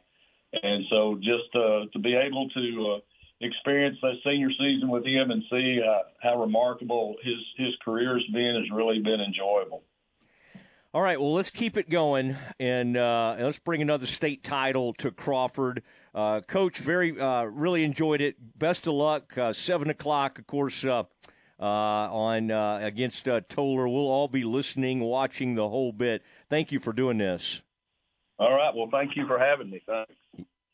And 0.62 0.84
so 0.90 1.16
just 1.16 1.50
uh, 1.56 1.88
to 1.94 2.00
be 2.00 2.14
able 2.14 2.50
to 2.50 2.96
uh, 2.96 3.00
experience 3.40 3.98
that 4.02 4.20
senior 4.26 4.52
season 4.52 4.90
with 4.90 5.06
him 5.06 5.32
and 5.32 5.42
see 5.50 5.80
uh, 5.82 6.04
how 6.22 6.40
remarkable 6.40 7.16
his 7.24 7.40
his 7.58 7.74
career 7.84 8.14
has 8.20 8.28
been 8.34 8.56
has 8.60 8.70
really 8.76 9.00
been 9.00 9.22
enjoyable. 9.22 9.84
All 10.95 11.02
right, 11.02 11.20
well, 11.20 11.34
let's 11.34 11.49
keep 11.49 11.76
it 11.76 11.90
going, 11.90 12.38
and 12.60 12.95
uh, 12.95 13.36
let's 13.40 13.57
bring 13.57 13.82
another 13.82 14.06
state 14.06 14.44
title 14.44 14.94
to 14.99 15.10
Crawford. 15.10 15.82
Uh, 16.14 16.41
Coach, 16.41 16.78
very 16.78 17.20
uh, 17.20 17.45
really 17.45 17.84
enjoyed 17.84 18.22
it. 18.22 18.36
Best 18.60 18.86
of 18.86 18.94
luck. 18.94 19.36
Uh, 19.36 19.53
seven 19.53 19.90
o'clock, 19.90 20.38
of 20.38 20.45
course, 20.45 20.86
uh, 20.86 21.06
uh, 21.60 21.64
on 21.64 22.52
against 22.52 23.28
Tolar. 23.49 23.90
We'll 23.90 24.06
all 24.06 24.28
be 24.28 24.44
listening, 24.44 24.99
watching 24.99 25.56
the 25.56 25.68
whole 25.68 25.94
bit. 25.94 26.22
Thank 26.48 26.72
you 26.72 26.80
for 26.80 26.94
doing 26.94 27.18
this. 27.18 27.64
All 28.38 28.53
right. 28.53 28.76
Well, 28.76 28.90
thank 28.91 29.15
you 29.15 29.26
for 29.26 29.40
having 29.40 29.72
me. 29.72 29.82
Thanks. 29.88 30.14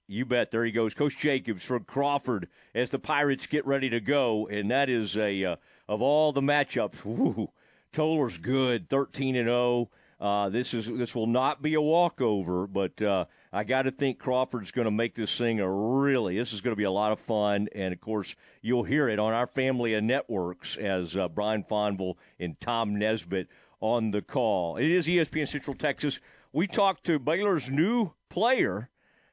You 0.09 0.25
bet. 0.25 0.51
There 0.51 0.65
he 0.65 0.73
goes, 0.73 0.93
Coach 0.93 1.17
Jacobs 1.17 1.63
from 1.63 1.85
Crawford, 1.85 2.49
as 2.75 2.89
the 2.89 2.99
Pirates 2.99 3.47
get 3.47 3.65
ready 3.65 3.89
to 3.91 4.01
go, 4.01 4.47
and 4.47 4.69
that 4.69 4.89
is 4.89 5.15
a 5.15 5.57
of 5.87 6.01
all 6.01 6.33
the 6.33 6.41
matchups. 6.41 7.05
Woo, 7.05 7.51
Tolar's 7.93 8.37
good, 8.37 8.89
thirteen 8.89 9.37
and 9.37 9.47
zero. 9.47 9.89
Uh, 10.19 10.49
this 10.49 10.73
is 10.73 10.87
this 10.87 11.15
will 11.15 11.27
not 11.27 11.61
be 11.61 11.75
a 11.75 11.81
walkover, 11.81 12.67
but 12.67 13.01
uh, 13.01 13.23
I 13.53 13.63
got 13.63 13.83
to 13.83 13.91
think 13.91 14.19
Crawford's 14.19 14.71
going 14.71 14.85
to 14.85 14.91
make 14.91 15.15
this 15.15 15.37
thing 15.37 15.61
a 15.61 15.71
really. 15.71 16.37
This 16.37 16.51
is 16.51 16.59
going 16.59 16.73
to 16.73 16.77
be 16.77 16.83
a 16.83 16.91
lot 16.91 17.13
of 17.13 17.19
fun, 17.19 17.69
and 17.73 17.93
of 17.93 18.01
course 18.01 18.35
you'll 18.61 18.83
hear 18.83 19.07
it 19.07 19.17
on 19.17 19.31
our 19.31 19.47
family 19.47 19.93
of 19.93 20.03
networks 20.03 20.75
as 20.75 21.15
uh, 21.15 21.29
Brian 21.29 21.63
Fonville 21.63 22.15
and 22.37 22.59
Tom 22.59 22.99
Nesbitt 22.99 23.47
on 23.79 24.11
the 24.11 24.21
call. 24.21 24.75
It 24.75 24.91
is 24.91 25.07
ESPN 25.07 25.47
Central 25.47 25.75
Texas. 25.75 26.19
We 26.51 26.67
talked 26.67 27.05
to 27.05 27.17
Baylor's 27.17 27.69
new 27.69 28.11
player, 28.29 28.89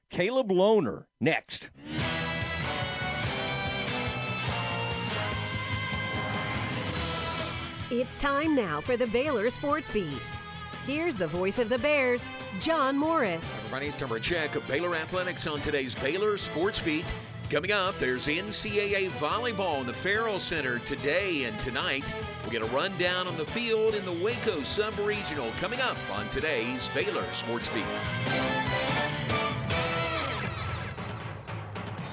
Caleb 0.08 0.50
Lohner, 0.50 1.06
next. 1.20 1.70
It's 7.90 8.16
time 8.18 8.54
now 8.54 8.80
for 8.80 8.96
the 8.96 9.06
Baylor 9.08 9.50
Sports 9.50 9.90
Beat. 9.92 10.20
Here's 10.86 11.16
the 11.16 11.26
voice 11.26 11.58
of 11.58 11.68
the 11.68 11.78
Bears, 11.78 12.24
John 12.60 12.96
Morris. 12.96 13.44
Everybody's 13.58 13.96
cover 13.96 14.20
check 14.20 14.54
of 14.54 14.66
Baylor 14.68 14.94
Athletics 14.94 15.44
on 15.48 15.58
today's 15.58 15.96
Baylor 15.96 16.38
Sports 16.38 16.80
Beat. 16.80 17.12
Coming 17.50 17.72
up, 17.72 17.98
there's 17.98 18.28
NCAA 18.28 19.10
volleyball 19.18 19.80
in 19.80 19.88
the 19.88 19.92
Ferrell 19.92 20.38
Center 20.38 20.78
today 20.78 21.42
and 21.42 21.58
tonight. 21.58 22.14
We'll 22.42 22.52
get 22.52 22.62
a 22.62 22.66
rundown 22.66 23.26
on 23.26 23.36
the 23.36 23.46
field 23.46 23.96
in 23.96 24.04
the 24.04 24.12
Waco 24.12 24.62
Sub 24.62 24.96
Regional 25.00 25.50
coming 25.58 25.80
up 25.80 25.98
on 26.12 26.28
today's 26.28 26.88
Baylor 26.94 27.24
Sports 27.32 27.66
Beat. 27.70 27.82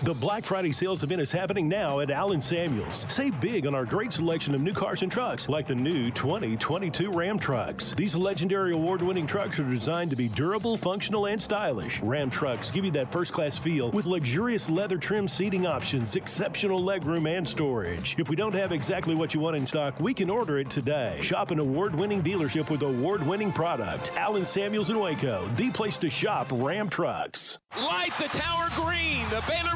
The 0.04 0.14
Black 0.14 0.44
Friday 0.44 0.74
sales 0.74 1.02
event 1.02 1.22
is 1.22 1.32
happening 1.32 1.70
now 1.70 2.02
at 2.02 2.12
Allen 2.12 2.42
Samuels. 2.42 3.06
Save 3.08 3.40
big 3.40 3.66
on 3.66 3.74
our 3.74 3.86
great 3.86 4.12
selection 4.12 4.54
of 4.54 4.60
new 4.60 4.74
cars 4.74 5.02
and 5.02 5.10
trucks, 5.10 5.48
like 5.48 5.66
the 5.66 5.76
new 5.76 6.12
2022 6.12 7.10
Ram 7.10 7.40
trucks. 7.40 7.94
These 7.94 8.14
legendary 8.14 8.74
award 8.74 9.02
winning 9.02 9.26
trucks 9.26 9.62
are 9.62 9.64
designed 9.64 10.10
to 10.10 10.18
be 10.18 10.28
durable, 10.28 10.76
functional, 10.76 11.28
and 11.28 11.42
stylish. 11.42 12.02
Ram 12.02 12.30
trucks 12.30 12.70
give 12.70 12.84
you 12.84 12.92
that 12.92 13.14
first 13.14 13.32
class 13.32 13.58
feel 13.58 13.92
with 13.92 14.06
luxurious 14.06 14.70
leather 14.70 14.98
trim 14.98 15.26
seating 15.26 15.66
options, 15.66 16.18
exceptional 16.18 16.84
legroom, 16.84 17.26
and 17.26 17.48
storage. 17.48 18.18
If 18.20 18.28
we 18.28 18.36
don't 18.36 18.56
have 18.56 18.74
exactly 18.74 19.16
what 19.16 19.34
you 19.34 19.40
want 19.40 19.56
in 19.56 19.66
stock, 19.66 19.98
we 20.02 20.14
can 20.14 20.30
order 20.30 20.60
it 20.60 20.70
today. 20.70 21.18
Shop 21.22 21.52
an 21.52 21.60
award 21.60 21.96
winning 21.96 22.22
dealership 22.22 22.70
with 22.70 22.82
award 22.82 23.26
winning 23.26 23.54
product. 23.54 24.12
Allen 24.18 24.46
Samuels 24.46 24.90
in 24.90 25.00
Waco, 25.00 25.48
the 25.56 25.72
place 25.72 25.98
to 26.00 26.10
shop 26.10 26.50
Ram 26.52 26.90
trucks. 26.90 27.58
Light 27.78 28.12
the 28.18 28.28
tower 28.28 28.68
green. 28.76 29.30
The 29.30 29.42
Baylor 29.48 29.76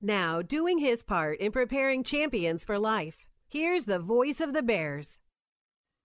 Now, 0.00 0.42
doing 0.42 0.78
his 0.78 1.02
part 1.02 1.40
in 1.40 1.50
preparing 1.50 2.04
champions 2.04 2.64
for 2.64 2.78
life. 2.78 3.26
Here's 3.48 3.84
the 3.84 3.98
voice 3.98 4.40
of 4.40 4.52
the 4.52 4.62
Bears. 4.62 5.18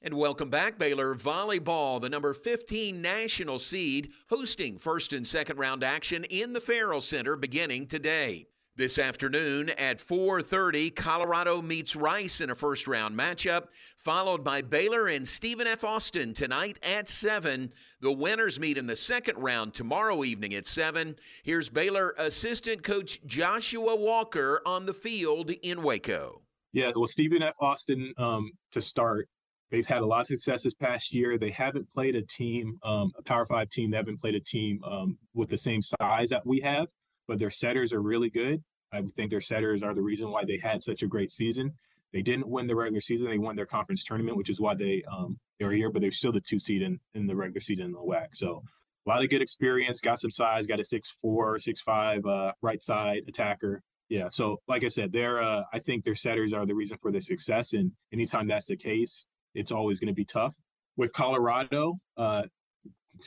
And 0.01 0.15
welcome 0.15 0.49
back, 0.49 0.79
Baylor 0.79 1.13
Volleyball, 1.13 2.01
the 2.01 2.09
number 2.09 2.33
15 2.33 2.99
national 2.99 3.59
seed, 3.59 4.11
hosting 4.29 4.79
first 4.79 5.13
and 5.13 5.27
second 5.27 5.59
round 5.59 5.83
action 5.83 6.23
in 6.23 6.53
the 6.53 6.59
Ferrell 6.59 7.01
Center 7.01 7.35
beginning 7.35 7.85
today. 7.85 8.47
This 8.75 8.97
afternoon 8.97 9.69
at 9.69 9.99
4:30, 9.99 10.89
Colorado 10.89 11.61
meets 11.61 11.95
Rice 11.95 12.41
in 12.41 12.49
a 12.49 12.55
first-round 12.55 13.15
matchup, 13.15 13.67
followed 13.99 14.43
by 14.43 14.63
Baylor 14.63 15.09
and 15.09 15.27
Stephen 15.27 15.67
F. 15.67 15.83
Austin 15.83 16.33
tonight 16.33 16.79
at 16.81 17.07
7. 17.07 17.71
The 18.01 18.11
winners 18.11 18.59
meet 18.59 18.79
in 18.79 18.87
the 18.87 18.95
second 18.95 19.37
round 19.37 19.75
tomorrow 19.75 20.23
evening 20.23 20.55
at 20.55 20.65
7. 20.65 21.15
Here's 21.43 21.69
Baylor 21.69 22.15
assistant 22.17 22.81
coach 22.81 23.23
Joshua 23.27 23.95
Walker 23.95 24.59
on 24.65 24.87
the 24.87 24.93
field 24.95 25.51
in 25.51 25.83
Waco. 25.83 26.41
Yeah, 26.71 26.91
well, 26.95 27.05
Stephen 27.05 27.43
F. 27.43 27.53
Austin 27.59 28.11
um, 28.17 28.49
to 28.71 28.81
start. 28.81 29.29
They've 29.69 29.85
had 29.85 30.01
a 30.01 30.07
lot 30.07 30.21
of 30.21 30.27
success 30.27 30.63
this 30.63 30.73
past 30.73 31.13
year. 31.13 31.37
They 31.37 31.51
haven't 31.51 31.91
played 31.91 32.15
a 32.15 32.23
team, 32.23 32.79
um, 32.81 33.11
a 33.19 33.21
Power 33.21 33.45
Five 33.45 33.69
team. 33.69 33.91
They 33.91 33.97
haven't 33.97 34.19
played 34.19 34.33
a 34.33 34.39
team 34.39 34.83
um, 34.83 35.19
with 35.35 35.49
the 35.49 35.59
same 35.59 35.83
size 35.83 36.31
that 36.31 36.43
we 36.43 36.59
have 36.61 36.87
but 37.27 37.39
their 37.39 37.49
setters 37.49 37.93
are 37.93 38.01
really 38.01 38.29
good. 38.29 38.63
I 38.91 39.01
think 39.15 39.31
their 39.31 39.41
setters 39.41 39.81
are 39.81 39.93
the 39.93 40.01
reason 40.01 40.29
why 40.29 40.45
they 40.45 40.57
had 40.57 40.83
such 40.83 41.01
a 41.01 41.07
great 41.07 41.31
season. 41.31 41.73
They 42.11 42.21
didn't 42.21 42.47
win 42.47 42.67
the 42.67 42.75
regular 42.75 43.01
season; 43.01 43.29
they 43.29 43.39
won 43.39 43.55
their 43.55 43.65
conference 43.65 44.03
tournament, 44.03 44.37
which 44.37 44.49
is 44.49 44.61
why 44.61 44.75
they 44.75 45.03
um, 45.11 45.39
they're 45.59 45.71
here. 45.71 45.89
But 45.89 46.01
they're 46.01 46.11
still 46.11 46.31
the 46.31 46.41
two 46.41 46.59
seed 46.59 46.83
in, 46.83 46.99
in 47.15 47.25
the 47.25 47.35
regular 47.35 47.59
season 47.59 47.87
in 47.87 47.91
the 47.91 47.99
WAC. 47.99 48.27
So 48.33 48.63
a 49.05 49.09
lot 49.09 49.23
of 49.23 49.29
good 49.29 49.41
experience. 49.41 49.99
Got 49.99 50.19
some 50.19 50.31
size. 50.31 50.67
Got 50.67 50.79
a 50.79 50.85
six 50.85 51.09
four, 51.09 51.57
six 51.59 51.81
five 51.81 52.25
uh, 52.25 52.53
right 52.61 52.81
side 52.81 53.23
attacker. 53.27 53.81
Yeah. 54.09 54.29
So 54.29 54.61
like 54.67 54.83
I 54.83 54.89
said, 54.89 55.11
they're 55.11 55.41
uh, 55.41 55.63
I 55.73 55.79
think 55.79 56.03
their 56.03 56.15
setters 56.15 56.53
are 56.53 56.65
the 56.65 56.75
reason 56.75 56.97
for 57.01 57.11
their 57.11 57.21
success. 57.21 57.73
And 57.73 57.91
anytime 58.11 58.47
that's 58.47 58.67
the 58.67 58.77
case, 58.77 59.27
it's 59.55 59.71
always 59.71 59.99
going 59.99 60.09
to 60.09 60.13
be 60.13 60.25
tough. 60.25 60.55
With 60.95 61.13
Colorado, 61.13 61.95
uh, 62.15 62.43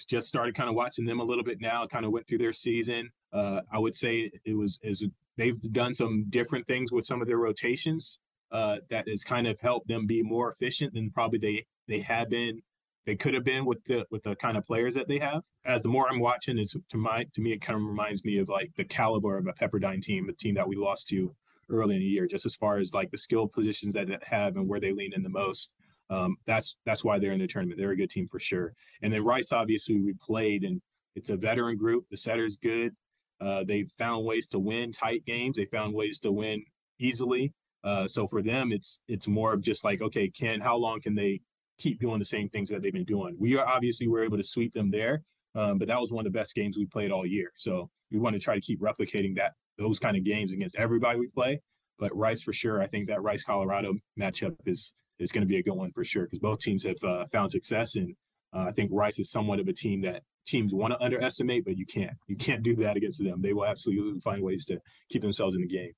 just 0.08 0.28
started 0.28 0.54
kind 0.54 0.68
of 0.68 0.76
watching 0.76 1.04
them 1.04 1.18
a 1.18 1.24
little 1.24 1.42
bit 1.44 1.60
now. 1.60 1.86
Kind 1.86 2.06
of 2.06 2.12
went 2.12 2.28
through 2.28 2.38
their 2.38 2.52
season. 2.52 3.10
Uh, 3.32 3.62
I 3.70 3.78
would 3.78 3.94
say 3.94 4.30
it 4.44 4.54
was 4.54 4.78
as 4.84 5.04
they've 5.36 5.60
done 5.72 5.94
some 5.94 6.26
different 6.28 6.66
things 6.66 6.92
with 6.92 7.06
some 7.06 7.20
of 7.20 7.28
their 7.28 7.38
rotations 7.38 8.18
uh, 8.52 8.78
that 8.90 9.08
has 9.08 9.24
kind 9.24 9.46
of 9.46 9.60
helped 9.60 9.88
them 9.88 10.06
be 10.06 10.22
more 10.22 10.52
efficient 10.52 10.94
than 10.94 11.10
probably 11.10 11.38
they 11.38 11.64
they 11.88 12.00
had 12.00 12.28
been 12.28 12.62
they 13.06 13.16
could 13.16 13.34
have 13.34 13.44
been 13.44 13.64
with 13.64 13.82
the 13.84 14.04
with 14.10 14.22
the 14.24 14.34
kind 14.36 14.56
of 14.56 14.64
players 14.64 14.94
that 14.94 15.08
they 15.08 15.18
have. 15.18 15.42
As 15.64 15.82
the 15.82 15.88
more 15.88 16.08
I'm 16.08 16.20
watching, 16.20 16.58
is 16.58 16.76
to 16.90 16.96
my 16.96 17.24
to 17.34 17.40
me 17.40 17.52
it 17.52 17.60
kind 17.60 17.78
of 17.78 17.86
reminds 17.86 18.24
me 18.24 18.38
of 18.38 18.48
like 18.48 18.72
the 18.76 18.84
caliber 18.84 19.38
of 19.38 19.46
a 19.46 19.52
Pepperdine 19.52 20.02
team, 20.02 20.28
a 20.28 20.32
team 20.32 20.54
that 20.54 20.68
we 20.68 20.76
lost 20.76 21.08
to 21.08 21.34
early 21.68 21.96
in 21.96 22.00
the 22.00 22.06
year, 22.06 22.26
just 22.26 22.46
as 22.46 22.54
far 22.54 22.78
as 22.78 22.94
like 22.94 23.10
the 23.10 23.18
skill 23.18 23.48
positions 23.48 23.94
that 23.94 24.08
they 24.08 24.18
have 24.22 24.56
and 24.56 24.68
where 24.68 24.80
they 24.80 24.92
lean 24.92 25.12
in 25.14 25.22
the 25.22 25.28
most. 25.28 25.74
Um, 26.10 26.36
that's 26.46 26.78
that's 26.84 27.04
why 27.04 27.18
they're 27.18 27.32
in 27.32 27.40
the 27.40 27.46
tournament. 27.46 27.78
They're 27.78 27.90
a 27.90 27.96
good 27.96 28.10
team 28.10 28.28
for 28.28 28.38
sure. 28.40 28.74
And 29.02 29.12
then 29.12 29.24
Rice, 29.24 29.52
obviously, 29.52 30.00
we 30.00 30.12
played, 30.14 30.62
and 30.64 30.80
it's 31.14 31.30
a 31.30 31.36
veteran 31.36 31.76
group. 31.76 32.06
The 32.10 32.16
setter's 32.16 32.56
good. 32.56 32.94
Uh, 33.40 33.64
they've 33.64 33.90
found 33.98 34.24
ways 34.24 34.46
to 34.48 34.58
win 34.58 34.92
tight 34.92 35.24
games. 35.24 35.56
They 35.56 35.66
found 35.66 35.94
ways 35.94 36.18
to 36.20 36.32
win 36.32 36.64
easily. 36.98 37.52
Uh, 37.84 38.08
so 38.08 38.26
for 38.26 38.42
them, 38.42 38.72
it's 38.72 39.02
it's 39.06 39.28
more 39.28 39.52
of 39.52 39.60
just 39.60 39.84
like, 39.84 40.00
okay, 40.00 40.28
can 40.28 40.60
how 40.60 40.76
long 40.76 41.00
can 41.00 41.14
they 41.14 41.40
keep 41.78 42.00
doing 42.00 42.18
the 42.18 42.24
same 42.24 42.48
things 42.48 42.68
that 42.70 42.82
they've 42.82 42.92
been 42.92 43.04
doing? 43.04 43.36
We 43.38 43.56
are 43.56 43.66
obviously 43.66 44.08
were 44.08 44.24
able 44.24 44.38
to 44.38 44.42
sweep 44.42 44.74
them 44.74 44.90
there, 44.90 45.22
um, 45.54 45.78
but 45.78 45.88
that 45.88 46.00
was 46.00 46.10
one 46.10 46.26
of 46.26 46.32
the 46.32 46.38
best 46.38 46.54
games 46.54 46.76
we 46.76 46.86
played 46.86 47.12
all 47.12 47.26
year. 47.26 47.52
So 47.54 47.90
we 48.10 48.18
want 48.18 48.34
to 48.34 48.40
try 48.40 48.54
to 48.54 48.60
keep 48.60 48.80
replicating 48.80 49.36
that 49.36 49.52
those 49.78 49.98
kind 49.98 50.16
of 50.16 50.24
games 50.24 50.52
against 50.52 50.76
everybody 50.76 51.18
we 51.18 51.28
play. 51.28 51.60
But 51.98 52.16
Rice 52.16 52.42
for 52.42 52.52
sure, 52.52 52.82
I 52.82 52.86
think 52.86 53.08
that 53.08 53.22
Rice 53.22 53.44
Colorado 53.44 53.94
matchup 54.18 54.56
is 54.66 54.94
is 55.18 55.32
going 55.32 55.42
to 55.42 55.48
be 55.48 55.58
a 55.58 55.62
good 55.62 55.74
one 55.74 55.92
for 55.92 56.04
sure 56.04 56.24
because 56.24 56.40
both 56.40 56.60
teams 56.60 56.84
have 56.84 57.02
uh, 57.04 57.26
found 57.26 57.52
success, 57.52 57.96
and 57.96 58.16
uh, 58.54 58.66
I 58.68 58.72
think 58.72 58.90
Rice 58.92 59.18
is 59.18 59.30
somewhat 59.30 59.60
of 59.60 59.68
a 59.68 59.72
team 59.72 60.02
that 60.02 60.22
teams 60.46 60.72
want 60.72 60.92
to 60.92 61.02
underestimate, 61.02 61.64
but 61.64 61.76
you 61.76 61.86
can't. 61.86 62.16
You 62.26 62.36
can't 62.36 62.62
do 62.62 62.76
that 62.76 62.96
against 62.96 63.22
them. 63.22 63.40
They 63.40 63.52
will 63.52 63.66
absolutely 63.66 64.20
find 64.20 64.42
ways 64.42 64.64
to 64.66 64.80
keep 65.10 65.22
themselves 65.22 65.56
in 65.56 65.62
the 65.62 65.68
game. 65.68 65.92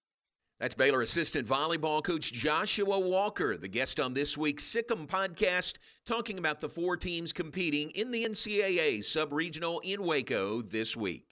That's 0.61 0.75
Baylor 0.75 1.03
assistant 1.03 1.47
volleyball 1.47 2.03
coach 2.03 2.33
Joshua 2.33 2.99
Walker, 2.99 3.57
the 3.57 3.69
guest 3.69 4.01
on 4.01 4.13
this 4.13 4.37
week's 4.37 4.65
SicEm 4.65 5.07
podcast, 5.07 5.75
talking 6.05 6.37
about 6.37 6.61
the 6.61 6.69
four 6.69 6.97
teams 6.97 7.33
competing 7.33 7.91
in 7.91 8.11
the 8.11 8.25
NCAA 8.25 9.05
sub-regional 9.05 9.79
in 9.81 10.03
Waco 10.03 10.63
this 10.63 10.97
week. 10.97 11.27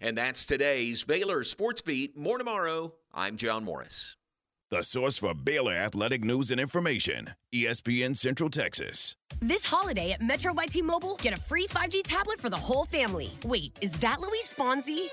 And 0.00 0.16
that's 0.16 0.46
today's 0.46 1.02
Baylor 1.02 1.42
Sports 1.42 1.82
Beat. 1.82 2.16
More 2.16 2.38
tomorrow. 2.38 2.94
I'm 3.12 3.36
John 3.36 3.64
Morris. 3.64 4.16
The 4.72 4.84
source 4.84 5.18
for 5.18 5.34
Baylor 5.34 5.74
athletic 5.74 6.22
news 6.22 6.52
and 6.52 6.60
information, 6.60 7.34
ESPN 7.52 8.16
Central 8.16 8.48
Texas. 8.48 9.16
This 9.40 9.64
holiday 9.64 10.12
at 10.12 10.20
Metro 10.22 10.54
by 10.54 10.66
T-Mobile, 10.66 11.16
get 11.16 11.36
a 11.36 11.36
free 11.36 11.66
5G 11.66 12.02
tablet 12.04 12.40
for 12.40 12.50
the 12.50 12.56
whole 12.56 12.84
family. 12.84 13.32
Wait, 13.44 13.76
is 13.80 13.90
that 13.94 14.20
Luis 14.20 14.54
Fonsi? 14.56 15.08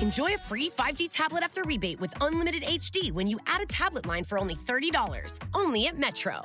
Enjoy 0.00 0.32
a 0.34 0.38
free 0.38 0.70
5G 0.70 1.08
tablet 1.10 1.42
after 1.42 1.64
rebate 1.64 1.98
with 1.98 2.14
unlimited 2.20 2.62
HD 2.62 3.10
when 3.10 3.26
you 3.26 3.40
add 3.48 3.60
a 3.60 3.66
tablet 3.66 4.06
line 4.06 4.22
for 4.22 4.38
only 4.38 4.54
$30. 4.54 5.40
Only 5.54 5.88
at 5.88 5.98
Metro. 5.98 6.44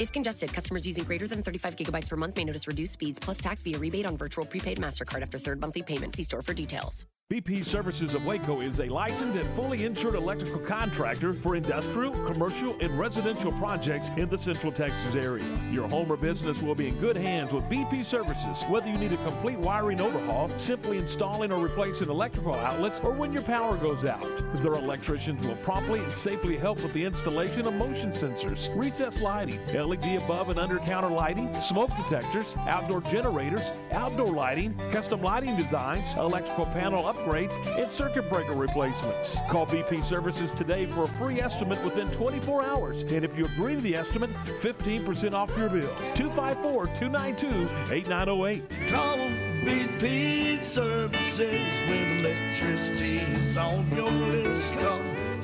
If 0.00 0.10
congested, 0.12 0.52
customers 0.52 0.86
using 0.86 1.04
greater 1.04 1.28
than 1.28 1.42
35 1.42 1.76
gigabytes 1.76 2.08
per 2.08 2.16
month 2.16 2.36
may 2.36 2.44
notice 2.44 2.66
reduced 2.66 2.94
speeds 2.94 3.18
plus 3.18 3.38
tax 3.38 3.62
via 3.62 3.78
rebate 3.78 4.06
on 4.06 4.16
virtual 4.16 4.46
prepaid 4.46 4.78
MasterCard 4.78 5.22
after 5.22 5.38
third 5.38 5.60
monthly 5.60 5.82
payment. 5.82 6.16
See 6.16 6.24
store 6.24 6.42
for 6.42 6.54
details. 6.54 7.06
BP 7.30 7.64
Services 7.64 8.14
of 8.16 8.26
Waco 8.26 8.60
is 8.60 8.80
a 8.80 8.86
licensed 8.86 9.38
and 9.38 9.48
fully 9.54 9.84
insured 9.84 10.16
electrical 10.16 10.58
contractor 10.58 11.32
for 11.32 11.54
industrial, 11.54 12.10
commercial, 12.26 12.76
and 12.80 12.90
residential 12.98 13.52
projects 13.52 14.10
in 14.16 14.28
the 14.28 14.36
Central 14.36 14.72
Texas 14.72 15.14
area. 15.14 15.44
Your 15.70 15.88
home 15.88 16.10
or 16.10 16.16
business 16.16 16.60
will 16.60 16.74
be 16.74 16.88
in 16.88 16.98
good 16.98 17.16
hands 17.16 17.52
with 17.52 17.62
BP 17.66 18.04
Services, 18.04 18.64
whether 18.64 18.88
you 18.88 18.98
need 18.98 19.12
a 19.12 19.16
complete 19.18 19.58
wiring 19.58 20.00
overhaul, 20.00 20.50
simply 20.58 20.98
installing 20.98 21.52
or 21.52 21.62
replacing 21.62 22.08
electrical 22.08 22.56
outlets, 22.56 22.98
or 23.04 23.12
when 23.12 23.32
your 23.32 23.42
power 23.42 23.76
goes 23.76 24.04
out. 24.04 24.26
Their 24.60 24.74
electricians 24.74 25.46
will 25.46 25.54
promptly 25.58 26.00
and 26.00 26.12
safely 26.12 26.58
help 26.58 26.82
with 26.82 26.92
the 26.94 27.04
installation 27.04 27.64
of 27.64 27.74
motion 27.74 28.10
sensors, 28.10 28.76
recessed 28.76 29.20
lighting, 29.20 29.60
LED 29.72 30.16
above 30.16 30.48
and 30.48 30.58
under 30.58 30.80
counter 30.80 31.08
lighting, 31.08 31.54
smoke 31.60 31.90
detectors, 31.96 32.56
outdoor 32.66 33.02
generators, 33.02 33.70
outdoor 33.92 34.32
lighting, 34.32 34.76
custom 34.90 35.22
lighting 35.22 35.54
designs, 35.54 36.16
electrical 36.16 36.66
panel 36.66 37.06
up 37.06 37.19
upgrades 37.20 37.58
and 37.80 37.90
circuit 37.90 38.28
breaker 38.28 38.52
replacements. 38.52 39.36
Call 39.48 39.66
BP 39.66 40.02
Services 40.04 40.50
today 40.52 40.86
for 40.86 41.04
a 41.04 41.08
free 41.08 41.40
estimate 41.40 41.82
within 41.84 42.10
24 42.10 42.64
hours. 42.64 43.02
And 43.04 43.24
if 43.24 43.36
you 43.36 43.46
agree 43.46 43.74
to 43.74 43.80
the 43.80 43.96
estimate, 43.96 44.30
15% 44.44 45.32
off 45.32 45.56
your 45.56 45.68
bill. 45.68 45.88
254 46.14 46.86
292 46.86 47.48
8908. 47.92 48.70
Call 48.88 49.16
BP 49.64 50.62
Services 50.62 51.80
when 51.88 52.20
electricity 52.20 53.18
is 53.18 53.56
on 53.56 53.88
your 53.94 54.10
list. 54.10 54.74
Call 54.74 54.98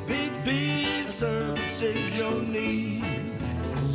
BP 0.07 1.05
Services 1.05 2.19
your 2.19 2.43
need. 2.43 3.05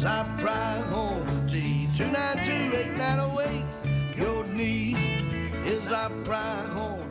Our 0.06 0.26
priority 0.40 1.88
292 1.96 2.76
8908. 2.76 4.18
Your 4.18 4.46
need 4.48 4.98
is 5.66 5.92
our 5.92 6.10
priority. 6.26 7.11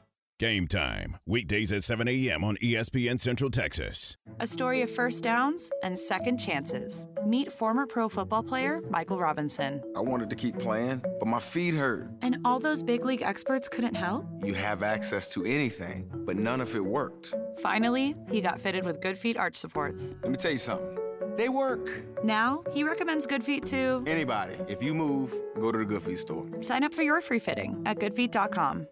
Game 0.41 0.65
time, 0.65 1.17
weekdays 1.27 1.71
at 1.71 1.83
7 1.83 2.07
a.m. 2.07 2.43
on 2.43 2.57
ESPN 2.63 3.19
Central 3.19 3.51
Texas. 3.51 4.17
A 4.39 4.47
story 4.47 4.81
of 4.81 4.89
first 4.89 5.23
downs 5.23 5.69
and 5.83 5.99
second 5.99 6.39
chances. 6.39 7.05
Meet 7.27 7.51
former 7.51 7.85
pro 7.85 8.09
football 8.09 8.41
player 8.41 8.81
Michael 8.89 9.19
Robinson. 9.19 9.83
I 9.95 9.99
wanted 9.99 10.31
to 10.31 10.35
keep 10.35 10.57
playing, 10.57 11.03
but 11.19 11.27
my 11.27 11.37
feet 11.37 11.75
hurt. 11.75 12.09
And 12.23 12.39
all 12.43 12.57
those 12.57 12.81
big 12.81 13.05
league 13.05 13.21
experts 13.21 13.69
couldn't 13.69 13.93
help? 13.93 14.25
You 14.43 14.55
have 14.55 14.81
access 14.81 15.27
to 15.35 15.45
anything, 15.45 16.09
but 16.25 16.37
none 16.37 16.59
of 16.59 16.75
it 16.75 16.83
worked. 16.83 17.35
Finally, 17.59 18.15
he 18.31 18.41
got 18.41 18.59
fitted 18.59 18.83
with 18.83 18.99
Good 18.99 19.19
Feet 19.19 19.37
arch 19.37 19.57
supports. 19.57 20.15
Let 20.23 20.31
me 20.31 20.37
tell 20.37 20.53
you 20.53 20.57
something. 20.57 20.97
They 21.37 21.49
work. 21.49 22.03
Now, 22.23 22.63
he 22.73 22.83
recommends 22.83 23.27
Good 23.27 23.43
Feet 23.43 23.67
to 23.67 24.03
Anybody. 24.07 24.55
If 24.67 24.81
you 24.81 24.95
move, 24.95 25.39
go 25.59 25.71
to 25.71 25.77
the 25.77 25.85
Good 25.85 26.01
Feet 26.01 26.17
store. 26.17 26.47
sign 26.61 26.83
up 26.83 26.95
for 26.95 27.03
your 27.03 27.21
free 27.21 27.37
fitting 27.37 27.79
at 27.85 27.99
goodfeet.com. 27.99 28.87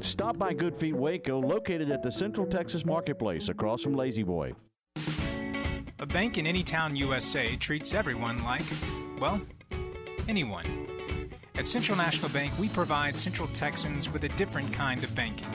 Stop 0.00 0.36
by 0.36 0.52
Good 0.52 0.76
Feet 0.76 0.94
Waco, 0.94 1.40
located 1.40 1.90
at 1.90 2.02
the 2.02 2.12
Central 2.12 2.46
Texas 2.46 2.84
Marketplace 2.84 3.48
across 3.48 3.82
from 3.82 3.94
La-Z-Boy. 3.94 4.52
A 5.98 6.06
bank 6.06 6.36
in 6.36 6.46
any 6.46 6.62
town 6.62 6.94
USA 6.94 7.56
treats 7.56 7.94
everyone 7.94 8.44
like, 8.44 8.64
well, 9.18 9.40
anyone. 10.28 11.30
At 11.54 11.66
Central 11.66 11.96
National 11.96 12.28
Bank, 12.28 12.52
we 12.58 12.68
provide 12.68 13.16
Central 13.16 13.48
Texans 13.48 14.10
with 14.10 14.24
a 14.24 14.28
different 14.30 14.70
kind 14.70 15.02
of 15.02 15.14
banking. 15.14 15.48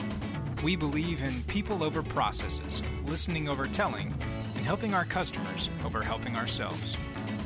We 0.64 0.74
believe 0.74 1.22
in 1.22 1.44
people 1.44 1.84
over 1.84 2.02
processes, 2.02 2.82
listening 3.06 3.48
over 3.48 3.66
telling, 3.66 4.12
and 4.56 4.66
helping 4.66 4.92
our 4.92 5.04
customers 5.04 5.68
over 5.84 6.02
helping 6.02 6.34
ourselves. 6.34 6.96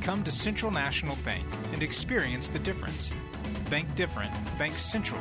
Come 0.01 0.25
to 0.25 0.31
Central 0.31 0.73
National 0.73 1.17
Bank 1.17 1.45
and 1.75 1.83
experience 1.83 2.49
the 2.49 2.59
difference. 2.59 3.11
Bank 3.69 3.95
different, 3.97 4.33
Bank 4.59 4.79
Central. 4.79 5.21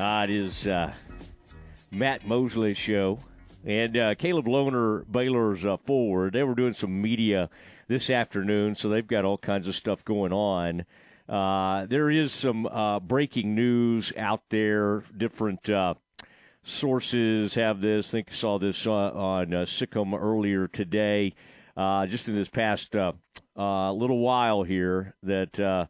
Ah, 0.00 0.22
it 0.22 0.30
is 0.30 0.68
uh, 0.68 0.92
Matt 1.90 2.24
Mosley's 2.24 2.76
show. 2.76 3.18
And 3.66 3.96
uh, 3.96 4.14
Caleb 4.14 4.46
Lohner, 4.46 5.04
Baylor's 5.10 5.66
uh, 5.66 5.76
forward, 5.76 6.34
they 6.34 6.44
were 6.44 6.54
doing 6.54 6.72
some 6.72 7.02
media 7.02 7.50
this 7.88 8.08
afternoon, 8.08 8.76
so 8.76 8.88
they've 8.88 9.04
got 9.04 9.24
all 9.24 9.38
kinds 9.38 9.66
of 9.66 9.74
stuff 9.74 10.04
going 10.04 10.32
on. 10.32 10.84
Uh, 11.28 11.86
there 11.86 12.10
is 12.10 12.32
some 12.32 12.66
uh, 12.66 13.00
breaking 13.00 13.56
news 13.56 14.12
out 14.16 14.42
there. 14.50 15.02
Different 15.16 15.68
uh, 15.68 15.94
sources 16.62 17.54
have 17.54 17.80
this. 17.80 18.10
I 18.10 18.10
think 18.12 18.28
I 18.30 18.34
saw 18.34 18.56
this 18.56 18.86
uh, 18.86 18.92
on 18.92 19.52
uh, 19.52 19.64
SicEm 19.64 20.16
earlier 20.16 20.68
today, 20.68 21.34
uh, 21.76 22.06
just 22.06 22.28
in 22.28 22.36
this 22.36 22.48
past 22.48 22.94
uh, 22.94 23.14
uh, 23.56 23.92
little 23.92 24.20
while 24.20 24.62
here, 24.62 25.16
that 25.24 25.58
uh, 25.58 25.86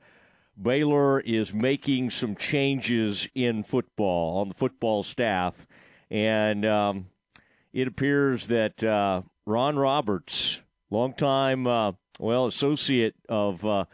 Baylor 0.60 1.20
is 1.20 1.54
making 1.54 2.10
some 2.10 2.34
changes 2.34 3.28
in 3.34 3.62
football 3.62 4.40
on 4.40 4.48
the 4.48 4.54
football 4.54 5.02
staff, 5.02 5.66
and 6.10 6.64
um, 6.66 7.06
it 7.72 7.86
appears 7.86 8.48
that 8.48 8.82
uh, 8.82 9.22
Ron 9.46 9.78
Roberts, 9.78 10.62
longtime 10.90 11.66
uh, 11.66 11.92
well 12.18 12.46
associate 12.46 13.14
of 13.28 13.64
uh, 13.64 13.84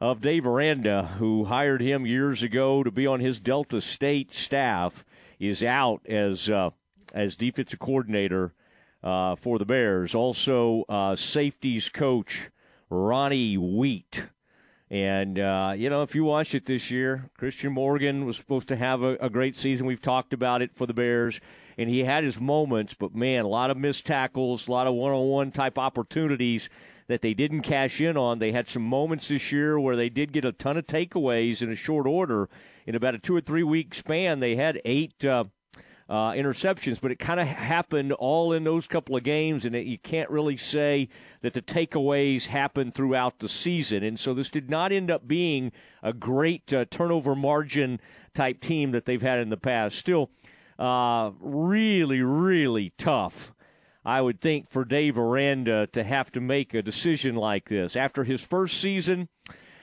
of 0.00 0.20
Dave 0.20 0.46
Aranda, 0.46 1.14
who 1.18 1.44
hired 1.44 1.80
him 1.80 2.06
years 2.06 2.42
ago 2.42 2.84
to 2.84 2.90
be 2.90 3.06
on 3.06 3.20
his 3.20 3.40
Delta 3.40 3.80
State 3.80 4.34
staff, 4.34 5.04
is 5.40 5.64
out 5.64 6.06
as 6.06 6.48
uh, 6.48 6.70
as 7.12 7.34
defensive 7.36 7.78
coordinator 7.78 8.54
uh, 9.02 9.34
for 9.36 9.58
the 9.58 9.64
Bears. 9.64 10.14
Also, 10.14 10.84
uh, 10.88 11.16
safeties 11.16 11.88
coach 11.88 12.50
Ronnie 12.90 13.56
Wheat. 13.56 14.26
And, 14.90 15.38
uh, 15.38 15.74
you 15.76 15.90
know, 15.90 16.02
if 16.02 16.14
you 16.14 16.24
watch 16.24 16.54
it 16.54 16.64
this 16.64 16.90
year, 16.90 17.28
Christian 17.36 17.72
Morgan 17.72 18.24
was 18.24 18.38
supposed 18.38 18.68
to 18.68 18.76
have 18.76 19.02
a, 19.02 19.16
a, 19.20 19.28
great 19.28 19.54
season. 19.54 19.86
We've 19.86 20.00
talked 20.00 20.32
about 20.32 20.62
it 20.62 20.74
for 20.74 20.86
the 20.86 20.94
Bears, 20.94 21.40
and 21.76 21.90
he 21.90 22.04
had 22.04 22.24
his 22.24 22.40
moments, 22.40 22.94
but 22.94 23.14
man, 23.14 23.44
a 23.44 23.48
lot 23.48 23.70
of 23.70 23.76
missed 23.76 24.06
tackles, 24.06 24.66
a 24.66 24.70
lot 24.70 24.86
of 24.86 24.94
one 24.94 25.12
on 25.12 25.26
one 25.26 25.52
type 25.52 25.78
opportunities 25.78 26.70
that 27.06 27.20
they 27.20 27.34
didn't 27.34 27.62
cash 27.62 28.00
in 28.00 28.16
on. 28.16 28.38
They 28.38 28.52
had 28.52 28.66
some 28.66 28.82
moments 28.82 29.28
this 29.28 29.52
year 29.52 29.78
where 29.78 29.96
they 29.96 30.08
did 30.08 30.32
get 30.32 30.46
a 30.46 30.52
ton 30.52 30.78
of 30.78 30.86
takeaways 30.86 31.60
in 31.60 31.70
a 31.70 31.76
short 31.76 32.06
order. 32.06 32.48
In 32.86 32.94
about 32.94 33.14
a 33.14 33.18
two 33.18 33.36
or 33.36 33.42
three 33.42 33.62
week 33.62 33.94
span, 33.94 34.40
they 34.40 34.56
had 34.56 34.80
eight. 34.86 35.22
Uh, 35.22 35.44
uh, 36.08 36.30
interceptions, 36.32 37.00
but 37.00 37.10
it 37.10 37.18
kind 37.18 37.38
of 37.38 37.46
happened 37.46 38.12
all 38.12 38.52
in 38.52 38.64
those 38.64 38.86
couple 38.86 39.14
of 39.14 39.22
games, 39.22 39.64
and 39.64 39.76
it, 39.76 39.86
you 39.86 39.98
can't 39.98 40.30
really 40.30 40.56
say 40.56 41.08
that 41.42 41.52
the 41.52 41.60
takeaways 41.60 42.46
happened 42.46 42.94
throughout 42.94 43.38
the 43.40 43.48
season. 43.48 44.02
And 44.02 44.18
so 44.18 44.32
this 44.32 44.48
did 44.48 44.70
not 44.70 44.90
end 44.90 45.10
up 45.10 45.28
being 45.28 45.70
a 46.02 46.12
great 46.12 46.72
uh, 46.72 46.86
turnover 46.90 47.34
margin 47.34 48.00
type 48.34 48.60
team 48.60 48.92
that 48.92 49.04
they've 49.04 49.20
had 49.20 49.38
in 49.38 49.50
the 49.50 49.58
past. 49.58 49.98
Still, 49.98 50.30
uh, 50.78 51.32
really, 51.40 52.22
really 52.22 52.92
tough. 52.96 53.52
I 54.04 54.22
would 54.22 54.40
think 54.40 54.70
for 54.70 54.86
Dave 54.86 55.18
Aranda 55.18 55.88
to 55.88 56.02
have 56.02 56.32
to 56.32 56.40
make 56.40 56.72
a 56.72 56.80
decision 56.80 57.34
like 57.34 57.68
this 57.68 57.96
after 57.96 58.24
his 58.24 58.42
first 58.42 58.80
season. 58.80 59.28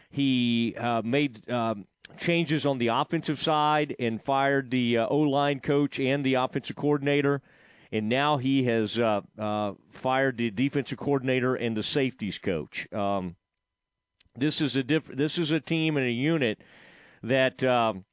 He 0.10 0.74
uh, 0.80 1.04
made 1.04 1.48
um, 1.50 1.86
changes 2.18 2.66
on 2.66 2.78
the 2.78 2.88
offensive 2.88 3.42
side 3.42 3.96
and 4.00 4.22
fired 4.22 4.72
the 4.72 4.98
uh, 4.98 5.08
O 5.08 5.20
line 5.20 5.60
coach 5.60 6.00
and 6.00 6.26
the 6.26 6.36
offensive 6.36 6.76
coordinator. 6.76 7.42
And 7.92 8.10
now 8.10 8.38
he 8.38 8.64
has 8.66 9.00
uh, 9.00 9.22
uh, 9.38 9.74
fired 9.90 10.38
the 10.38 10.52
defensive 10.52 10.98
coordinator 10.98 11.56
and 11.56 11.78
the 11.78 11.84
safeties 11.84 12.38
coach. 12.38 12.92
Um, 12.92 13.36
this 14.36 14.60
is 14.60 14.76
a 14.76 14.84
diff- 14.84 15.08
This 15.08 15.38
is 15.38 15.52
a 15.52 15.60
team 15.60 15.98
and 15.98 16.06
a 16.06 16.12
unit 16.12 16.62
that 17.24 17.64
um, 17.64 18.06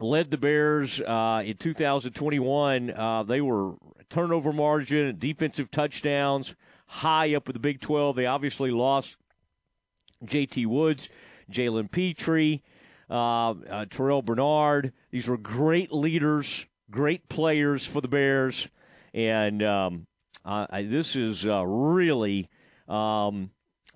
led 0.00 0.30
the 0.30 0.38
Bears 0.38 1.00
uh, 1.00 1.42
in 1.44 1.56
2021. 1.56 2.90
Uh, 2.90 3.22
they 3.22 3.40
were 3.40 3.74
turnover 4.08 4.52
margin, 4.52 5.18
defensive 5.18 5.70
touchdowns, 5.70 6.54
high 6.86 7.34
up 7.34 7.46
with 7.46 7.54
the 7.54 7.60
Big 7.60 7.80
12. 7.80 8.16
They 8.16 8.26
obviously 8.26 8.70
lost 8.70 9.16
J.T. 10.24 10.66
Woods, 10.66 11.08
Jalen 11.50 11.90
Pitre. 11.90 12.60
Uh, 13.12 13.50
uh, 13.50 13.84
Terrell 13.90 14.22
Bernard. 14.22 14.92
These 15.10 15.28
were 15.28 15.36
great 15.36 15.92
leaders, 15.92 16.66
great 16.90 17.28
players 17.28 17.86
for 17.86 18.00
the 18.00 18.08
Bears, 18.08 18.68
and 19.12 19.62
um, 19.62 20.06
I, 20.44 20.82
this 20.82 21.14
is 21.14 21.46
uh, 21.46 21.64
really, 21.66 22.48
um, 22.88 23.50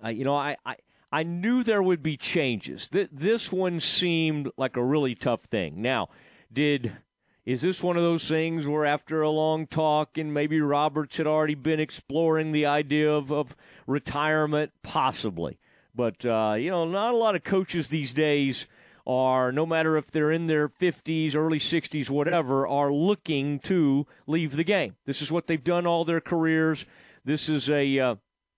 you 0.05 0.23
know, 0.23 0.35
I, 0.35 0.55
I 0.65 0.75
I 1.11 1.23
knew 1.23 1.63
there 1.63 1.81
would 1.81 2.03
be 2.03 2.17
changes. 2.17 2.89
Th- 2.89 3.09
this 3.11 3.51
one 3.51 3.79
seemed 3.79 4.51
like 4.57 4.77
a 4.77 4.83
really 4.83 5.15
tough 5.15 5.43
thing. 5.43 5.81
Now, 5.81 6.09
did 6.51 6.97
is 7.45 7.61
this 7.61 7.81
one 7.81 7.95
of 7.95 8.03
those 8.03 8.27
things 8.27 8.67
where 8.67 8.85
after 8.85 9.21
a 9.21 9.29
long 9.29 9.67
talk 9.67 10.17
and 10.17 10.33
maybe 10.33 10.59
Roberts 10.59 11.15
had 11.15 11.27
already 11.27 11.55
been 11.55 11.79
exploring 11.79 12.51
the 12.51 12.65
idea 12.65 13.09
of, 13.09 13.31
of 13.31 13.55
retirement? 13.87 14.73
Possibly. 14.83 15.57
But, 15.95 16.25
uh, 16.25 16.57
you 16.59 16.69
know, 16.69 16.85
not 16.85 17.13
a 17.13 17.17
lot 17.17 17.35
of 17.35 17.45
coaches 17.45 17.87
these 17.87 18.11
days 18.11 18.67
are, 19.07 19.51
no 19.53 19.65
matter 19.65 19.95
if 19.95 20.11
they're 20.11 20.31
in 20.31 20.47
their 20.47 20.67
50s, 20.67 21.35
early 21.35 21.59
60s, 21.59 22.09
whatever, 22.09 22.67
are 22.67 22.91
looking 22.91 23.57
to 23.59 24.05
leave 24.27 24.55
the 24.55 24.65
game. 24.65 24.97
This 25.05 25.21
is 25.21 25.31
what 25.31 25.47
they've 25.47 25.63
done 25.63 25.87
all 25.87 26.03
their 26.03 26.21
careers. 26.21 26.85
This 27.23 27.47
is 27.47 27.69
a, 27.69 27.99
uh, 27.99 28.15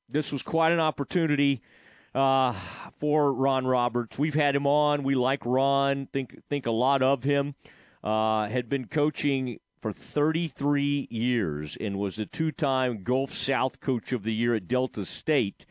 this 0.10 0.32
was 0.32 0.42
quite 0.42 0.72
an 0.72 0.80
opportunity 0.80 1.62
uh, 2.16 2.54
for 2.98 3.32
Ron 3.32 3.68
Roberts. 3.68 4.18
We've 4.18 4.34
had 4.34 4.56
him 4.56 4.66
on. 4.66 5.04
We 5.04 5.16
like 5.16 5.46
Ron. 5.46 6.08
Think 6.08 6.42
think 6.50 6.66
a 6.66 6.72
lot 6.72 7.02
of 7.02 7.24
him. 7.24 7.56
Uh, 8.04 8.48
had 8.48 8.70
been 8.70 8.88
coaching 8.88 9.60
for 9.82 9.92
33 9.92 11.08
years 11.12 11.78
and 11.80 12.00
was 12.00 12.16
the 12.16 12.26
two-time 12.26 13.04
Gulf 13.04 13.34
South 13.34 13.82
Coach 13.82 14.14
of 14.14 14.24
the 14.24 14.34
Year 14.34 14.56
at 14.56 14.70
Delta 14.70 15.06
State 15.06 15.66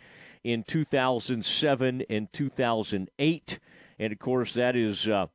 in 0.44 0.62
2007 0.62 2.02
and 2.08 2.32
2008. 2.32 3.58
And 3.98 4.12
of 4.12 4.18
course, 4.18 4.54
that 4.54 4.76
is 4.76 5.08
uh, 5.08 5.26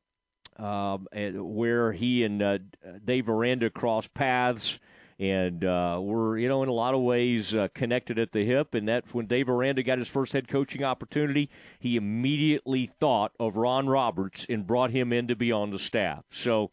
uh, 0.58 0.98
where 1.34 1.92
he 1.92 2.24
and 2.24 2.42
uh, 2.42 2.60
Dave 3.04 3.30
Aranda 3.30 3.70
crossed 3.70 4.14
paths 4.14 4.80
and 5.20 5.64
uh, 5.64 6.00
we're 6.02 6.38
you 6.38 6.48
know 6.48 6.64
in 6.64 6.70
a 6.70 6.74
lot 6.74 6.94
of 6.94 7.02
ways 7.02 7.54
uh, 7.54 7.68
connected 7.74 8.20
at 8.20 8.32
the 8.32 8.46
hip. 8.46 8.74
And 8.74 8.88
that 8.88 9.14
when 9.14 9.26
Dave 9.26 9.50
Aranda 9.50 9.84
got 9.84 9.98
his 9.98 10.08
first 10.08 10.34
head 10.34 10.48
coaching 10.48 10.84
opportunity, 10.84 11.50
he 11.80 11.96
immediately 11.96 12.88
thought 12.88 13.32
of 13.40 13.56
Ron 13.56 13.88
Roberts 13.88 14.46
and 14.50 14.66
brought 14.68 14.92
him 14.92 15.14
in 15.14 15.28
to 15.28 15.36
be 15.36 15.52
on 15.52 15.72
the 15.72 15.80
staff. 15.80 16.24
So. 16.30 16.72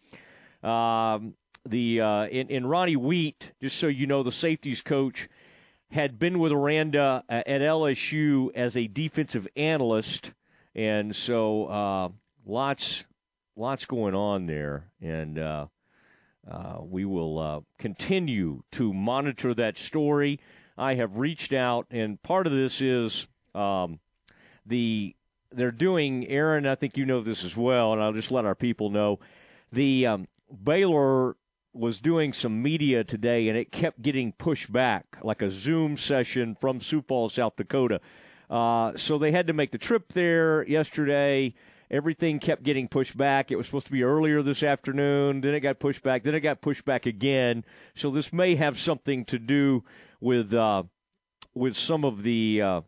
Um, 0.63 1.35
the 1.67 2.01
uh, 2.01 2.27
in, 2.27 2.49
in 2.49 2.67
Ronnie 2.67 2.97
Wheat, 2.97 3.53
just 3.61 3.77
so 3.77 3.87
you 3.87 4.07
know, 4.07 4.23
the 4.23 4.33
safeties 4.33 4.81
coach 4.81 5.29
had 5.91 6.19
been 6.19 6.39
with 6.39 6.53
Aranda 6.53 7.23
uh, 7.29 7.43
at 7.47 7.61
LSU 7.61 8.49
as 8.55 8.77
a 8.79 8.87
defensive 8.87 9.47
analyst, 9.57 10.33
and 10.75 11.15
so 11.15 11.67
uh, 11.67 12.09
lots 12.47 13.05
lots 13.57 13.85
going 13.85 14.15
on 14.15 14.47
there, 14.47 14.91
and 15.01 15.39
uh, 15.39 15.67
uh, 16.51 16.79
we 16.83 17.05
will 17.05 17.39
uh, 17.39 17.61
continue 17.79 18.63
to 18.73 18.93
monitor 18.93 19.55
that 19.55 19.77
story. 19.79 20.41
I 20.77 20.95
have 20.95 21.19
reached 21.19 21.53
out, 21.53 21.87
and 21.91 22.23
part 22.23 22.47
of 22.47 22.53
this 22.53 22.81
is 22.81 23.27
um, 23.55 24.01
the 24.65 25.15
they're 25.53 25.71
doing. 25.71 26.27
Aaron, 26.29 26.67
I 26.67 26.75
think 26.75 26.97
you 26.97 27.05
know 27.05 27.21
this 27.21 27.45
as 27.45 27.57
well, 27.57 27.93
and 27.93 28.03
I'll 28.03 28.13
just 28.13 28.33
let 28.33 28.45
our 28.45 28.55
people 28.55 28.91
know. 28.91 29.19
The 29.73 30.07
um, 30.07 30.29
Baylor 30.63 31.37
was 31.73 32.01
doing 32.01 32.33
some 32.33 32.63
media 32.63 33.05
today, 33.05 33.49
and 33.49 33.57
it 33.57 33.71
kept 33.71 34.03
getting 34.03 34.33
pushed 34.33 34.73
back, 34.73 35.19
like 35.23 35.43
a 35.43 35.51
Zoom 35.51 35.97
session 35.97 36.57
from 36.61 36.81
Sioux 36.81 37.03
Falls, 37.03 37.35
South 37.35 37.57
Dakota. 37.57 38.01
Uh, 38.51 38.97
so 38.97 39.17
they 39.17 39.31
had 39.31 39.47
to 39.47 39.53
make 39.53 39.71
the 39.71 39.79
trip 39.79 40.13
there 40.13 40.67
yesterday 40.67 41.55
everything 41.91 42.39
kept 42.39 42.63
getting 42.63 42.89
pushed 42.89 43.17
back. 43.17 43.51
It 43.51 43.57
was 43.57 43.67
supposed 43.67 43.87
to 43.87 43.93
be 43.93 44.03
earlier 44.03 44.43
this 44.43 44.63
afternoon, 44.63 45.41
then 45.41 45.55
it 45.55 45.61
got 45.61 45.81
pushed 45.81 46.03
back, 46.03 46.23
then 46.23 46.35
it 46.35 46.41
got 46.41 46.61
pushed 46.61 46.85
back 46.85 47.07
again. 47.07 47.65
So 47.95 48.11
this 48.11 48.33
may 48.33 48.55
have 48.55 48.79
something 48.79 49.25
to 49.27 49.39
do 49.39 49.85
with 50.21 50.55
uh, 50.55 50.85
with 51.55 51.77
some 51.77 52.05
of 52.05 52.23
the 52.23 52.63
uh, 52.63 52.81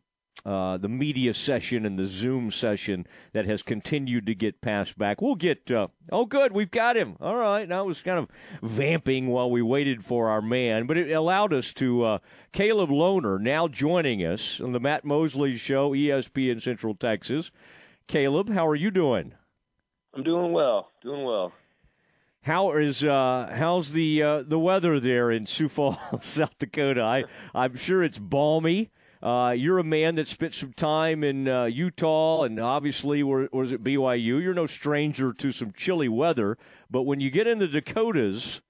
uh, 0.44 0.76
the 0.76 0.88
media 0.88 1.32
session 1.34 1.86
and 1.86 1.98
the 1.98 2.06
Zoom 2.06 2.50
session 2.50 3.06
that 3.32 3.44
has 3.46 3.62
continued 3.62 4.26
to 4.26 4.34
get 4.34 4.60
passed 4.60 4.98
back. 4.98 5.22
We'll 5.22 5.36
get. 5.36 5.70
Uh, 5.70 5.88
oh, 6.10 6.26
good, 6.26 6.52
we've 6.52 6.70
got 6.70 6.96
him. 6.96 7.16
All 7.20 7.36
right, 7.36 7.68
now 7.68 7.80
I 7.80 7.82
was 7.82 8.02
kind 8.02 8.18
of 8.18 8.28
vamping 8.62 9.28
while 9.28 9.50
we 9.50 9.62
waited 9.62 10.04
for 10.04 10.28
our 10.28 10.42
man, 10.42 10.86
but 10.86 10.96
it 10.98 11.10
allowed 11.12 11.52
us 11.52 11.72
to. 11.74 12.02
Uh, 12.02 12.18
Caleb 12.52 12.90
Lohner 12.90 13.40
now 13.40 13.68
joining 13.68 14.20
us 14.20 14.60
on 14.60 14.72
the 14.72 14.80
Matt 14.80 15.04
Mosley 15.04 15.56
Show, 15.56 15.92
ESPN 15.92 16.60
Central 16.60 16.94
Texas. 16.94 17.50
Caleb, 18.08 18.50
how 18.50 18.66
are 18.66 18.74
you 18.74 18.90
doing? 18.90 19.34
I'm 20.14 20.22
doing 20.22 20.52
well. 20.52 20.90
Doing 21.02 21.24
well. 21.24 21.52
How 22.42 22.72
is 22.72 23.04
uh, 23.04 23.54
how's 23.56 23.92
the 23.92 24.22
uh, 24.22 24.42
the 24.42 24.58
weather 24.58 24.98
there 24.98 25.30
in 25.30 25.46
Sioux 25.46 25.68
Falls, 25.68 25.96
South 26.20 26.58
Dakota? 26.58 27.02
I 27.02 27.24
I'm 27.54 27.76
sure 27.76 28.02
it's 28.02 28.18
balmy. 28.18 28.90
Uh, 29.22 29.54
you're 29.56 29.78
a 29.78 29.84
man 29.84 30.16
that 30.16 30.26
spent 30.26 30.52
some 30.52 30.72
time 30.72 31.22
in 31.22 31.46
uh, 31.46 31.64
Utah, 31.64 32.42
and 32.42 32.58
obviously, 32.58 33.22
was 33.22 33.70
it 33.70 33.84
BYU? 33.84 34.42
You're 34.42 34.52
no 34.52 34.66
stranger 34.66 35.32
to 35.32 35.52
some 35.52 35.72
chilly 35.72 36.08
weather. 36.08 36.58
But 36.90 37.02
when 37.02 37.20
you 37.20 37.30
get 37.30 37.46
in 37.46 37.60
the 37.60 37.68
Dakotas, 37.68 38.62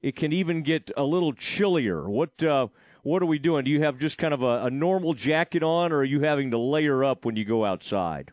it 0.00 0.16
can 0.16 0.32
even 0.32 0.62
get 0.62 0.90
a 0.96 1.04
little 1.04 1.34
chillier. 1.34 2.08
What 2.08 2.42
uh, 2.42 2.68
what 3.02 3.22
are 3.22 3.26
we 3.26 3.38
doing? 3.38 3.64
Do 3.64 3.70
you 3.70 3.82
have 3.82 3.98
just 3.98 4.16
kind 4.16 4.32
of 4.32 4.42
a, 4.42 4.64
a 4.64 4.70
normal 4.70 5.12
jacket 5.12 5.62
on, 5.62 5.92
or 5.92 5.98
are 5.98 6.04
you 6.04 6.20
having 6.20 6.52
to 6.52 6.58
layer 6.58 7.04
up 7.04 7.26
when 7.26 7.36
you 7.36 7.44
go 7.44 7.66
outside? 7.66 8.32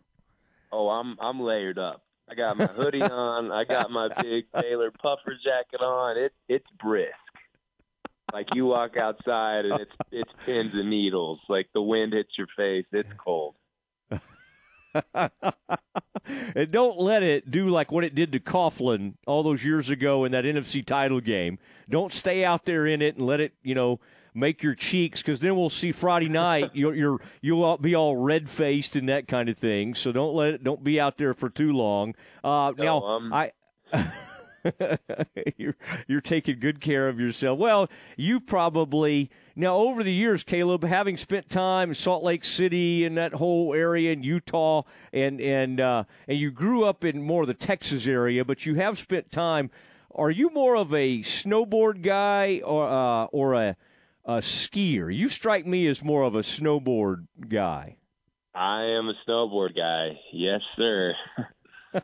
Oh, 0.71 0.87
I'm 0.87 1.17
I'm 1.19 1.41
layered 1.41 1.77
up. 1.77 2.03
I 2.29 2.35
got 2.35 2.57
my 2.57 2.67
hoodie 2.67 3.01
on. 3.01 3.51
I 3.51 3.65
got 3.65 3.91
my 3.91 4.07
big 4.21 4.45
Baylor 4.53 4.91
puffer 4.91 5.35
jacket 5.43 5.83
on. 5.83 6.17
It 6.17 6.33
it's 6.47 6.67
brisk. 6.81 7.11
Like 8.35 8.53
you 8.53 8.65
walk 8.65 8.97
outside 8.97 9.63
and 9.63 9.79
it's 9.79 9.95
it's 10.11 10.31
pins 10.45 10.71
and 10.73 10.89
needles. 10.89 11.39
Like 11.47 11.69
the 11.73 11.81
wind 11.81 12.11
hits 12.11 12.31
your 12.37 12.47
face. 12.57 12.85
It's 12.91 13.07
cold. 13.17 13.55
and 15.13 16.69
don't 16.69 16.99
let 16.99 17.23
it 17.23 17.49
do 17.49 17.69
like 17.69 17.93
what 17.93 18.03
it 18.03 18.13
did 18.13 18.33
to 18.33 18.41
Coughlin 18.41 19.13
all 19.25 19.41
those 19.41 19.63
years 19.63 19.89
ago 19.89 20.25
in 20.25 20.33
that 20.33 20.43
NFC 20.43 20.85
title 20.85 21.21
game. 21.21 21.59
Don't 21.89 22.11
stay 22.11 22.43
out 22.43 22.65
there 22.65 22.85
in 22.85 23.01
it 23.01 23.15
and 23.15 23.25
let 23.25 23.39
it, 23.39 23.53
you 23.63 23.73
know, 23.73 24.01
make 24.33 24.61
your 24.61 24.75
cheeks 24.75 25.21
because 25.21 25.39
then 25.39 25.55
we'll 25.55 25.69
see 25.69 25.93
Friday 25.93 26.27
night 26.27 26.71
you're, 26.73 26.93
you're 26.93 27.21
you'll 27.39 27.77
be 27.77 27.95
all 27.95 28.17
red 28.17 28.49
faced 28.49 28.97
and 28.97 29.07
that 29.07 29.29
kind 29.29 29.47
of 29.47 29.57
thing. 29.57 29.95
So 29.95 30.11
don't 30.11 30.35
let 30.35 30.55
it, 30.55 30.61
don't 30.61 30.83
be 30.83 30.99
out 30.99 31.17
there 31.17 31.33
for 31.33 31.49
too 31.49 31.71
long. 31.71 32.15
Uh, 32.43 32.73
no, 32.77 32.83
now 32.83 33.01
um... 33.01 33.33
I. 33.33 33.53
you're 35.57 35.75
you're 36.07 36.21
taking 36.21 36.59
good 36.59 36.81
care 36.81 37.07
of 37.07 37.19
yourself. 37.19 37.59
Well, 37.59 37.89
you 38.17 38.39
probably 38.39 39.29
now 39.55 39.75
over 39.75 40.03
the 40.03 40.13
years, 40.13 40.43
Caleb, 40.43 40.83
having 40.83 41.17
spent 41.17 41.49
time 41.49 41.89
in 41.89 41.95
Salt 41.95 42.23
Lake 42.23 42.45
City 42.45 43.05
and 43.05 43.17
that 43.17 43.33
whole 43.33 43.73
area 43.73 44.11
in 44.11 44.23
Utah, 44.23 44.83
and 45.13 45.39
and 45.39 45.79
uh, 45.79 46.03
and 46.27 46.37
you 46.37 46.51
grew 46.51 46.85
up 46.85 47.03
in 47.03 47.21
more 47.21 47.43
of 47.43 47.47
the 47.47 47.53
Texas 47.53 48.07
area, 48.07 48.43
but 48.43 48.65
you 48.65 48.75
have 48.75 48.97
spent 48.97 49.31
time. 49.31 49.69
Are 50.17 50.31
you 50.31 50.49
more 50.51 50.77
of 50.77 50.93
a 50.93 51.19
snowboard 51.19 52.01
guy 52.01 52.61
or 52.63 52.87
uh, 52.87 53.25
or 53.25 53.53
a 53.53 53.75
a 54.25 54.37
skier. 54.37 55.15
You 55.15 55.29
strike 55.29 55.65
me 55.65 55.87
as 55.87 56.03
more 56.03 56.23
of 56.23 56.35
a 56.35 56.39
snowboard 56.39 57.27
guy. 57.47 57.97
I 58.53 58.83
am 58.83 59.09
a 59.09 59.13
snowboard 59.27 59.75
guy. 59.75 60.19
Yes, 60.33 60.61
sir. 60.75 61.13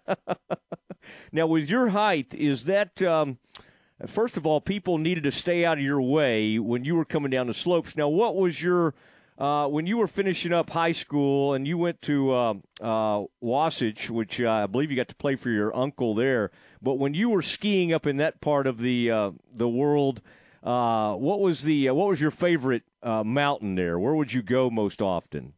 now, 1.32 1.48
with 1.48 1.70
your 1.70 1.90
height, 1.90 2.34
is 2.34 2.66
that 2.66 3.02
um, 3.02 3.38
first 4.08 4.38
of 4.38 4.46
all, 4.46 4.62
people 4.62 4.98
needed 4.98 5.24
to 5.24 5.32
stay 5.32 5.66
out 5.66 5.78
of 5.78 5.84
your 5.84 6.02
way 6.02 6.60
when 6.60 6.84
you 6.84 6.96
were 6.96 7.06
coming 7.06 7.32
down 7.32 7.48
the 7.48 7.54
slopes. 7.54 7.96
Now, 7.96 8.08
what 8.08 8.36
was 8.36 8.62
your 8.62 8.94
uh, 9.42 9.68
when 9.68 9.88
you 9.88 9.98
were 9.98 10.08
finishing 10.08 10.54
up 10.54 10.70
high 10.70 10.92
school 10.92 11.56
and 11.56 11.68
you 11.68 11.76
went 11.76 12.00
to 12.04 12.32
uh, 12.32 12.54
uh, 12.80 13.24
Wasatch, 13.40 14.08
which 14.08 14.40
uh, 14.40 14.52
I 14.52 14.68
believe 14.68 14.92
you 14.92 14.98
got 14.98 15.08
to 15.08 15.16
play 15.16 15.36
for 15.36 15.50
your 15.50 15.76
uncle 15.76 16.14
there. 16.14 16.52
But 16.80 16.96
when 17.00 17.16
you 17.16 17.30
were 17.30 17.42
skiing 17.42 17.92
up 17.92 18.06
in 18.06 18.18
that 18.18 18.40
part 18.40 18.68
of 18.68 18.78
the 18.78 19.10
uh, 19.10 19.32
the 19.52 19.68
world, 19.68 20.22
uh, 20.64 21.16
what 21.16 21.40
was 21.40 21.64
the 21.64 21.90
what 21.90 22.08
was 22.08 22.22
your 22.22 22.30
favorite 22.30 22.84
mountain 23.04 23.74
there? 23.74 23.98
Where 23.98 24.14
would 24.14 24.32
you 24.32 24.44
go 24.44 24.70
most 24.70 25.02
often? 25.02 25.54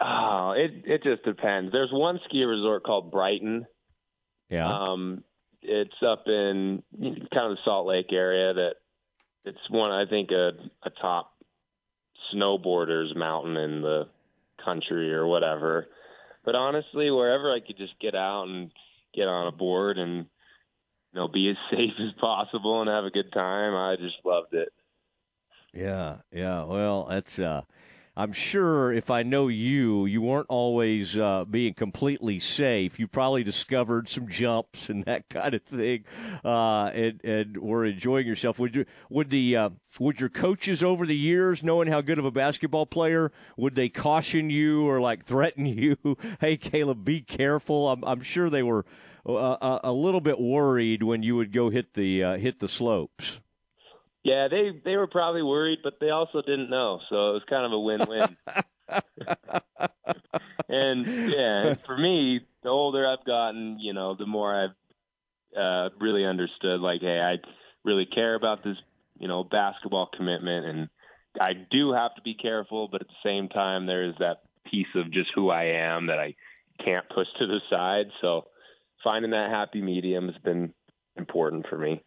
Oh, 0.00 0.54
it 0.56 0.84
it 0.86 1.02
just 1.02 1.22
depends. 1.22 1.70
There's 1.70 1.92
one 1.92 2.18
ski 2.24 2.44
resort 2.44 2.82
called 2.82 3.10
Brighton. 3.10 3.66
Yeah. 4.48 4.68
Um, 4.68 5.24
it's 5.62 6.02
up 6.06 6.24
in 6.26 6.82
kind 6.96 7.50
of 7.50 7.56
the 7.56 7.64
Salt 7.64 7.86
Lake 7.86 8.12
area. 8.12 8.52
That 8.52 8.74
it's 9.44 9.70
one 9.70 9.90
I 9.90 10.04
think 10.08 10.30
a 10.30 10.50
a 10.82 10.90
top 10.90 11.32
snowboarders 12.34 13.16
mountain 13.16 13.56
in 13.56 13.82
the 13.82 14.08
country 14.64 15.12
or 15.12 15.26
whatever. 15.26 15.86
But 16.44 16.54
honestly, 16.54 17.10
wherever 17.10 17.52
I 17.52 17.60
could 17.60 17.78
just 17.78 17.98
get 18.00 18.14
out 18.14 18.48
and 18.48 18.70
get 19.14 19.28
on 19.28 19.46
a 19.46 19.52
board 19.52 19.98
and 19.98 20.26
you 21.14 21.20
know, 21.20 21.28
be 21.28 21.48
as 21.48 21.56
safe 21.70 21.92
as 22.00 22.12
possible 22.20 22.80
and 22.80 22.90
have 22.90 23.04
a 23.04 23.10
good 23.10 23.32
time. 23.32 23.74
I 23.74 23.96
just 23.96 24.16
loved 24.24 24.52
it. 24.52 24.72
Yeah, 25.72 26.16
yeah. 26.32 26.64
Well, 26.64 27.06
that's 27.08 27.38
uh, 27.38 27.62
I'm 28.16 28.32
sure 28.32 28.92
if 28.92 29.10
I 29.10 29.24
know 29.24 29.48
you, 29.48 30.06
you 30.06 30.22
weren't 30.22 30.46
always 30.48 31.16
uh, 31.16 31.44
being 31.50 31.74
completely 31.74 32.38
safe. 32.38 32.98
You 33.00 33.08
probably 33.08 33.42
discovered 33.42 34.08
some 34.08 34.28
jumps 34.28 34.88
and 34.88 35.04
that 35.04 35.28
kind 35.28 35.52
of 35.52 35.62
thing, 35.62 36.04
uh, 36.44 36.90
and 36.94 37.20
and 37.24 37.56
were 37.56 37.84
enjoying 37.84 38.26
yourself. 38.26 38.60
Would 38.60 38.76
you 38.76 38.86
would 39.10 39.30
the 39.30 39.56
uh, 39.56 39.70
would 39.98 40.20
your 40.20 40.28
coaches 40.28 40.84
over 40.84 41.06
the 41.06 41.16
years, 41.16 41.64
knowing 41.64 41.88
how 41.88 42.02
good 42.02 42.20
of 42.20 42.24
a 42.24 42.30
basketball 42.30 42.86
player, 42.86 43.32
would 43.56 43.74
they 43.74 43.88
caution 43.88 44.48
you 44.48 44.88
or 44.88 45.00
like 45.00 45.24
threaten 45.24 45.66
you? 45.66 45.96
hey, 46.40 46.56
Caleb, 46.56 47.04
be 47.04 47.20
careful. 47.20 47.90
I'm 47.90 48.04
I'm 48.04 48.20
sure 48.22 48.48
they 48.48 48.62
were 48.62 48.86
uh, 49.28 49.56
a, 49.60 49.80
a 49.84 49.92
little 49.92 50.20
bit 50.20 50.38
worried 50.38 51.02
when 51.02 51.24
you 51.24 51.34
would 51.34 51.52
go 51.52 51.70
hit 51.70 51.94
the 51.94 52.22
uh, 52.22 52.36
hit 52.36 52.60
the 52.60 52.68
slopes. 52.68 53.40
Yeah, 54.24 54.48
they 54.50 54.70
they 54.82 54.96
were 54.96 55.06
probably 55.06 55.42
worried, 55.42 55.80
but 55.84 56.00
they 56.00 56.08
also 56.08 56.40
didn't 56.40 56.70
know, 56.70 56.98
so 57.10 57.30
it 57.30 57.34
was 57.34 57.42
kind 57.48 57.66
of 57.66 57.72
a 57.72 57.78
win-win. 57.78 58.36
and 60.68 61.06
yeah, 61.06 61.66
and 61.66 61.78
for 61.84 61.96
me, 61.96 62.40
the 62.62 62.70
older 62.70 63.06
I've 63.06 63.26
gotten, 63.26 63.78
you 63.78 63.92
know, 63.92 64.16
the 64.18 64.26
more 64.26 64.64
I've 64.64 64.76
uh, 65.56 65.90
really 66.00 66.24
understood. 66.24 66.80
Like, 66.80 67.02
hey, 67.02 67.20
I 67.20 67.36
really 67.84 68.06
care 68.06 68.34
about 68.34 68.64
this, 68.64 68.78
you 69.18 69.28
know, 69.28 69.44
basketball 69.44 70.08
commitment, 70.16 70.66
and 70.66 70.88
I 71.38 71.52
do 71.70 71.92
have 71.92 72.14
to 72.14 72.22
be 72.22 72.34
careful, 72.34 72.88
but 72.90 73.02
at 73.02 73.08
the 73.08 73.28
same 73.28 73.50
time, 73.50 73.84
there 73.84 74.08
is 74.08 74.14
that 74.20 74.42
piece 74.70 74.86
of 74.94 75.12
just 75.12 75.30
who 75.34 75.50
I 75.50 75.64
am 75.64 76.06
that 76.06 76.18
I 76.18 76.34
can't 76.82 77.06
push 77.10 77.26
to 77.38 77.46
the 77.46 77.60
side. 77.68 78.06
So 78.22 78.46
finding 79.02 79.32
that 79.32 79.50
happy 79.50 79.82
medium 79.82 80.28
has 80.28 80.38
been 80.42 80.72
important 81.16 81.66
for 81.68 81.76
me. 81.76 82.02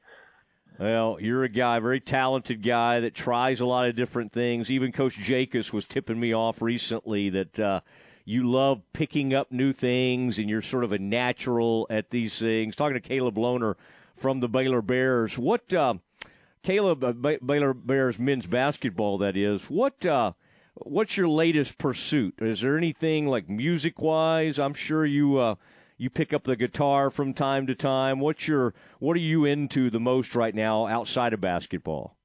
Well, 0.80 1.18
you're 1.20 1.44
a 1.44 1.50
guy, 1.50 1.80
very 1.80 2.00
talented 2.00 2.62
guy 2.62 3.00
that 3.00 3.16
tries 3.16 3.60
a 3.60 3.66
lot 3.66 3.88
of 3.88 3.96
different 3.96 4.32
things. 4.32 4.70
Even 4.70 4.92
Coach 4.92 5.18
Jacobs 5.18 5.74
was 5.74 5.86
tipping 5.86 6.20
me 6.20 6.34
off 6.34 6.62
recently 6.62 7.30
that 7.30 7.60
uh, 7.60 7.82
you 8.26 8.48
love 8.48 8.84
picking 8.94 9.34
up 9.34 9.52
new 9.52 9.74
things 9.74 10.38
and 10.38 10.48
you're 10.48 10.62
sort 10.62 10.84
of 10.84 10.92
a 10.92 11.00
natural 11.00 11.88
at 11.90 12.12
these 12.12 12.38
things. 12.38 12.76
Talking 12.76 12.94
to 12.94 13.00
Caleb 13.00 13.38
Lohner 13.38 13.74
from 14.16 14.40
the 14.40 14.48
Baylor 14.48 14.84
Bears. 14.84 15.36
What, 15.36 15.74
uh, 15.74 15.96
Caleb, 16.62 17.04
uh, 17.04 17.14
Baylor 17.14 17.74
Bears 17.74 18.20
men's 18.20 18.46
basketball, 18.46 19.18
that 19.18 19.36
is, 19.36 19.72
what, 19.72 20.06
uh, 20.06 20.34
what's 20.76 21.18
your 21.18 21.28
latest 21.28 21.80
pursuit? 21.80 22.36
Is 22.40 22.62
there 22.62 22.78
anything 22.78 23.26
like 23.26 23.50
music 23.50 24.00
wise? 24.00 24.60
I'm 24.60 24.76
sure 24.76 25.08
you 25.08 25.38
uh, 25.38 25.56
you 25.98 26.10
pick 26.10 26.32
up 26.32 26.44
the 26.44 26.56
guitar 26.56 27.10
from 27.10 27.34
time 27.34 27.68
to 27.68 27.76
time. 27.76 28.20
What's 28.20 28.48
your 28.48 28.74
what 29.00 29.16
are 29.16 29.22
you 29.22 29.46
into 29.46 29.90
the 29.90 30.00
most 30.00 30.36
right 30.36 30.54
now 30.54 30.88
outside 30.88 31.34
of 31.34 31.42
basketball? 31.42 32.18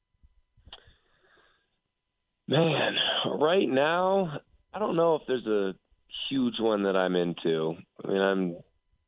Man, 2.48 2.96
right 3.38 3.68
now, 3.68 4.40
I 4.74 4.78
don't 4.78 4.96
know 4.96 5.14
if 5.14 5.22
there's 5.26 5.46
a 5.46 5.74
huge 6.28 6.54
one 6.58 6.82
that 6.82 6.96
I'm 6.96 7.16
into. 7.16 7.74
I 8.04 8.08
mean, 8.08 8.20
I'm 8.20 8.40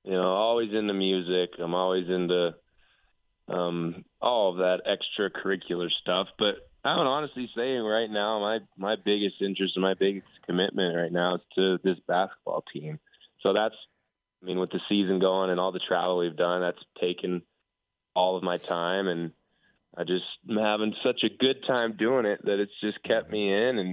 you 0.05 0.13
know 0.13 0.33
always 0.33 0.71
into 0.73 0.95
music. 0.95 1.51
I'm 1.59 1.75
always 1.75 2.09
into 2.09 2.55
um, 3.49 4.05
all 4.21 4.53
of 4.53 4.59
that 4.59 4.81
extracurricular 4.87 5.89
stuff. 6.01 6.29
But 6.39 6.55
I'm 6.85 7.07
honestly 7.07 7.51
saying 7.55 7.83
right 7.83 8.11
now, 8.11 8.41
my 8.41 8.59
my 8.79 8.97
biggest 8.97 9.37
interest 9.43 9.77
and 9.77 9.83
my 9.83 9.95
biggest 9.95 10.27
commitment 10.47 10.97
right 10.97 11.13
now 11.13 11.37
is 11.37 11.41
to 11.57 11.79
this 11.85 11.99
basketball 12.07 12.65
team. 12.73 12.99
So 13.43 13.53
that's 13.53 13.75
I 14.45 14.47
mean, 14.47 14.59
with 14.59 14.71
the 14.71 14.81
season 14.91 15.21
going 15.21 15.51
and 15.51 15.59
all 15.59 15.73
the 15.73 15.81
travel 15.81 16.19
we've 16.19 16.37
done, 16.37 16.61
that's 16.61 16.85
taken 17.01 17.43
all 18.15 18.37
of 18.37 18.43
my 18.43 18.59
time, 18.59 19.09
and 19.09 19.33
I 19.97 20.05
just 20.05 20.25
am 20.51 20.59
having 20.59 20.95
such 21.03 21.23
a 21.25 21.35
good 21.35 21.65
time 21.67 21.97
doing 21.97 22.27
it 22.27 22.45
that 22.45 22.61
it's 22.61 22.79
just 22.83 23.03
kept 23.05 23.31
me 23.31 23.51
in, 23.51 23.79
and 23.79 23.93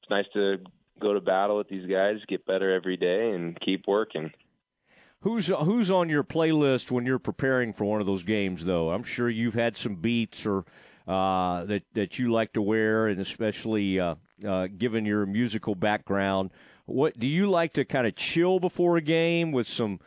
it's 0.00 0.10
nice 0.10 0.24
to 0.32 0.56
go 1.00 1.12
to 1.12 1.20
battle 1.20 1.58
with 1.58 1.68
these 1.68 1.86
guys, 1.86 2.16
get 2.28 2.46
better 2.46 2.74
every 2.74 2.96
day, 2.96 3.32
and 3.32 3.60
keep 3.60 3.84
working. 3.86 4.32
Who's 5.20 5.48
who's 5.48 5.90
on 5.90 6.08
your 6.08 6.24
playlist 6.24 6.90
when 6.90 7.04
you're 7.04 7.18
preparing 7.18 7.74
for 7.74 7.84
one 7.84 8.00
of 8.00 8.06
those 8.06 8.22
games? 8.22 8.64
Though 8.64 8.90
I'm 8.90 9.04
sure 9.04 9.28
you've 9.28 9.54
had 9.54 9.76
some 9.76 9.96
beats 9.96 10.46
or 10.46 10.64
uh, 11.06 11.64
that 11.64 11.82
that 11.92 12.18
you 12.18 12.32
like 12.32 12.54
to 12.54 12.62
wear, 12.62 13.08
and 13.08 13.20
especially 13.20 14.00
uh, 14.00 14.14
uh, 14.46 14.68
given 14.78 15.04
your 15.04 15.26
musical 15.26 15.74
background, 15.74 16.50
what 16.86 17.18
do 17.18 17.26
you 17.26 17.48
like 17.48 17.72
to 17.74 17.84
kind 17.84 18.06
of 18.06 18.16
chill 18.16 18.60
before 18.60 18.96
a 18.96 19.00
game 19.00 19.52
with 19.52 19.68
some 19.68 20.00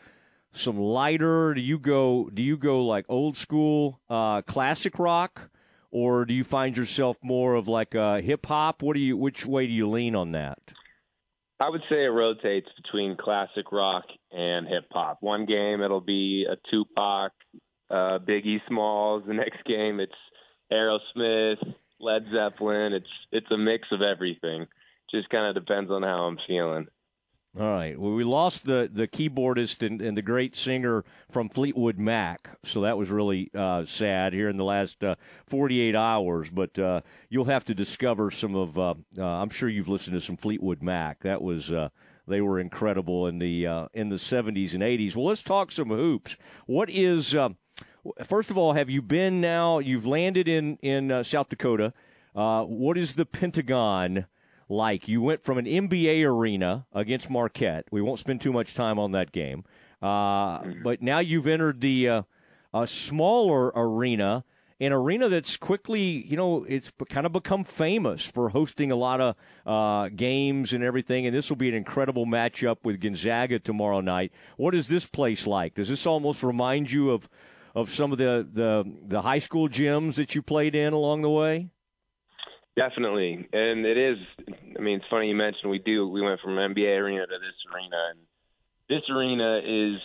some 0.52 0.80
lighter? 0.80 1.54
Do 1.54 1.62
you 1.62 1.80
go 1.80 2.30
do 2.34 2.44
you 2.44 2.58
go 2.58 2.86
like 2.86 3.06
old 3.10 3.38
school 3.38 4.00
uh, 4.10 4.42
classic 4.44 5.00
rock, 5.00 5.50
or 5.92 6.26
do 6.26 6.34
you 6.34 6.44
find 6.44 6.78
yourself 6.78 7.18
more 7.22 7.56
of 7.56 7.68
like 7.68 7.96
a 7.96 8.22
hip 8.22 8.46
hop? 8.46 8.84
What 8.84 8.94
do 8.94 9.00
you 9.00 9.18
which 9.18 9.46
way 9.46 9.68
do 9.68 9.74
you 9.74 9.88
lean 9.90 10.16
on 10.16 10.32
that? 10.32 10.60
I 11.60 11.70
would 11.70 11.82
say 11.90 12.04
it 12.04 12.10
rotates 12.10 12.70
between 12.84 13.18
classic 13.18 13.72
rock 13.72 14.06
and 14.32 14.68
hip 14.68 14.86
hop. 14.92 15.18
One 15.22 15.46
game 15.46 15.82
it'll 15.82 16.02
be 16.02 16.46
a 16.48 16.56
Tupac, 16.70 17.32
uh, 17.90 18.20
Biggie 18.20 18.62
Smalls. 18.68 19.24
The 19.26 19.34
next 19.34 19.64
game 19.66 20.00
it's 20.00 20.14
Aerosmith, 20.72 21.74
Led 22.00 22.26
Zeppelin. 22.32 22.94
It's 22.94 23.10
it's 23.32 23.50
a 23.50 23.58
mix 23.58 23.88
of 23.92 24.04
everything 24.04 24.68
just 25.12 25.30
kind 25.30 25.46
of 25.46 25.66
depends 25.66 25.92
on 25.92 26.04
how 26.04 26.24
I'm 26.24 26.38
feeling. 26.48 26.88
All 27.60 27.72
right. 27.72 28.00
Well, 28.00 28.12
we 28.12 28.24
lost 28.24 28.66
the, 28.66 28.88
the 28.92 29.08
keyboardist 29.08 29.86
and, 29.86 30.00
and 30.00 30.16
the 30.16 30.22
great 30.22 30.56
singer 30.56 31.04
from 31.32 31.50
Fleetwood 31.50 31.98
Mac, 31.98 32.50
so 32.64 32.82
that 32.82 33.00
was 33.00 33.10
really 33.10 33.50
uh, 33.56 33.84
sad 33.84 34.34
here 34.34 34.48
in 34.48 34.58
the 34.58 34.64
last 34.64 35.04
uh, 35.04 35.16
48 35.48 35.96
hours. 35.96 36.52
But 36.52 36.78
uh, 36.78 37.02
you'll 37.30 37.46
have 37.46 37.66
to 37.66 37.74
discover 37.74 38.30
some 38.30 38.56
of. 38.56 38.78
Uh, 38.78 38.94
uh, 39.18 39.24
I'm 39.24 39.50
sure 39.50 39.70
you've 39.70 39.88
listened 39.88 40.14
to 40.14 40.22
some 40.22 40.38
Fleetwood 40.38 40.84
Mac. 40.84 41.22
That 41.22 41.42
was 41.42 41.72
uh, 41.72 41.90
they 42.28 42.42
were 42.42 42.60
incredible 42.60 43.26
in 43.26 43.40
the 43.40 43.66
in 43.92 44.10
the 44.10 44.18
70s 44.18 44.76
and 44.76 44.84
80s. 44.84 45.16
Well, 45.16 45.26
let's 45.26 45.42
talk 45.42 45.72
some 45.72 45.90
hoops. 45.90 46.38
What 46.68 46.92
is 46.92 47.36
first 48.24 48.52
of 48.52 48.58
all? 48.60 48.74
Have 48.74 48.92
you 48.92 49.02
been 49.02 49.42
now? 49.42 49.80
You've 49.80 50.06
landed 50.06 50.48
in 50.48 50.78
in 50.84 51.24
South 51.24 51.50
Dakota. 51.50 51.92
what 52.34 53.00
is 53.00 53.16
the 53.16 53.26
Pentagon? 53.26 54.28
Like 54.70 55.08
you 55.08 55.22
went 55.22 55.44
from 55.44 55.58
an 55.58 55.66
NBA 55.66 56.24
arena 56.26 56.86
against 56.94 57.30
Marquette. 57.30 57.86
We 57.92 58.02
won't 58.02 58.20
spend 58.20 58.42
too 58.42 58.54
much 58.54 58.74
time 58.74 59.00
on 59.00 59.12
that 59.14 59.32
game, 59.32 59.64
uh, 60.02 60.60
mm-hmm. 60.60 60.84
but 60.84 61.02
now 61.02 61.20
you've 61.20 61.48
entered 61.48 61.82
the 61.82 62.10
uh, 62.10 62.22
a 62.74 62.88
smaller 62.88 63.72
arena, 63.76 64.44
an 64.80 64.94
arena 64.94 65.30
that's 65.30 65.58
quickly, 65.58 66.26
you 66.28 66.38
know, 66.38 66.66
it's 66.66 66.92
kind 67.10 67.26
of 67.26 67.32
become 67.32 67.64
famous 67.64 68.26
for 68.26 68.50
hosting 68.50 68.92
a 68.92 68.96
lot 68.96 69.22
of 69.22 69.36
uh, 69.66 70.10
games 70.16 70.74
and 70.74 70.84
everything. 70.84 71.26
And 71.26 71.36
this 71.36 71.50
will 71.50 71.58
be 71.58 71.70
an 71.70 71.76
incredible 71.76 72.26
matchup 72.26 72.78
with 72.84 73.00
Gonzaga 73.00 73.60
tomorrow 73.60 74.02
night. 74.02 74.32
What 74.58 74.76
is 74.76 74.88
this 74.88 75.06
place 75.06 75.48
like? 75.48 75.76
Does 75.76 75.90
this 75.90 76.06
almost 76.06 76.44
remind 76.44 76.92
you 76.92 77.12
of 77.12 77.30
of 77.74 77.94
some 77.94 78.12
of 78.12 78.18
the 78.18 78.48
the, 78.52 78.92
the 79.08 79.22
high 79.22 79.40
school 79.40 79.70
gyms 79.70 80.16
that 80.16 80.36
you 80.36 80.42
played 80.42 80.76
in 80.76 80.94
along 80.94 81.22
the 81.22 81.30
way? 81.30 81.70
Definitely, 82.78 83.48
and 83.54 83.88
it 83.88 83.98
is. 83.98 84.18
I 84.78 84.82
mean, 84.82 84.98
it's 84.98 85.06
funny 85.10 85.30
you 85.30 85.36
mentioned 85.36 85.72
we 85.72 85.80
do. 85.80 86.08
We 86.08 86.22
went 86.22 86.40
from 86.42 86.52
NBA 86.52 87.00
arena 87.00 87.26
to 87.26 87.40
this 87.40 87.74
arena, 87.74 87.98
and 88.12 88.20
this 88.88 89.02
arena 89.10 89.62
is. 89.66 90.00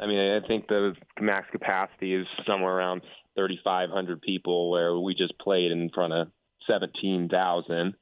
I 0.00 0.06
mean, 0.06 0.42
I 0.42 0.46
think 0.46 0.66
the 0.66 0.94
max 1.20 1.46
capacity 1.52 2.14
is 2.14 2.26
somewhere 2.46 2.72
around 2.72 3.02
3,500 3.36 4.22
people, 4.22 4.70
where 4.70 4.98
we 4.98 5.14
just 5.14 5.38
played 5.38 5.70
in 5.70 5.90
front 5.94 6.14
of 6.14 6.28
17,000, 6.66 7.94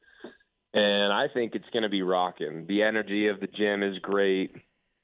and 0.75 1.13
I 1.13 1.27
think 1.35 1.57
it's 1.57 1.71
going 1.73 1.83
to 1.83 1.89
be 1.89 2.03
rocking. 2.03 2.67
The 2.69 2.83
energy 2.83 3.27
of 3.27 3.41
the 3.41 3.49
gym 3.49 3.83
is 3.83 3.99
great. 3.99 4.53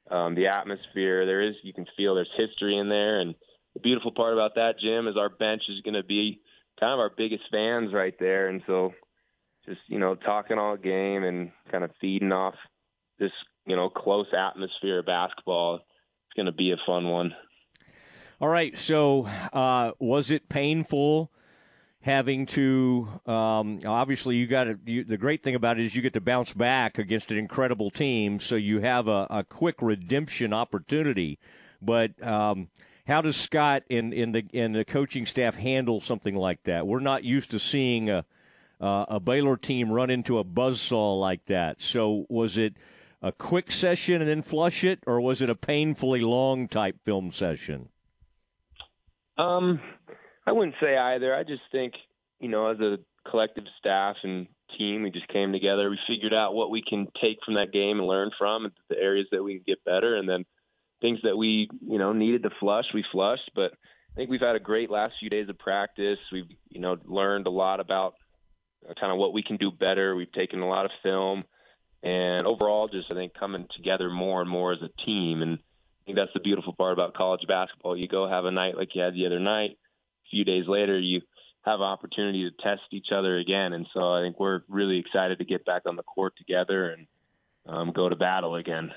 Um, 0.09 0.37
the 0.37 0.49
atmosphere 0.49 1.27
there 1.27 1.43
is, 1.43 1.55
you 1.65 1.73
can 1.73 1.87
feel 1.97 2.15
there's 2.15 2.31
history 2.37 2.79
in 2.79 2.89
there, 2.89 3.21
and 3.21 3.35
the 3.75 3.81
beautiful 3.81 4.13
part 4.13 4.35
about 4.35 4.55
that 4.55 4.79
gym 4.81 5.09
is 5.09 5.17
our 5.17 5.29
bench 5.29 5.63
is 5.69 5.81
going 5.83 5.95
to 5.95 6.05
be 6.05 6.41
kind 6.81 6.93
of 6.93 6.99
our 6.99 7.13
biggest 7.17 7.45
fans 7.51 7.93
right 7.93 8.15
there, 8.19 8.49
and 8.49 8.63
so 8.67 8.93
just 9.67 9.81
you 9.87 9.99
know 9.99 10.15
talking 10.15 10.59
all 10.59 10.77
game 10.77 11.23
and 11.23 11.53
kind 11.71 11.85
of 11.85 11.91
feeding 12.01 12.33
off 12.33 12.55
this 13.19 13.33
you 13.67 13.77
know 13.77 13.91
close 13.91 14.27
atmosphere 14.37 15.01
of 15.01 15.07
basketball. 15.07 15.77
It's 15.77 16.37
going 16.37 16.47
to 16.47 16.53
be 16.53 16.73
a 16.73 16.77
fun 16.87 17.09
one. 17.09 17.35
All 18.41 18.49
right. 18.49 18.77
So, 18.79 19.29
uh, 19.53 19.93
was 19.99 20.31
it 20.31 20.49
painful 20.49 21.31
having 22.01 22.47
to? 22.47 23.09
Um, 23.27 23.81
obviously, 23.85 24.37
you 24.37 24.47
got 24.47 24.65
to. 24.65 24.79
the 24.85 25.19
great 25.19 25.43
thing 25.43 25.55
about 25.55 25.79
it 25.79 25.85
is 25.85 25.95
you 25.95 26.01
get 26.01 26.15
to 26.15 26.21
bounce 26.21 26.55
back 26.55 26.99
against 26.99 27.31
an 27.31 27.37
incredible 27.37 27.91
team, 27.91 28.41
so 28.41 28.57
you 28.57 28.81
have 28.81 29.09
a, 29.09 29.27
a 29.29 29.45
quick 29.45 29.77
redemption 29.83 30.55
opportunity. 30.55 31.39
But 31.83 32.23
um, 32.27 32.69
how 33.11 33.21
does 33.21 33.37
Scott 33.37 33.83
and, 33.91 34.13
the 34.13 34.45
and 34.55 34.75
the 34.75 34.85
coaching 34.85 35.27
staff 35.27 35.57
handle 35.57 36.01
something 36.01 36.37
like 36.37 36.63
that? 36.65 36.87
We're 36.87 37.01
not 37.01 37.25
used 37.25 37.51
to 37.51 37.59
seeing 37.59 38.09
a 38.09 38.25
uh, 38.81 39.05
a 39.09 39.21
Baylor 39.21 39.59
team 39.59 39.91
run 39.91 40.09
into 40.09 40.39
a 40.39 40.45
buzzsaw 40.45 41.21
like 41.21 41.45
that. 41.47 41.83
So 41.83 42.25
was 42.31 42.57
it 42.57 42.75
a 43.21 43.31
quick 43.31 43.71
session 43.71 44.23
and 44.23 44.31
then 44.31 44.41
flush 44.41 44.85
it, 44.85 45.01
or 45.07 45.21
was 45.21 45.43
it 45.43 45.51
a 45.51 45.55
painfully 45.55 46.21
long 46.21 46.67
type 46.67 46.97
film 47.05 47.31
session? 47.31 47.91
Um, 49.37 49.81
I 50.47 50.53
wouldn't 50.53 50.77
say 50.81 50.97
either. 50.97 51.35
I 51.35 51.43
just 51.43 51.61
think 51.71 51.93
you 52.41 52.49
know, 52.49 52.69
as 52.69 52.81
a 52.81 52.99
collective 53.29 53.65
staff 53.79 54.17
and 54.23 54.47
team. 54.79 55.03
We 55.03 55.11
just 55.11 55.29
came 55.29 55.53
together. 55.53 55.91
We 55.91 55.99
figured 56.09 56.33
out 56.33 56.55
what 56.55 56.71
we 56.71 56.83
can 56.83 57.07
take 57.21 57.39
from 57.45 57.55
that 57.55 57.73
game 57.73 57.99
and 57.99 58.07
learn 58.07 58.31
from, 58.39 58.71
the 58.89 58.97
areas 58.97 59.27
that 59.33 59.43
we 59.43 59.55
can 59.57 59.65
get 59.67 59.85
better, 59.85 60.17
and 60.17 60.29
then 60.29 60.45
things 61.01 61.21
that 61.23 61.37
we 61.37 61.69
you 61.87 61.99
know 61.99 62.13
needed 62.13 62.43
to 62.45 62.51
flush, 62.61 62.87
we 62.95 63.05
flushed. 63.13 63.51
But 63.55 63.73
I 63.73 64.15
think 64.17 64.31
we've 64.31 64.41
had 64.41 64.57
a 64.57 64.61
great 64.61 64.91
last 64.91 65.13
few 65.21 65.31
days 65.31 65.49
of 65.49 65.59
practice. 65.59 66.19
We've 66.33 66.51
you 66.69 66.81
know 66.81 66.97
learned 67.05 67.47
a 67.47 67.51
lot 67.51 67.81
about 67.81 68.15
uh, 68.89 68.95
kind 68.99 69.13
of 69.13 69.19
what 69.19 69.33
we 69.33 69.43
can 69.43 69.57
do 69.57 69.71
better. 69.71 70.15
We've 70.15 70.33
taken 70.33 70.61
a 70.61 70.69
lot 70.69 70.85
of 70.85 70.91
film, 71.03 71.45
and 72.03 72.47
overall, 72.47 72.89
just 72.89 73.13
I 73.13 73.15
think 73.15 73.35
coming 73.35 73.67
together 73.77 74.11
more 74.11 74.41
and 74.41 74.51
more 74.51 74.73
as 74.73 74.83
a 74.83 75.05
team. 75.05 75.43
And 75.43 75.59
I 75.59 76.03
think 76.05 76.17
that's 76.17 76.33
the 76.35 76.41
beautiful 76.41 76.73
part 76.73 76.93
about 76.93 77.15
college 77.15 77.47
basketball. 77.47 77.97
You 77.97 78.09
go 78.09 78.29
have 78.29 78.45
a 78.45 78.51
night 78.51 78.77
like 78.77 78.95
you 78.95 79.03
had 79.03 79.15
the 79.15 79.27
other 79.27 79.41
night. 79.41 79.71
A 80.27 80.29
few 80.31 80.45
days 80.45 80.65
later, 80.67 80.99
you 80.99 81.21
have 81.63 81.81
an 81.81 81.87
opportunity 81.87 82.49
to 82.49 82.63
test 82.63 82.83
each 82.91 83.09
other 83.13 83.37
again. 83.39 83.73
And 83.73 83.87
so 83.93 84.13
I 84.13 84.23
think 84.23 84.41
we're 84.41 84.63
really 84.69 84.99
excited 84.99 85.39
to 85.39 85.45
get 85.45 85.67
back 85.67 85.83
on 85.87 85.97
the 85.97 86.03
court 86.03 86.35
together 86.37 86.91
and 86.91 87.07
um, 87.67 87.93
go 87.93 88.09
to 88.09 88.17
battle 88.17 88.57
again. 88.57 88.93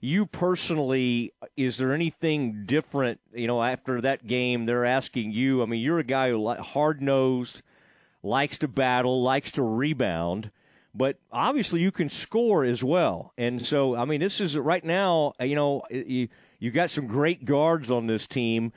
You 0.00 0.26
personally, 0.26 1.32
is 1.56 1.76
there 1.78 1.92
anything 1.92 2.64
different? 2.66 3.20
You 3.32 3.46
know, 3.46 3.62
after 3.62 4.00
that 4.00 4.26
game, 4.26 4.66
they're 4.66 4.84
asking 4.84 5.32
you. 5.32 5.62
I 5.62 5.66
mean, 5.66 5.80
you're 5.80 5.98
a 5.98 6.04
guy 6.04 6.30
who 6.30 6.54
hard 6.54 7.02
nosed, 7.02 7.62
likes 8.22 8.58
to 8.58 8.68
battle, 8.68 9.22
likes 9.22 9.50
to 9.52 9.62
rebound, 9.62 10.50
but 10.94 11.18
obviously 11.32 11.80
you 11.80 11.90
can 11.90 12.08
score 12.08 12.64
as 12.64 12.84
well. 12.84 13.32
And 13.36 13.64
so, 13.64 13.96
I 13.96 14.04
mean, 14.04 14.20
this 14.20 14.40
is 14.40 14.56
right 14.56 14.84
now. 14.84 15.32
You 15.40 15.56
know, 15.56 15.82
you 15.90 16.28
you 16.60 16.70
got 16.70 16.90
some 16.90 17.06
great 17.06 17.44
guards 17.44 17.90
on 17.90 18.06
this 18.06 18.26
team 18.26 18.72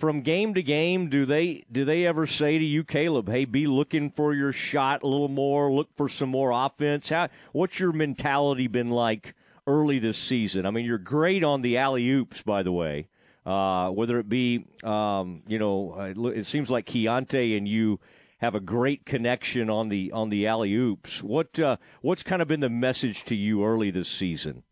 from 0.00 0.22
game 0.22 0.54
to 0.54 0.62
game, 0.62 1.10
do 1.10 1.26
they 1.26 1.64
do 1.70 1.84
they 1.84 2.06
ever 2.06 2.26
say 2.26 2.58
to 2.58 2.64
you, 2.64 2.82
Caleb, 2.82 3.28
"Hey, 3.28 3.44
be 3.44 3.66
looking 3.66 4.10
for 4.10 4.32
your 4.32 4.50
shot 4.50 5.02
a 5.02 5.06
little 5.06 5.28
more, 5.28 5.70
look 5.70 5.94
for 5.94 6.08
some 6.08 6.30
more 6.30 6.50
offense"? 6.52 7.10
How 7.10 7.28
what's 7.52 7.78
your 7.78 7.92
mentality 7.92 8.66
been 8.66 8.88
like 8.88 9.34
early 9.70 9.98
this 9.98 10.18
season? 10.18 10.66
I 10.66 10.70
mean, 10.70 10.84
you're 10.84 10.98
great 10.98 11.44
on 11.44 11.62
the 11.62 11.78
alley 11.78 12.08
oops, 12.08 12.42
by 12.42 12.62
the 12.62 12.72
way. 12.72 13.08
Uh, 13.46 13.90
whether 13.90 14.18
it 14.18 14.28
be, 14.28 14.66
um, 14.84 15.42
you 15.46 15.58
know, 15.58 15.94
uh, 15.98 16.28
it 16.28 16.44
seems 16.44 16.68
like 16.68 16.86
Keyonte 16.86 17.56
and 17.56 17.66
you 17.66 17.98
have 18.38 18.54
a 18.54 18.60
great 18.60 19.06
connection 19.06 19.70
on 19.70 19.88
the 19.88 20.12
on 20.12 20.28
the 20.28 20.46
alley 20.46 20.74
oops. 20.74 21.22
What 21.22 21.58
uh, 21.58 21.76
what's 22.02 22.22
kind 22.22 22.42
of 22.42 22.48
been 22.48 22.60
the 22.60 22.68
message 22.70 23.24
to 23.24 23.34
you 23.34 23.64
early 23.64 23.90
this 23.90 24.08
season? 24.08 24.62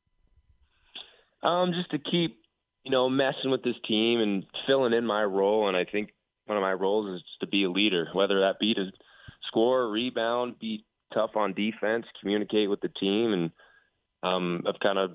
Um, 1.42 1.72
just 1.72 1.90
to 1.92 1.98
keep 1.98 2.38
you 2.88 2.92
know, 2.92 3.10
messing 3.10 3.50
with 3.50 3.62
this 3.62 3.74
team 3.86 4.18
and 4.20 4.46
filling 4.66 4.94
in 4.94 5.04
my 5.04 5.22
role. 5.22 5.68
And 5.68 5.76
I 5.76 5.84
think 5.84 6.08
one 6.46 6.56
of 6.56 6.62
my 6.62 6.72
roles 6.72 7.16
is 7.16 7.22
to 7.40 7.46
be 7.46 7.64
a 7.64 7.70
leader, 7.70 8.08
whether 8.14 8.40
that 8.40 8.58
be 8.58 8.72
to 8.72 8.86
score, 9.46 9.90
rebound, 9.90 10.58
be 10.58 10.86
tough 11.12 11.32
on 11.36 11.52
defense, 11.52 12.06
communicate 12.18 12.70
with 12.70 12.80
the 12.80 12.88
team, 12.88 13.34
and 13.34 13.50
um, 14.22 14.62
I've 14.66 14.80
kind 14.80 14.98
of, 14.98 15.12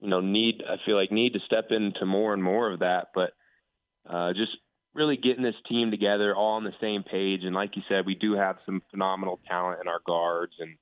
you 0.00 0.08
know, 0.08 0.20
need 0.20 0.62
I 0.68 0.76
feel 0.84 0.96
like 0.96 1.12
need 1.12 1.34
to 1.34 1.40
step 1.46 1.66
into 1.70 2.06
more 2.06 2.32
and 2.32 2.42
more 2.42 2.72
of 2.72 2.80
that. 2.80 3.08
But 3.14 3.32
uh, 4.08 4.32
just 4.32 4.52
really 4.94 5.16
getting 5.16 5.42
this 5.42 5.54
team 5.68 5.90
together, 5.90 6.34
all 6.34 6.54
on 6.54 6.64
the 6.64 6.72
same 6.80 7.02
page. 7.02 7.40
And 7.44 7.54
like 7.54 7.76
you 7.76 7.82
said, 7.88 8.06
we 8.06 8.14
do 8.14 8.34
have 8.34 8.56
some 8.66 8.82
phenomenal 8.90 9.40
talent 9.46 9.80
in 9.82 9.88
our 9.88 10.00
guards, 10.06 10.54
and 10.58 10.76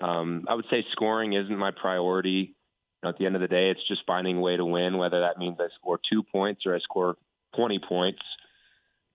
um, 0.00 0.44
I 0.48 0.54
would 0.54 0.66
say 0.70 0.84
scoring 0.92 1.32
isn't 1.32 1.56
my 1.56 1.70
priority 1.70 2.54
You 3.02 3.04
know, 3.04 3.08
at 3.10 3.18
the 3.18 3.26
end 3.26 3.36
of 3.36 3.40
the 3.40 3.48
day, 3.48 3.70
it's 3.70 3.86
just 3.88 4.02
finding 4.06 4.36
a 4.36 4.40
way 4.40 4.56
to 4.56 4.64
win, 4.64 4.98
whether 4.98 5.20
that 5.20 5.38
means 5.38 5.56
I 5.60 5.68
score 5.80 5.98
two 6.10 6.22
points 6.22 6.62
or 6.66 6.74
I 6.74 6.80
score 6.80 7.16
20 7.56 7.80
points. 7.88 8.22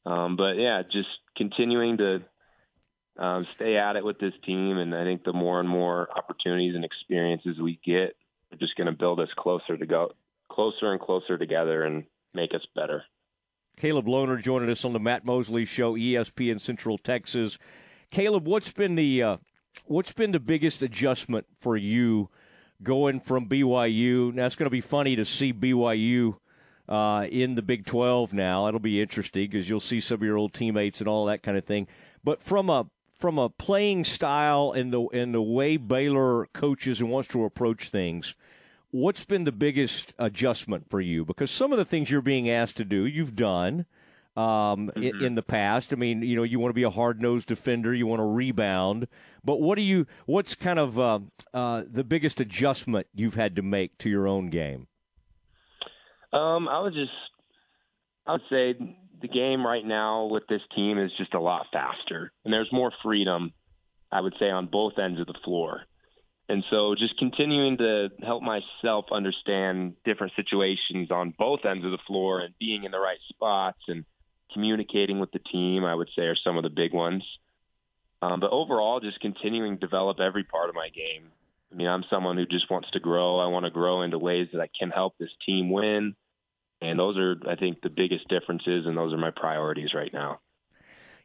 Um, 0.06 0.36
but 0.36 0.54
yeah, 0.54 0.82
just 0.84 1.08
continuing 1.38 1.98
to 1.98 2.24
um, 3.18 3.46
stay 3.56 3.78
at 3.78 3.96
it 3.96 4.04
with 4.04 4.20
this 4.20 4.34
team. 4.46 4.78
And 4.78 4.94
I 4.94 5.04
think 5.04 5.24
the 5.24 5.34
more 5.34 5.60
and 5.60 5.70
more 5.70 6.08
opportunities 6.16 6.76
and 6.76 6.86
experiences 6.86 7.60
we 7.62 7.80
get 7.86 8.16
are 8.52 8.58
just 8.60 8.76
going 8.76 8.88
to 8.88 8.94
build 8.94 9.20
us 9.20 9.30
closer 9.38 9.78
to 9.78 9.86
go 9.86 10.12
closer 10.52 10.92
and 10.92 11.02
closer 11.02 11.38
together 11.38 11.84
and 11.84 12.04
make 12.34 12.54
us 12.54 12.66
better. 12.76 13.04
Caleb 13.78 14.06
Lohner 14.06 14.42
joining 14.42 14.70
us 14.70 14.86
on 14.86 14.94
the 14.94 15.00
Matt 15.00 15.26
Mosley 15.26 15.66
Show, 15.66 15.96
ESPN 15.96 16.60
Central 16.60 16.98
Texas. 16.98 17.58
Caleb, 18.12 18.48
what's 18.48 18.72
been 18.72 18.96
the 18.96 19.24
uh, 19.24 19.38
what's 19.86 20.12
been 20.12 20.32
the 20.32 20.40
biggest 20.40 20.84
adjustment 20.84 21.48
for 21.60 21.76
you 21.76 22.30
going 22.84 23.20
from 23.20 23.48
BYU. 23.48 24.34
Now 24.34 24.46
it's 24.46 24.56
going 24.56 24.68
to 24.68 24.72
be 24.72 24.82
funny 24.82 25.16
to 25.16 25.26
see 25.26 25.54
BYU 25.54 26.38
uh, 26.88 27.28
in 27.32 27.56
the 27.56 27.62
Big 27.62 27.86
12 27.86 28.34
now. 28.34 28.66
That'll 28.66 28.80
be 28.80 29.02
interesting 29.02 29.50
because 29.50 29.70
you'll 29.70 29.80
see 29.80 30.00
some 30.00 30.16
of 30.16 30.24
your 30.24 30.38
old 30.38 30.54
teammates 30.54 31.00
and 31.00 31.08
all 31.08 31.26
that 31.26 31.42
kind 31.42 31.58
of 31.58 31.66
thing. 31.66 31.88
But 32.24 32.42
from 32.42 32.70
a 32.70 32.88
from 33.24 33.40
a 33.40 33.48
playing 33.48 34.04
style 34.04 34.74
and 34.76 34.92
the 34.92 35.02
and 35.14 35.34
the 35.34 35.42
way 35.42 35.78
Baylor 35.78 36.46
coaches 36.48 37.00
and 37.00 37.10
wants 37.10 37.30
to 37.30 37.46
approach 37.46 37.88
things, 37.88 38.36
what's 38.92 39.24
been 39.24 39.46
the 39.46 39.52
biggest 39.54 40.14
adjustment 40.20 40.90
for 40.90 41.00
you? 41.00 41.24
Because 41.24 41.50
some 41.50 41.72
of 41.72 41.78
the 41.78 41.86
things 41.86 42.12
you're 42.12 42.22
being 42.22 42.50
asked 42.50 42.76
to 42.76 42.84
do, 42.84 43.06
you've 43.06 43.34
done 43.34 43.86
um, 44.36 44.44
mm-hmm. 44.44 45.04
in, 45.04 45.24
in, 45.24 45.36
the 45.36 45.42
past. 45.42 45.94
I 45.94 45.96
mean, 45.96 46.22
you 46.22 46.36
know, 46.36 46.44
you 46.44 46.60
want 46.60 46.72
to 46.72 46.76
be 46.76 46.84
a 46.84 46.90
hard 46.90 47.22
nosed 47.22 47.48
defender, 47.48 47.94
you 47.94 48.08
want 48.08 48.20
to 48.20 48.26
rebound, 48.26 49.08
but 49.42 49.62
what 49.62 49.76
do 49.76 49.84
you? 49.84 50.06
What's 50.26 50.54
kind 50.54 50.78
of 50.78 51.00
uh, 51.00 51.20
uh, 51.54 51.84
the 51.90 52.04
biggest 52.04 52.42
adjustment 52.42 53.08
you've 53.16 53.36
had 53.36 53.56
to 53.56 53.62
make 53.62 53.98
to 54.00 54.10
your 54.10 54.28
own 54.28 54.50
game? 54.50 54.88
Um, 56.34 56.68
I 56.68 56.82
would 56.82 56.94
just, 56.94 57.14
I 58.28 58.34
would 58.34 58.42
say 58.50 58.76
the 59.24 59.30
game 59.30 59.66
right 59.66 59.86
now 59.86 60.26
with 60.26 60.44
this 60.48 60.62
team 60.76 61.00
is 61.00 61.10
just 61.18 61.34
a 61.34 61.40
lot 61.40 61.66
faster, 61.72 62.32
and 62.44 62.54
there's 62.54 62.72
more 62.72 62.92
freedom. 63.02 63.54
I 64.12 64.22
would 64.22 64.36
say 64.38 64.52
on 64.52 64.68
both 64.68 65.00
ends 65.00 65.20
of 65.20 65.26
the 65.26 65.40
floor. 65.44 65.82
And 66.50 66.64
so 66.70 66.94
just 66.94 67.18
continuing 67.18 67.78
to 67.78 68.10
help 68.22 68.44
myself 68.44 69.06
understand 69.12 69.96
different 70.06 70.34
situations 70.36 71.10
on 71.10 71.34
both 71.36 71.62
ends 71.66 71.84
of 71.84 71.92
the 71.92 71.98
floor 72.06 72.42
and 72.42 72.54
being 72.60 72.84
in 72.84 72.92
the 72.92 73.00
right 73.00 73.18
spots 73.30 73.80
and 73.88 74.06
communicating 74.54 75.20
with 75.20 75.32
the 75.32 75.40
team, 75.40 75.84
I 75.84 75.96
would 75.96 76.10
say, 76.16 76.24
are 76.24 76.36
some 76.36 76.58
of 76.58 76.64
the 76.64 76.70
big 76.70 76.94
ones. 76.94 77.24
Um, 78.22 78.40
but 78.40 78.52
overall, 78.52 79.00
just 79.00 79.20
continuing 79.20 79.76
to 79.76 79.80
develop 79.80 80.20
every 80.20 80.44
part 80.44 80.70
of 80.70 80.76
my 80.76 80.90
game. 80.90 81.32
I 81.72 81.76
mean, 81.76 81.88
I'm 81.88 82.04
someone 82.10 82.38
who 82.38 82.46
just 82.46 82.70
wants 82.70 82.92
to 82.92 83.00
grow. 83.00 83.40
I 83.40 83.48
want 83.48 83.66
to 83.66 83.72
grow 83.72 84.04
into 84.04 84.20
ways 84.20 84.50
that 84.54 84.62
I 84.62 84.70
can 84.78 84.92
help 84.92 85.16
this 85.18 85.32
team 85.46 85.72
win. 85.72 86.16
And 86.84 87.00
those 87.00 87.18
are, 87.18 87.38
I 87.50 87.56
think, 87.56 87.82
the 87.82 87.90
biggest 87.90 88.28
differences, 88.28 88.86
and 88.86 88.98
those 88.98 89.14
are 89.14 89.18
my 89.18 89.32
priorities 89.32 89.94
right 89.94 90.12
now. 90.12 90.42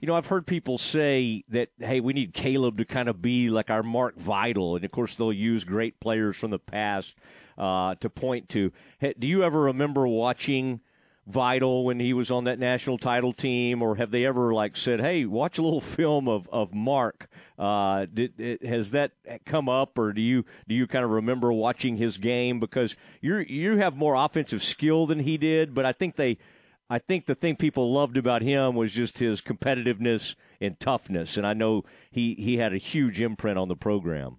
You 0.01 0.06
know, 0.06 0.14
I've 0.14 0.26
heard 0.26 0.47
people 0.47 0.78
say 0.78 1.43
that, 1.48 1.70
hey, 1.80 1.98
we 1.98 2.12
need 2.12 2.32
Caleb 2.32 2.78
to 2.78 2.85
kind 2.85 3.09
of 3.09 3.20
be 3.20 3.51
like 3.51 3.68
our 3.68 3.82
Mark 3.82 4.16
Vital. 4.16 4.76
And 4.76 4.85
of 4.85 4.93
course, 4.93 5.16
they'll 5.16 5.32
use 5.32 5.64
great 5.64 5.98
players 5.98 6.36
from 6.36 6.52
the 6.52 6.60
past 6.60 7.16
uh, 7.59 7.97
to 7.97 8.09
point 8.09 8.48
to. 8.51 8.72
Do 9.01 9.26
you 9.26 9.43
ever 9.43 9.62
remember 9.62 10.06
watching 10.06 10.80
Vital 11.28 11.84
when 11.84 12.00
he 12.00 12.14
was 12.14 12.30
on 12.30 12.44
that 12.44 12.59
national 12.59 12.96
title 12.96 13.34
team, 13.34 13.82
or 13.82 13.96
have 13.96 14.10
they 14.10 14.24
ever 14.24 14.55
like 14.55 14.78
said, 14.78 15.00
"Hey, 15.00 15.26
watch 15.26 15.59
a 15.59 15.62
little 15.62 15.80
film 15.98 16.26
of 16.26 16.48
of 16.48 16.72
Mark"? 16.72 17.28
Uh, 17.59 18.06
did 18.12 18.60
has 18.64 18.92
that 18.92 19.12
come 19.44 19.68
up, 19.68 19.98
or 19.98 20.14
do 20.14 20.22
you 20.22 20.46
do 20.66 20.74
you 20.74 20.86
kind 20.86 21.05
of 21.05 21.10
remember 21.10 21.52
watching 21.52 21.98
his 21.98 22.16
game 22.16 22.59
because 22.59 22.96
you 23.20 23.36
you 23.38 23.76
have 23.76 23.94
more 23.94 24.14
offensive 24.14 24.62
skill 24.62 25.06
than 25.06 25.20
he 25.20 25.36
did, 25.36 25.74
but 25.74 25.84
I 25.84 25.92
think 25.92 26.16
they. 26.16 26.38
I 26.90 26.98
think 26.98 27.26
the 27.26 27.34
thing 27.34 27.56
people 27.56 27.92
loved 27.92 28.16
about 28.16 28.40
him 28.40 28.74
was 28.74 28.94
just 28.94 29.18
his 29.18 29.42
competitiveness 29.42 30.36
and 30.59 30.80
toughness, 30.80 31.36
and 31.36 31.46
I 31.46 31.52
know 31.52 31.84
he, 32.10 32.34
he 32.36 32.56
had 32.56 32.72
a 32.72 32.78
huge 32.78 33.20
imprint 33.20 33.59
on 33.59 33.68
the 33.68 33.76
program. 33.76 34.38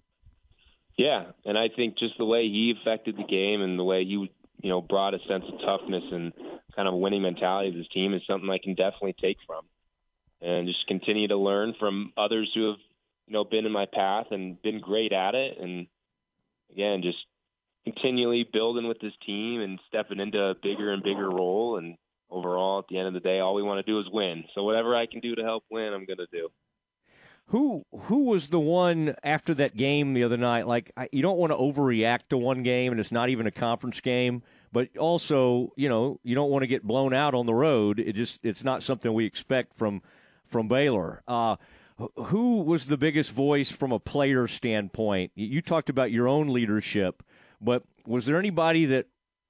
Yeah, 0.98 1.26
and 1.46 1.60
I 1.60 1.70
think 1.74 2.00
just 2.00 2.18
the 2.18 2.26
way 2.26 2.50
he 2.50 2.74
affected 2.76 3.18
the 3.18 3.24
game 3.24 3.62
and 3.62 3.78
the 3.78 3.84
way 3.84 4.04
he 4.04 4.32
you 4.62 4.70
know, 4.70 4.82
brought 4.82 5.14
a 5.14 5.20
sense 5.28 5.46
of 5.52 5.60
toughness 5.62 6.04
and 6.12 6.34
kind 6.76 6.88
of 6.88 6.94
winning 6.96 7.22
mentality 7.22 7.70
of 7.70 7.76
this 7.76 7.88
team 7.94 8.14
is 8.14 8.22
something 8.28 8.50
I 8.50 8.60
can 8.64 8.76
definitely 8.76 9.16
take 9.20 9.38
from, 9.48 9.66
and 10.42 10.68
just 10.68 10.88
continue 10.88 11.28
to 11.28 11.38
learn 11.38 11.74
from 11.80 12.14
others 12.18 12.52
who 12.54 12.70
have, 12.70 12.80
you 13.28 13.34
know, 13.34 13.44
been 13.44 13.66
in 13.66 13.72
my 13.72 13.86
path 13.86 14.28
and 14.32 14.62
been 14.62 14.80
great 14.80 15.14
at 15.14 15.36
it, 15.36 15.58
and 15.60 15.88
again, 16.72 17.02
just 17.02 17.18
continually 17.86 18.48
building 18.52 18.88
with 18.88 19.00
this 19.00 19.14
team 19.26 19.62
and 19.62 19.80
stepping 19.88 20.20
into 20.20 20.40
a 20.40 20.56
bigger 20.62 20.92
and 20.94 21.02
bigger 21.02 21.30
role. 21.30 21.78
And 21.78 21.96
overall, 22.30 22.80
at 22.80 22.86
the 22.90 22.98
end 22.98 23.08
of 23.08 23.14
the 23.14 23.20
day, 23.20 23.40
all 23.40 23.56
we 23.56 23.64
want 23.64 23.84
to 23.84 23.92
do 23.92 24.00
is 24.00 24.06
win. 24.12 24.44
So 24.54 24.64
whatever 24.64 24.96
I 24.96 25.08
can 25.08 25.22
do 25.22 25.36
to 25.36 25.44
help 25.44 25.64
win, 25.72 25.94
I'm 25.94 26.06
going 26.06 26.18
to 26.18 26.28
do. 26.32 26.50
Who 27.50 27.84
who 27.92 28.26
was 28.26 28.50
the 28.50 28.60
one 28.60 29.16
after 29.24 29.56
that 29.56 29.76
game 29.76 30.14
the 30.14 30.24
other 30.24 30.38
night? 30.38 30.68
Like 30.68 30.92
you 31.12 31.24
don't 31.24 31.38
want 31.38 31.52
to 31.52 31.58
overreact 31.58 32.30
to 32.30 32.38
one 32.38 32.62
game, 32.62 32.92
and 32.92 33.00
it's 33.00 33.12
not 33.12 33.30
even 33.30 33.48
a 33.48 33.52
conference 33.52 34.02
game. 34.02 34.44
But 34.72 34.96
also, 34.98 35.74
you 35.76 35.90
know, 35.90 36.20
you 36.24 36.36
don't 36.36 36.52
want 36.52 36.62
to 36.62 36.68
get 36.68 36.84
blown 36.84 37.12
out 37.12 37.34
on 37.34 37.48
the 37.48 37.54
road. 37.56 38.00
It 38.00 38.14
just 38.14 38.40
it's 38.44 38.64
not 38.64 38.84
something 38.84 39.12
we 39.12 39.26
expect 39.26 39.76
from 39.76 40.04
from 40.46 40.68
Baylor. 40.68 41.24
Uh, 41.28 41.56
who 42.16 42.62
was 42.62 42.86
the 42.86 42.98
biggest 42.98 43.32
voice 43.32 43.72
from 43.72 43.92
a 43.92 44.00
player 44.00 44.48
standpoint? 44.48 45.32
You 45.34 45.62
talked 45.64 45.90
about 45.90 46.12
your 46.12 46.28
own 46.28 46.50
leadership, 46.50 47.24
but 47.60 47.84
was 48.06 48.28
there 48.28 48.38
anybody 48.38 48.86
that 48.86 49.08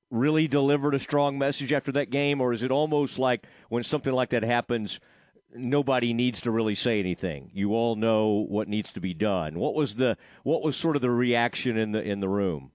really 0.10 0.48
delivered 0.48 0.96
a 0.96 1.00
strong 1.00 1.38
message 1.38 1.74
after 1.74 1.92
that 1.92 2.10
game, 2.10 2.40
or 2.40 2.54
is 2.54 2.64
it 2.64 2.72
almost 2.72 3.20
like 3.20 3.46
when 3.68 3.84
something 3.84 4.14
like 4.14 4.30
that 4.30 4.44
happens? 4.44 5.02
Nobody 5.54 6.14
needs 6.14 6.42
to 6.42 6.52
really 6.52 6.76
say 6.76 7.00
anything. 7.00 7.52
You 7.54 7.74
all 7.74 7.96
know 7.96 8.46
what 8.48 8.68
needs 8.68 8.92
to 8.94 9.00
be 9.00 9.14
done. 9.14 9.60
What 9.60 9.76
was 9.76 9.96
the 9.96 10.18
what 10.44 10.62
was 10.62 10.78
sort 10.78 10.96
of 10.96 11.02
the 11.02 11.12
reaction 11.12 11.78
in 11.78 11.92
the 11.92 12.02
in 12.02 12.20
the 12.20 12.30
room? 12.30 12.72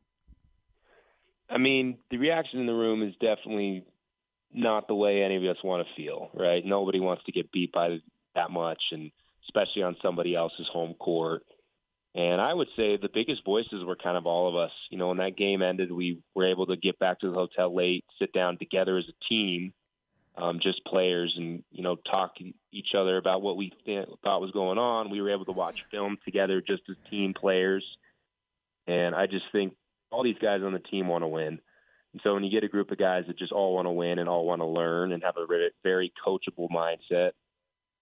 I 1.49 1.59
mean, 1.59 1.99
the 2.11 2.19
reaction 2.19 2.61
in 2.61 2.67
the 2.67 2.73
room 2.73 3.03
is 3.03 3.15
definitely 3.15 3.85
not 4.53 4.89
the 4.89 4.95
way 4.95 5.23
any 5.23 5.37
of 5.37 5.43
us 5.45 5.63
want 5.63 5.87
to 5.87 5.95
feel, 5.95 6.31
right? 6.35 6.65
Nobody 6.65 7.01
wants 7.01 7.25
to 7.25 7.33
get 7.33 7.53
beat 7.53 7.73
by 7.73 7.99
that 8.35 8.51
much, 8.51 8.81
and 8.93 9.11
especially 9.45 9.83
on 9.83 9.97
somebody 10.01 10.35
else's 10.35 10.69
home 10.73 10.95
court. 10.95 11.43
And 12.15 12.41
I 12.41 12.55
would 12.55 12.69
say 12.77 12.97
the 12.97 13.09
biggest 13.13 13.45
voices 13.45 13.85
were 13.85 13.97
kind 13.97 14.17
of 14.17 14.27
all 14.27 14.49
of 14.49 14.55
us. 14.55 14.71
You 14.91 14.99
know, 14.99 15.09
when 15.09 15.17
that 15.17 15.37
game 15.37 15.63
ended, 15.63 15.91
we 15.91 16.23
were 16.35 16.49
able 16.49 16.67
to 16.67 16.77
get 16.77 16.99
back 17.01 17.21
to 17.21 17.29
the 17.29 17.35
hotel 17.35 17.75
late, 17.75 18.05
sit 18.21 18.33
down 18.33 18.57
together 18.57 18.97
as 18.97 19.05
a 19.09 19.29
team, 19.29 19.73
um, 20.37 20.59
just 20.63 20.85
players, 20.85 21.33
and 21.37 21.63
you 21.71 21.83
know, 21.83 21.97
talk 22.11 22.35
each 22.73 22.95
other 22.97 23.17
about 23.17 23.43
what 23.43 23.57
we 23.57 23.73
th- 23.85 24.09
thought 24.23 24.41
was 24.41 24.51
going 24.51 24.79
on. 24.79 25.11
We 25.11 25.21
were 25.21 25.33
able 25.33 25.45
to 25.45 25.53
watch 25.53 25.79
film 25.91 26.17
together, 26.25 26.61
just 26.61 26.83
as 26.89 26.97
team 27.11 27.35
players. 27.35 27.85
And 28.87 29.15
I 29.15 29.27
just 29.27 29.45
think 29.53 29.75
all 30.11 30.25
these 30.25 30.39
guys 30.41 30.61
on 30.63 30.73
the 30.73 30.79
team 30.79 31.09
want 31.09 31.23
to 31.23 31.29
win. 31.29 31.61
And 32.13 32.21
so 32.23 32.35
when 32.35 32.45
you 32.45 32.51
get 32.51 32.65
a 32.65 32.69
group 32.69 32.91
of 32.91 32.99
guys 32.99 33.25
that 33.27 33.39
just 33.39 33.53
all 33.53 33.75
want 33.75 33.87
to 33.87 33.91
win 33.91 34.19
and 34.19 34.29
all 34.29 34.47
want 34.47 34.61
to 34.61 34.67
learn 34.67 35.13
and 35.13 35.23
have 35.23 35.37
a 35.37 35.47
very, 35.47 35.71
very 35.83 36.13
coachable 36.25 36.69
mindset, 36.71 37.31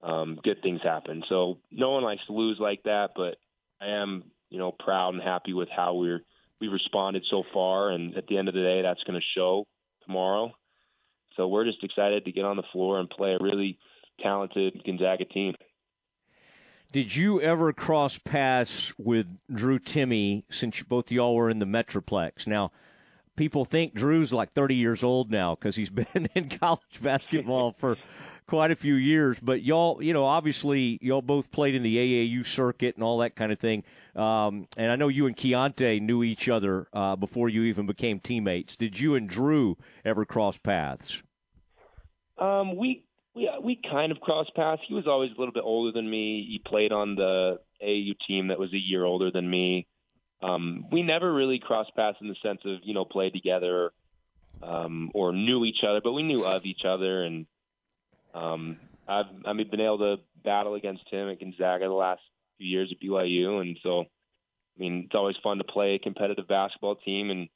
um, 0.02 0.38
good 0.42 0.60
things 0.62 0.80
happen. 0.82 1.22
So 1.28 1.58
no 1.70 1.92
one 1.92 2.02
likes 2.02 2.26
to 2.26 2.32
lose 2.32 2.58
like 2.60 2.82
that, 2.84 3.10
but 3.14 3.36
I 3.80 4.02
am, 4.02 4.24
you 4.50 4.58
know, 4.58 4.72
proud 4.72 5.14
and 5.14 5.22
happy 5.22 5.54
with 5.54 5.68
how 5.74 5.94
we're 5.94 6.20
we 6.60 6.68
responded 6.68 7.24
so 7.28 7.42
far. 7.52 7.90
And 7.90 8.16
at 8.16 8.26
the 8.26 8.38
end 8.38 8.48
of 8.48 8.54
the 8.54 8.60
day, 8.60 8.82
that's 8.82 9.02
going 9.02 9.18
to 9.18 9.26
show 9.36 9.66
tomorrow. 10.04 10.52
So 11.36 11.48
we're 11.48 11.64
just 11.64 11.82
excited 11.82 12.24
to 12.24 12.32
get 12.32 12.44
on 12.44 12.56
the 12.56 12.62
floor 12.72 12.98
and 12.98 13.08
play 13.08 13.32
a 13.32 13.42
really 13.42 13.78
talented 14.20 14.82
Gonzaga 14.84 15.24
team. 15.24 15.54
Did 16.90 17.16
you 17.16 17.40
ever 17.40 17.72
cross 17.72 18.18
paths 18.18 18.92
with 18.98 19.26
Drew 19.50 19.78
Timme 19.78 20.44
since 20.50 20.82
both 20.82 21.10
y'all 21.10 21.34
were 21.34 21.48
in 21.48 21.58
the 21.58 21.66
Metroplex? 21.66 22.46
Now, 22.46 22.70
people 23.34 23.64
think 23.64 23.94
Drew's 23.94 24.30
like 24.30 24.52
30 24.52 24.74
years 24.74 25.02
old 25.02 25.30
now 25.30 25.54
because 25.54 25.76
he's 25.76 25.90
been 25.90 26.28
in 26.34 26.50
college 26.50 27.00
basketball 27.00 27.72
for 27.72 27.96
quite 28.52 28.70
a 28.70 28.76
few 28.76 28.96
years. 28.96 29.40
But 29.40 29.62
y'all, 29.62 30.02
you 30.02 30.12
know, 30.12 30.26
obviously 30.26 30.98
y'all 31.00 31.22
both 31.22 31.50
played 31.50 31.74
in 31.74 31.82
the 31.82 31.96
AAU 31.96 32.46
circuit 32.46 32.96
and 32.96 33.02
all 33.02 33.16
that 33.18 33.34
kind 33.34 33.50
of 33.50 33.58
thing. 33.58 33.82
Um, 34.14 34.68
and 34.76 34.92
I 34.92 34.96
know 34.96 35.08
you 35.08 35.26
and 35.26 35.34
Keyonte 35.34 36.02
knew 36.02 36.22
each 36.22 36.50
other 36.50 36.86
uh, 36.92 37.16
before 37.16 37.48
you 37.48 37.62
even 37.62 37.86
became 37.86 38.20
teammates. 38.20 38.76
Did 38.76 39.00
you 39.00 39.14
and 39.14 39.26
Drew 39.26 39.78
ever 40.04 40.26
cross 40.26 40.58
paths? 40.58 41.22
Um, 42.36 42.76
we 42.76 43.06
we 43.34 43.50
we 43.64 43.80
kind 43.90 44.12
of 44.12 44.20
crossed 44.20 44.54
paths. 44.54 44.82
He 44.86 44.92
was 44.92 45.06
always 45.06 45.30
a 45.34 45.40
little 45.40 45.54
bit 45.54 45.64
older 45.64 45.90
than 45.90 46.10
me. 46.10 46.46
He 46.46 46.58
played 46.58 46.92
on 46.92 47.14
the 47.14 47.58
AAU 47.82 48.12
team 48.28 48.48
that 48.48 48.58
was 48.58 48.70
a 48.74 48.78
year 48.78 49.02
older 49.02 49.30
than 49.30 49.48
me. 49.48 49.86
Um, 50.42 50.84
we 50.92 51.02
never 51.02 51.32
really 51.32 51.58
crossed 51.58 51.96
paths 51.96 52.18
in 52.20 52.28
the 52.28 52.36
sense 52.42 52.60
of 52.66 52.80
you 52.82 52.92
know 52.92 53.06
played 53.06 53.32
together 53.32 53.92
um, 54.62 55.10
or 55.14 55.32
knew 55.32 55.64
each 55.64 55.84
other, 55.88 56.02
but 56.04 56.12
we 56.12 56.22
knew 56.22 56.44
of 56.44 56.66
each 56.66 56.84
other, 56.86 57.24
and 57.24 57.46
um, 58.34 58.78
I've 59.08 59.26
I 59.44 59.52
mean 59.52 59.68
been 59.70 59.80
able 59.80 59.98
to 59.98 60.16
battle 60.44 60.74
against 60.74 61.08
him 61.10 61.28
at 61.28 61.40
Gonzaga 61.40 61.86
the 61.86 61.92
last 61.92 62.20
few 62.58 62.66
years 62.68 62.92
at 62.92 63.00
BYU, 63.00 63.60
and 63.60 63.76
so 63.82 64.00
I 64.00 64.04
mean 64.78 65.04
it's 65.06 65.14
always 65.14 65.36
fun 65.42 65.58
to 65.58 65.64
play 65.64 65.94
a 65.94 65.98
competitive 65.98 66.48
basketball 66.48 66.96
team, 66.96 67.30
and 67.30 67.48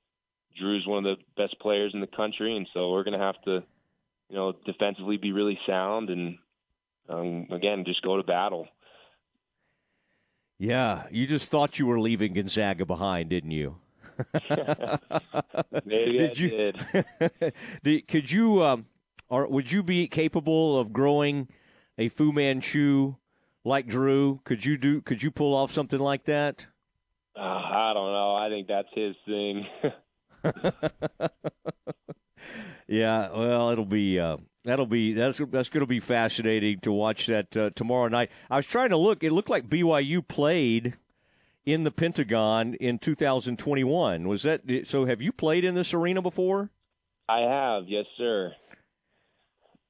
Drew's 0.59 0.87
one 0.87 1.05
of 1.07 1.17
the 1.19 1.25
best 1.43 1.59
players 1.61 1.93
in 1.95 2.01
the 2.01 2.07
country, 2.07 2.57
and 2.57 2.67
so 2.75 2.91
we're 2.91 3.05
gonna 3.05 3.19
have 3.19 3.41
to 3.45 3.63
you 4.29 4.35
know, 4.37 4.53
defensively 4.65 5.17
be 5.17 5.31
really 5.33 5.59
sound 5.67 6.11
and 6.11 6.39
um, 7.09 7.47
again 7.53 7.85
just 7.87 8.03
go 8.03 8.17
to 8.17 8.23
battle. 8.25 8.67
Yeah, 10.59 11.05
you 11.11 11.27
just 11.27 11.51
thought 11.51 11.79
you 11.79 11.87
were 11.87 12.01
leaving 12.01 12.33
Gonzaga 12.35 12.87
behind, 12.87 13.29
didn't 13.29 13.51
you? 13.51 13.77
Maybe 15.85 16.19
did 16.19 16.31
I 16.31 16.35
you, 16.35 16.49
did. 16.51 16.79
did- 17.85 18.09
Could 18.09 18.33
you, 18.33 18.65
um, 18.65 18.87
or 19.29 19.47
would 19.49 19.73
you 19.73 19.83
be 19.83 20.07
capable 20.09 20.79
of 20.79 20.93
growing 20.93 21.49
a 21.99 22.09
Fu 22.09 22.33
Manchu 22.33 23.17
like 23.65 23.87
Drew? 23.87 24.41
Could 24.45 24.65
you 24.65 24.77
do? 24.77 25.01
Could 25.01 25.23
you 25.23 25.31
pull 25.31 25.55
off 25.55 25.73
something 25.73 26.01
like 26.01 26.25
that? 26.25 26.67
Uh, 27.37 27.41
I 27.41 27.93
don't 27.95 28.13
know. 28.13 28.35
I 28.35 28.49
think 28.49 28.69
that's 28.69 28.89
his 28.95 29.15
thing. 29.27 29.67
Yeah, 32.89 33.31
well, 33.33 33.71
it'll 33.71 33.85
be 33.85 34.19
uh, 34.21 34.37
that'll 34.65 34.87
be 34.87 35.13
that's 35.13 35.41
that's 35.51 35.69
going 35.69 35.81
to 35.81 35.87
be 35.87 36.01
fascinating 36.01 36.81
to 36.81 36.93
watch 36.93 37.27
that 37.27 37.57
uh, 37.57 37.71
tomorrow 37.75 38.09
night. 38.09 38.31
I 38.49 38.57
was 38.57 38.67
trying 38.67 38.91
to 38.91 38.97
look; 38.97 39.25
it 39.25 39.33
looked 39.33 39.51
like 39.51 39.69
BYU 39.69 40.27
played 40.27 40.95
in 41.65 41.83
the 41.83 41.91
Pentagon 41.91 42.75
in 42.75 42.99
2021. 42.99 44.29
Was 44.29 44.43
that 44.45 44.63
so? 44.85 45.05
Have 45.05 45.21
you 45.21 45.33
played 45.33 45.65
in 45.65 45.75
this 45.75 45.93
arena 45.93 46.23
before? 46.23 46.71
I 47.29 47.41
have, 47.41 47.89
yes, 47.89 48.05
sir. 48.17 48.53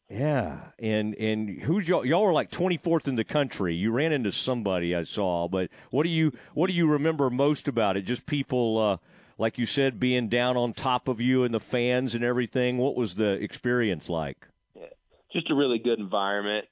Yeah, 0.08 0.58
and 0.78 1.14
and 1.16 1.62
who 1.62 1.80
y'all, 1.80 2.04
y'all 2.04 2.22
were 2.22 2.32
like 2.32 2.50
24th 2.50 3.08
in 3.08 3.16
the 3.16 3.24
country. 3.24 3.74
You 3.74 3.90
ran 3.90 4.12
into 4.12 4.30
somebody 4.30 4.94
I 4.94 5.02
saw, 5.02 5.48
but 5.48 5.68
what 5.90 6.04
do 6.04 6.10
you 6.10 6.32
what 6.54 6.68
do 6.68 6.74
you 6.74 6.88
remember 6.88 7.28
most 7.28 7.66
about 7.66 7.96
it? 7.96 8.02
Just 8.02 8.24
people, 8.24 8.78
uh, 8.78 8.96
like 9.36 9.58
you 9.58 9.66
said, 9.66 9.98
being 9.98 10.28
down 10.28 10.56
on 10.56 10.74
top 10.74 11.08
of 11.08 11.20
you 11.20 11.42
and 11.42 11.52
the 11.52 11.60
fans 11.60 12.14
and 12.14 12.22
everything. 12.22 12.78
What 12.78 12.94
was 12.94 13.16
the 13.16 13.32
experience 13.32 14.08
like? 14.08 14.46
Yeah, 14.76 14.86
Just 15.32 15.50
a 15.50 15.56
really 15.56 15.80
good 15.80 15.98
environment. 15.98 16.66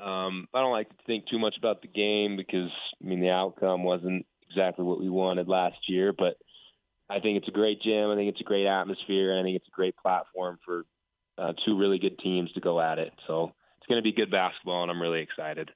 Um, 0.00 0.48
I 0.54 0.60
don't 0.60 0.72
like 0.72 0.88
to 0.88 1.04
think 1.06 1.28
too 1.28 1.38
much 1.38 1.56
about 1.58 1.82
the 1.82 1.88
game 1.88 2.38
because 2.38 2.70
I 3.02 3.06
mean 3.06 3.20
the 3.20 3.30
outcome 3.30 3.84
wasn't 3.84 4.24
exactly 4.48 4.86
what 4.86 4.98
we 4.98 5.10
wanted 5.10 5.46
last 5.46 5.76
year, 5.88 6.14
but 6.16 6.38
I 7.10 7.20
think 7.20 7.36
it's 7.36 7.48
a 7.48 7.52
great 7.52 7.82
gym. 7.82 8.10
I 8.10 8.16
think 8.16 8.30
it's 8.30 8.40
a 8.40 8.44
great 8.44 8.66
atmosphere, 8.66 9.32
and 9.32 9.40
I 9.40 9.42
think 9.42 9.56
it's 9.56 9.68
a 9.68 9.76
great 9.76 9.96
platform 9.98 10.58
for 10.64 10.84
uh, 11.38 11.52
two 11.64 11.76
really 11.76 11.98
good 11.98 12.18
teams 12.18 12.52
to 12.52 12.60
go 12.60 12.80
at 12.80 12.98
it. 12.98 13.12
So 13.26 13.52
it's 13.78 13.86
going 13.86 13.98
to 13.98 14.02
be 14.02 14.12
good 14.12 14.30
basketball, 14.30 14.82
and 14.82 14.90
I'm 14.90 15.00
really 15.00 15.20
excited. 15.20 15.70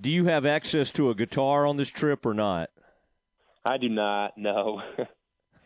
Do 0.00 0.10
you 0.10 0.26
have 0.26 0.44
access 0.44 0.90
to 0.92 1.10
a 1.10 1.14
guitar 1.14 1.66
on 1.66 1.76
this 1.76 1.88
trip 1.88 2.26
or 2.26 2.34
not? 2.34 2.70
I 3.64 3.78
do 3.78 3.88
not 3.88 4.36
No. 4.36 4.82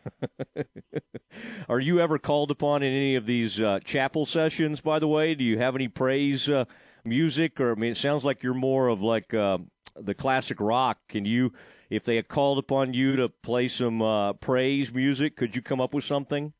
Are 1.68 1.80
you 1.80 2.00
ever 2.00 2.18
called 2.18 2.50
upon 2.50 2.82
in 2.82 2.92
any 2.92 3.16
of 3.16 3.26
these 3.26 3.60
uh, 3.60 3.80
chapel 3.84 4.26
sessions? 4.26 4.80
By 4.80 4.98
the 4.98 5.08
way, 5.08 5.34
do 5.34 5.44
you 5.44 5.58
have 5.58 5.74
any 5.74 5.88
praise 5.88 6.48
uh, 6.48 6.64
music, 7.04 7.60
or 7.60 7.72
I 7.72 7.74
mean, 7.74 7.92
it 7.92 7.96
sounds 7.96 8.24
like 8.24 8.42
you're 8.42 8.54
more 8.54 8.88
of 8.88 9.02
like 9.02 9.34
uh, 9.34 9.58
the 9.96 10.14
classic 10.14 10.60
rock. 10.60 10.98
Can 11.08 11.24
you, 11.24 11.52
if 11.88 12.04
they 12.04 12.16
had 12.16 12.28
called 12.28 12.58
upon 12.58 12.94
you 12.94 13.16
to 13.16 13.28
play 13.28 13.68
some 13.68 14.02
uh, 14.02 14.32
praise 14.34 14.92
music, 14.92 15.36
could 15.36 15.54
you 15.54 15.62
come 15.62 15.80
up 15.80 15.94
with 15.94 16.04
something? 16.04 16.52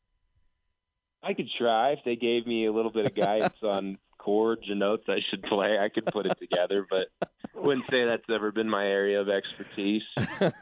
I 1.23 1.33
could 1.33 1.49
try 1.57 1.91
if 1.91 1.99
they 2.03 2.15
gave 2.15 2.47
me 2.47 2.65
a 2.65 2.71
little 2.71 2.91
bit 2.91 3.05
of 3.05 3.15
guidance 3.15 3.57
on 3.63 3.97
chords 4.21 4.69
or 4.69 4.75
notes 4.75 5.03
I 5.07 5.19
should 5.29 5.43
play. 5.43 5.77
I 5.79 5.89
could 5.89 6.05
put 6.05 6.25
it 6.25 6.37
together, 6.39 6.85
but 6.89 7.07
I 7.21 7.59
wouldn't 7.59 7.85
say 7.89 8.05
that's 8.05 8.23
ever 8.29 8.51
been 8.51 8.69
my 8.69 8.85
area 8.85 9.19
of 9.19 9.29
expertise. 9.29 10.03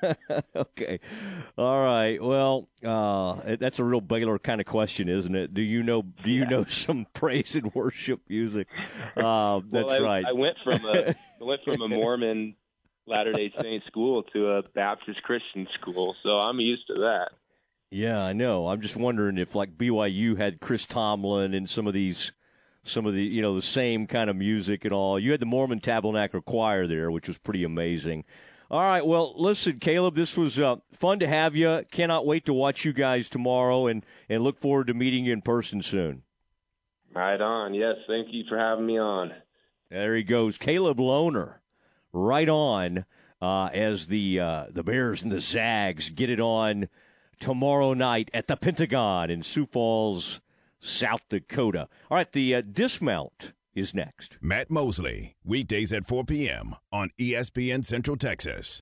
okay, 0.55 0.99
all 1.57 1.81
right. 1.81 2.21
Well, 2.21 2.69
uh, 2.85 3.55
that's 3.57 3.79
a 3.79 3.83
real 3.83 4.01
Baylor 4.01 4.39
kind 4.39 4.61
of 4.61 4.67
question, 4.67 5.09
isn't 5.09 5.35
it? 5.35 5.53
Do 5.53 5.61
you 5.61 5.83
know? 5.83 6.01
Do 6.01 6.31
you 6.31 6.45
know 6.45 6.63
some 6.69 7.05
praise 7.13 7.55
and 7.55 7.73
worship 7.73 8.21
music? 8.29 8.67
Uh, 9.15 9.61
that's 9.71 9.85
well, 9.85 9.91
I, 9.91 9.99
right. 9.99 10.25
I 10.25 10.33
went 10.33 10.57
from 10.63 10.85
a 10.85 11.09
I 11.09 11.43
went 11.43 11.61
from 11.63 11.81
a 11.81 11.87
Mormon 11.87 12.55
Latter 13.05 13.33
Day 13.33 13.51
Saint 13.61 13.83
school 13.85 14.23
to 14.33 14.51
a 14.51 14.63
Baptist 14.63 15.21
Christian 15.23 15.67
school, 15.79 16.15
so 16.23 16.29
I'm 16.31 16.59
used 16.59 16.87
to 16.87 16.95
that. 16.95 17.29
Yeah, 17.91 18.21
I 18.21 18.33
know. 18.33 18.67
I'm 18.67 18.81
just 18.81 18.95
wondering 18.95 19.37
if 19.37 19.55
like 19.55 19.77
BYU 19.77 20.37
had 20.37 20.59
Chris 20.59 20.85
Tomlin 20.85 21.53
and 21.53 21.69
some 21.69 21.87
of 21.87 21.93
these 21.93 22.31
some 22.83 23.05
of 23.05 23.13
the 23.13 23.23
you 23.23 23.41
know 23.41 23.55
the 23.55 23.61
same 23.61 24.07
kind 24.07 24.29
of 24.29 24.35
music 24.35 24.85
and 24.85 24.93
all. 24.93 25.19
You 25.19 25.31
had 25.31 25.39
the 25.39 25.45
Mormon 25.45 25.79
Tabernacle 25.79 26.41
Choir 26.41 26.87
there, 26.87 27.09
which 27.09 27.27
was 27.27 27.37
pretty 27.37 27.63
amazing. 27.63 28.25
All 28.71 28.81
right, 28.81 29.05
well, 29.05 29.33
listen, 29.35 29.79
Caleb, 29.79 30.15
this 30.15 30.37
was 30.37 30.59
uh, 30.59 30.75
fun 30.91 31.17
to 31.19 31.27
have 31.27 31.55
you. 31.55 31.83
Cannot 31.91 32.27
wait 32.27 32.45
to 32.45 32.53
watch 32.53 32.85
you 32.85 32.93
guys 32.93 33.27
tomorrow, 33.27 33.87
and 33.87 34.05
and 34.29 34.43
look 34.43 34.59
forward 34.59 34.87
to 34.87 34.93
meeting 34.93 35.25
you 35.25 35.33
in 35.33 35.41
person 35.41 35.81
soon. 35.81 36.21
Right 37.13 37.41
on. 37.41 37.73
Yes, 37.73 37.95
thank 38.07 38.27
you 38.31 38.43
for 38.47 38.57
having 38.57 38.85
me 38.85 38.99
on. 38.99 39.33
There 39.89 40.15
he 40.15 40.21
goes, 40.21 40.59
Caleb 40.59 40.99
Lohner, 40.99 41.55
right 42.13 42.47
on 42.47 43.05
uh, 43.41 43.69
as 43.73 44.07
the 44.07 44.39
uh, 44.39 44.65
the 44.69 44.83
Bears 44.83 45.23
and 45.23 45.31
the 45.31 45.39
Zags 45.39 46.11
get 46.11 46.29
it 46.29 46.39
on 46.39 46.87
tomorrow 47.39 47.93
night 47.93 48.29
at 48.33 48.47
the 48.47 48.57
Pentagon 48.57 49.29
in 49.29 49.43
Sioux 49.43 49.65
Falls, 49.65 50.41
South 50.79 51.21
Dakota. 51.29 51.87
All 52.09 52.17
right, 52.17 52.31
the 52.31 52.55
uh, 52.55 52.61
dismount 52.61 53.53
is 53.75 53.93
next. 53.93 54.37
Matt 54.41 54.69
Mosley, 54.69 55.35
weekdays 55.43 55.93
at 55.93 56.05
4 56.05 56.25
p.m. 56.25 56.75
on 56.91 57.09
ESPN 57.19 57.85
Central 57.85 58.17
Texas. 58.17 58.81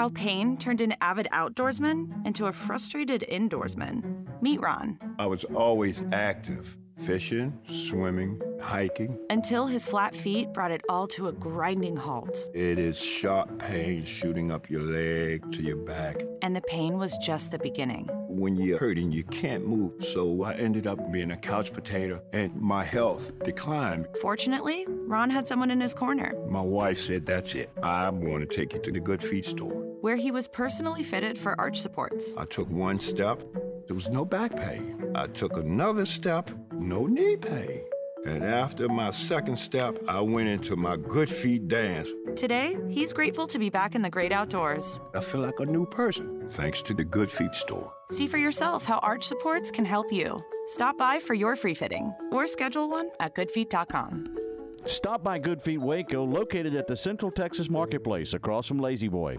How 0.00 0.08
pain 0.08 0.56
turned 0.56 0.80
an 0.80 0.94
avid 1.02 1.28
outdoorsman 1.30 2.26
into 2.26 2.46
a 2.46 2.52
frustrated 2.54 3.22
indoorsman. 3.30 4.24
Meet 4.40 4.62
Ron. 4.62 4.98
I 5.18 5.26
was 5.26 5.44
always 5.44 6.02
active 6.10 6.78
fishing, 6.96 7.58
swimming, 7.68 8.40
hiking. 8.60 9.18
Until 9.30 9.66
his 9.66 9.86
flat 9.86 10.14
feet 10.14 10.52
brought 10.52 10.70
it 10.70 10.82
all 10.88 11.06
to 11.08 11.28
a 11.28 11.32
grinding 11.32 11.96
halt. 11.96 12.48
It 12.54 12.78
is 12.78 12.98
sharp 12.98 13.58
pain 13.58 14.04
shooting 14.04 14.50
up 14.50 14.70
your 14.70 14.82
leg 14.82 15.50
to 15.52 15.62
your 15.62 15.76
back. 15.76 16.22
And 16.42 16.54
the 16.54 16.60
pain 16.62 16.98
was 16.98 17.16
just 17.18 17.50
the 17.50 17.58
beginning. 17.58 18.08
When 18.28 18.56
you're 18.56 18.78
hurting, 18.78 19.12
you 19.12 19.24
can't 19.24 19.66
move. 19.66 20.02
So 20.02 20.44
I 20.44 20.54
ended 20.54 20.86
up 20.86 21.10
being 21.10 21.30
a 21.30 21.36
couch 21.36 21.72
potato, 21.72 22.22
and 22.32 22.54
my 22.54 22.84
health 22.84 23.32
declined. 23.44 24.06
Fortunately, 24.20 24.86
Ron 24.88 25.30
had 25.30 25.48
someone 25.48 25.70
in 25.70 25.80
his 25.80 25.94
corner. 25.94 26.34
My 26.48 26.62
wife 26.62 26.98
said, 26.98 27.26
That's 27.26 27.54
it. 27.54 27.70
I'm 27.82 28.20
going 28.20 28.40
to 28.40 28.46
take 28.46 28.74
you 28.74 28.80
to 28.80 28.92
the 28.92 29.00
Good 29.00 29.22
Feet 29.22 29.44
store. 29.44 29.89
Where 30.00 30.16
he 30.16 30.30
was 30.30 30.48
personally 30.48 31.02
fitted 31.02 31.38
for 31.38 31.60
arch 31.60 31.78
supports. 31.78 32.36
I 32.36 32.44
took 32.44 32.68
one 32.70 32.98
step, 32.98 33.42
there 33.86 33.94
was 33.94 34.08
no 34.08 34.24
back 34.24 34.56
pain. 34.56 35.12
I 35.14 35.26
took 35.26 35.56
another 35.56 36.06
step, 36.06 36.50
no 36.72 37.06
knee 37.06 37.36
pain. 37.36 37.82
And 38.26 38.44
after 38.44 38.88
my 38.88 39.10
second 39.10 39.58
step, 39.58 39.98
I 40.06 40.20
went 40.20 40.48
into 40.48 40.76
my 40.76 40.96
good 40.96 41.30
feet 41.30 41.68
dance. 41.68 42.10
Today, 42.36 42.76
he's 42.88 43.12
grateful 43.12 43.46
to 43.48 43.58
be 43.58 43.70
back 43.70 43.94
in 43.94 44.02
the 44.02 44.10
great 44.10 44.30
outdoors. 44.30 45.00
I 45.14 45.20
feel 45.20 45.40
like 45.40 45.58
a 45.60 45.66
new 45.66 45.86
person, 45.86 46.48
thanks 46.50 46.82
to 46.82 46.94
the 46.94 47.04
Good 47.04 47.30
Feet 47.30 47.54
store. 47.54 47.92
See 48.10 48.26
for 48.26 48.38
yourself 48.38 48.84
how 48.84 48.98
arch 48.98 49.24
supports 49.24 49.70
can 49.70 49.84
help 49.84 50.12
you. 50.12 50.40
Stop 50.68 50.98
by 50.98 51.18
for 51.18 51.34
your 51.34 51.56
free 51.56 51.74
fitting 51.74 52.14
or 52.30 52.46
schedule 52.46 52.88
one 52.88 53.08
at 53.20 53.34
goodfeet.com. 53.34 54.36
Stop 54.84 55.22
by 55.22 55.38
Good 55.38 55.60
Feet 55.60 55.80
Waco, 55.80 56.24
located 56.24 56.74
at 56.74 56.86
the 56.86 56.96
Central 56.96 57.30
Texas 57.30 57.68
Marketplace 57.68 58.34
across 58.34 58.66
from 58.66 58.78
La-Z-Boy. 58.78 59.38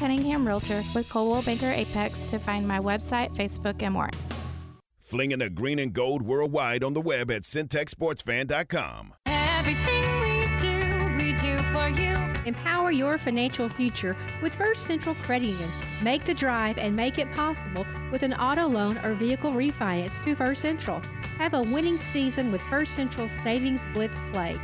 Cunningham 0.01 0.47
Realtor 0.47 0.81
with 0.95 1.07
Coldwell 1.09 1.43
Banker 1.43 1.71
Apex 1.71 2.25
to 2.25 2.39
find 2.39 2.67
my 2.67 2.79
website, 2.79 3.35
Facebook, 3.35 3.83
and 3.83 3.93
more. 3.93 4.09
Flinging 4.99 5.37
the 5.37 5.49
green 5.51 5.77
and 5.77 5.93
gold 5.93 6.23
worldwide 6.23 6.83
on 6.83 6.95
the 6.95 7.01
web 7.01 7.29
at 7.29 7.43
syntechsportsfan.com. 7.43 9.13
Everything 9.27 10.19
we 10.19 10.57
do, 10.57 11.15
we 11.17 11.33
do 11.33 11.59
for 11.71 11.87
you. 11.87 12.15
Empower 12.47 12.89
your 12.89 13.19
financial 13.19 13.69
future 13.69 14.17
with 14.41 14.55
First 14.55 14.87
Central 14.87 15.13
Credit 15.13 15.49
Union. 15.49 15.69
Make 16.01 16.25
the 16.25 16.33
drive 16.33 16.79
and 16.79 16.95
make 16.95 17.19
it 17.19 17.31
possible 17.33 17.85
with 18.11 18.23
an 18.23 18.33
auto 18.33 18.67
loan 18.67 18.97
or 19.03 19.13
vehicle 19.13 19.51
refinance 19.51 20.19
to 20.23 20.33
First 20.33 20.61
Central. 20.61 20.99
Have 21.37 21.53
a 21.53 21.61
winning 21.61 21.99
season 21.99 22.51
with 22.51 22.63
First 22.63 22.95
Central 22.95 23.27
Savings 23.27 23.85
Blitz 23.93 24.19
Play. 24.31 24.59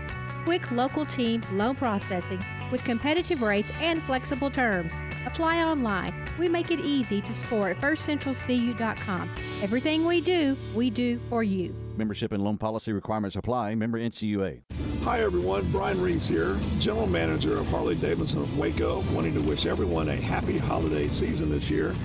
Quick 0.45 0.71
local 0.71 1.05
team 1.05 1.43
loan 1.51 1.75
processing 1.75 2.43
with 2.71 2.83
competitive 2.83 3.41
rates 3.41 3.71
and 3.79 4.01
flexible 4.03 4.49
terms. 4.49 4.93
Apply 5.25 5.63
online. 5.63 6.13
We 6.37 6.49
make 6.49 6.71
it 6.71 6.79
easy 6.79 7.21
to 7.21 7.33
score 7.33 7.69
at 7.69 7.77
firstcentralcu.com. 7.77 9.29
Everything 9.61 10.05
we 10.05 10.21
do, 10.21 10.57
we 10.75 10.89
do 10.89 11.19
for 11.29 11.43
you. 11.43 11.75
Membership 11.97 12.31
and 12.31 12.43
loan 12.43 12.57
policy 12.57 12.93
requirements 12.93 13.35
apply. 13.35 13.75
Member 13.75 13.99
NCUA. 13.99 14.61
Hi 15.03 15.21
everyone, 15.21 15.65
Brian 15.71 16.01
Reese 16.01 16.27
here, 16.27 16.59
General 16.79 17.07
Manager 17.07 17.57
of 17.57 17.67
Harley 17.67 17.95
Davidson 17.95 18.39
of 18.41 18.57
Waco, 18.57 19.01
wanting 19.13 19.33
to 19.35 19.39
wish 19.41 19.65
everyone 19.65 20.09
a 20.09 20.15
happy 20.15 20.57
holiday 20.57 21.07
season 21.07 21.49
this 21.49 21.69
year. 21.69 21.95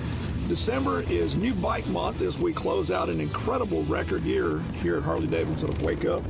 December 0.47 1.01
is 1.03 1.35
New 1.35 1.53
Bike 1.55 1.85
Month 1.87 2.21
as 2.21 2.39
we 2.39 2.53
close 2.53 2.91
out 2.91 3.09
an 3.09 3.19
incredible 3.19 3.83
record 3.83 4.23
year 4.23 4.59
here 4.81 4.97
at 4.97 5.03
Harley 5.03 5.27
Davidson 5.27 5.69
of 5.69 5.81
Waco. 5.81 6.23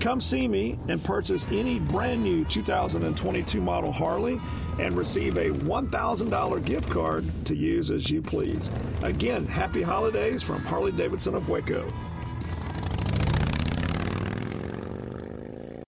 Come 0.00 0.20
see 0.20 0.48
me 0.48 0.78
and 0.88 1.02
purchase 1.02 1.46
any 1.50 1.78
brand 1.78 2.22
new 2.22 2.44
2022 2.44 3.60
model 3.60 3.90
Harley 3.92 4.40
and 4.78 4.96
receive 4.96 5.36
a 5.36 5.50
$1,000 5.50 6.64
gift 6.64 6.90
card 6.90 7.24
to 7.46 7.56
use 7.56 7.90
as 7.90 8.10
you 8.10 8.20
please. 8.20 8.70
Again, 9.02 9.46
happy 9.46 9.82
holidays 9.82 10.42
from 10.42 10.62
Harley 10.64 10.92
Davidson 10.92 11.34
of 11.34 11.48
Waco. 11.48 11.86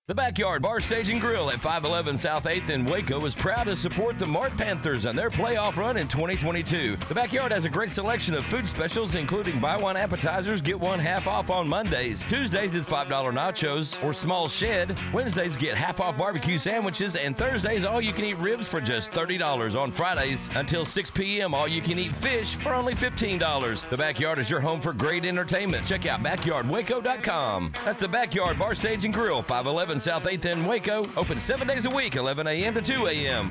The 0.09 0.15
Backyard 0.15 0.63
Bar 0.63 0.79
Stage 0.79 1.11
and 1.11 1.21
Grill 1.21 1.51
at 1.51 1.61
511 1.61 2.17
South 2.17 2.45
8th 2.45 2.71
in 2.71 2.85
Waco 2.85 3.25
is 3.25 3.35
proud 3.35 3.65
to 3.65 3.75
support 3.75 4.21
the 4.21 4.25
Mart 4.25 4.57
Panthers 4.57 5.05
on 5.05 5.17
their 5.17 5.31
playoff 5.31 5.77
run 5.77 5.97
in 5.97 6.07
2022. 6.07 6.97
The 7.09 7.15
Backyard 7.15 7.51
has 7.51 7.65
a 7.65 7.69
great 7.69 7.91
selection 7.91 8.35
of 8.35 8.45
food 8.45 8.69
specials, 8.69 9.17
including 9.17 9.59
buy 9.59 9.77
one 9.77 9.97
appetizers, 9.97 10.63
get 10.63 10.79
one 10.79 11.01
half 11.01 11.27
off 11.27 11.51
on 11.51 11.67
Mondays. 11.67 12.23
Tuesdays, 12.23 12.77
it's 12.77 12.89
$5 12.89 13.09
nachos 13.09 14.01
or 14.05 14.13
small 14.13 14.47
shed. 14.47 14.97
Wednesdays, 15.13 15.57
get 15.57 15.75
half 15.75 16.01
off 16.01 16.17
barbecue 16.17 16.57
sandwiches. 16.57 17.17
And 17.17 17.37
Thursdays, 17.37 17.85
all 17.85 18.01
you 18.01 18.13
can 18.13 18.27
eat 18.27 18.39
ribs 18.39 18.69
for 18.69 18.81
just 18.81 19.11
$30. 19.11 19.75
On 19.75 19.91
Fridays, 19.91 20.49
until 20.55 20.85
6 20.85 21.11
p.m., 21.11 21.53
all 21.53 21.67
you 21.67 21.83
can 21.83 21.99
eat 21.99 22.15
fish 22.15 22.55
for 22.55 22.75
only 22.75 22.95
$15. 22.95 23.91
The 23.91 23.97
Backyard 23.97 24.39
is 24.39 24.53
your 24.53 24.61
home 24.61 24.81
for 24.81 24.93
great 24.93 25.25
entertainment. 25.25 25.85
Check 25.85 26.07
out 26.07 26.23
backyardwaco.com. 26.23 27.73
That's 27.85 27.99
the 27.99 28.07
Backyard 28.07 28.57
Bar 28.57 28.77
Stage 28.77 29.05
and 29.05 29.13
Grill, 29.13 29.43
511 29.43 29.96
South 29.99 30.25
8th 30.25 30.47
in 30.47 30.67
Waco. 30.67 31.07
Open 31.17 31.39
seven 31.39 31.67
days 31.67 31.87
a 31.87 31.91
week, 31.91 32.17
11 32.17 32.47
a.m. 32.47 32.75
to 32.75 32.83
2 32.83 33.07
a.m. 33.07 33.51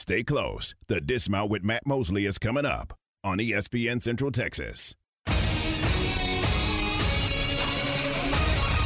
Stay 0.00 0.22
close. 0.22 0.74
The 0.88 1.02
Dismount 1.02 1.50
with 1.50 1.62
Matt 1.62 1.86
Mosley 1.86 2.24
is 2.24 2.38
coming 2.38 2.64
up 2.64 2.94
on 3.22 3.36
ESPN 3.36 4.00
Central 4.00 4.30
Texas. 4.30 4.94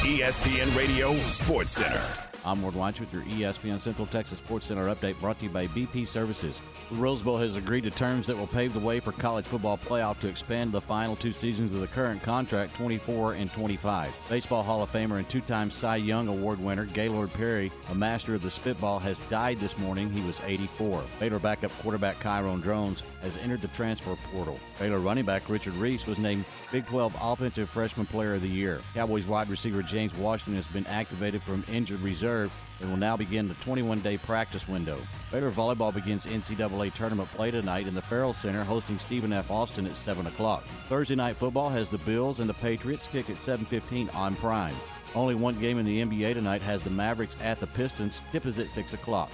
ESPN 0.02 0.76
Radio 0.76 1.16
Sports 1.28 1.70
Center. 1.70 2.04
I'm 2.44 2.60
Ward 2.62 2.74
Weitz 2.74 2.98
with 2.98 3.12
your 3.12 3.22
ESPN 3.22 3.80
Central 3.80 4.08
Texas 4.08 4.40
Sports 4.40 4.66
Center 4.66 4.92
update 4.92 5.20
brought 5.20 5.38
to 5.38 5.44
you 5.44 5.50
by 5.52 5.68
BP 5.68 6.08
Services. 6.08 6.60
The 6.90 6.97
Rose 6.97 7.23
Bowl 7.23 7.39
has 7.39 7.56
agreed 7.56 7.85
to 7.85 7.90
terms 7.90 8.27
that 8.27 8.36
will 8.36 8.47
pave 8.47 8.74
the 8.74 8.78
way 8.78 9.01
for 9.01 9.11
college 9.12 9.47
football 9.47 9.78
playoff 9.78 10.20
to 10.20 10.28
expand 10.28 10.70
the 10.70 10.81
final 10.81 11.16
two 11.16 11.32
seasons 11.32 11.73
of 11.73 11.81
the 11.81 11.86
current 11.86 12.23
contract, 12.23 12.74
24 12.77 13.35
and 13.35 13.51
25. 13.52 14.15
Baseball 14.28 14.62
Hall 14.62 14.82
of 14.82 14.93
Famer 14.93 15.16
and 15.16 15.28
two-time 15.28 15.70
Cy 15.70 15.97
Young 15.97 16.28
Award 16.28 16.61
winner 16.61 16.85
Gaylord 16.85 17.32
Perry, 17.32 17.73
a 17.90 17.94
master 17.94 18.35
of 18.35 18.43
the 18.43 18.51
spitball, 18.51 18.98
has 19.01 19.19
died 19.31 19.61
this 19.61 19.78
morning. 19.78 20.11
He 20.11 20.20
was 20.27 20.43
84. 20.44 21.02
Baylor 21.19 21.39
backup 21.39 21.73
quarterback 21.78 22.20
Kyron 22.20 22.62
Drones 22.62 23.02
has 23.23 23.39
entered 23.39 23.62
the 23.62 23.69
transfer 23.69 24.16
portal. 24.31 24.61
Baylor 24.78 24.98
running 24.98 25.24
back 25.24 25.48
Richard 25.48 25.74
Reese 25.74 26.06
was 26.06 26.18
named 26.18 26.44
Big 26.72 26.86
12 26.86 27.16
Offensive 27.20 27.70
Freshman 27.70 28.06
Player 28.06 28.34
of 28.34 28.42
the 28.42 28.48
Year. 28.48 28.80
Cowboys 28.94 29.26
wide 29.26 29.48
receiver 29.48 29.82
James 29.82 30.14
Washington 30.16 30.56
has 30.56 30.66
been 30.66 30.86
activated 30.86 31.42
from 31.42 31.64
injured 31.70 32.01
reserve 32.01 32.52
and 32.80 32.90
will 32.90 32.96
now 32.96 33.16
begin 33.16 33.48
the 33.48 33.55
21 33.55 34.01
day 34.01 34.16
practice 34.18 34.68
window. 34.68 34.98
Baylor 35.30 35.51
Volleyball 35.51 35.94
begins 35.94 36.26
NCAA 36.26 36.92
tournament 36.92 37.30
play 37.30 37.51
tonight 37.51 37.86
in 37.86 37.94
the 37.94 38.02
Ferrell 38.02 38.34
Center, 38.34 38.64
hosting 38.64 38.98
Stephen 38.98 39.32
F. 39.32 39.51
Austin 39.51 39.86
at 39.86 39.96
7 39.96 40.26
o'clock. 40.26 40.64
Thursday 40.88 41.14
Night 41.14 41.36
Football 41.36 41.70
has 41.70 41.88
the 41.88 41.98
Bills 41.98 42.40
and 42.40 42.48
the 42.48 42.55
Patriots 42.55 43.06
kick 43.06 43.30
at 43.30 43.36
7.15 43.36 44.14
on 44.14 44.34
Prime. 44.36 44.74
Only 45.14 45.36
one 45.36 45.59
game 45.60 45.78
in 45.78 45.86
the 45.86 46.02
NBA 46.02 46.34
tonight 46.34 46.62
has 46.62 46.82
the 46.82 46.90
Mavericks 46.90 47.36
at 47.40 47.60
the 47.60 47.68
Pistons. 47.68 48.20
Tip 48.30 48.46
is 48.46 48.59
at 48.59 48.70
6 48.70 48.92
o'clock. 48.94 49.30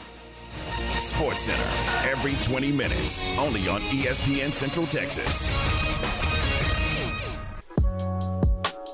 Sports 0.96 1.42
Center, 1.42 1.68
every 2.08 2.34
20 2.44 2.72
minutes, 2.72 3.24
only 3.38 3.68
on 3.68 3.80
ESPN 3.82 4.52
Central 4.52 4.86
Texas. 4.86 5.48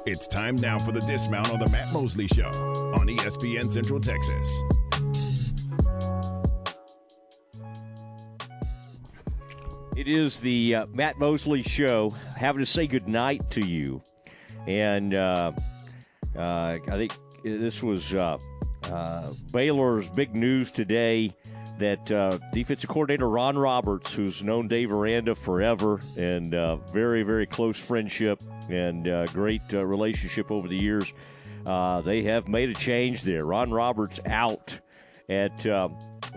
It's 0.06 0.28
time 0.28 0.54
now 0.54 0.78
for 0.78 0.92
the 0.92 1.00
dismount 1.00 1.52
on 1.52 1.58
the 1.58 1.68
Matt 1.68 1.92
Mosley 1.92 2.28
Show 2.28 2.50
on 2.94 3.08
ESPN 3.08 3.70
Central 3.72 3.98
Texas. 3.98 4.62
It 9.96 10.06
is 10.06 10.40
the 10.40 10.76
uh, 10.76 10.86
Matt 10.92 11.18
Mosley 11.18 11.62
Show. 11.62 12.10
Having 12.36 12.60
to 12.60 12.66
say 12.66 12.86
goodnight 12.86 13.50
to 13.50 13.66
you. 13.66 14.00
And 14.68 15.14
uh, 15.14 15.50
uh, 16.36 16.78
I 16.88 16.96
think 16.96 17.16
this 17.42 17.82
was 17.82 18.14
uh, 18.14 18.38
uh, 18.92 19.32
Baylor's 19.52 20.08
big 20.10 20.36
news 20.36 20.70
today 20.70 21.34
that 21.78 22.10
uh, 22.10 22.38
defensive 22.52 22.88
coordinator 22.88 23.28
Ron 23.28 23.58
Roberts, 23.58 24.14
who's 24.14 24.42
known 24.42 24.68
Dave 24.68 24.90
Aranda 24.90 25.34
forever 25.34 26.00
and 26.16 26.52
very, 26.92 27.22
very 27.22 27.46
close 27.46 27.78
friendship 27.78 28.42
and 28.70 29.04
great 29.32 29.62
relationship 29.72 30.50
over 30.50 30.68
the 30.68 30.76
years, 30.76 31.12
they 32.04 32.22
have 32.24 32.48
made 32.48 32.70
a 32.70 32.74
change 32.74 33.22
there. 33.22 33.44
Ron 33.44 33.70
Roberts 33.70 34.20
out 34.26 34.78
at 35.28 35.56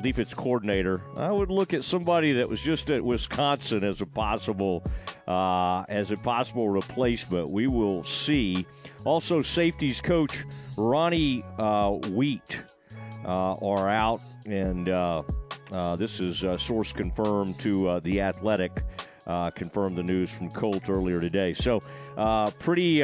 defense 0.02 0.34
coordinator. 0.34 1.02
I 1.18 1.32
would 1.32 1.50
look 1.50 1.74
at 1.74 1.84
somebody 1.84 2.34
that 2.34 2.50
was 2.50 2.62
just 2.62 2.90
at 2.90 3.04
Wisconsin 3.04 3.84
as 3.84 4.02
a 4.02 4.06
possible 4.06 4.84
uh, 5.30 5.86
as 5.90 6.10
a 6.12 6.18
possible 6.18 6.70
replacement. 6.70 7.50
We 7.50 7.68
will 7.68 8.04
see. 8.04 8.66
Also, 9.06 9.42
safeties 9.42 10.02
coach 10.02 10.44
Ronnie 10.76 11.44
uh, 11.58 11.92
Wheat 11.92 12.62
uh, 13.24 13.54
are 13.54 13.90
out, 13.90 14.22
and 14.52 14.90
uh, 14.90 15.24
uh, 15.72 15.96
this 15.96 16.20
is 16.20 16.44
uh, 16.44 16.58
source 16.58 16.92
confirmed 16.92 17.60
to 17.60 17.88
uh, 17.88 18.00
the 18.00 18.22
Athletic. 18.22 18.84
Uh, 19.28 19.52
confirmed 19.52 19.96
the 19.96 20.02
news 20.02 20.32
from 20.32 20.50
Colt 20.50 20.90
earlier 20.90 21.22
today. 21.22 21.54
So, 21.54 21.84
pretty 22.58 23.04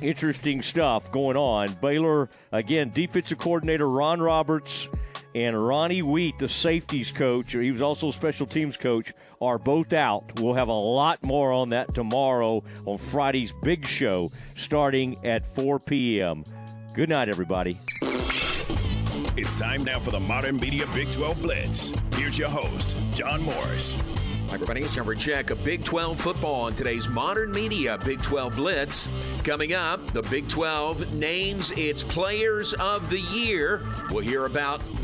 interesting 0.00 0.62
stuff 0.62 1.10
going 1.10 1.36
on. 1.36 1.76
Baylor, 1.82 2.30
again, 2.52 2.92
defensive 2.94 3.38
coordinator 3.38 3.88
Ron 3.88 4.20
Roberts 4.20 4.88
and 5.34 5.60
Ronnie 5.60 6.02
Wheat, 6.02 6.38
the 6.38 6.48
safeties 6.48 7.10
coach, 7.10 7.52
he 7.52 7.72
was 7.72 7.82
also 7.82 8.12
special 8.12 8.46
teams 8.46 8.76
coach, 8.76 9.12
are 9.40 9.58
both 9.58 9.92
out. 9.92 10.38
We'll 10.38 10.54
have 10.54 10.68
a 10.68 10.72
lot 10.72 11.20
more 11.24 11.50
on 11.50 11.70
that 11.70 11.94
tomorrow 11.94 12.62
on 12.86 12.96
Friday's 12.96 13.52
big 13.62 13.84
show 13.84 14.30
starting 14.54 15.24
at 15.24 15.44
4 15.56 15.80
p.m. 15.80 16.44
Good 16.94 17.08
night, 17.08 17.28
everybody. 17.28 17.76
It's 19.34 19.56
time 19.56 19.82
now 19.82 19.98
for 19.98 20.10
the 20.10 20.20
Modern 20.20 20.60
Media 20.60 20.84
Big 20.94 21.10
12 21.10 21.40
Blitz. 21.40 21.90
Here's 22.16 22.38
your 22.38 22.50
host, 22.50 23.02
John 23.14 23.40
Morris. 23.40 23.96
Hi, 24.48 24.56
Everybody, 24.56 24.82
it's 24.82 24.94
time 24.94 25.06
for 25.06 25.14
check 25.14 25.48
of 25.48 25.64
Big 25.64 25.82
12 25.82 26.20
football 26.20 26.64
on 26.64 26.74
today's 26.74 27.08
Modern 27.08 27.50
Media 27.50 27.96
Big 28.04 28.20
12 28.20 28.56
Blitz. 28.56 29.10
Coming 29.42 29.72
up, 29.72 30.04
the 30.12 30.20
Big 30.20 30.50
12 30.50 31.14
names 31.14 31.70
its 31.78 32.04
Players 32.04 32.74
of 32.74 33.08
the 33.08 33.20
Year. 33.20 33.82
We'll 34.10 34.20
hear 34.22 34.44
about 34.44 34.80
the 34.80 34.98